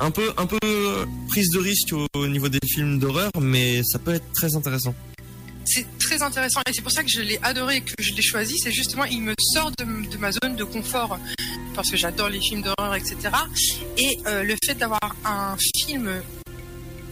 [0.00, 0.58] un peu un peu
[1.28, 4.94] prise de risque au, au niveau des films d'horreur, mais ça peut être très intéressant.
[5.66, 8.22] C'est très intéressant et c'est pour ça que je l'ai adoré et que je l'ai
[8.22, 8.58] choisi.
[8.58, 11.18] C'est justement, il me sort de, de ma zone de confort
[11.74, 13.16] parce que j'adore les films d'horreur, etc.
[13.96, 16.22] Et euh, le fait d'avoir un film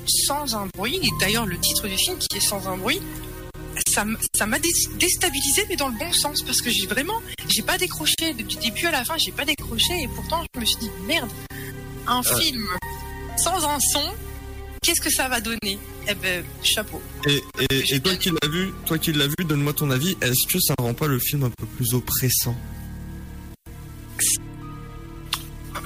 [0.07, 3.01] sans un bruit, et d'ailleurs le titre du film qui est sans un bruit,
[3.89, 4.05] ça
[4.37, 4.69] ça m'a dé-
[4.99, 8.87] déstabilisé mais dans le bon sens parce que j'ai vraiment, j'ai pas décroché du début
[8.87, 11.31] à la fin, j'ai pas décroché et pourtant je me suis dit merde,
[12.07, 12.67] un film
[13.37, 14.13] sans un son,
[14.83, 15.79] qu'est-ce que ça va donner
[16.09, 17.01] Eh ben chapeau.
[17.27, 17.41] Et,
[17.71, 20.17] et, et toi qui l'as vu, toi qui l'as vu, donne-moi ton avis.
[20.21, 22.57] Est-ce que ça rend pas le film un peu plus oppressant?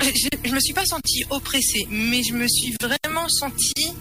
[0.01, 3.93] Je, je me suis pas sentie oppressée, mais je me suis vraiment sentie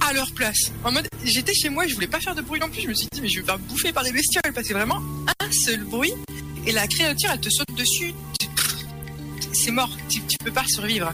[0.00, 0.72] à leur place.
[0.84, 2.82] En mode, j'étais chez moi, je voulais pas faire de bruit non plus.
[2.82, 4.72] Je me suis dit, mais je vais me faire bouffer par des bestioles parce que
[4.74, 5.00] vraiment
[5.40, 6.12] un seul bruit
[6.66, 8.14] et la créature, elle te saute dessus.
[9.52, 11.12] C'est mort, tu, tu peux pas survivre.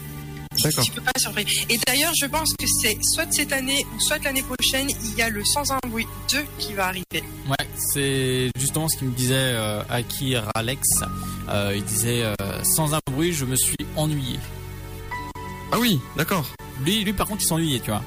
[0.63, 0.83] D'accord.
[0.83, 1.49] Tu peux pas survivre.
[1.69, 5.21] Et d'ailleurs, je pense que c'est soit cette année ou soit l'année prochaine, il y
[5.21, 7.23] a le Sans un bruit 2 qui va arriver.
[7.47, 10.81] Ouais, c'est justement ce qu'il me disait euh, Akir Alex.
[11.49, 14.39] Euh, il disait euh, sans un bruit, je me suis ennuyé.
[15.71, 16.45] Ah oui, d'accord.
[16.83, 18.03] Lui, lui par contre, il s'ennuyait, tu vois.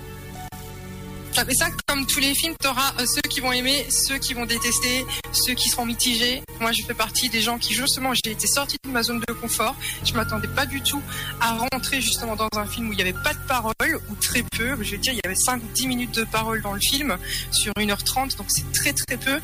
[1.36, 4.34] Ah, mais ça, comme tous les films, t'auras euh, ceux qui vont aimer, ceux qui
[4.34, 6.42] vont détester, ceux qui seront mitigés.
[6.60, 9.32] Moi, je fais partie des gens qui, justement, j'ai été sortie de ma zone de
[9.32, 9.76] confort.
[10.04, 11.00] Je m'attendais pas du tout
[11.40, 14.42] à rentrer justement dans un film où il n'y avait pas de parole, ou très
[14.42, 14.76] peu.
[14.82, 17.16] Je veux dire, il y avait 5-10 minutes de parole dans le film
[17.52, 19.40] sur 1h30, donc c'est très très peu.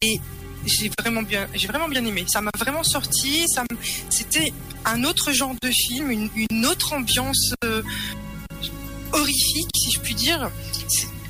[0.00, 0.20] Et
[0.64, 2.24] j'ai vraiment bien, j'ai vraiment bien aimé.
[2.26, 3.46] Ça m'a vraiment sorti.
[3.48, 3.64] Ça
[4.08, 4.52] c'était
[4.86, 7.82] un autre genre de film, une, autre ambiance euh,
[9.12, 10.50] horrifique, si je puis dire.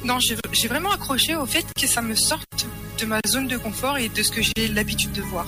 [0.05, 2.66] Non, j'ai vraiment accroché au fait que ça me sorte
[3.01, 5.47] de ma zone de confort et de ce que j'ai l'habitude de voir.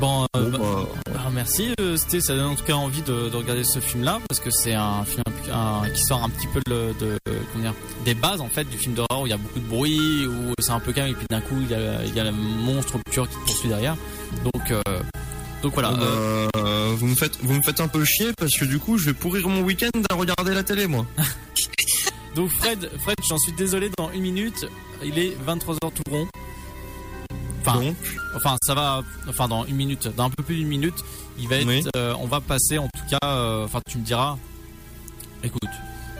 [0.00, 1.74] Bon, euh, Bon, bah, bah, merci.
[1.78, 4.50] euh, C'était, ça donne en tout cas envie de, de regarder ce film-là parce que
[4.50, 7.18] c'est un film un- qui sort un petit peu de, de-
[7.52, 7.74] comment dire,
[8.06, 10.54] des bases en fait du film d'horreur où il y a beaucoup de bruit, où
[10.58, 12.32] c'est un peu calme et puis d'un coup il y a, il y a le
[12.32, 13.96] monstre pur qui te poursuit derrière.
[14.42, 14.80] Donc, euh,
[15.62, 15.90] donc voilà.
[15.92, 18.78] Euh, bah, euh, vous me faites, vous me faites un peu chier parce que du
[18.78, 21.04] coup, je vais pourrir mon week-end à regarder la télé, moi.
[22.34, 23.90] Donc Fred, Fred, j'en suis désolé.
[23.98, 24.66] Dans une minute,
[25.04, 26.28] il est 23h tout rond.
[27.64, 27.96] Enfin, Donc,
[28.36, 29.02] enfin ça va.
[29.28, 30.94] Enfin dans une minute, dans un peu plus d'une minute,
[31.38, 31.66] il va être.
[31.68, 31.84] Oui.
[31.96, 33.18] euh, on va passer en tout cas.
[33.26, 34.38] euh, Enfin, tu me diras.
[35.42, 35.62] Écoute,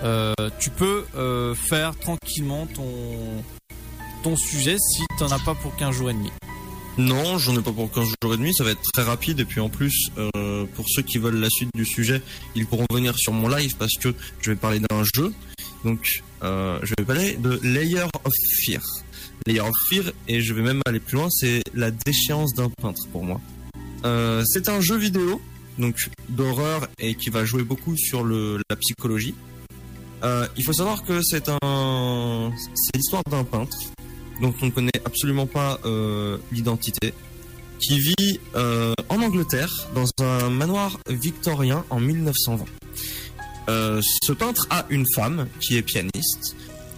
[0.03, 1.05] euh, tu peux
[1.55, 2.85] faire tranquillement ton
[4.23, 6.31] ton sujet si t'en as pas pour 15 jours et demi.
[6.99, 8.53] non, j'en ai pas pour 15 jours et demi.
[8.55, 9.41] Ça va être très rapide.
[9.41, 12.21] Et puis en plus, euh, pour ceux qui veulent la suite du sujet,
[12.55, 15.33] ils pourront venir sur mon live parce que je vais parler d'un jeu.
[15.85, 18.33] Donc, euh, je vais parler de Layer of
[18.63, 18.83] Fear.
[19.47, 23.07] layer of fear, et je vais même aller plus loin, c'est la déchéance d'un peintre
[23.09, 23.41] pour moi.
[24.05, 25.41] Euh, c'est un jeu vidéo,
[25.79, 29.35] donc d'horreur et qui va jouer beaucoup sur le, la psychologie.
[30.23, 33.79] Euh, il faut savoir que c'est un, c'est l'histoire d'un peintre
[34.41, 37.13] dont on ne connaît absolument pas euh, l'identité,
[37.79, 42.65] qui vit euh, en Angleterre dans un manoir victorien en 1920.
[43.71, 46.57] Euh, ce peintre a une femme qui est pianiste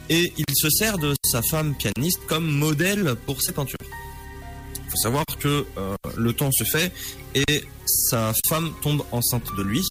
[0.08, 3.76] et il se sert de sa femme pianiste comme modèle pour ses peintures.
[4.76, 6.90] Il faut savoir que euh, le temps se fait
[7.34, 9.82] et sa femme tombe enceinte de lui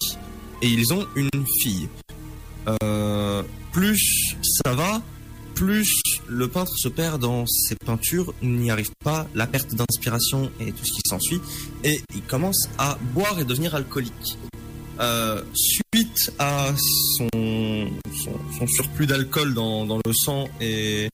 [0.63, 1.87] et ils ont une fille.
[2.83, 5.03] Euh, plus ça va,
[5.53, 10.71] plus le peintre se perd dans ses peintures, n'y arrive pas, la perte d'inspiration et
[10.71, 11.41] tout ce qui s'ensuit,
[11.83, 14.37] et il commence à boire et devenir alcoolique.
[15.01, 16.71] Euh, suite à
[17.17, 17.27] son,
[18.67, 21.09] surplus d'alcool dans, le sang et,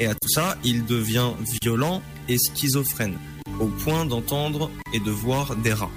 [0.00, 1.30] à tout ça, il devient
[1.62, 3.18] violent et schizophrène,
[3.58, 5.90] au point d'entendre et de voir des rats.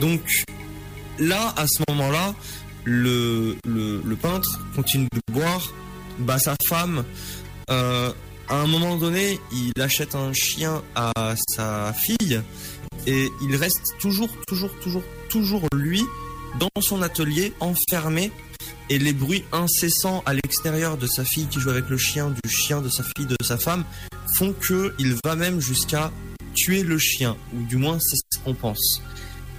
[0.00, 0.20] Donc
[1.18, 2.34] là, à ce moment-là,
[2.84, 3.56] le
[4.20, 5.72] peintre continue de boire,
[6.18, 7.04] bat sa femme.
[7.70, 8.12] Euh,
[8.48, 12.40] à un moment donné, il achète un chien à sa fille
[13.06, 15.02] et il reste toujours, toujours, toujours,
[15.36, 16.02] toujours lui
[16.58, 18.32] dans son atelier enfermé
[18.88, 22.48] et les bruits incessants à l'extérieur de sa fille qui joue avec le chien, du
[22.48, 23.84] chien de sa fille, de sa femme
[24.38, 26.10] font que il va même jusqu'à
[26.54, 29.02] tuer le chien ou du moins c'est ce qu'on pense.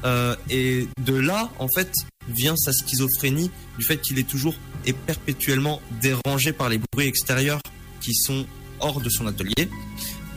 [0.04, 1.92] Euh, et de là, en fait,
[2.28, 4.56] vient sa schizophrénie du fait qu'il est toujours
[4.88, 7.62] et perpétuellement dérangé par les bruits extérieurs
[8.02, 8.48] qui sont
[8.80, 9.70] hors de son atelier.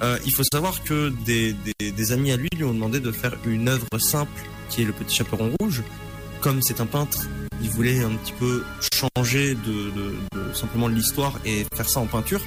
[0.02, 3.12] Euh, il faut savoir que des, des, des, amis à lui lui ont demandé de
[3.12, 5.82] faire une œuvre simple qui est le petit chaperon rouge.
[6.40, 7.28] Comme c'est un peintre,
[7.62, 8.64] il voulait un petit peu
[8.94, 9.92] changer de,
[10.54, 12.40] simplement de l'histoire et faire ça en peinture.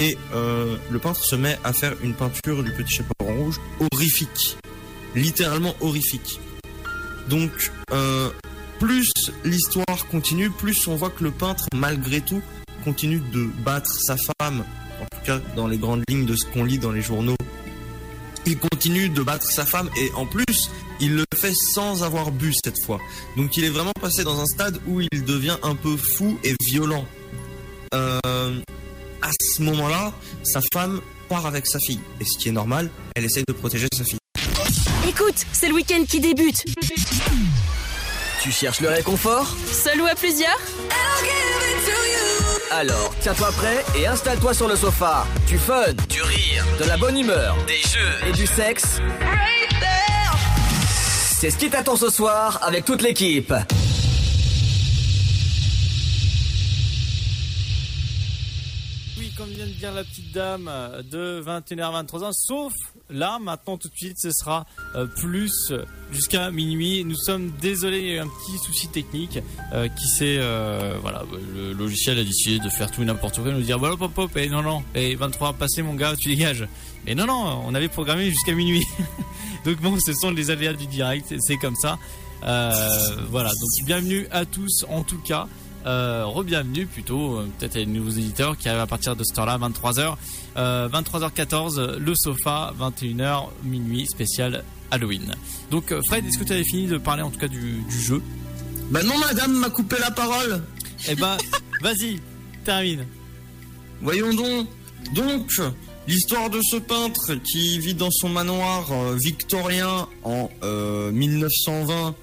[0.00, 4.56] Et euh, le peintre se met à faire une peinture du petit chaperon rouge horrifique,
[5.14, 6.40] littéralement horrifique.
[7.28, 8.30] Donc, euh,
[8.78, 9.10] plus
[9.44, 12.42] l'histoire continue, plus on voit que le peintre, malgré tout,
[12.84, 14.64] continue de battre sa femme,
[15.00, 17.36] en tout cas dans les grandes lignes de ce qu'on lit dans les journaux.
[18.50, 20.70] Il continue de battre sa femme et en plus,
[21.00, 22.98] il le fait sans avoir bu cette fois.
[23.36, 26.54] Donc il est vraiment passé dans un stade où il devient un peu fou et
[26.64, 27.04] violent.
[27.94, 28.58] Euh,
[29.20, 30.14] à ce moment-là,
[30.44, 32.00] sa femme part avec sa fille.
[32.20, 34.18] Et ce qui est normal, elle essaye de protéger sa fille.
[35.06, 36.64] Écoute, c'est le week-end qui débute.
[38.42, 39.54] Tu cherches le réconfort?
[39.70, 40.58] Seul ou à plusieurs?
[42.70, 45.26] Alors, tiens-toi prêt et installe-toi sur le sofa.
[45.46, 49.00] Du fun, du rire, de la bonne humeur, des jeux et du sexe.
[51.40, 53.54] C'est ce qui t'attend ce soir avec toute l'équipe.
[59.16, 60.70] Oui, comme vient de dire la petite dame,
[61.10, 62.72] de 21h à 23h, sauf
[63.10, 65.72] là, maintenant, tout de suite, ce sera euh, plus
[66.12, 67.04] jusqu'à minuit.
[67.04, 69.38] Nous sommes désolés, il y a eu un petit souci technique
[69.72, 71.24] euh, qui s'est, euh, voilà,
[71.54, 74.48] le logiciel a décidé de faire tout n'importe quoi, nous dire, voilà, pop, pop, et
[74.48, 76.66] non, non, et 23 passé, mon gars, tu dégages.
[77.06, 78.84] Et non, non, on avait programmé jusqu'à minuit.
[79.64, 81.98] donc bon, ce sont les aléas du direct, c'est comme ça.
[82.44, 82.80] Euh,
[83.30, 85.48] voilà, donc bienvenue à tous en tout cas.
[85.86, 89.38] Euh, re-bienvenue plutôt, euh, peut-être à les nouveaux éditeurs qui arrivent à partir de cette
[89.38, 90.16] heure-là, 23h.
[90.58, 95.34] Euh, 23h14, le sofa, 21h, minuit, spécial Halloween.
[95.70, 98.00] Donc euh, Fred, est-ce que tu avais fini de parler en tout cas du, du
[98.00, 98.22] jeu?
[98.90, 100.62] Bah non, madame m'a coupé la parole.
[101.08, 101.36] Eh ben,
[101.82, 102.20] vas-y,
[102.64, 103.06] termine.
[104.00, 104.68] Voyons donc.
[105.14, 105.50] Donc,
[106.06, 112.14] l'histoire de ce peintre qui vit dans son manoir euh, victorien en euh, 1920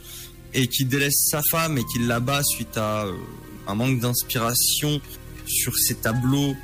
[0.53, 3.13] et qui délaisse sa femme et qui l'abat suite à euh,
[3.67, 4.99] un manque d'inspiration
[5.47, 6.55] sur ses tableaux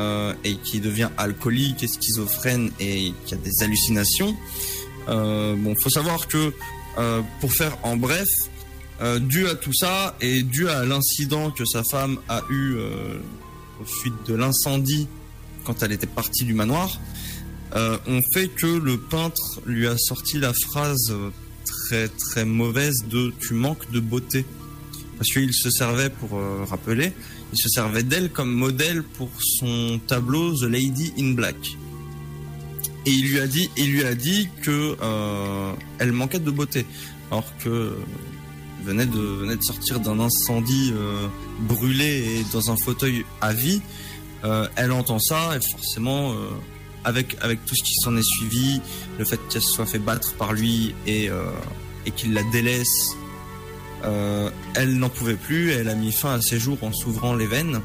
[0.00, 4.34] euh, et qui devient alcoolique et schizophrène et qui a des hallucinations.
[5.08, 6.52] Euh, bon, faut savoir que
[6.98, 8.28] euh, pour faire en bref,
[9.02, 12.76] euh, dû à tout ça et dû à l'incident que sa femme a eu
[13.80, 15.08] au suite de l'incendie
[15.64, 16.98] quand elle était partie du manoir,
[17.74, 21.14] on fait que le peintre lui a sorti la phrase
[21.64, 24.44] très très mauvaise de tu manques de beauté
[25.16, 27.12] parce qu'il se servait pour rappeler,
[27.52, 31.56] il se servait d'elle comme modèle pour son tableau The Lady in Black.
[33.06, 36.84] Et il lui a dit, il lui a dit que euh, elle manquait de beauté,
[37.30, 37.94] alors que
[38.84, 41.26] venait de de sortir d'un incendie euh,
[41.60, 43.80] brûlé et dans un fauteuil à vie.
[44.44, 46.48] Euh, elle entend ça et forcément, euh,
[47.04, 48.80] avec avec tout ce qui s'en est suivi,
[49.18, 51.44] le fait qu'elle soit fait battre par lui et euh,
[52.06, 53.16] et qu'il la délaisse,
[54.04, 55.70] euh, elle n'en pouvait plus.
[55.70, 57.80] Elle a mis fin à ses jours en s'ouvrant les veines.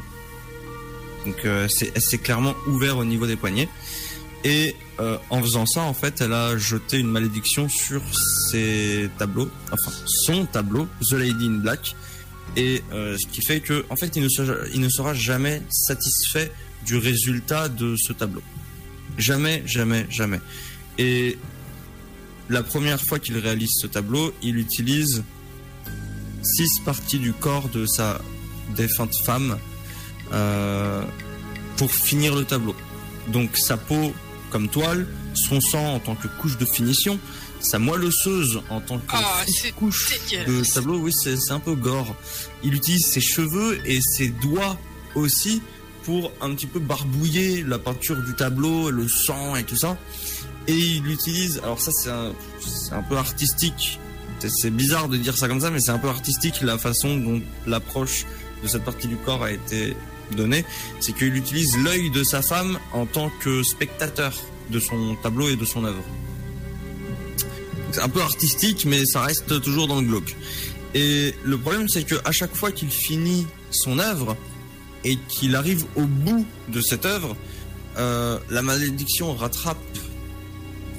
[1.26, 3.70] Donc euh, c'est c'est clairement ouvert au niveau des poignets.
[4.44, 8.02] Et euh, en faisant ça, en fait, elle a jeté une malédiction sur
[8.52, 11.96] ses tableaux, enfin son tableau, The Lady in Black,
[12.56, 16.52] et euh, ce qui fait que, en fait, il ne, il ne sera jamais satisfait
[16.86, 18.44] du résultat de ce tableau.
[19.18, 20.40] Jamais, jamais, jamais.
[21.00, 21.40] Et
[22.50, 25.24] la première fois qu'il réalise ce tableau, il utilise
[26.46, 28.22] six parties du corps de sa
[28.76, 29.58] défunte femme
[30.34, 31.04] euh,
[31.78, 32.76] pour finir le tableau.
[33.28, 34.14] Donc sa peau
[34.52, 37.20] comme toile, son sang en tant que couche de finition,
[37.60, 39.44] sa moelle osseuse en tant que Ah,
[39.76, 42.16] couche de tableau, oui, c'est un peu gore.
[42.64, 44.78] Il utilise ses cheveux et ses doigts
[45.16, 45.62] aussi
[46.04, 49.98] pour un petit peu barbouiller la peinture du tableau, le sang et tout ça.
[50.68, 54.00] Et il utilise, alors ça c'est un, c'est un peu artistique.
[54.40, 57.42] C'est- bizarre de dire ça comme ça, mais c'est un peu artistique la façon dont
[57.66, 58.26] l'approche
[58.64, 59.96] de cette partie du corps a été
[60.36, 60.66] donnée.
[61.00, 64.34] C'est qu'il utilise l'œil de sa femme en tant que spectateur
[64.70, 66.04] de son tableau et de son œuvre.
[67.92, 70.36] C'est un peu artistique, mais ça reste toujours dans le glauque.
[70.94, 74.36] Et le problème, c'est que à chaque fois qu'il finit son œuvre
[75.04, 77.36] et qu'il arrive au bout de cette œuvre,
[77.98, 79.78] euh, la malédiction rattrape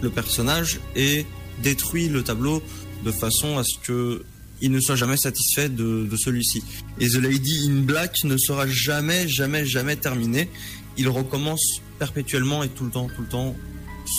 [0.00, 1.26] le personnage et
[1.62, 2.62] détruit le tableau
[3.06, 4.22] de façon à ce que
[4.60, 6.62] il ne soit jamais satisfait de, celui-ci.
[6.98, 10.48] Et The Lady in Black ne sera jamais, jamais, jamais terminé.
[10.96, 13.54] Il recommence perpétuellement et tout le temps, tout le temps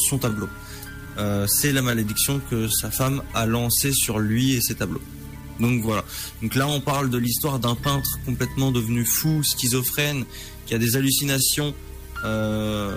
[0.07, 0.47] son tableau.
[1.17, 5.01] Euh, c'est la malédiction que sa femme a lancée sur lui et ses tableaux.
[5.59, 6.05] Donc voilà.
[6.43, 10.23] Donc là, on parle de l'histoire d'un peintre complètement devenu fou, schizophrène,
[10.67, 11.73] qui a des hallucinations
[12.25, 12.95] euh,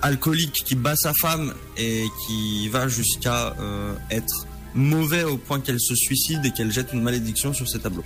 [0.00, 5.80] alcooliques, qui bat sa femme et qui va jusqu'à euh, être mauvais au point qu'elle
[5.80, 8.04] se suicide et qu'elle jette une malédiction sur ses tableaux.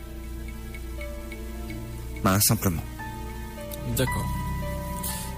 [2.25, 2.83] Bah simplement.
[3.97, 4.27] D'accord.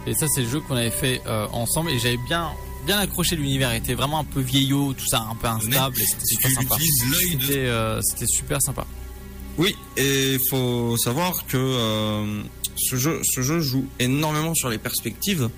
[0.07, 2.51] Et ça, c'est le jeu qu'on avait fait euh, ensemble et j'avais bien
[2.87, 3.75] bien accroché l'univers.
[3.75, 5.97] Il était vraiment un peu vieillot, tout ça, un peu instable.
[5.97, 6.77] C'était super sympa.
[6.81, 8.87] C'était euh, c'était super sympa.
[9.59, 12.43] Oui, et il faut savoir que euh,
[12.77, 15.51] ce, jeu, ce jeu joue énormément sur les perspectives.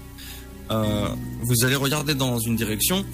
[0.71, 1.09] Euh,
[1.43, 3.05] vous allez regarder dans une direction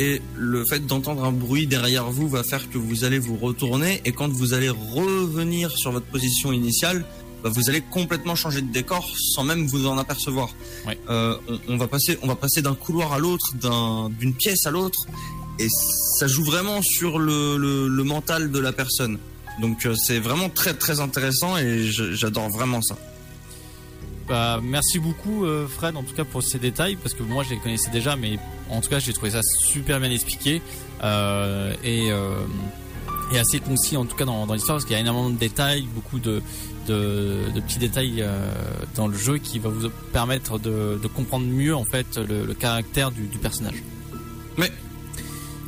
[0.00, 4.00] et le fait d'entendre un bruit derrière vous va faire que vous allez vous retourner
[4.04, 7.04] et quand vous allez revenir sur votre position initiale,
[7.42, 9.04] bah, vous allez complètement changer de décor
[9.34, 10.48] sans même vous en apercevoir.
[10.86, 10.98] Ouais.
[11.10, 14.66] Euh, on, on va passer, on va passer d'un couloir à l'autre, d'un- d'une pièce
[14.66, 15.06] à l'autre,
[15.58, 15.68] et
[16.18, 19.18] ça joue vraiment sur le, le, le mental de la personne.
[19.60, 22.96] Donc euh, c'est vraiment très très intéressant et j'adore vraiment ça.
[24.28, 27.50] Bah, merci beaucoup euh, Fred en tout cas pour ces détails parce que moi je
[27.50, 28.38] les connaissais déjà mais
[28.68, 30.60] en tout cas j'ai trouvé ça super bien expliqué
[31.02, 32.34] euh, et, euh,
[33.32, 35.38] et assez concis en tout cas dans, dans l'histoire parce qu'il y a énormément de
[35.38, 36.42] détails, beaucoup de,
[36.86, 38.50] de, de petits détails euh,
[38.96, 42.54] dans le jeu qui va vous permettre de, de comprendre mieux en fait le, le
[42.54, 43.82] caractère du, du personnage.
[44.58, 44.70] Mais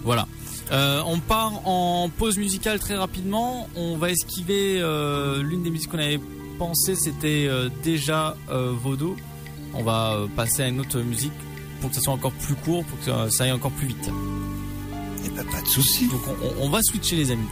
[0.04, 0.26] Voilà.
[0.70, 3.68] Euh, on part en pause musicale très rapidement.
[3.74, 6.20] On va esquiver euh, l'une des musiques qu'on avait
[6.74, 9.16] c'était euh, déjà euh, Vaudou.
[9.74, 11.32] On va euh, passer à une autre musique
[11.80, 14.10] pour que ça soit encore plus court, pour que ça, aille encore plus vite.
[15.24, 16.08] et bah, pas de souci.
[16.08, 16.20] Donc
[16.58, 17.48] on, va switcher les amis.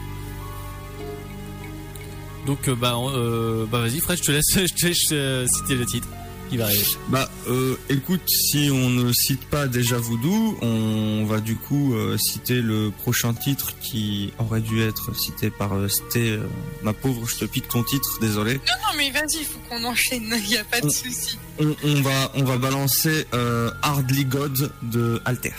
[2.47, 6.09] Donc bah, euh, bah vas-y Fred, je te laisse, je te laisse citer le titre
[6.49, 6.85] qui va arriver.
[7.09, 12.17] Bah euh, écoute, si on ne cite pas déjà Voodoo, on va du coup euh,
[12.19, 16.31] citer le prochain titre qui aurait dû être cité par euh, Sté.
[16.31, 16.47] euh,
[16.83, 18.55] ma pauvre, je te pique ton titre, désolé.
[18.55, 21.39] Non, non, mais vas-y, il faut qu'on enchaîne, il n'y a pas de On- souci.
[21.61, 25.53] On, on va on va balancer euh, Hardly God de Alter.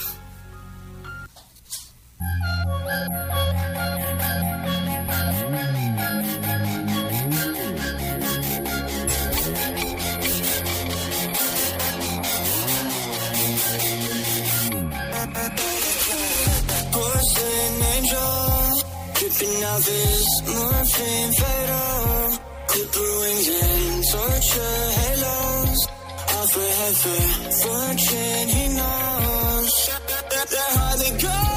[17.99, 18.81] Angel,
[19.15, 22.39] dripping off his morphine fatal.
[22.69, 25.79] Clipper wings and torture halos.
[26.39, 27.21] Offer heifer,
[27.61, 29.71] fortune he knows.
[30.51, 31.48] They're hardly gods,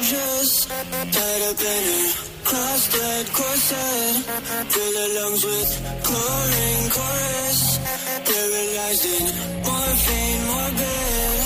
[0.00, 0.66] us.
[0.66, 2.92] Tied up in her crossed
[3.32, 4.16] corset.
[4.72, 5.70] Fill her lungs with
[6.04, 7.78] chlorine chorus.
[8.26, 9.24] Paralyzed in
[9.64, 11.36] morphine morbid.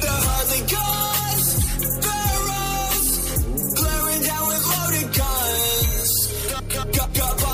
[0.00, 1.48] The Hardly gods,
[2.04, 3.08] barrels.
[3.78, 6.12] Glaring down with loaded guns.
[6.74, 7.53] Got, got, got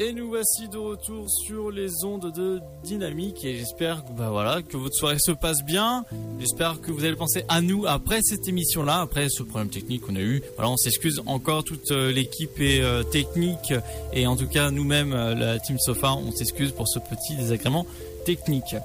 [0.00, 4.62] Et nous voici de retour sur les ondes de Dynamique et j'espère que bah voilà
[4.62, 6.04] que votre soirée se passe bien.
[6.38, 10.02] J'espère que vous allez penser à nous après cette émission là, après ce problème technique
[10.02, 10.40] qu'on a eu.
[10.54, 13.74] Voilà, on s'excuse encore toute euh, l'équipe et euh, technique
[14.12, 17.84] et en tout cas nous-mêmes euh, la team Sofa, on s'excuse pour ce petit désagrément
[18.24, 18.76] technique.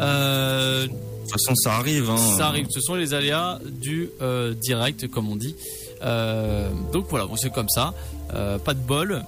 [0.00, 2.08] Euh, De toute façon, ça arrive.
[2.08, 2.16] Hein.
[2.38, 5.56] ça arrive, ce sont les aléas du euh, direct, comme on dit.
[6.00, 7.92] Donc voilà, bon, c'est comme ça.
[8.30, 9.22] Pas de bol.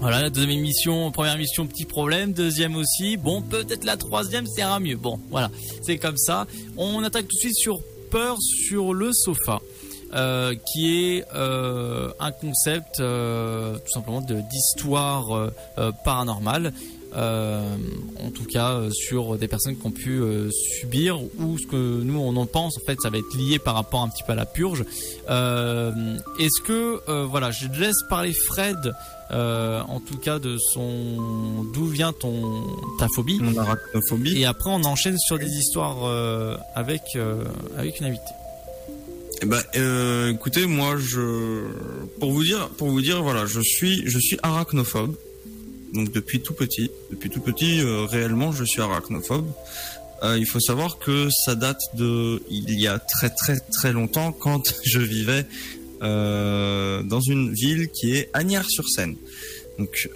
[0.00, 2.32] Voilà, la deuxième émission, première émission, petit problème.
[2.32, 3.16] Deuxième aussi.
[3.16, 4.96] Bon, peut-être la troisième, ira mieux.
[4.96, 5.50] Bon, voilà,
[5.82, 6.46] c'est comme ça.
[6.76, 9.60] On attaque tout de suite sur Peur sur le sofa.
[10.14, 15.50] euh, qui est euh, un concept euh, tout simplement d'histoire
[16.04, 16.72] paranormale.
[17.14, 17.76] Euh,
[18.24, 22.02] en tout cas euh, sur des personnes qui ont pu euh, subir ou ce que
[22.02, 24.32] nous on en pense en fait ça va être lié par rapport un petit peu
[24.32, 24.84] à la purge
[25.28, 28.94] est-ce que voilà je laisse parler Fred
[29.32, 32.66] euh, en tout cas de son d'où vient ton
[32.98, 34.38] ta phobie Mon arachnophobie.
[34.38, 37.42] et après on enchaîne sur des histoires euh, avec euh,
[37.78, 38.34] avec une invitée
[39.40, 39.62] Eh ben,
[40.28, 41.64] écoutez, moi, je,
[42.20, 45.16] pour vous dire, pour vous dire, voilà, je suis, je suis arachnophobe.
[45.92, 49.46] Donc depuis tout petit, depuis tout petit, euh, réellement, je suis arachnophobe.
[50.22, 54.32] Euh, il faut savoir que ça date de il y a très très très longtemps
[54.32, 55.44] quand je vivais
[56.02, 59.16] euh, dans une ville qui est Agnières-sur-Seine.
[59.78, 60.08] Donc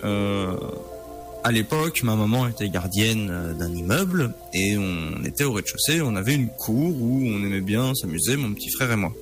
[1.47, 6.01] à l'époque, ma maman était gardienne d'un immeuble et on était au rez-de-chaussée.
[6.01, 9.13] On avait une cour où on aimait bien s'amuser, mon petit frère et moi.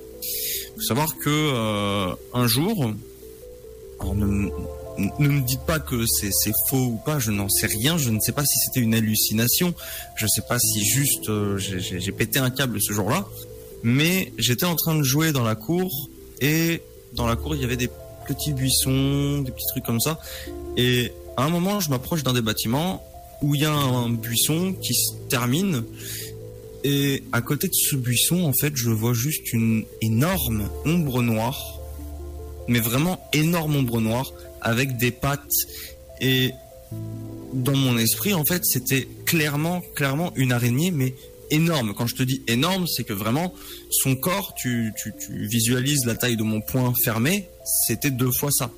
[0.75, 2.91] Faut savoir que euh, un jour,
[3.99, 4.49] alors ne,
[4.97, 6.31] ne me dites pas que c'est
[6.69, 7.97] faux ou pas, je n'en sais rien.
[7.97, 9.73] Je ne sais pas si c'était une hallucination.
[10.15, 13.25] Je ne sais pas si juste euh, j'ai pété un câble ce jour-là.
[13.83, 16.09] Mais j'étais en train de jouer dans la cour
[16.41, 16.81] et
[17.13, 17.89] dans la cour il y avait des
[18.27, 20.19] petits buissons, des petits trucs comme ça.
[20.77, 23.03] Et à un moment, je m'approche d'un des bâtiments
[23.41, 25.83] où il y a un buisson qui se termine.
[26.83, 31.79] Et à côté de ce buisson, en fait, je vois juste une énorme ombre noire.
[32.67, 34.31] Mais vraiment énorme ombre noire
[34.65, 35.53] avec des pattes.
[36.19, 36.51] Et
[37.53, 41.15] dans mon esprit, en fait, c'était clairement, clairement une araignée, mais
[41.51, 41.93] énorme.
[41.95, 43.53] Quand je te dis énorme, c'est que vraiment,
[43.91, 44.91] son corps, tu,
[45.29, 47.47] visualises la taille de mon poing fermé,
[47.87, 48.71] c'était deux fois ça.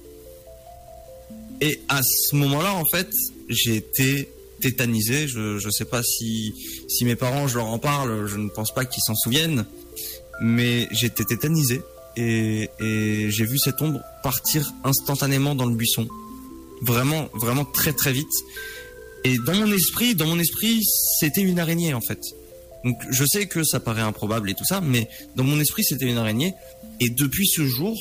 [1.62, 3.10] Et à ce moment-là, en fait,
[3.50, 4.30] j'ai été
[4.62, 5.28] tétanisé.
[5.28, 6.54] Je je sais pas si
[6.88, 9.66] si mes parents, je leur en parle, je ne pense pas qu'ils s'en souviennent,
[10.42, 11.82] mais j'étais tétanisé
[12.18, 12.70] et
[13.30, 16.08] j'ai vu cette ombre partir instantanément dans le buisson,
[16.82, 18.32] vraiment vraiment très très vite.
[19.24, 20.82] Et dans mon esprit, dans mon esprit,
[21.20, 22.20] c'était une araignée en fait.
[22.84, 26.06] Donc je sais que ça paraît improbable et tout ça, mais dans mon esprit c'était
[26.06, 26.54] une araignée.
[27.00, 27.96] Et depuis ce jour,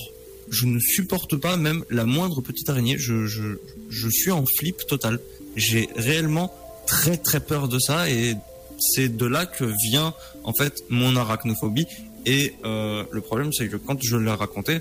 [0.50, 2.96] je ne supporte pas même la moindre petite araignée.
[2.98, 3.58] Je, je,
[3.90, 5.18] je suis en flip total.
[5.56, 6.54] J'ai réellement
[6.86, 8.36] très très peur de ça et
[8.78, 10.14] c'est de là que vient
[10.44, 11.86] en fait mon arachnophobie.
[12.26, 14.80] Et euh, le problème, c'est que quand je l'ai raconté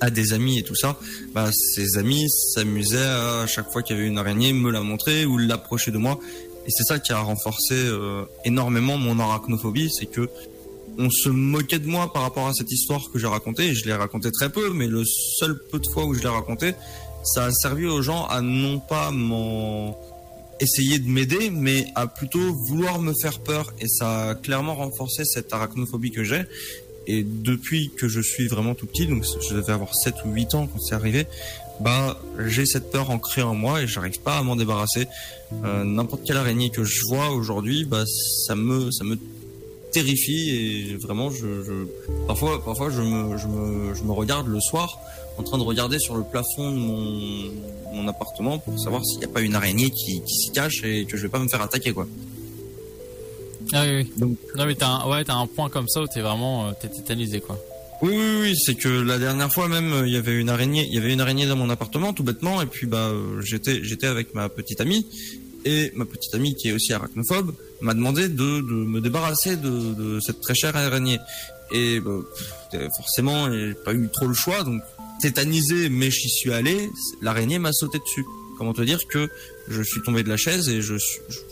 [0.00, 0.98] à des amis et tout ça,
[1.32, 5.24] bah, ces amis s'amusaient à, chaque fois qu'il y avait une araignée, me la montrer
[5.24, 6.18] ou l'approcher de moi.
[6.66, 10.28] Et c'est ça qui a renforcé euh, énormément mon arachnophobie, c'est que
[10.98, 13.74] on se moquait de moi par rapport à cette histoire que j'ai racontée.
[13.74, 16.74] Je l'ai racontée très peu, mais le seul peu de fois où je l'ai racontée,
[17.24, 19.96] ça a servi aux gens à non pas m'en
[20.60, 23.72] essayer de m'aider, mais à plutôt vouloir me faire peur.
[23.80, 26.42] Et ça a clairement renforcé cette arachnophobie que j'ai.
[27.06, 30.54] Et depuis que je suis vraiment tout petit, donc je devais avoir 7 ou 8
[30.54, 31.26] ans quand c'est arrivé,
[31.80, 35.06] bah j'ai cette peur ancrée en moi et j'arrive pas à m'en débarrasser.
[35.64, 38.04] Euh, N'importe quelle araignée que je vois aujourd'hui, bah
[38.46, 39.18] ça me ça me
[39.92, 41.72] terrifie et vraiment je, je
[42.26, 44.98] parfois parfois je me, je me je me regarde le soir
[45.36, 47.52] en train de regarder sur le plafond de mon,
[47.92, 51.04] mon appartement pour savoir s'il n'y a pas une araignée qui, qui s'y cache et
[51.06, 52.06] que je vais pas me faire attaquer quoi.
[53.72, 54.36] Ah oui, oui.
[54.56, 56.88] non mais t'as un, ouais, t'as un point comme ça où t'es vraiment euh, t'es
[56.88, 57.58] tétanisé quoi.
[58.02, 60.84] Oui, oui, oui, c'est que la dernière fois même, euh, il y avait une araignée,
[60.86, 63.82] il y avait une araignée dans mon appartement, tout bêtement, et puis bah euh, j'étais,
[63.82, 65.06] j'étais avec ma petite amie,
[65.64, 69.94] et ma petite amie qui est aussi arachnophobe m'a demandé de, de me débarrasser de,
[69.94, 71.18] de cette très chère araignée.
[71.72, 72.18] Et bah,
[72.96, 74.82] forcément, j'ai pas eu trop le choix, donc
[75.24, 76.90] tétanisé, mais j'y suis allé,
[77.22, 78.26] l'araignée m'a sauté dessus.
[78.58, 79.30] Comment te dire que
[79.68, 80.92] je suis tombé de la chaise et je,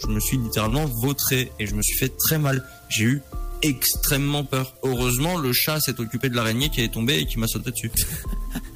[0.09, 2.63] me suis littéralement vautré et je me suis fait très mal.
[2.91, 3.23] J'ai eu
[3.63, 4.75] extrêmement peur.
[4.83, 7.91] Heureusement, le chat s'est occupé de l'araignée qui est tombée et qui m'a sauté dessus.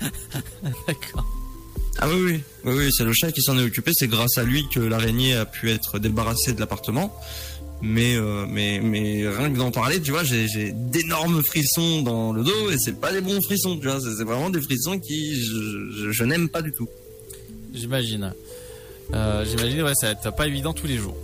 [0.86, 1.26] D'accord.
[1.98, 3.90] Ah oui, oui, oui, oui, c'est le chat qui s'en est occupé.
[3.94, 7.14] C'est grâce à lui que l'araignée a pu être débarrassée de l'appartement.
[7.82, 12.32] Mais, euh, mais, mais rien que d'en parler, tu vois, j'ai j'ai d'énormes frissons dans
[12.32, 14.00] le dos et c'est pas des bons frissons, tu vois.
[14.00, 16.88] C'est vraiment des frissons qui je, je- je n'aime pas du tout.
[17.74, 18.32] J'imagine.
[19.14, 21.16] Euh, J'imagine, ouais, ça va être pas évident tous les jours.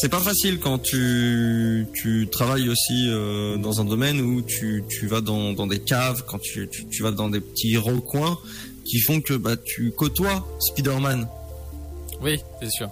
[0.00, 5.06] C'est pas facile quand tu, tu travailles aussi euh, dans un domaine où tu, tu
[5.08, 8.38] vas dans, dans des caves, quand tu, tu, tu vas dans des petits recoins
[8.84, 11.26] qui font que bah, tu côtoies Spider-Man.
[12.22, 12.88] Oui, c'est sûr.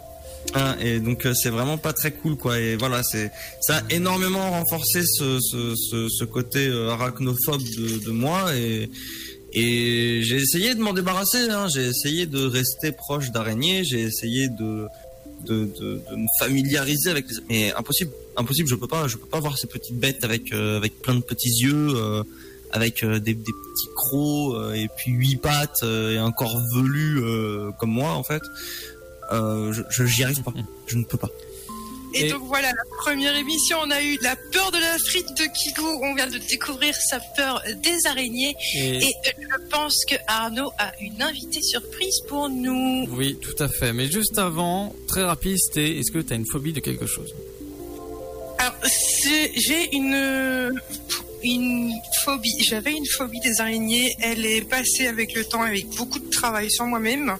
[0.54, 3.82] Hein, et donc euh, c'est vraiment pas très cool quoi et voilà c'est ça a
[3.94, 8.88] énormément renforcé ce, ce, ce, ce côté euh, arachnophobe de, de moi et
[9.52, 11.66] et j'ai essayé de m'en débarrasser hein.
[11.74, 14.86] j'ai essayé de rester proche d'araignées j'ai essayé de
[15.44, 19.26] de, de de me familiariser avec les mais impossible impossible je peux pas je peux
[19.26, 22.22] pas voir ces petites bêtes avec euh, avec plein de petits yeux euh,
[22.72, 27.20] avec euh, des, des petits crocs euh, et puis huit pattes et un corps velu
[27.78, 28.42] comme moi en fait
[29.32, 30.52] euh, je j'y arrive pas
[30.86, 31.30] je ne peux pas
[32.14, 35.28] Et, Et- donc voilà, la première émission, on a eu la peur de la frite
[35.36, 36.00] de Kigo.
[36.02, 38.54] On vient de découvrir sa peur des araignées.
[38.74, 43.06] Et- Et je pense que Arnaud a une invitée surprise pour nous.
[43.10, 43.92] Oui, tout à fait.
[43.92, 47.34] Mais juste avant, très rapide, c'était est-ce que tu as une phobie de quelque chose?
[48.58, 48.74] Alors,
[49.66, 50.72] j'ai une,
[51.42, 51.92] une
[52.24, 52.56] phobie.
[52.64, 54.14] J'avais une phobie des araignées.
[54.22, 57.36] Elle est passée avec le temps, avec beaucoup de travail sur moi-même.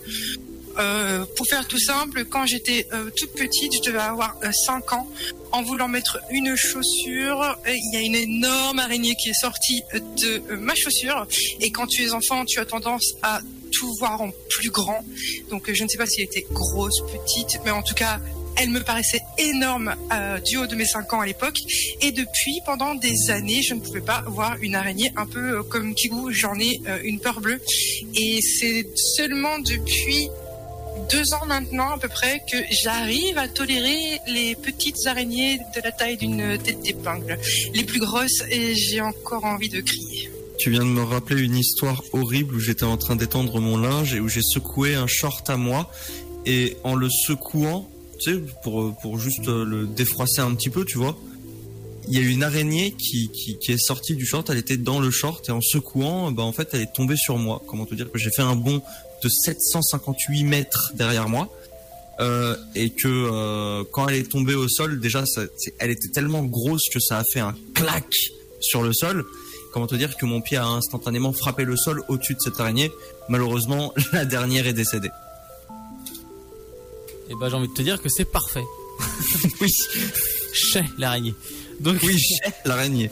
[0.79, 4.37] Euh, pour faire tout simple, quand j'étais euh, toute petite, je devais avoir
[4.67, 5.09] 5 ans,
[5.53, 9.83] en voulant mettre une chaussure, euh, il y a une énorme araignée qui est sortie
[9.95, 11.27] de euh, ma chaussure.
[11.61, 13.41] Et quand tu es enfant, tu as tendance à
[13.73, 15.05] tout voir en plus grand.
[15.51, 18.21] Donc euh, je ne sais pas si elle était grosse, petite, mais en tout cas,
[18.57, 21.59] elle me paraissait énorme euh, du haut de mes 5 ans à l'époque.
[22.01, 25.63] Et depuis, pendant des années, je ne pouvais pas voir une araignée un peu euh,
[25.63, 26.31] comme Kigou.
[26.31, 27.61] J'en ai euh, une peur bleue.
[28.15, 30.29] Et c'est seulement depuis
[31.11, 35.93] deux ans maintenant à peu près que j'arrive à tolérer les petites araignées de la
[35.93, 37.39] taille d'une tête d'épingle.
[37.75, 40.31] Les plus grosses, et j'ai encore envie de crier.
[40.59, 44.15] Tu viens de me rappeler une histoire horrible où j'étais en train d'étendre mon linge
[44.15, 45.91] et où j'ai secoué un short à moi
[46.47, 50.97] et en le secouant, tu sais, pour, pour juste le défroisser un petit peu, tu
[50.97, 51.17] vois,
[52.09, 55.11] il y a une araignée qui, qui, est sortie du short, elle était dans le
[55.11, 57.63] short et en secouant, bah en fait elle est tombée sur moi.
[57.67, 58.11] Comment te dire?
[58.11, 58.81] Que j'ai fait un bond
[59.23, 61.49] de 758 mètres derrière moi.
[62.19, 65.43] Euh, et que euh, quand elle est tombée au sol, déjà, ça,
[65.79, 68.07] elle était tellement grosse que ça a fait un clac
[68.61, 69.25] sur le sol.
[69.73, 72.91] Comment te dire que mon pied a instantanément frappé le sol au-dessus de cette araignée.
[73.29, 75.11] Malheureusement, la dernière est décédée.
[77.29, 78.65] Et ben j'ai envie de te dire que c'est parfait.
[79.61, 79.71] oui.
[80.55, 81.35] Chez l'araignée.
[81.81, 82.17] Donc Oui,
[82.65, 83.11] l'araignée.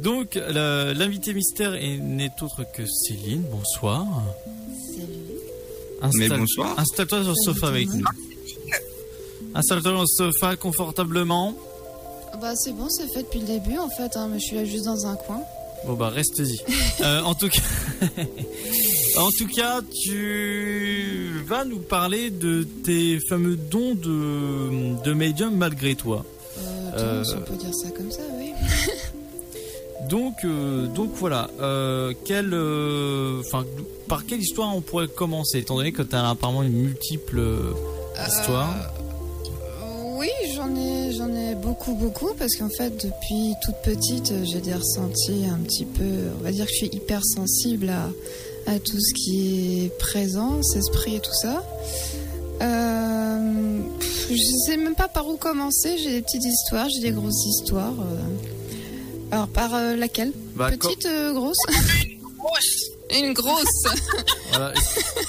[0.00, 3.42] Donc l'invité mystère est- n'est autre que Céline.
[3.50, 4.06] Bonsoir.
[6.08, 6.78] Installe- bonsoir.
[6.78, 8.04] Installe-toi sur le sofa avec nous.
[9.54, 11.54] Installe-toi sur le sofa confortablement.
[12.40, 14.64] Bah c'est bon, c'est fait depuis le début en fait, hein, mais je suis là
[14.64, 15.40] juste dans un coin.
[15.86, 16.58] Bon bah reste-y.
[17.00, 17.60] Euh, en tout cas,
[19.18, 25.94] en tout cas, tu vas nous parler de tes fameux dons de, de médium malgré
[25.96, 26.24] toi.
[26.96, 28.52] Euh, Euh, on peut dire ça comme ça, oui.
[30.08, 31.48] Donc, euh, donc voilà.
[31.60, 33.64] Euh, quelle, euh, enfin,
[34.08, 37.72] par quelle histoire on pourrait commencer, étant donné que tu as apparemment une multiple euh,
[38.26, 38.74] histoire?
[40.16, 44.60] Oui, j'en ai, j'en ai beaucoup, beaucoup, parce qu'en fait, depuis toute petite, euh, j'ai
[44.60, 46.04] des ressentis un petit peu,
[46.38, 48.10] on va dire que je suis hypersensible à,
[48.70, 51.64] à tout ce qui est présence, esprit et tout ça.
[52.62, 53.80] Euh,
[54.30, 57.94] je sais même pas par où commencer, j'ai des petites histoires, j'ai des grosses histoires.
[59.34, 61.56] Alors, par euh, laquelle Bah, Petite, euh, grosse
[63.14, 63.64] Une grosse
[64.50, 64.72] Voilà.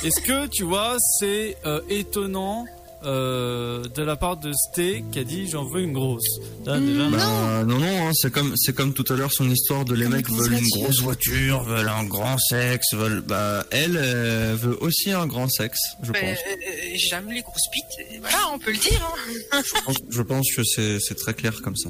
[0.04, 2.66] Est-ce que tu vois, c'est euh, étonnant
[3.04, 6.40] euh, de la part de Sté qui a dit j'en veux une grosse.
[6.66, 9.86] Là, déjà, Bah, non, non, hein, c'est comme, c'est comme tout à l'heure son histoire
[9.86, 10.82] de les mecs grosse veulent une voiture.
[10.84, 15.80] grosse voiture, veulent un grand sexe, veulent, bah, elle, euh, veut aussi un grand sexe,
[16.04, 16.38] je Ben, pense.
[16.52, 18.22] euh, J'aime les grosses bites.
[18.22, 19.14] Voilà, on peut le dire.
[19.52, 19.62] hein.
[19.64, 21.90] Je pense, je pense que c'est, c'est très clair comme ça.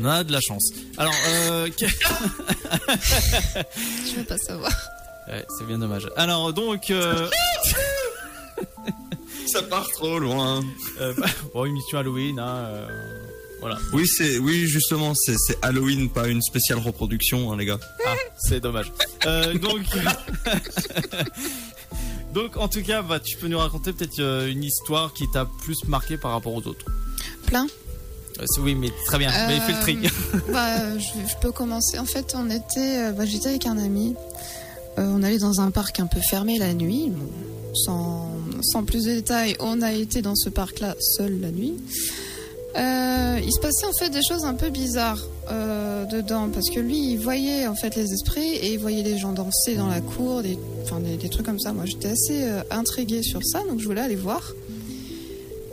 [0.00, 0.70] On a de la chance.
[0.96, 1.86] Alors, euh, Je
[4.16, 4.70] veux pas savoir.
[5.28, 6.08] Ouais, c'est bien dommage.
[6.16, 7.28] Alors donc, euh,
[9.46, 10.62] Ça part trop loin.
[11.00, 12.86] euh, bah, bon, émission Halloween, hein, euh,
[13.60, 13.78] voilà.
[13.92, 17.80] Oui, c'est, oui, justement, c'est, c'est Halloween, pas une spéciale reproduction, hein, les gars.
[18.06, 18.92] Ah, c'est dommage.
[19.26, 19.80] Euh, donc,
[22.34, 25.46] donc en tout cas, bah, tu peux nous raconter peut-être euh, une histoire qui t'a
[25.62, 26.84] plus marqué par rapport aux autres.
[27.46, 27.66] Plein
[28.60, 29.30] oui, mais très bien.
[29.48, 29.98] Mais fais le tri.
[30.04, 31.98] Euh, bah, je, peux commencer.
[31.98, 34.14] En fait, on était, euh, bah, j'étais avec un ami.
[34.98, 37.12] Euh, on allait dans un parc un peu fermé la nuit.
[37.74, 41.74] Sans, sans plus de détails, on a été dans ce parc-là seul la nuit.
[42.76, 46.80] Euh, il se passait en fait des choses un peu bizarres euh, dedans parce que
[46.80, 50.00] lui, il voyait en fait les esprits et il voyait les gens danser dans la
[50.00, 51.72] cour, des, enfin, des, des trucs comme ça.
[51.72, 54.52] Moi, j'étais assez euh, intriguée sur ça, donc je voulais aller voir.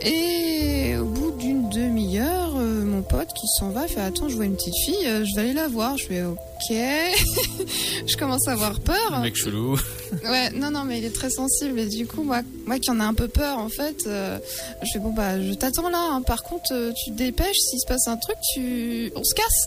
[0.02, 4.44] Et au bout d'une demi-heure, euh, mon pote qui s'en va fait Attends, je vois
[4.44, 5.96] une petite fille, euh, je vais aller la voir.
[5.96, 6.36] Je fais Ok.
[8.06, 9.20] je commence à avoir peur.
[9.22, 9.78] Mec chelou.
[10.24, 11.80] Ouais, non, non, mais il est très sensible.
[11.80, 14.38] Et du coup, moi, moi qui en ai un peu peur, en fait, euh,
[14.82, 15.98] je fais Bon, bah, je t'attends là.
[16.12, 16.22] hein.
[16.22, 17.56] Par contre, euh, tu te dépêches.
[17.58, 19.10] S'il se passe un truc, tu...
[19.16, 19.66] on se casse.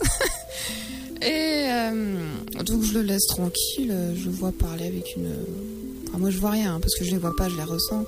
[1.22, 2.16] et euh,
[2.64, 3.94] donc, je le laisse tranquille.
[4.16, 5.30] Je le vois parler avec une.
[6.08, 8.04] Enfin, moi, je vois rien, hein, parce que je les vois pas, je les ressens.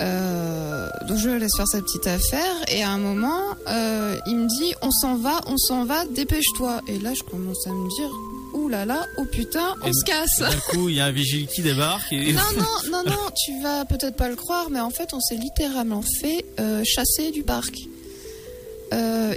[0.00, 4.36] Euh, donc je le laisse faire sa petite affaire et à un moment euh, il
[4.36, 6.82] me dit on s'en va, on s'en va, dépêche-toi.
[6.86, 8.10] Et là je commence à me dire
[8.54, 10.38] ouh là là, oh putain, on se casse.
[10.38, 12.12] D'un coup, il y a un vigile qui débarque.
[12.12, 12.32] Et...
[12.32, 15.36] Non non non non, tu vas peut-être pas le croire, mais en fait on s'est
[15.36, 17.74] littéralement fait euh, chasser du parc.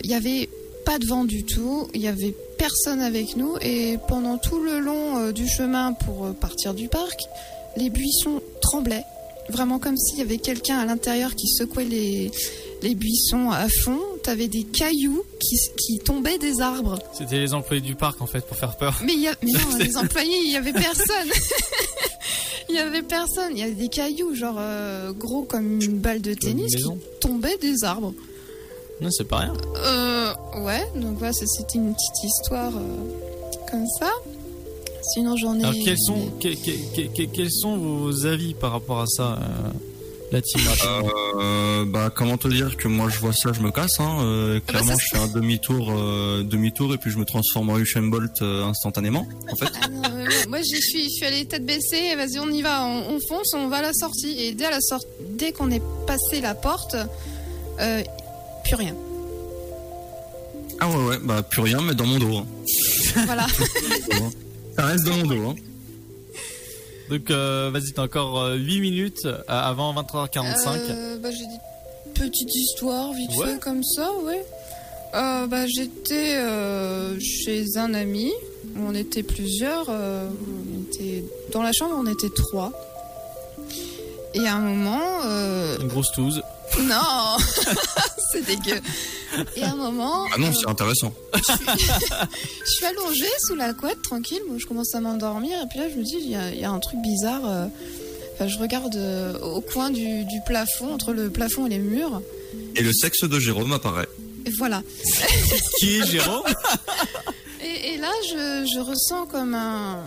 [0.03, 0.49] Il y avait
[0.85, 4.79] pas de vent du tout, il y avait personne avec nous et pendant tout le
[4.79, 7.21] long du chemin pour partir du parc,
[7.77, 9.03] les buissons tremblaient,
[9.49, 12.31] vraiment comme s'il y avait quelqu'un à l'intérieur qui secouait les,
[12.81, 13.99] les buissons à fond.
[14.23, 16.99] T'avais des cailloux qui, qui tombaient des arbres.
[17.13, 18.99] C'était les employés du parc en fait pour faire peur.
[19.03, 21.29] Mais, y a, mais non, les employés, il y avait personne.
[22.69, 23.51] il y avait personne.
[23.51, 26.83] Il y avait des cailloux, genre euh, gros comme une balle de tennis, qui
[27.19, 28.13] tombaient des arbres.
[29.01, 29.53] Non, c'est pas rien.
[29.77, 34.11] Euh, ouais, donc voilà, c'était une petite histoire euh, comme ça.
[35.13, 35.63] Sinon, j'en ai.
[35.63, 39.39] Alors, quels sont, que- que- que- que- quels sont vos avis par rapport à ça,
[39.41, 39.69] euh,
[40.31, 40.61] la team
[41.39, 43.99] Euh, bah, comment te dire que moi je vois ça, je me casse.
[43.99, 44.19] Hein.
[44.21, 48.03] Euh, clairement, je fais un demi-tour, euh, demi-tour et puis je me transforme en Usain
[48.03, 49.27] Bolt euh, instantanément.
[49.51, 50.01] En fait, Ah non,
[50.47, 52.15] moi- j'y suis, je suis allée tête baissée.
[52.15, 54.35] Vas-y, on y va, on, on fonce, on va à la sortie.
[54.39, 56.95] Et dès à la sortie, dès qu'on est passé la porte,
[57.79, 58.03] euh,
[58.63, 58.95] plus rien.
[60.79, 62.37] ah ouais, ouais, bah plus rien, mais dans mon dos.
[62.37, 62.45] hein.
[63.25, 63.47] Voilà.
[64.75, 65.49] Ça reste dans mon dos.
[65.49, 65.55] Hein.
[67.09, 70.67] Donc, euh, vas-y, t'as encore euh, 8 minutes euh, avant 23h45.
[70.89, 73.47] Euh, bah, j'ai des petites histoires vite Ouais.
[73.53, 74.45] fait comme ça, ouais.
[75.13, 78.31] Euh, bah, j'étais euh, chez un ami.
[78.79, 79.87] On était plusieurs.
[79.89, 82.71] euh, on était dans la chambre, on était trois.
[84.33, 86.41] Et à un moment, euh, Une grosse touze.
[86.81, 87.37] non,
[88.31, 88.79] c'est dégueu.
[89.57, 91.13] Et à un moment, Ah non, euh, c'est intéressant.
[91.33, 94.41] je suis allongée sous la couette, tranquille.
[94.47, 95.59] Moi, je commence à m'endormir.
[95.61, 97.41] Et puis là, je me dis, il y a, il y a un truc bizarre.
[97.45, 97.65] euh,
[98.35, 98.95] Enfin, je regarde
[99.43, 102.21] au coin du, du plafond, entre le plafond et les murs.
[102.75, 104.07] Et le sexe de Jérôme apparaît.
[104.45, 104.81] Et voilà.
[105.79, 106.43] Qui est Jérôme?
[107.63, 109.99] Et, et là, je, je ressens comme un,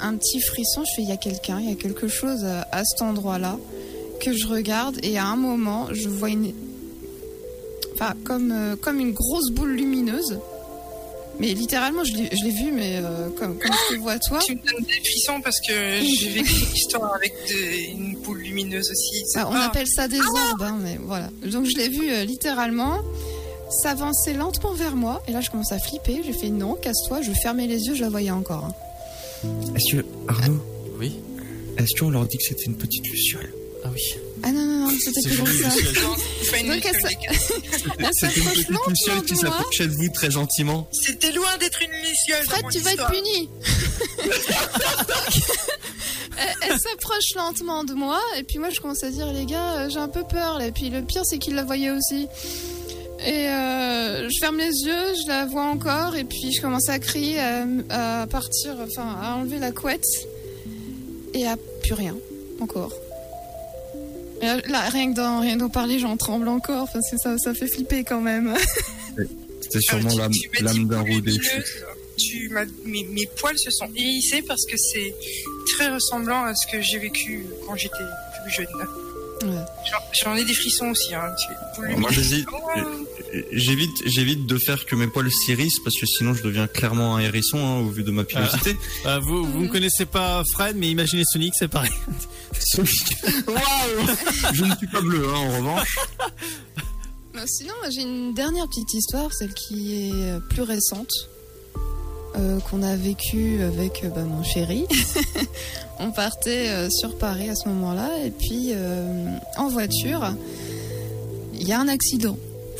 [0.00, 0.82] un petit frisson.
[0.84, 3.56] Je fais, il y a quelqu'un, il y a quelque chose à, cet endroit-là
[4.20, 4.98] que je regarde.
[5.02, 6.52] Et à un moment, je vois une.
[7.94, 10.38] Enfin, comme, euh, comme une grosse boule lumineuse
[11.40, 14.38] Mais littéralement, je l'ai vu, mais euh, comme, comme je te vois toi.
[14.44, 18.38] Tu me donnes des frissons parce que j'ai vécu une histoire avec de- une boule
[18.38, 19.22] lumineuse aussi.
[19.26, 21.28] C'est Ah, on appelle ça des orbes, hein, mais voilà.
[21.44, 22.98] Donc je l'ai vu euh, littéralement
[23.82, 26.22] s'avancer lentement vers moi, et là je commence à flipper.
[26.24, 27.20] J'ai fait non, casse-toi.
[27.22, 28.64] Je fermais les yeux, je la voyais encore.
[28.64, 28.74] hein.
[29.74, 30.62] Est-ce que, Arnaud,
[30.98, 31.12] Oui.
[31.76, 33.52] est-ce qu'on leur dit que c'était une petite luciole
[33.84, 34.00] Ah oui.
[34.42, 35.68] Ah non non non, c'était plus ça.
[36.62, 40.88] Donc, elle C'était une s'approche petite luciole qui s'approchait de vous très gentiment.
[40.92, 42.44] C'était loin d'être une luciole.
[42.44, 43.48] Fred, tu vas être puni.
[46.38, 49.74] elle elle s'approche lentement de moi et puis moi je commence à dire les gars
[49.74, 52.28] euh, j'ai un peu peur et puis le pire c'est qu'il la voyait aussi
[53.24, 56.98] et euh, je ferme les yeux je la vois encore et puis je commence à
[56.98, 57.66] crier à,
[58.22, 60.04] à partir enfin à enlever la couette.
[61.34, 62.16] Et à plus rien
[62.60, 62.92] encore.
[64.40, 67.54] Et là, rien que d'en rien d'en parler j'en tremble encore parce que ça ça
[67.54, 68.54] fait flipper quand même.
[69.60, 71.40] C'était sûrement l'âme d'un lumineuse,
[72.16, 72.50] Tu
[72.84, 75.14] mes, mes poils se sont hérissés parce que c'est
[75.74, 77.96] très ressemblant à ce que j'ai vécu quand j'étais
[78.42, 78.66] plus jeune.
[79.42, 79.48] Ouais.
[80.22, 81.14] J'en- ai des frissons aussi.
[81.14, 81.34] Hein.
[81.96, 82.56] Moi, j'hésite, Oh,
[83.52, 87.20] j'évite, j'évite de faire que mes poils s'hérissent parce que sinon je deviens clairement un
[87.20, 88.76] hérisson hein, au vu de ma pilosité.
[89.06, 91.92] Euh, vous, vous ne connaissez pas Fred, mais imaginez Sonic, c'est pareil.
[92.78, 94.06] Waouh
[94.54, 95.98] Je ne suis pas bleu, hein, en revanche.
[97.36, 101.12] Euh, Sinon, j'ai une dernière petite histoire, celle qui est euh, plus récente,
[102.36, 104.84] euh, qu'on a vécue avec bah, mon chéri.
[106.00, 110.32] On partait euh, sur Paris à ce moment-là, et puis euh, en voiture,
[111.54, 112.36] il y a un accident.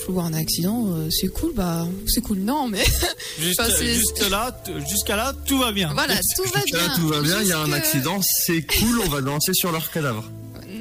[0.06, 2.84] Je vois un accident, euh, c'est cool, bah c'est cool, non, mais
[3.40, 4.56] Juste, Enfin, c'est- juste là,
[4.88, 5.90] jusqu'à là, tout va bien.
[5.92, 6.86] voilà, tout va Jusqu'à bien.
[6.88, 9.72] là, tout va bien, il y a un accident, c'est cool, on va danser sur
[9.72, 10.24] leur cadavre.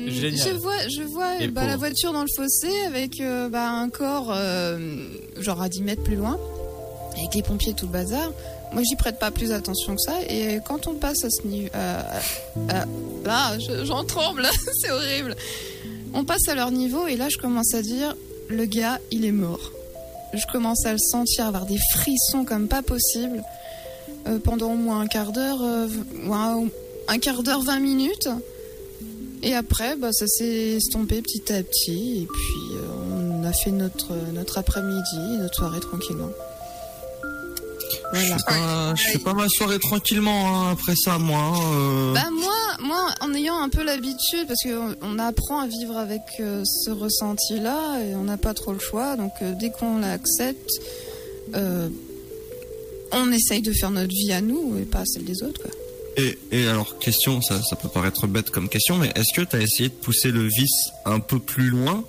[0.07, 0.47] Génial.
[0.47, 4.31] Je vois, je vois bah, la voiture dans le fossé avec euh, bah, un corps
[4.33, 4.95] euh,
[5.39, 6.37] genre à 10 mètres plus loin,
[7.17, 8.31] avec les pompiers tout le bazar.
[8.73, 10.13] Moi, j'y prête pas plus attention que ça.
[10.29, 12.01] Et quand on passe à ce niveau, euh,
[12.71, 12.73] euh,
[13.25, 14.45] là, je- j'en tremble,
[14.81, 15.35] c'est horrible.
[16.13, 18.15] On passe à leur niveau et là, je commence à dire,
[18.49, 19.71] le gars, il est mort.
[20.33, 23.41] Je commence à le sentir, avoir des frissons comme pas possible
[24.27, 25.87] euh, pendant au moins un quart d'heure, euh,
[27.07, 28.27] un, quart d'heure, 20 minutes.
[29.43, 32.23] Et après, bah, ça s'est estompé petit à petit.
[32.23, 36.29] Et puis, euh, on a fait notre, notre après-midi, notre soirée tranquillement.
[38.13, 38.37] Je Voilà.
[38.37, 41.39] fais pas, je fais pas ma soirée tranquillement hein, après ça, moi.
[41.39, 42.13] hein, euh.
[42.13, 46.21] Bah moi, moi, en ayant un peu l'habitude, parce qu'on on apprend à vivre avec
[46.39, 49.15] euh, ce ressenti-là, et on n'a pas trop le choix.
[49.15, 50.69] Donc euh, dès qu'on l'accepte,
[51.55, 51.89] euh,
[53.11, 55.61] on essaye de faire notre vie à nous et pas à celle des autres.
[55.61, 55.71] Quoi.
[56.17, 59.55] Et, et alors, question, ça, ça peut paraître bête comme question, mais est-ce que tu
[59.55, 62.03] as essayé de pousser le vice un peu plus loin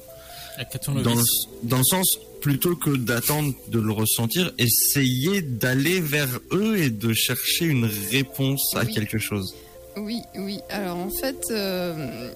[1.05, 1.23] dans le,
[1.65, 7.13] dans le sens, plutôt que d'attendre de le ressentir, essayer d'aller vers eux et de
[7.13, 8.95] chercher une réponse à Oui.
[8.95, 9.55] quelque chose
[9.97, 10.61] Oui, oui.
[10.71, 12.31] Alors en fait, euh,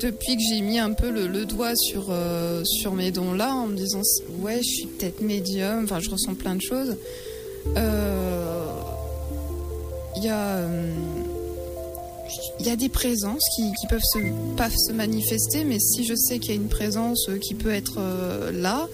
[0.00, 3.54] depuis que j'ai mis un peu le, le doigt sur, euh, sur mes dons là,
[3.54, 4.02] en me disant
[4.40, 6.96] ouais, je suis peut-être médium, enfin je ressens plein de choses.
[7.76, 8.64] euh,
[10.16, 10.68] Il y a.
[12.60, 14.18] il y a des présences qui, qui peuvent se,
[14.56, 17.94] pas se manifester, mais si je sais qu'il y a une présence qui peut être
[17.98, 18.86] euh, là,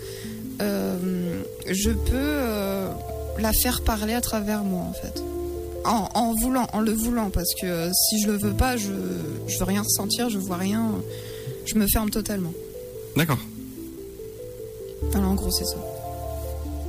[0.61, 2.89] euh, je peux euh,
[3.39, 5.23] la faire parler à travers moi en fait
[5.85, 8.91] en, en voulant, en le voulant, parce que euh, si je le veux pas, je,
[9.47, 10.91] je veux rien ressentir, je vois rien,
[11.65, 12.53] je me ferme totalement.
[13.17, 13.39] D'accord,
[15.15, 15.77] Alors en gros, c'est ça.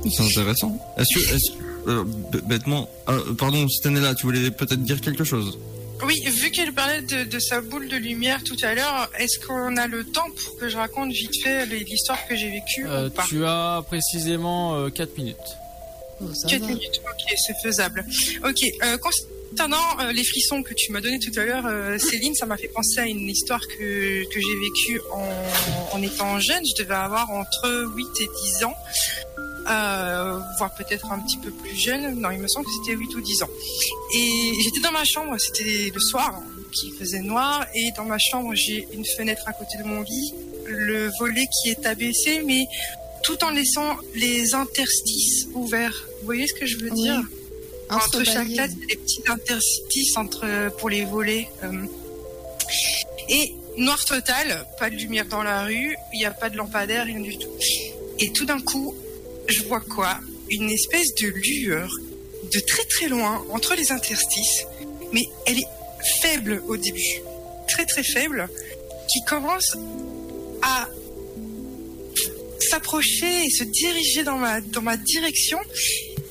[0.02, 0.76] c'est intéressant.
[0.96, 2.88] Est-ce que, bêtement,
[3.38, 5.58] pardon, Stanella, tu voulais peut-être dire quelque chose?
[6.04, 9.76] Oui, vu qu'elle parlait de, de sa boule de lumière tout à l'heure, est-ce qu'on
[9.76, 13.10] a le temps pour que je raconte vite fait l'histoire que j'ai vécue Euh, ou
[13.10, 15.36] pas tu as précisément 4 minutes.
[16.22, 16.66] Oh, ça 4 va.
[16.68, 18.04] minutes, ok, c'est faisable.
[18.44, 22.34] Ok, euh, concernant euh, les frissons que tu m'as donné tout à l'heure, euh, Céline,
[22.34, 26.62] ça m'a fait penser à une histoire que, que j'ai vécue en, en étant jeune.
[26.76, 28.28] Je devais avoir entre 8 et
[28.58, 28.74] 10 ans,
[29.68, 32.18] euh, voire peut-être un petit peu plus jeune.
[32.20, 33.48] Non, il me semble que c'était 8 ou 10 ans.
[34.14, 36.40] Et j'étais dans ma chambre, c'était le soir,
[36.72, 40.34] qui faisait noir, et dans ma chambre, j'ai une fenêtre à côté de mon lit,
[40.66, 42.66] le volet qui est abaissé, mais
[43.22, 46.06] tout en laissant les interstices ouverts.
[46.20, 47.02] Vous voyez ce que je veux Oui.
[47.02, 47.22] dire?
[47.90, 51.48] Entre chaque lettre, des petits interstices entre, pour les volets.
[51.64, 51.86] euh.
[53.30, 57.04] Et noir total, pas de lumière dans la rue, il n'y a pas de lampadaire,
[57.06, 57.48] rien du tout.
[58.18, 58.94] Et tout d'un coup,
[59.48, 60.18] je vois quoi?
[60.50, 61.90] Une espèce de lueur
[62.52, 64.64] de très très loin, entre les interstices,
[65.12, 65.68] mais elle est
[66.22, 67.20] faible au début,
[67.66, 68.48] très très faible,
[69.10, 69.76] qui commence
[70.62, 70.88] à
[72.70, 75.58] s'approcher et se diriger dans ma, direction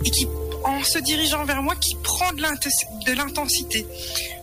[0.06, 0.28] et qui
[0.64, 3.86] en se dirigeant vers moi qui prend de l'intensité.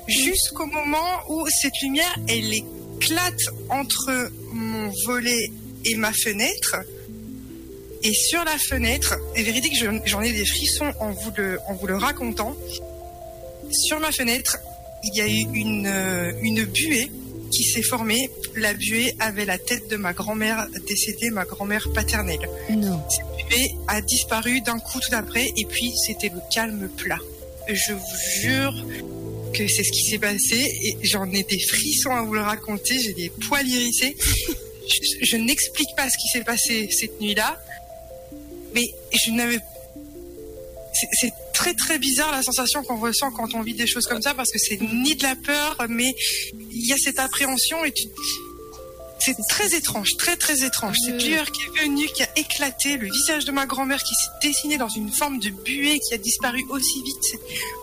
[0.09, 5.51] Jusqu'au moment où cette lumière, elle éclate entre mon volet
[5.85, 6.77] et ma fenêtre.
[8.05, 11.74] Et sur la fenêtre, et véridique, je- j'en ai des frissons en vous le, en
[11.74, 12.55] vous le racontant.
[13.70, 14.58] Sur ma fenêtre,
[15.02, 17.10] il y a eu une, euh, une buée
[17.50, 18.28] qui s'est formée.
[18.57, 22.47] La buée avait la tête de ma grand-mère décédée, ma grand-mère paternelle.
[22.70, 23.00] Non.
[23.08, 27.18] Cette buée a disparu d'un coup tout après, et puis c'était le calme plat.
[27.68, 28.74] Je vous jure
[29.55, 32.99] que c'est ce qui s'est passé, et j'en ai des frissons à vous le raconter,
[33.00, 34.15] j'ai des poils hérissés.
[34.86, 37.58] Je, je n'explique pas ce qui s'est passé cette nuit-là,
[38.75, 39.61] mais je n'avais
[41.20, 44.35] c'est- très très bizarre la sensation qu'on ressent quand on vit des choses comme ça
[44.35, 46.15] parce que c'est ni de la peur mais
[46.73, 48.05] il y a cette appréhension et tu
[49.20, 50.97] c'est très étrange, très très étrange.
[51.03, 54.47] Cette lueur qui est venue, qui a éclaté, le visage de ma grand-mère qui s'est
[54.49, 57.41] dessiné dans une forme de buée qui a disparu aussi vite.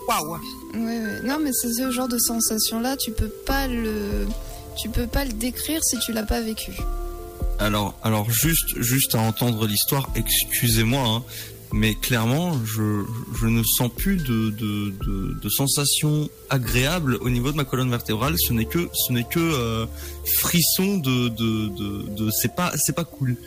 [0.07, 0.33] Waouh
[0.75, 1.21] Ouais, ouais.
[1.23, 4.27] Non, mais c'est ce genre de sensation-là, tu peux pas le,
[4.79, 6.73] tu peux pas le décrire si tu l'as pas vécu.
[7.61, 11.23] Alors, alors juste, juste à entendre l'histoire, excusez-moi, hein,
[11.71, 13.03] mais clairement, je,
[13.39, 17.91] je ne sens plus de, de, de, de sensations agréables au niveau de ma colonne
[17.91, 18.33] vertébrale.
[18.39, 19.85] Ce n'est que, ce n'est que euh,
[20.25, 23.37] frisson de, de, de, de c'est pas, c'est pas cool.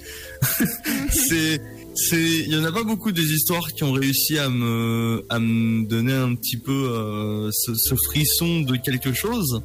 [1.10, 1.60] c'est,
[1.96, 5.40] c'est, il y en a pas beaucoup des histoires qui ont réussi à me, à
[5.40, 9.60] me donner un petit peu euh, ce, ce frisson de quelque chose.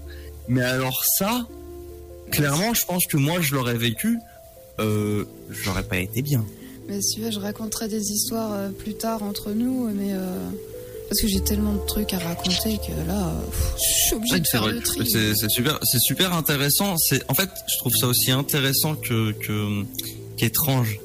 [0.47, 1.47] Mais alors ça,
[2.31, 4.17] clairement, je pense que moi, je l'aurais vécu.
[4.79, 6.45] Euh, j'aurais pas été bien.
[6.87, 10.49] Mais si tu veux, je raconterai des histoires euh, plus tard entre nous, mais euh,
[11.07, 14.33] parce que j'ai tellement de trucs à raconter que là, euh, pff, je suis obligée
[14.35, 14.71] Ouais, de faire vrai.
[14.73, 15.07] le tri.
[15.09, 16.97] C'est super, c'est super intéressant.
[16.97, 19.33] C'est en fait, je trouve ça aussi intéressant que
[20.37, 20.99] qu'étrange.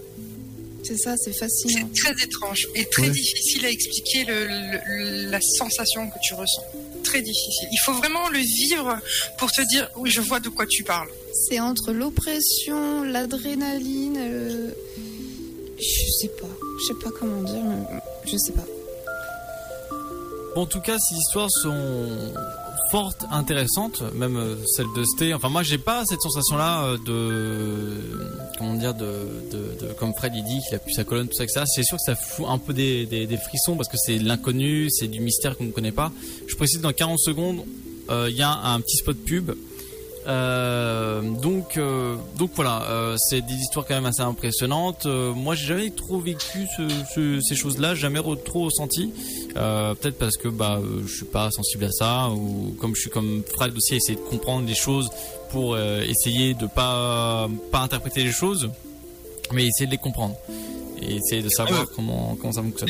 [0.82, 1.88] C'est ça, c'est fascinant.
[1.94, 3.10] C'est très étrange et très Ouais.
[3.10, 6.62] difficile à expliquer le, le- la sensation que tu ressens.
[7.02, 7.68] Très difficile.
[7.72, 8.98] Il faut vraiment le vivre
[9.38, 11.08] pour te dire oui, je vois de quoi tu parles.
[11.34, 14.74] C'est entre l'oppression, l'adrénaline, le...
[15.76, 16.46] je sais pas,
[16.78, 18.64] je sais pas comment dire, mais je sais pas.
[20.54, 22.32] En tout cas, ces histoires sont
[22.92, 25.34] fortes, intéressantes, même euh, celle de Sté.
[25.34, 30.44] Enfin, moi, j'ai pas cette sensation-là euh, de, comment dire, de, de, comme Fred il
[30.44, 31.62] dit qu'il a pu sa colonne, tout ça, etc.
[31.66, 35.08] C'est sûr que ça fout un peu des, des, frissons parce que c'est l'inconnu, c'est
[35.08, 36.12] du mystère qu'on ne connaît pas.
[36.46, 37.64] Je précise dans 40 secondes,
[38.10, 39.50] euh, il y a un petit spot pub.
[40.26, 45.06] Euh, donc, euh, donc voilà, euh, c'est des histoires quand même assez impressionnantes.
[45.06, 49.12] Euh, moi, j'ai jamais trop vécu ce- ce- ces choses-là, jamais re- trop ressenti.
[49.56, 53.10] Euh, Peut-être parce que bah, je suis pas sensible à ça, ou comme je suis
[53.10, 55.10] comme Fred aussi, essayer de comprendre les choses
[55.50, 58.68] pour euh, essayer de pas pas interpréter les choses,
[59.52, 60.34] mais essayer de les comprendre
[61.00, 61.86] et essayer de savoir Ouais.
[61.94, 62.88] comment comment ça fonctionne.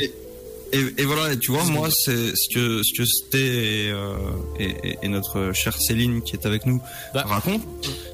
[0.75, 5.09] Et, et voilà, tu vois, moi, c'est ce que ce que Sté et, euh, et,
[5.09, 6.81] notre chère Céline qui est avec nous
[7.15, 7.65] racontent.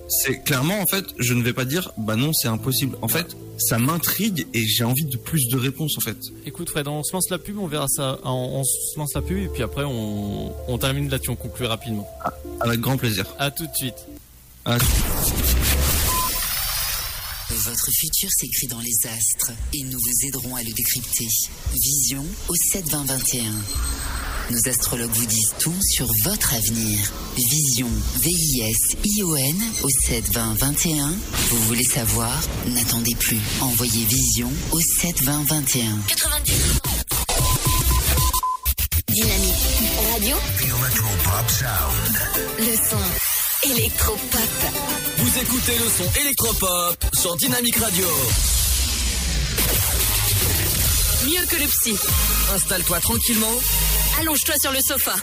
[0.09, 2.99] C'est clairement, en fait, je ne vais pas dire, bah non, c'est impossible.
[3.01, 6.19] En fait, ça m'intrigue et j'ai envie de plus de réponses, en fait.
[6.47, 8.19] Écoute Fred, on se lance la pub, on verra ça.
[8.25, 11.67] On, on se lance la pub et puis après on, on termine là-dessus, on conclut
[11.67, 12.09] rapidement.
[12.61, 13.25] Avec grand plaisir.
[13.39, 14.07] À tout de suite.
[14.65, 14.77] À-
[17.65, 21.29] Votre futur s'écrit dans les astres et nous vous aiderons à le décrypter.
[21.75, 23.53] Vision au 72021.
[24.51, 26.99] Nos astrologues vous disent tout sur votre avenir.
[27.37, 27.89] Vision,
[28.21, 31.15] V-I-S-I-O-N au 72021.
[31.51, 32.41] Vous voulez savoir?
[32.69, 33.41] N'attendez plus.
[33.61, 35.99] Envoyez Vision au 72021.
[36.09, 36.53] 90.
[39.09, 39.55] Dynamique
[40.13, 40.37] radio.
[42.59, 43.30] Le son
[43.63, 44.41] électropop.
[45.19, 48.07] Vous écoutez le son électropop sur Dynamique Radio.
[51.27, 51.97] Mieux que le psy.
[52.55, 53.55] Installe-toi tranquillement.
[54.21, 55.15] Allonge-toi sur le sofa.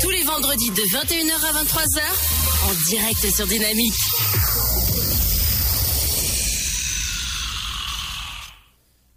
[0.00, 2.00] Tous les vendredis de 21h à 23h,
[2.68, 3.94] en direct sur Dynamique.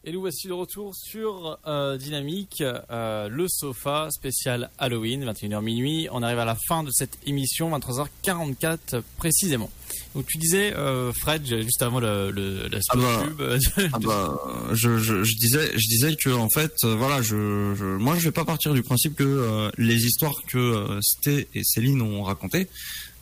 [0.08, 6.08] Et nous voici de retour sur euh, Dynamique, euh, le sofa spécial Halloween, 21h minuit.
[6.14, 9.70] On arrive à la fin de cette émission, 23h44 précisément.
[10.16, 13.60] Donc tu disais, euh, Fred, juste avant le, le, la Ah bah, pub, euh,
[13.92, 18.16] ah bah, je, je, je disais, je disais que en fait, voilà, je, je, moi,
[18.18, 22.70] je vais pas partir du principe que les histoires que Sté et Céline ont racontées,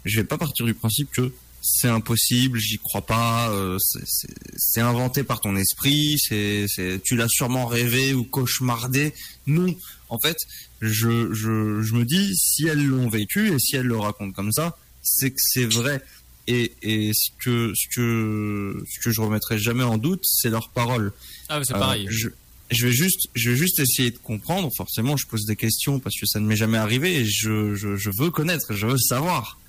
[0.03, 1.33] je vais pas partir du principe que
[1.67, 6.67] c'est impossible, j'y crois pas, euh, c'est- inventé par ton esprit, c'est,
[7.03, 9.13] tu l'as sûrement rêvé ou cauchemardé.
[9.47, 9.75] Non,
[10.09, 10.37] en fait,
[10.81, 14.51] je, je, je me dis, si elles l'ont vécu et si elles le racontent comme
[14.51, 16.01] ça, c'est que c'est vrai.
[16.47, 20.69] Et, et ce que ce que ce que je remettrai jamais en doute, c'est leurs
[20.69, 21.11] paroles.
[21.49, 22.05] Ah, c'est Euh, pareil.
[22.11, 22.29] je-
[22.69, 24.69] je vais juste, je vais juste essayer de comprendre.
[24.77, 27.95] Forcément, je pose des questions parce que ça ne m'est jamais arrivé et je, je,
[27.95, 29.59] je veux connaître, je veux savoir.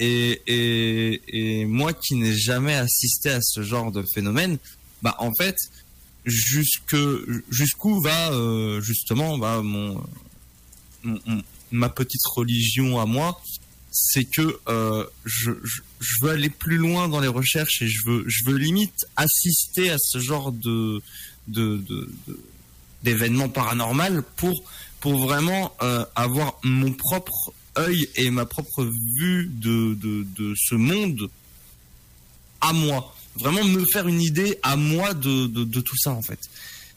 [0.00, 1.22] Et, et,
[1.60, 4.58] et moi qui n'ai jamais assisté à ce genre de phénomène,
[5.02, 5.56] bah en fait,
[6.24, 6.96] jusque
[7.50, 10.02] jusqu'où va euh, justement bah, mon,
[11.70, 13.40] ma petite religion à moi,
[13.90, 18.00] c'est que euh, je, je, je veux aller plus loin dans les recherches et je
[18.06, 21.02] veux je veux limite assister à ce genre de
[21.48, 21.82] de
[23.02, 24.62] d'événements paranormaux pour
[25.00, 30.74] pour vraiment euh, avoir mon propre œil et ma propre vue de, de, de ce
[30.74, 31.30] monde
[32.60, 33.16] à moi.
[33.36, 36.40] Vraiment me faire une idée à moi de, de, de tout ça en fait.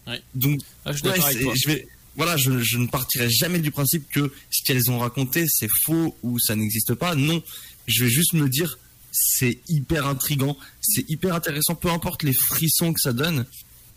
[0.08, 0.22] Ouais.
[0.36, 4.64] Donc Ah, je ouais, vais voilà, je, je ne partirai jamais du principe que ce
[4.66, 7.16] qu'elles ont raconté c'est faux ou ça n'existe pas.
[7.16, 7.42] Non,
[7.88, 8.78] je vais juste me dire
[9.12, 13.46] c'est hyper intrigant, c'est hyper intéressant, peu importe les frissons que ça donne,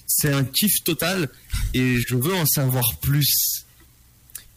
[0.06, 1.28] c'est un kiff total
[1.74, 3.64] et je veux en savoir plus.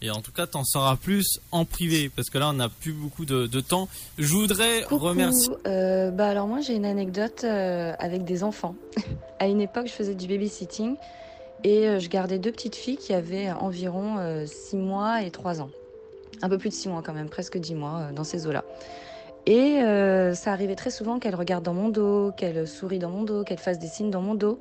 [0.01, 2.93] Et en tout cas, t'en sauras plus en privé, parce que là, on n'a plus
[2.93, 3.89] beaucoup de, de temps.
[4.17, 5.03] Je voudrais Coucou.
[5.03, 5.53] remercier.
[5.67, 8.75] Euh, bah alors moi j'ai une anecdote euh, avec des enfants.
[9.39, 10.95] à une époque je faisais du babysitting
[11.63, 15.69] et euh, je gardais deux petites filles qui avaient environ 6 mois et 3 ans.
[16.41, 18.63] Un peu plus de 6 mois quand même, presque 10 mois dans ces eaux-là.
[19.45, 19.79] Et
[20.35, 23.57] ça arrivait très souvent qu'elles regardent dans mon dos, qu'elles sourient dans mon dos, qu'elles
[23.57, 24.59] fassent des signes dans mon dos.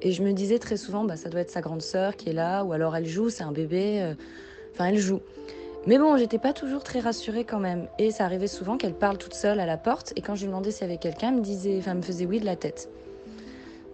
[0.00, 2.32] Et je me disais très souvent, bah, ça doit être sa grande sœur qui est
[2.32, 4.14] là, ou alors elle joue, c'est un bébé.
[4.72, 5.20] Enfin, elle joue.
[5.86, 7.88] Mais bon, j'étais pas toujours très rassurée quand même.
[7.98, 10.12] Et ça arrivait souvent qu'elle parle toute seule à la porte.
[10.16, 12.26] Et quand je lui demandais s'il y avait quelqu'un, elle me disait, enfin, me faisait
[12.26, 12.88] oui de la tête.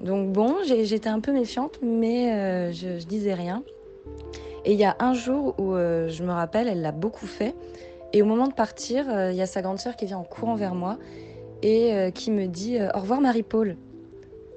[0.00, 3.62] Donc bon, j'étais un peu méfiante, mais euh, je, disais rien.
[4.64, 7.54] Et il y a un jour où euh, je me rappelle, elle l'a beaucoup fait.
[8.12, 10.24] Et au moment de partir, euh, il y a sa grande sœur qui vient en
[10.24, 10.98] courant vers moi
[11.62, 13.76] et qui me dit au revoir Marie-Paul.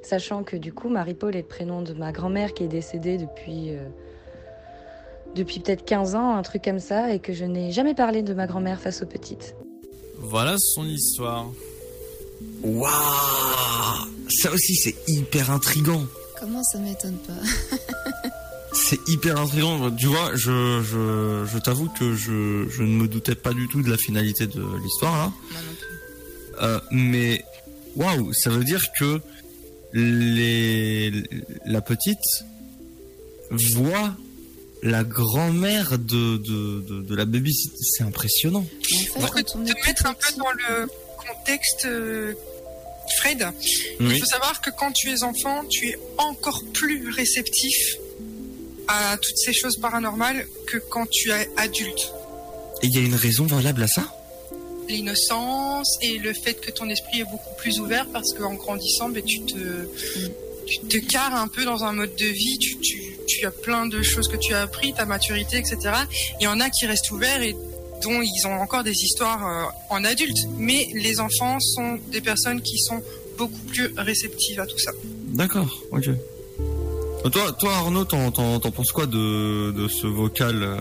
[0.03, 3.71] Sachant que du coup, Marie-Paul est le prénom de ma grand-mère qui est décédée depuis,
[5.35, 8.33] depuis peut-être 15 ans, un truc comme ça, et que je n'ai jamais parlé de
[8.33, 9.55] ma grand-mère face aux petites.
[10.17, 11.47] Voilà son histoire.
[12.63, 12.91] Waouh
[14.29, 16.03] Ça aussi c'est hyper intrigant.
[16.39, 17.77] Comment ça m'étonne pas
[18.73, 19.91] C'est hyper intriguant.
[19.91, 23.81] Tu vois, je, je, je t'avoue que je, je ne me doutais pas du tout
[23.81, 25.31] de la finalité de l'histoire là.
[26.61, 27.43] Euh, mais
[27.95, 29.19] waouh, ça veut dire que
[29.93, 31.11] les,
[31.65, 32.45] la petite
[33.51, 34.13] voit
[34.83, 37.53] la grand-mère de, de, de, de la baby.
[37.81, 38.65] C'est impressionnant.
[39.13, 40.87] Pour que te mettre un peu dans le
[41.17, 42.33] contexte, euh,
[43.17, 43.47] Fred,
[43.99, 44.13] Oui.
[44.15, 47.97] il faut savoir que quand tu es enfant, tu es encore plus réceptif
[48.87, 52.11] à toutes ces choses paranormales que quand tu es adulte.
[52.81, 54.11] Et il y a une raison valable à ça?
[54.89, 59.23] L'innocence et le fait que ton esprit est beaucoup plus ouvert parce qu'en grandissant, ben,
[59.23, 59.87] tu te
[60.67, 63.85] tu te carres un peu dans un mode de vie, tu, tu, tu as plein
[63.85, 65.77] de choses que tu as appris, ta maturité, etc.
[66.39, 67.55] Il y en a qui restent ouverts et
[68.03, 70.37] dont ils ont encore des histoires euh, en adulte.
[70.57, 73.01] Mais les enfants sont des personnes qui sont
[73.37, 74.91] beaucoup plus réceptives à tout ça.
[75.27, 76.09] D'accord, ok.
[76.09, 80.77] Euh, Toi, toi Arnaud, t'en, t'en, t'en penses quoi de, de ce vocal euh,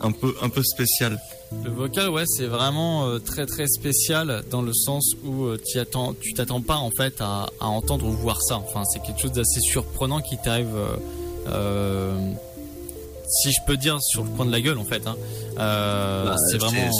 [0.00, 1.18] un peu un peu spécial?
[1.64, 6.14] Le vocal, ouais, c'est vraiment euh, très très spécial dans le sens où euh, attends,
[6.14, 8.56] tu t'attends pas en fait à, à entendre ou voir ça.
[8.58, 10.94] Enfin, c'est quelque chose d'assez surprenant qui t'arrive, euh,
[13.28, 15.06] si je peux dire, sur le coin de la gueule en fait.
[15.06, 15.16] Hein.
[15.58, 16.90] Euh, Bah, c'est vraiment,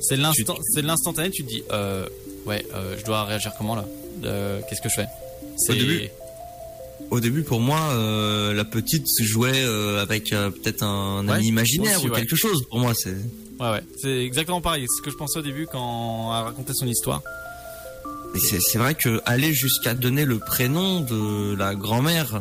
[0.00, 1.30] c'est l'instant, c'est l'instantané.
[1.30, 2.06] Tu te dis, euh,
[2.46, 3.84] ouais, euh, je dois réagir comment là?
[4.24, 5.06] Euh, Qu'est-ce que je fais?
[5.68, 6.08] Au début,
[7.10, 11.48] au début, pour moi, euh, la petite jouait euh, avec euh, peut-être un Ouais, ami
[11.48, 12.20] imaginaire aussi, ou ouais.
[12.20, 12.64] quelque chose.
[12.70, 13.16] Pour moi, c'est.
[13.60, 14.86] Ouais, ouais, c'est exactement pareil.
[14.88, 17.20] C'est ce que je pensais au début quand elle racontait son histoire.
[18.34, 22.40] C'est vrai que aller jusqu'à donner le prénom de la grand-mère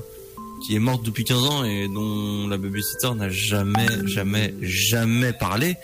[0.65, 5.75] qui est morte depuis 15 ans et dont la babysitter n'a jamais, jamais, jamais parlé,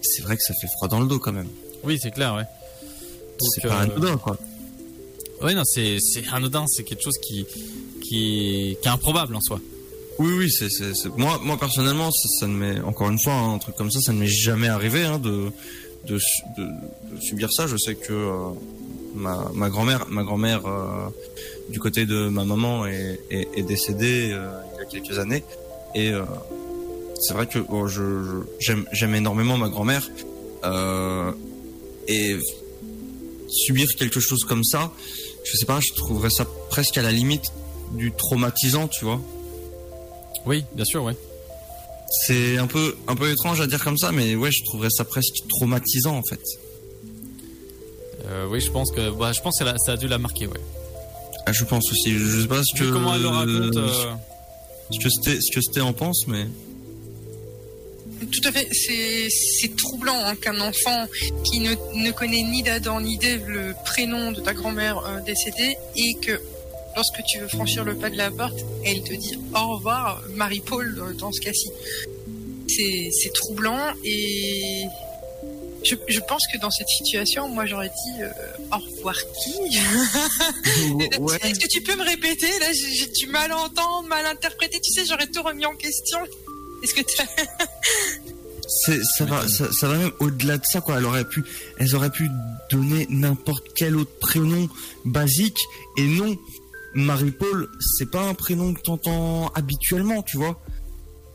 [0.00, 1.48] c'est vrai que ça fait froid dans le dos quand même.
[1.84, 2.44] Oui, c'est clair, ouais.
[3.54, 4.38] C'est pas euh, anodin, quoi.
[5.42, 5.98] Oui, non, c'est
[6.32, 7.44] anodin, c'est quelque chose qui,
[8.02, 9.60] qui, est, qui est improbable en soi.
[10.18, 10.68] Oui, oui, c'est,
[11.16, 14.00] moi, moi personnellement, ça, ça ne m'est encore une fois hein, un truc comme ça,
[14.00, 15.50] ça ne m'est jamais arrivé hein, de,
[16.06, 16.62] de, su- de,
[17.16, 17.66] de subir ça.
[17.66, 18.50] Je sais que euh,
[19.14, 21.08] ma, ma grand-mère, ma grand-mère euh,
[21.68, 25.44] du côté de ma maman est, est, est décédée euh, il y a quelques années,
[25.94, 26.22] et euh,
[27.20, 30.08] c'est vrai que bon, je, j'aime, j'aime énormément ma grand-mère,
[32.08, 32.36] et
[33.48, 34.92] subir quelque chose comme ça,
[35.44, 37.52] je sais pas, je trouverais ça presque à la limite
[37.92, 39.20] du traumatisant, tu vois.
[40.46, 41.16] Oui, bien sûr, ouais.
[42.26, 45.04] C'est un peu, un peu étrange à dire comme ça, mais ouais, je trouverais ça
[45.04, 46.40] presque traumatisant en fait.
[48.32, 50.60] Euh, oui, je pense que, bah, je pense que ça, a dû la marquer, ouais.
[51.44, 52.12] Ah, je pense aussi.
[52.12, 52.84] Je sais pas ce que.
[52.84, 54.12] Vu comment elle le raconte, euh,
[54.90, 56.46] ce que c'était, ce que c'était en pense, mais.
[58.30, 61.06] Tout à fait, c'est c'est troublant hein, qu'un enfant
[61.44, 65.76] qui ne, ne connaît ni d'Adam ni d'Ève le prénom de ta grand-mère euh, décédée
[65.96, 66.40] et que
[66.94, 70.94] lorsque tu veux franchir le pas de la porte, elle te dit au revoir, Marie-Paul
[70.94, 71.68] dans, dans ce cas-ci.
[72.68, 74.84] C'est c'est troublant et
[75.84, 78.30] je, je pense que dans cette situation, moi j'aurais dit euh,
[78.72, 79.52] au revoir qui?
[81.18, 81.36] Ouais.
[81.42, 82.46] Est-ce que tu peux me répéter?
[82.60, 84.80] Là, j'ai du mal à entendre, mal interpréter.
[84.80, 86.18] Tu sais, j'aurais tout remis en question.
[86.82, 87.16] Est-ce que tu
[89.18, 90.98] ça va, ça, ça va même au-delà de ça, quoi.
[90.98, 91.44] Elle aurait pu,
[91.78, 92.28] elles auraient pu
[92.70, 94.68] donner n'importe quel autre prénom
[95.04, 95.58] basique,
[95.96, 96.36] et non,
[96.94, 100.60] Marie-Paul, c'est pas un prénom que t'entends habituellement, tu vois.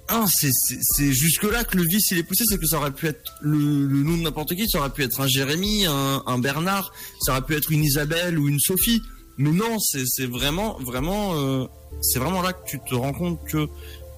[0.09, 2.93] Ah, c'est, c'est, c'est jusque-là que le vice il est poussé, c'est que ça aurait
[2.93, 6.23] pu être le, le nom de n'importe qui, ça aurait pu être un Jérémy, un,
[6.25, 9.01] un Bernard, ça aurait pu être une Isabelle ou une Sophie.
[9.37, 11.65] Mais non, c'est, vraiment, vraiment, euh,
[12.01, 13.67] c'est vraiment là que tu te rends compte que,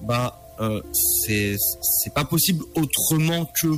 [0.02, 0.80] bah, euh,
[1.26, 1.56] c'est
[2.14, 3.68] pas possible autrement que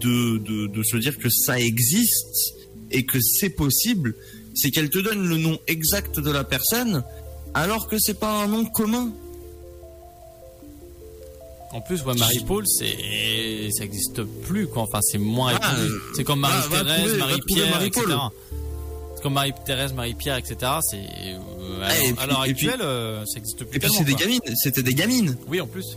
[0.00, 2.54] de, de, de se dire que ça existe
[2.90, 4.14] et que c'est possible.
[4.54, 7.02] C'est qu'elle te donne le nom exact de la personne
[7.54, 9.12] alors que c'est pas un nom commun.
[11.72, 14.82] En plus, ouais, Marie-Paul, c'est, ça existe plus, quoi.
[14.82, 18.02] Enfin, c'est moins Ah, euh, c'est comme Marie-Thérèse, Marie-Pierre, trouver etc.
[19.22, 20.56] Comme Marie-Thérèse, Marie-Pierre, etc.
[20.90, 23.64] C'est, euh, à Ah, et l'heure- puis- à l'heure et puis- actuelle, euh, ça existe
[23.64, 25.36] plus Et puis c'est des gamines, c'était des gamines.
[25.46, 25.96] Oui, en plus.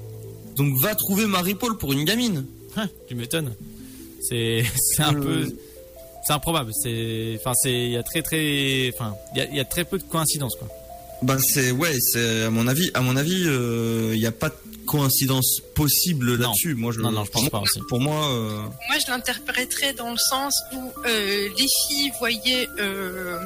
[0.57, 2.45] Donc va trouver Marie-Paul pour une gamine.
[2.77, 3.53] Hein, tu m'étonnes.
[4.21, 5.21] C'est, c'est un Euh.
[5.21, 5.55] peu,
[6.27, 6.71] c'est improbable.
[6.83, 9.65] C'est, enfin, c'est, il y a très, très, enfin, il y a, il y a
[9.65, 10.67] très peu de coïncidences, quoi.
[11.23, 14.55] Bah c'est ouais, c'est à mon avis, à mon avis, il n'y a pas de
[14.85, 16.75] coïncidence possible là-dessus.
[16.75, 17.79] Moi je Non, non, je pense pour pas aussi.
[17.89, 18.57] Pour moi, euh,
[18.89, 23.39] Moi, je l'interpréterais dans le sens où euh, les filles voyaient, euh,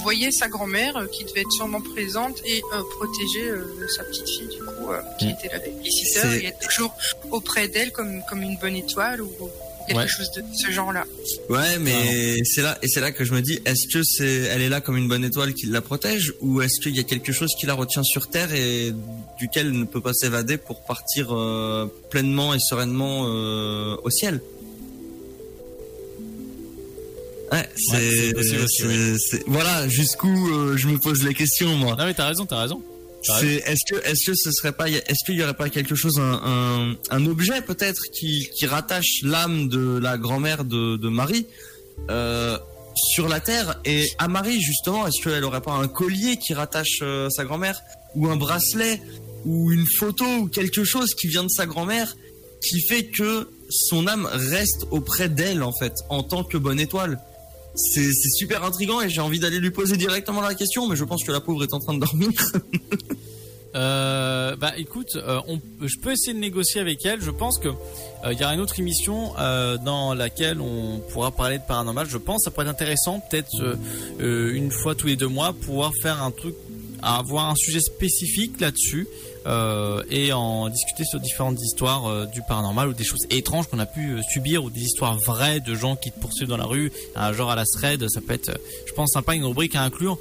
[0.00, 3.64] voyaient sa grand-mère qui devait être sûrement présente et euh, protéger euh,
[3.96, 5.30] sa petite fille, du coup, euh, qui Mm.
[5.30, 6.94] était la babysitter et être toujours
[7.30, 9.50] auprès d'elle comme, comme une bonne étoile ou, ou
[9.86, 10.06] quelque Ouais.
[10.08, 11.04] chose de ce genre-là.
[11.48, 14.60] Ouais, mais c'est là et c'est là que je me dis, est-ce que c'est, elle
[14.60, 17.32] est là comme une bonne étoile qui la protège, ou est-ce qu'il y a quelque
[17.32, 18.92] chose qui la retient sur terre et
[19.38, 24.40] duquel ne peut pas s'évader pour partir euh, pleinement et sereinement euh, au ciel.
[27.50, 28.34] Ouais, c'est,
[29.46, 31.96] voilà jusqu'où euh, je me pose la question moi.
[31.98, 32.82] Non mais t'as raison, t'as raison.
[33.22, 36.18] C'est, est-ce que, est-ce que ce serait pas, est-ce qu'il y aurait pas quelque chose,
[36.18, 41.46] un, un, un objet peut-être qui, qui rattache l'âme de la grand-mère de, de Marie
[42.10, 42.56] euh,
[42.94, 43.80] sur la terre?
[43.84, 47.80] Et à Marie justement, est-ce qu'elle aurait pas un collier qui rattache euh, sa grand-mère?
[48.14, 49.02] Ou un bracelet?
[49.44, 52.16] Ou une photo ou quelque chose qui vient de sa grand-mère
[52.66, 57.20] qui fait que son âme reste auprès d'elle en fait en tant que bonne étoile.
[57.74, 61.22] C'est, super intriguant et j'ai envie d'aller lui poser directement la question, mais je pense
[61.22, 62.30] que la pauvre est en train de dormir.
[63.74, 65.40] Euh, bah écoute, euh,
[65.82, 67.20] je peux essayer de négocier avec elle.
[67.20, 71.30] Je pense que euh, il y aura une autre émission euh, dans laquelle on pourra
[71.30, 72.08] parler de paranormal.
[72.08, 73.76] Je pense ça pourrait être intéressant, peut-être euh,
[74.20, 76.54] euh, une fois tous les deux mois, pouvoir faire un truc,
[77.02, 79.06] avoir un sujet spécifique là-dessus
[79.48, 83.78] euh, et en discuter sur différentes histoires euh, du paranormal ou des choses étranges qu'on
[83.78, 86.66] a pu euh, subir ou des histoires vraies de gens qui te poursuivent dans la
[86.66, 88.06] rue, un genre à la thread.
[88.10, 90.18] Ça peut être, je pense, sympa une rubrique à inclure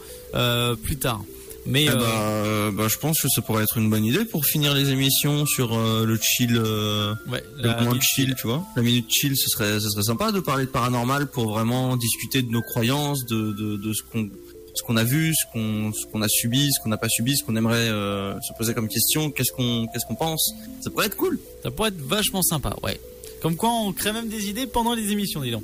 [0.83, 1.22] plus tard.
[1.65, 4.73] Mais Eh ben, bah, je pense que ça pourrait être une bonne idée pour finir
[4.73, 8.64] les émissions sur le chill, Ouais, le moment minute chill, tu vois.
[8.77, 12.41] La minute chill, ce serait, ce serait sympa de parler de paranormal pour vraiment discuter
[12.41, 14.30] de nos croyances, de, de, de ce qu'on,
[14.77, 17.35] ce qu'on a vu, ce qu'on, ce qu'on a subi, ce qu'on n'a pas subi,
[17.35, 20.53] ce qu'on aimerait euh, se poser comme question, qu'est-ce qu'on, qu'est-ce qu'on pense?
[20.81, 21.39] Ça pourrait être cool.
[21.64, 22.99] Ça pourrait être vachement sympa, ouais.
[23.41, 25.64] Comme quoi, on crée même des idées pendant les émissions, dis donc.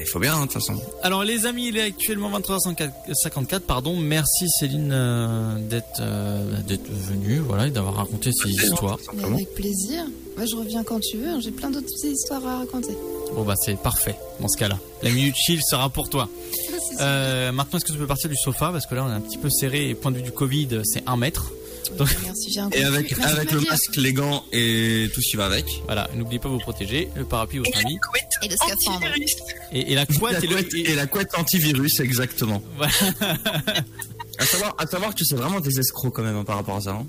[0.00, 0.80] Il faut bien, hein, de toute façon.
[1.02, 3.96] Alors, les amis, il est actuellement 23h54, pardon.
[3.96, 8.98] Merci Céline euh, d'être euh, d'être venue, voilà, et d'avoir raconté ces histoires.
[9.24, 10.04] Avec plaisir.
[10.38, 11.28] Moi, je reviens quand tu veux.
[11.28, 11.40] hein.
[11.42, 12.96] J'ai plein d'autres petites histoires à raconter.
[13.34, 14.78] Bon, bah, c'est parfait dans ce cas-là.
[15.02, 16.28] La minute chill sera pour toi.
[17.00, 18.70] Euh, maintenant, est-ce que tu peux partir du sofa?
[18.72, 20.80] Parce que là, on est un petit peu serré et point de vue du Covid,
[20.82, 21.52] c'est un mètre.
[21.96, 23.16] Donc, Merci, j'ai un Et avec.
[23.16, 25.64] Merci avec le masque, les gants et tout ce qui va avec.
[25.86, 27.98] Voilà, n'oubliez pas de vous protéger, le parapluie, votre ami.
[28.42, 29.06] Et le scaphandre.
[29.70, 30.54] Et, et la couette La et le.
[30.56, 32.62] couette et la couette antivirus, exactement.
[32.76, 32.92] Voilà.
[34.40, 36.80] À savoir, à savoir que c'est vraiment des escrocs quand même hein, par rapport à
[36.80, 36.90] ça.
[36.92, 37.06] hein.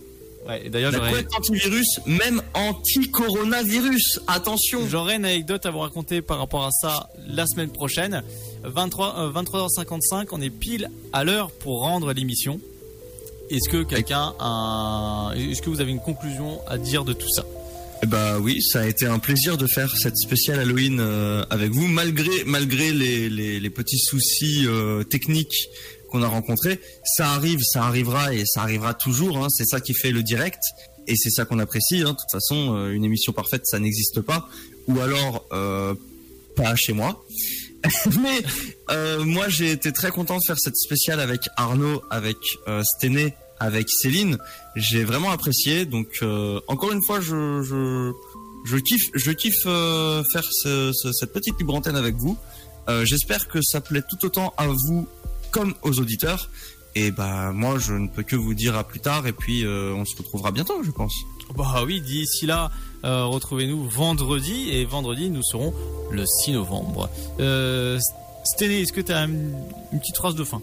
[0.48, 1.26] Ouais, d'ailleurs, j'aurais.
[1.38, 4.22] antivirus, même anti-coronavirus.
[4.28, 4.88] Attention.
[4.88, 8.24] J'aurai une anecdote à vous raconter par rapport à ça la semaine prochaine.
[8.64, 12.60] 23, euh, 23h55, on est pile à l'heure pour rendre l'émission.
[13.50, 15.34] Est-ce que quelqu'un a...
[15.36, 17.44] Est-ce que vous avez une conclusion à dire de tout ça?
[18.02, 21.72] Eh bah oui, ça a été un plaisir de faire cette spéciale Halloween euh, avec
[21.72, 25.68] vous, malgré malgré les, les, les petits soucis euh, techniques
[26.10, 26.80] qu'on a rencontrés.
[27.04, 29.38] Ça arrive, ça arrivera et ça arrivera toujours.
[29.38, 29.48] Hein.
[29.50, 30.60] C'est ça qui fait le direct
[31.08, 32.02] et c'est ça qu'on apprécie.
[32.02, 32.12] Hein.
[32.14, 34.48] De toute façon, euh, une émission parfaite, ça n'existe pas.
[34.88, 35.94] Ou alors euh,
[36.56, 37.24] pas chez moi.
[38.22, 38.42] Mais
[38.92, 42.84] euh, moi, j'ai été très content de faire cette spéciale avec Arnaud, avec euh,
[43.60, 44.38] avec Céline.
[44.76, 45.86] J'ai vraiment apprécié.
[45.86, 46.08] Donc,
[46.68, 48.12] encore une fois, je,
[48.80, 52.38] kiffe, je kiffe faire ce- ce- cette petite libre antenne avec vous.
[53.04, 55.08] J'espère que ça plaît tout autant à vous
[55.52, 56.50] comme aux auditeurs.
[56.96, 59.28] Et bah moi, je ne peux que vous dire à plus tard.
[59.28, 61.14] Et puis, euh, on se retrouvera bientôt, je pense.
[61.56, 62.72] Bah oui, d'ici là,
[63.04, 65.74] euh, retrouvez-nous vendredi et vendredi nous serons
[66.12, 67.10] le 6 novembre.
[67.40, 68.00] Euh,
[68.44, 69.56] Sténé, est-ce que tu as une,
[69.92, 70.62] une petite phrase de fin?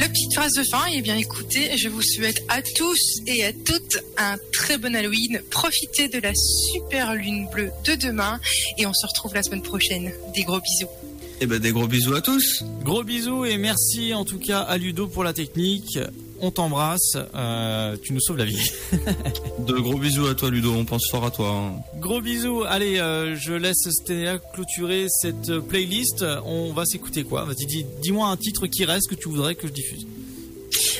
[0.00, 3.52] La petite phrase de fin, eh bien écoutez, je vous souhaite à tous et à
[3.52, 5.40] toutes un très bon Halloween.
[5.50, 8.38] Profitez de la super lune bleue de demain
[8.78, 10.12] et on se retrouve la semaine prochaine.
[10.34, 11.07] Des gros bisous.
[11.40, 12.64] Et ben des gros bisous à tous.
[12.82, 15.98] Gros bisous et merci en tout cas à Ludo pour la technique.
[16.40, 18.70] On t'embrasse, euh, tu nous sauves la vie.
[19.60, 20.72] De gros bisous à toi, Ludo.
[20.72, 21.50] On pense fort à toi.
[21.50, 21.80] hein.
[22.00, 22.62] Gros bisous.
[22.64, 26.24] Allez, euh, je laisse Sténéa clôturer cette playlist.
[26.44, 27.44] On va s'écouter quoi?
[27.44, 30.06] Vas-y, dis- dis-moi un titre qui reste que tu voudrais que je diffuse.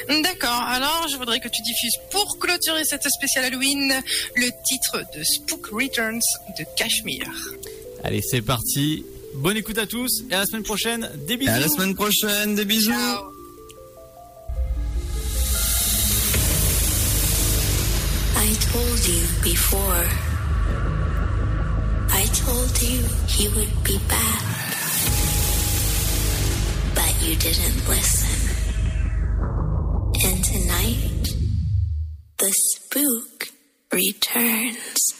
[0.08, 3.92] D'accord, alors je voudrais que tu diffuses pour clôturer cette spéciale Halloween
[4.36, 6.20] le titre de Spook Returns
[6.58, 7.28] de Cashmere.
[8.04, 9.04] Allez, c'est parti.
[9.38, 11.08] Bonne écoute à tous et à la semaine prochaine.
[11.28, 11.52] Des bisous.
[11.52, 12.56] À la semaine prochaine.
[12.56, 12.90] Des bisous.
[18.36, 20.04] I told you before.
[22.10, 24.42] I told you he would be back.
[26.96, 28.26] But you didn't listen.
[30.24, 31.36] And tonight,
[32.38, 33.50] the spook
[33.92, 35.14] returns.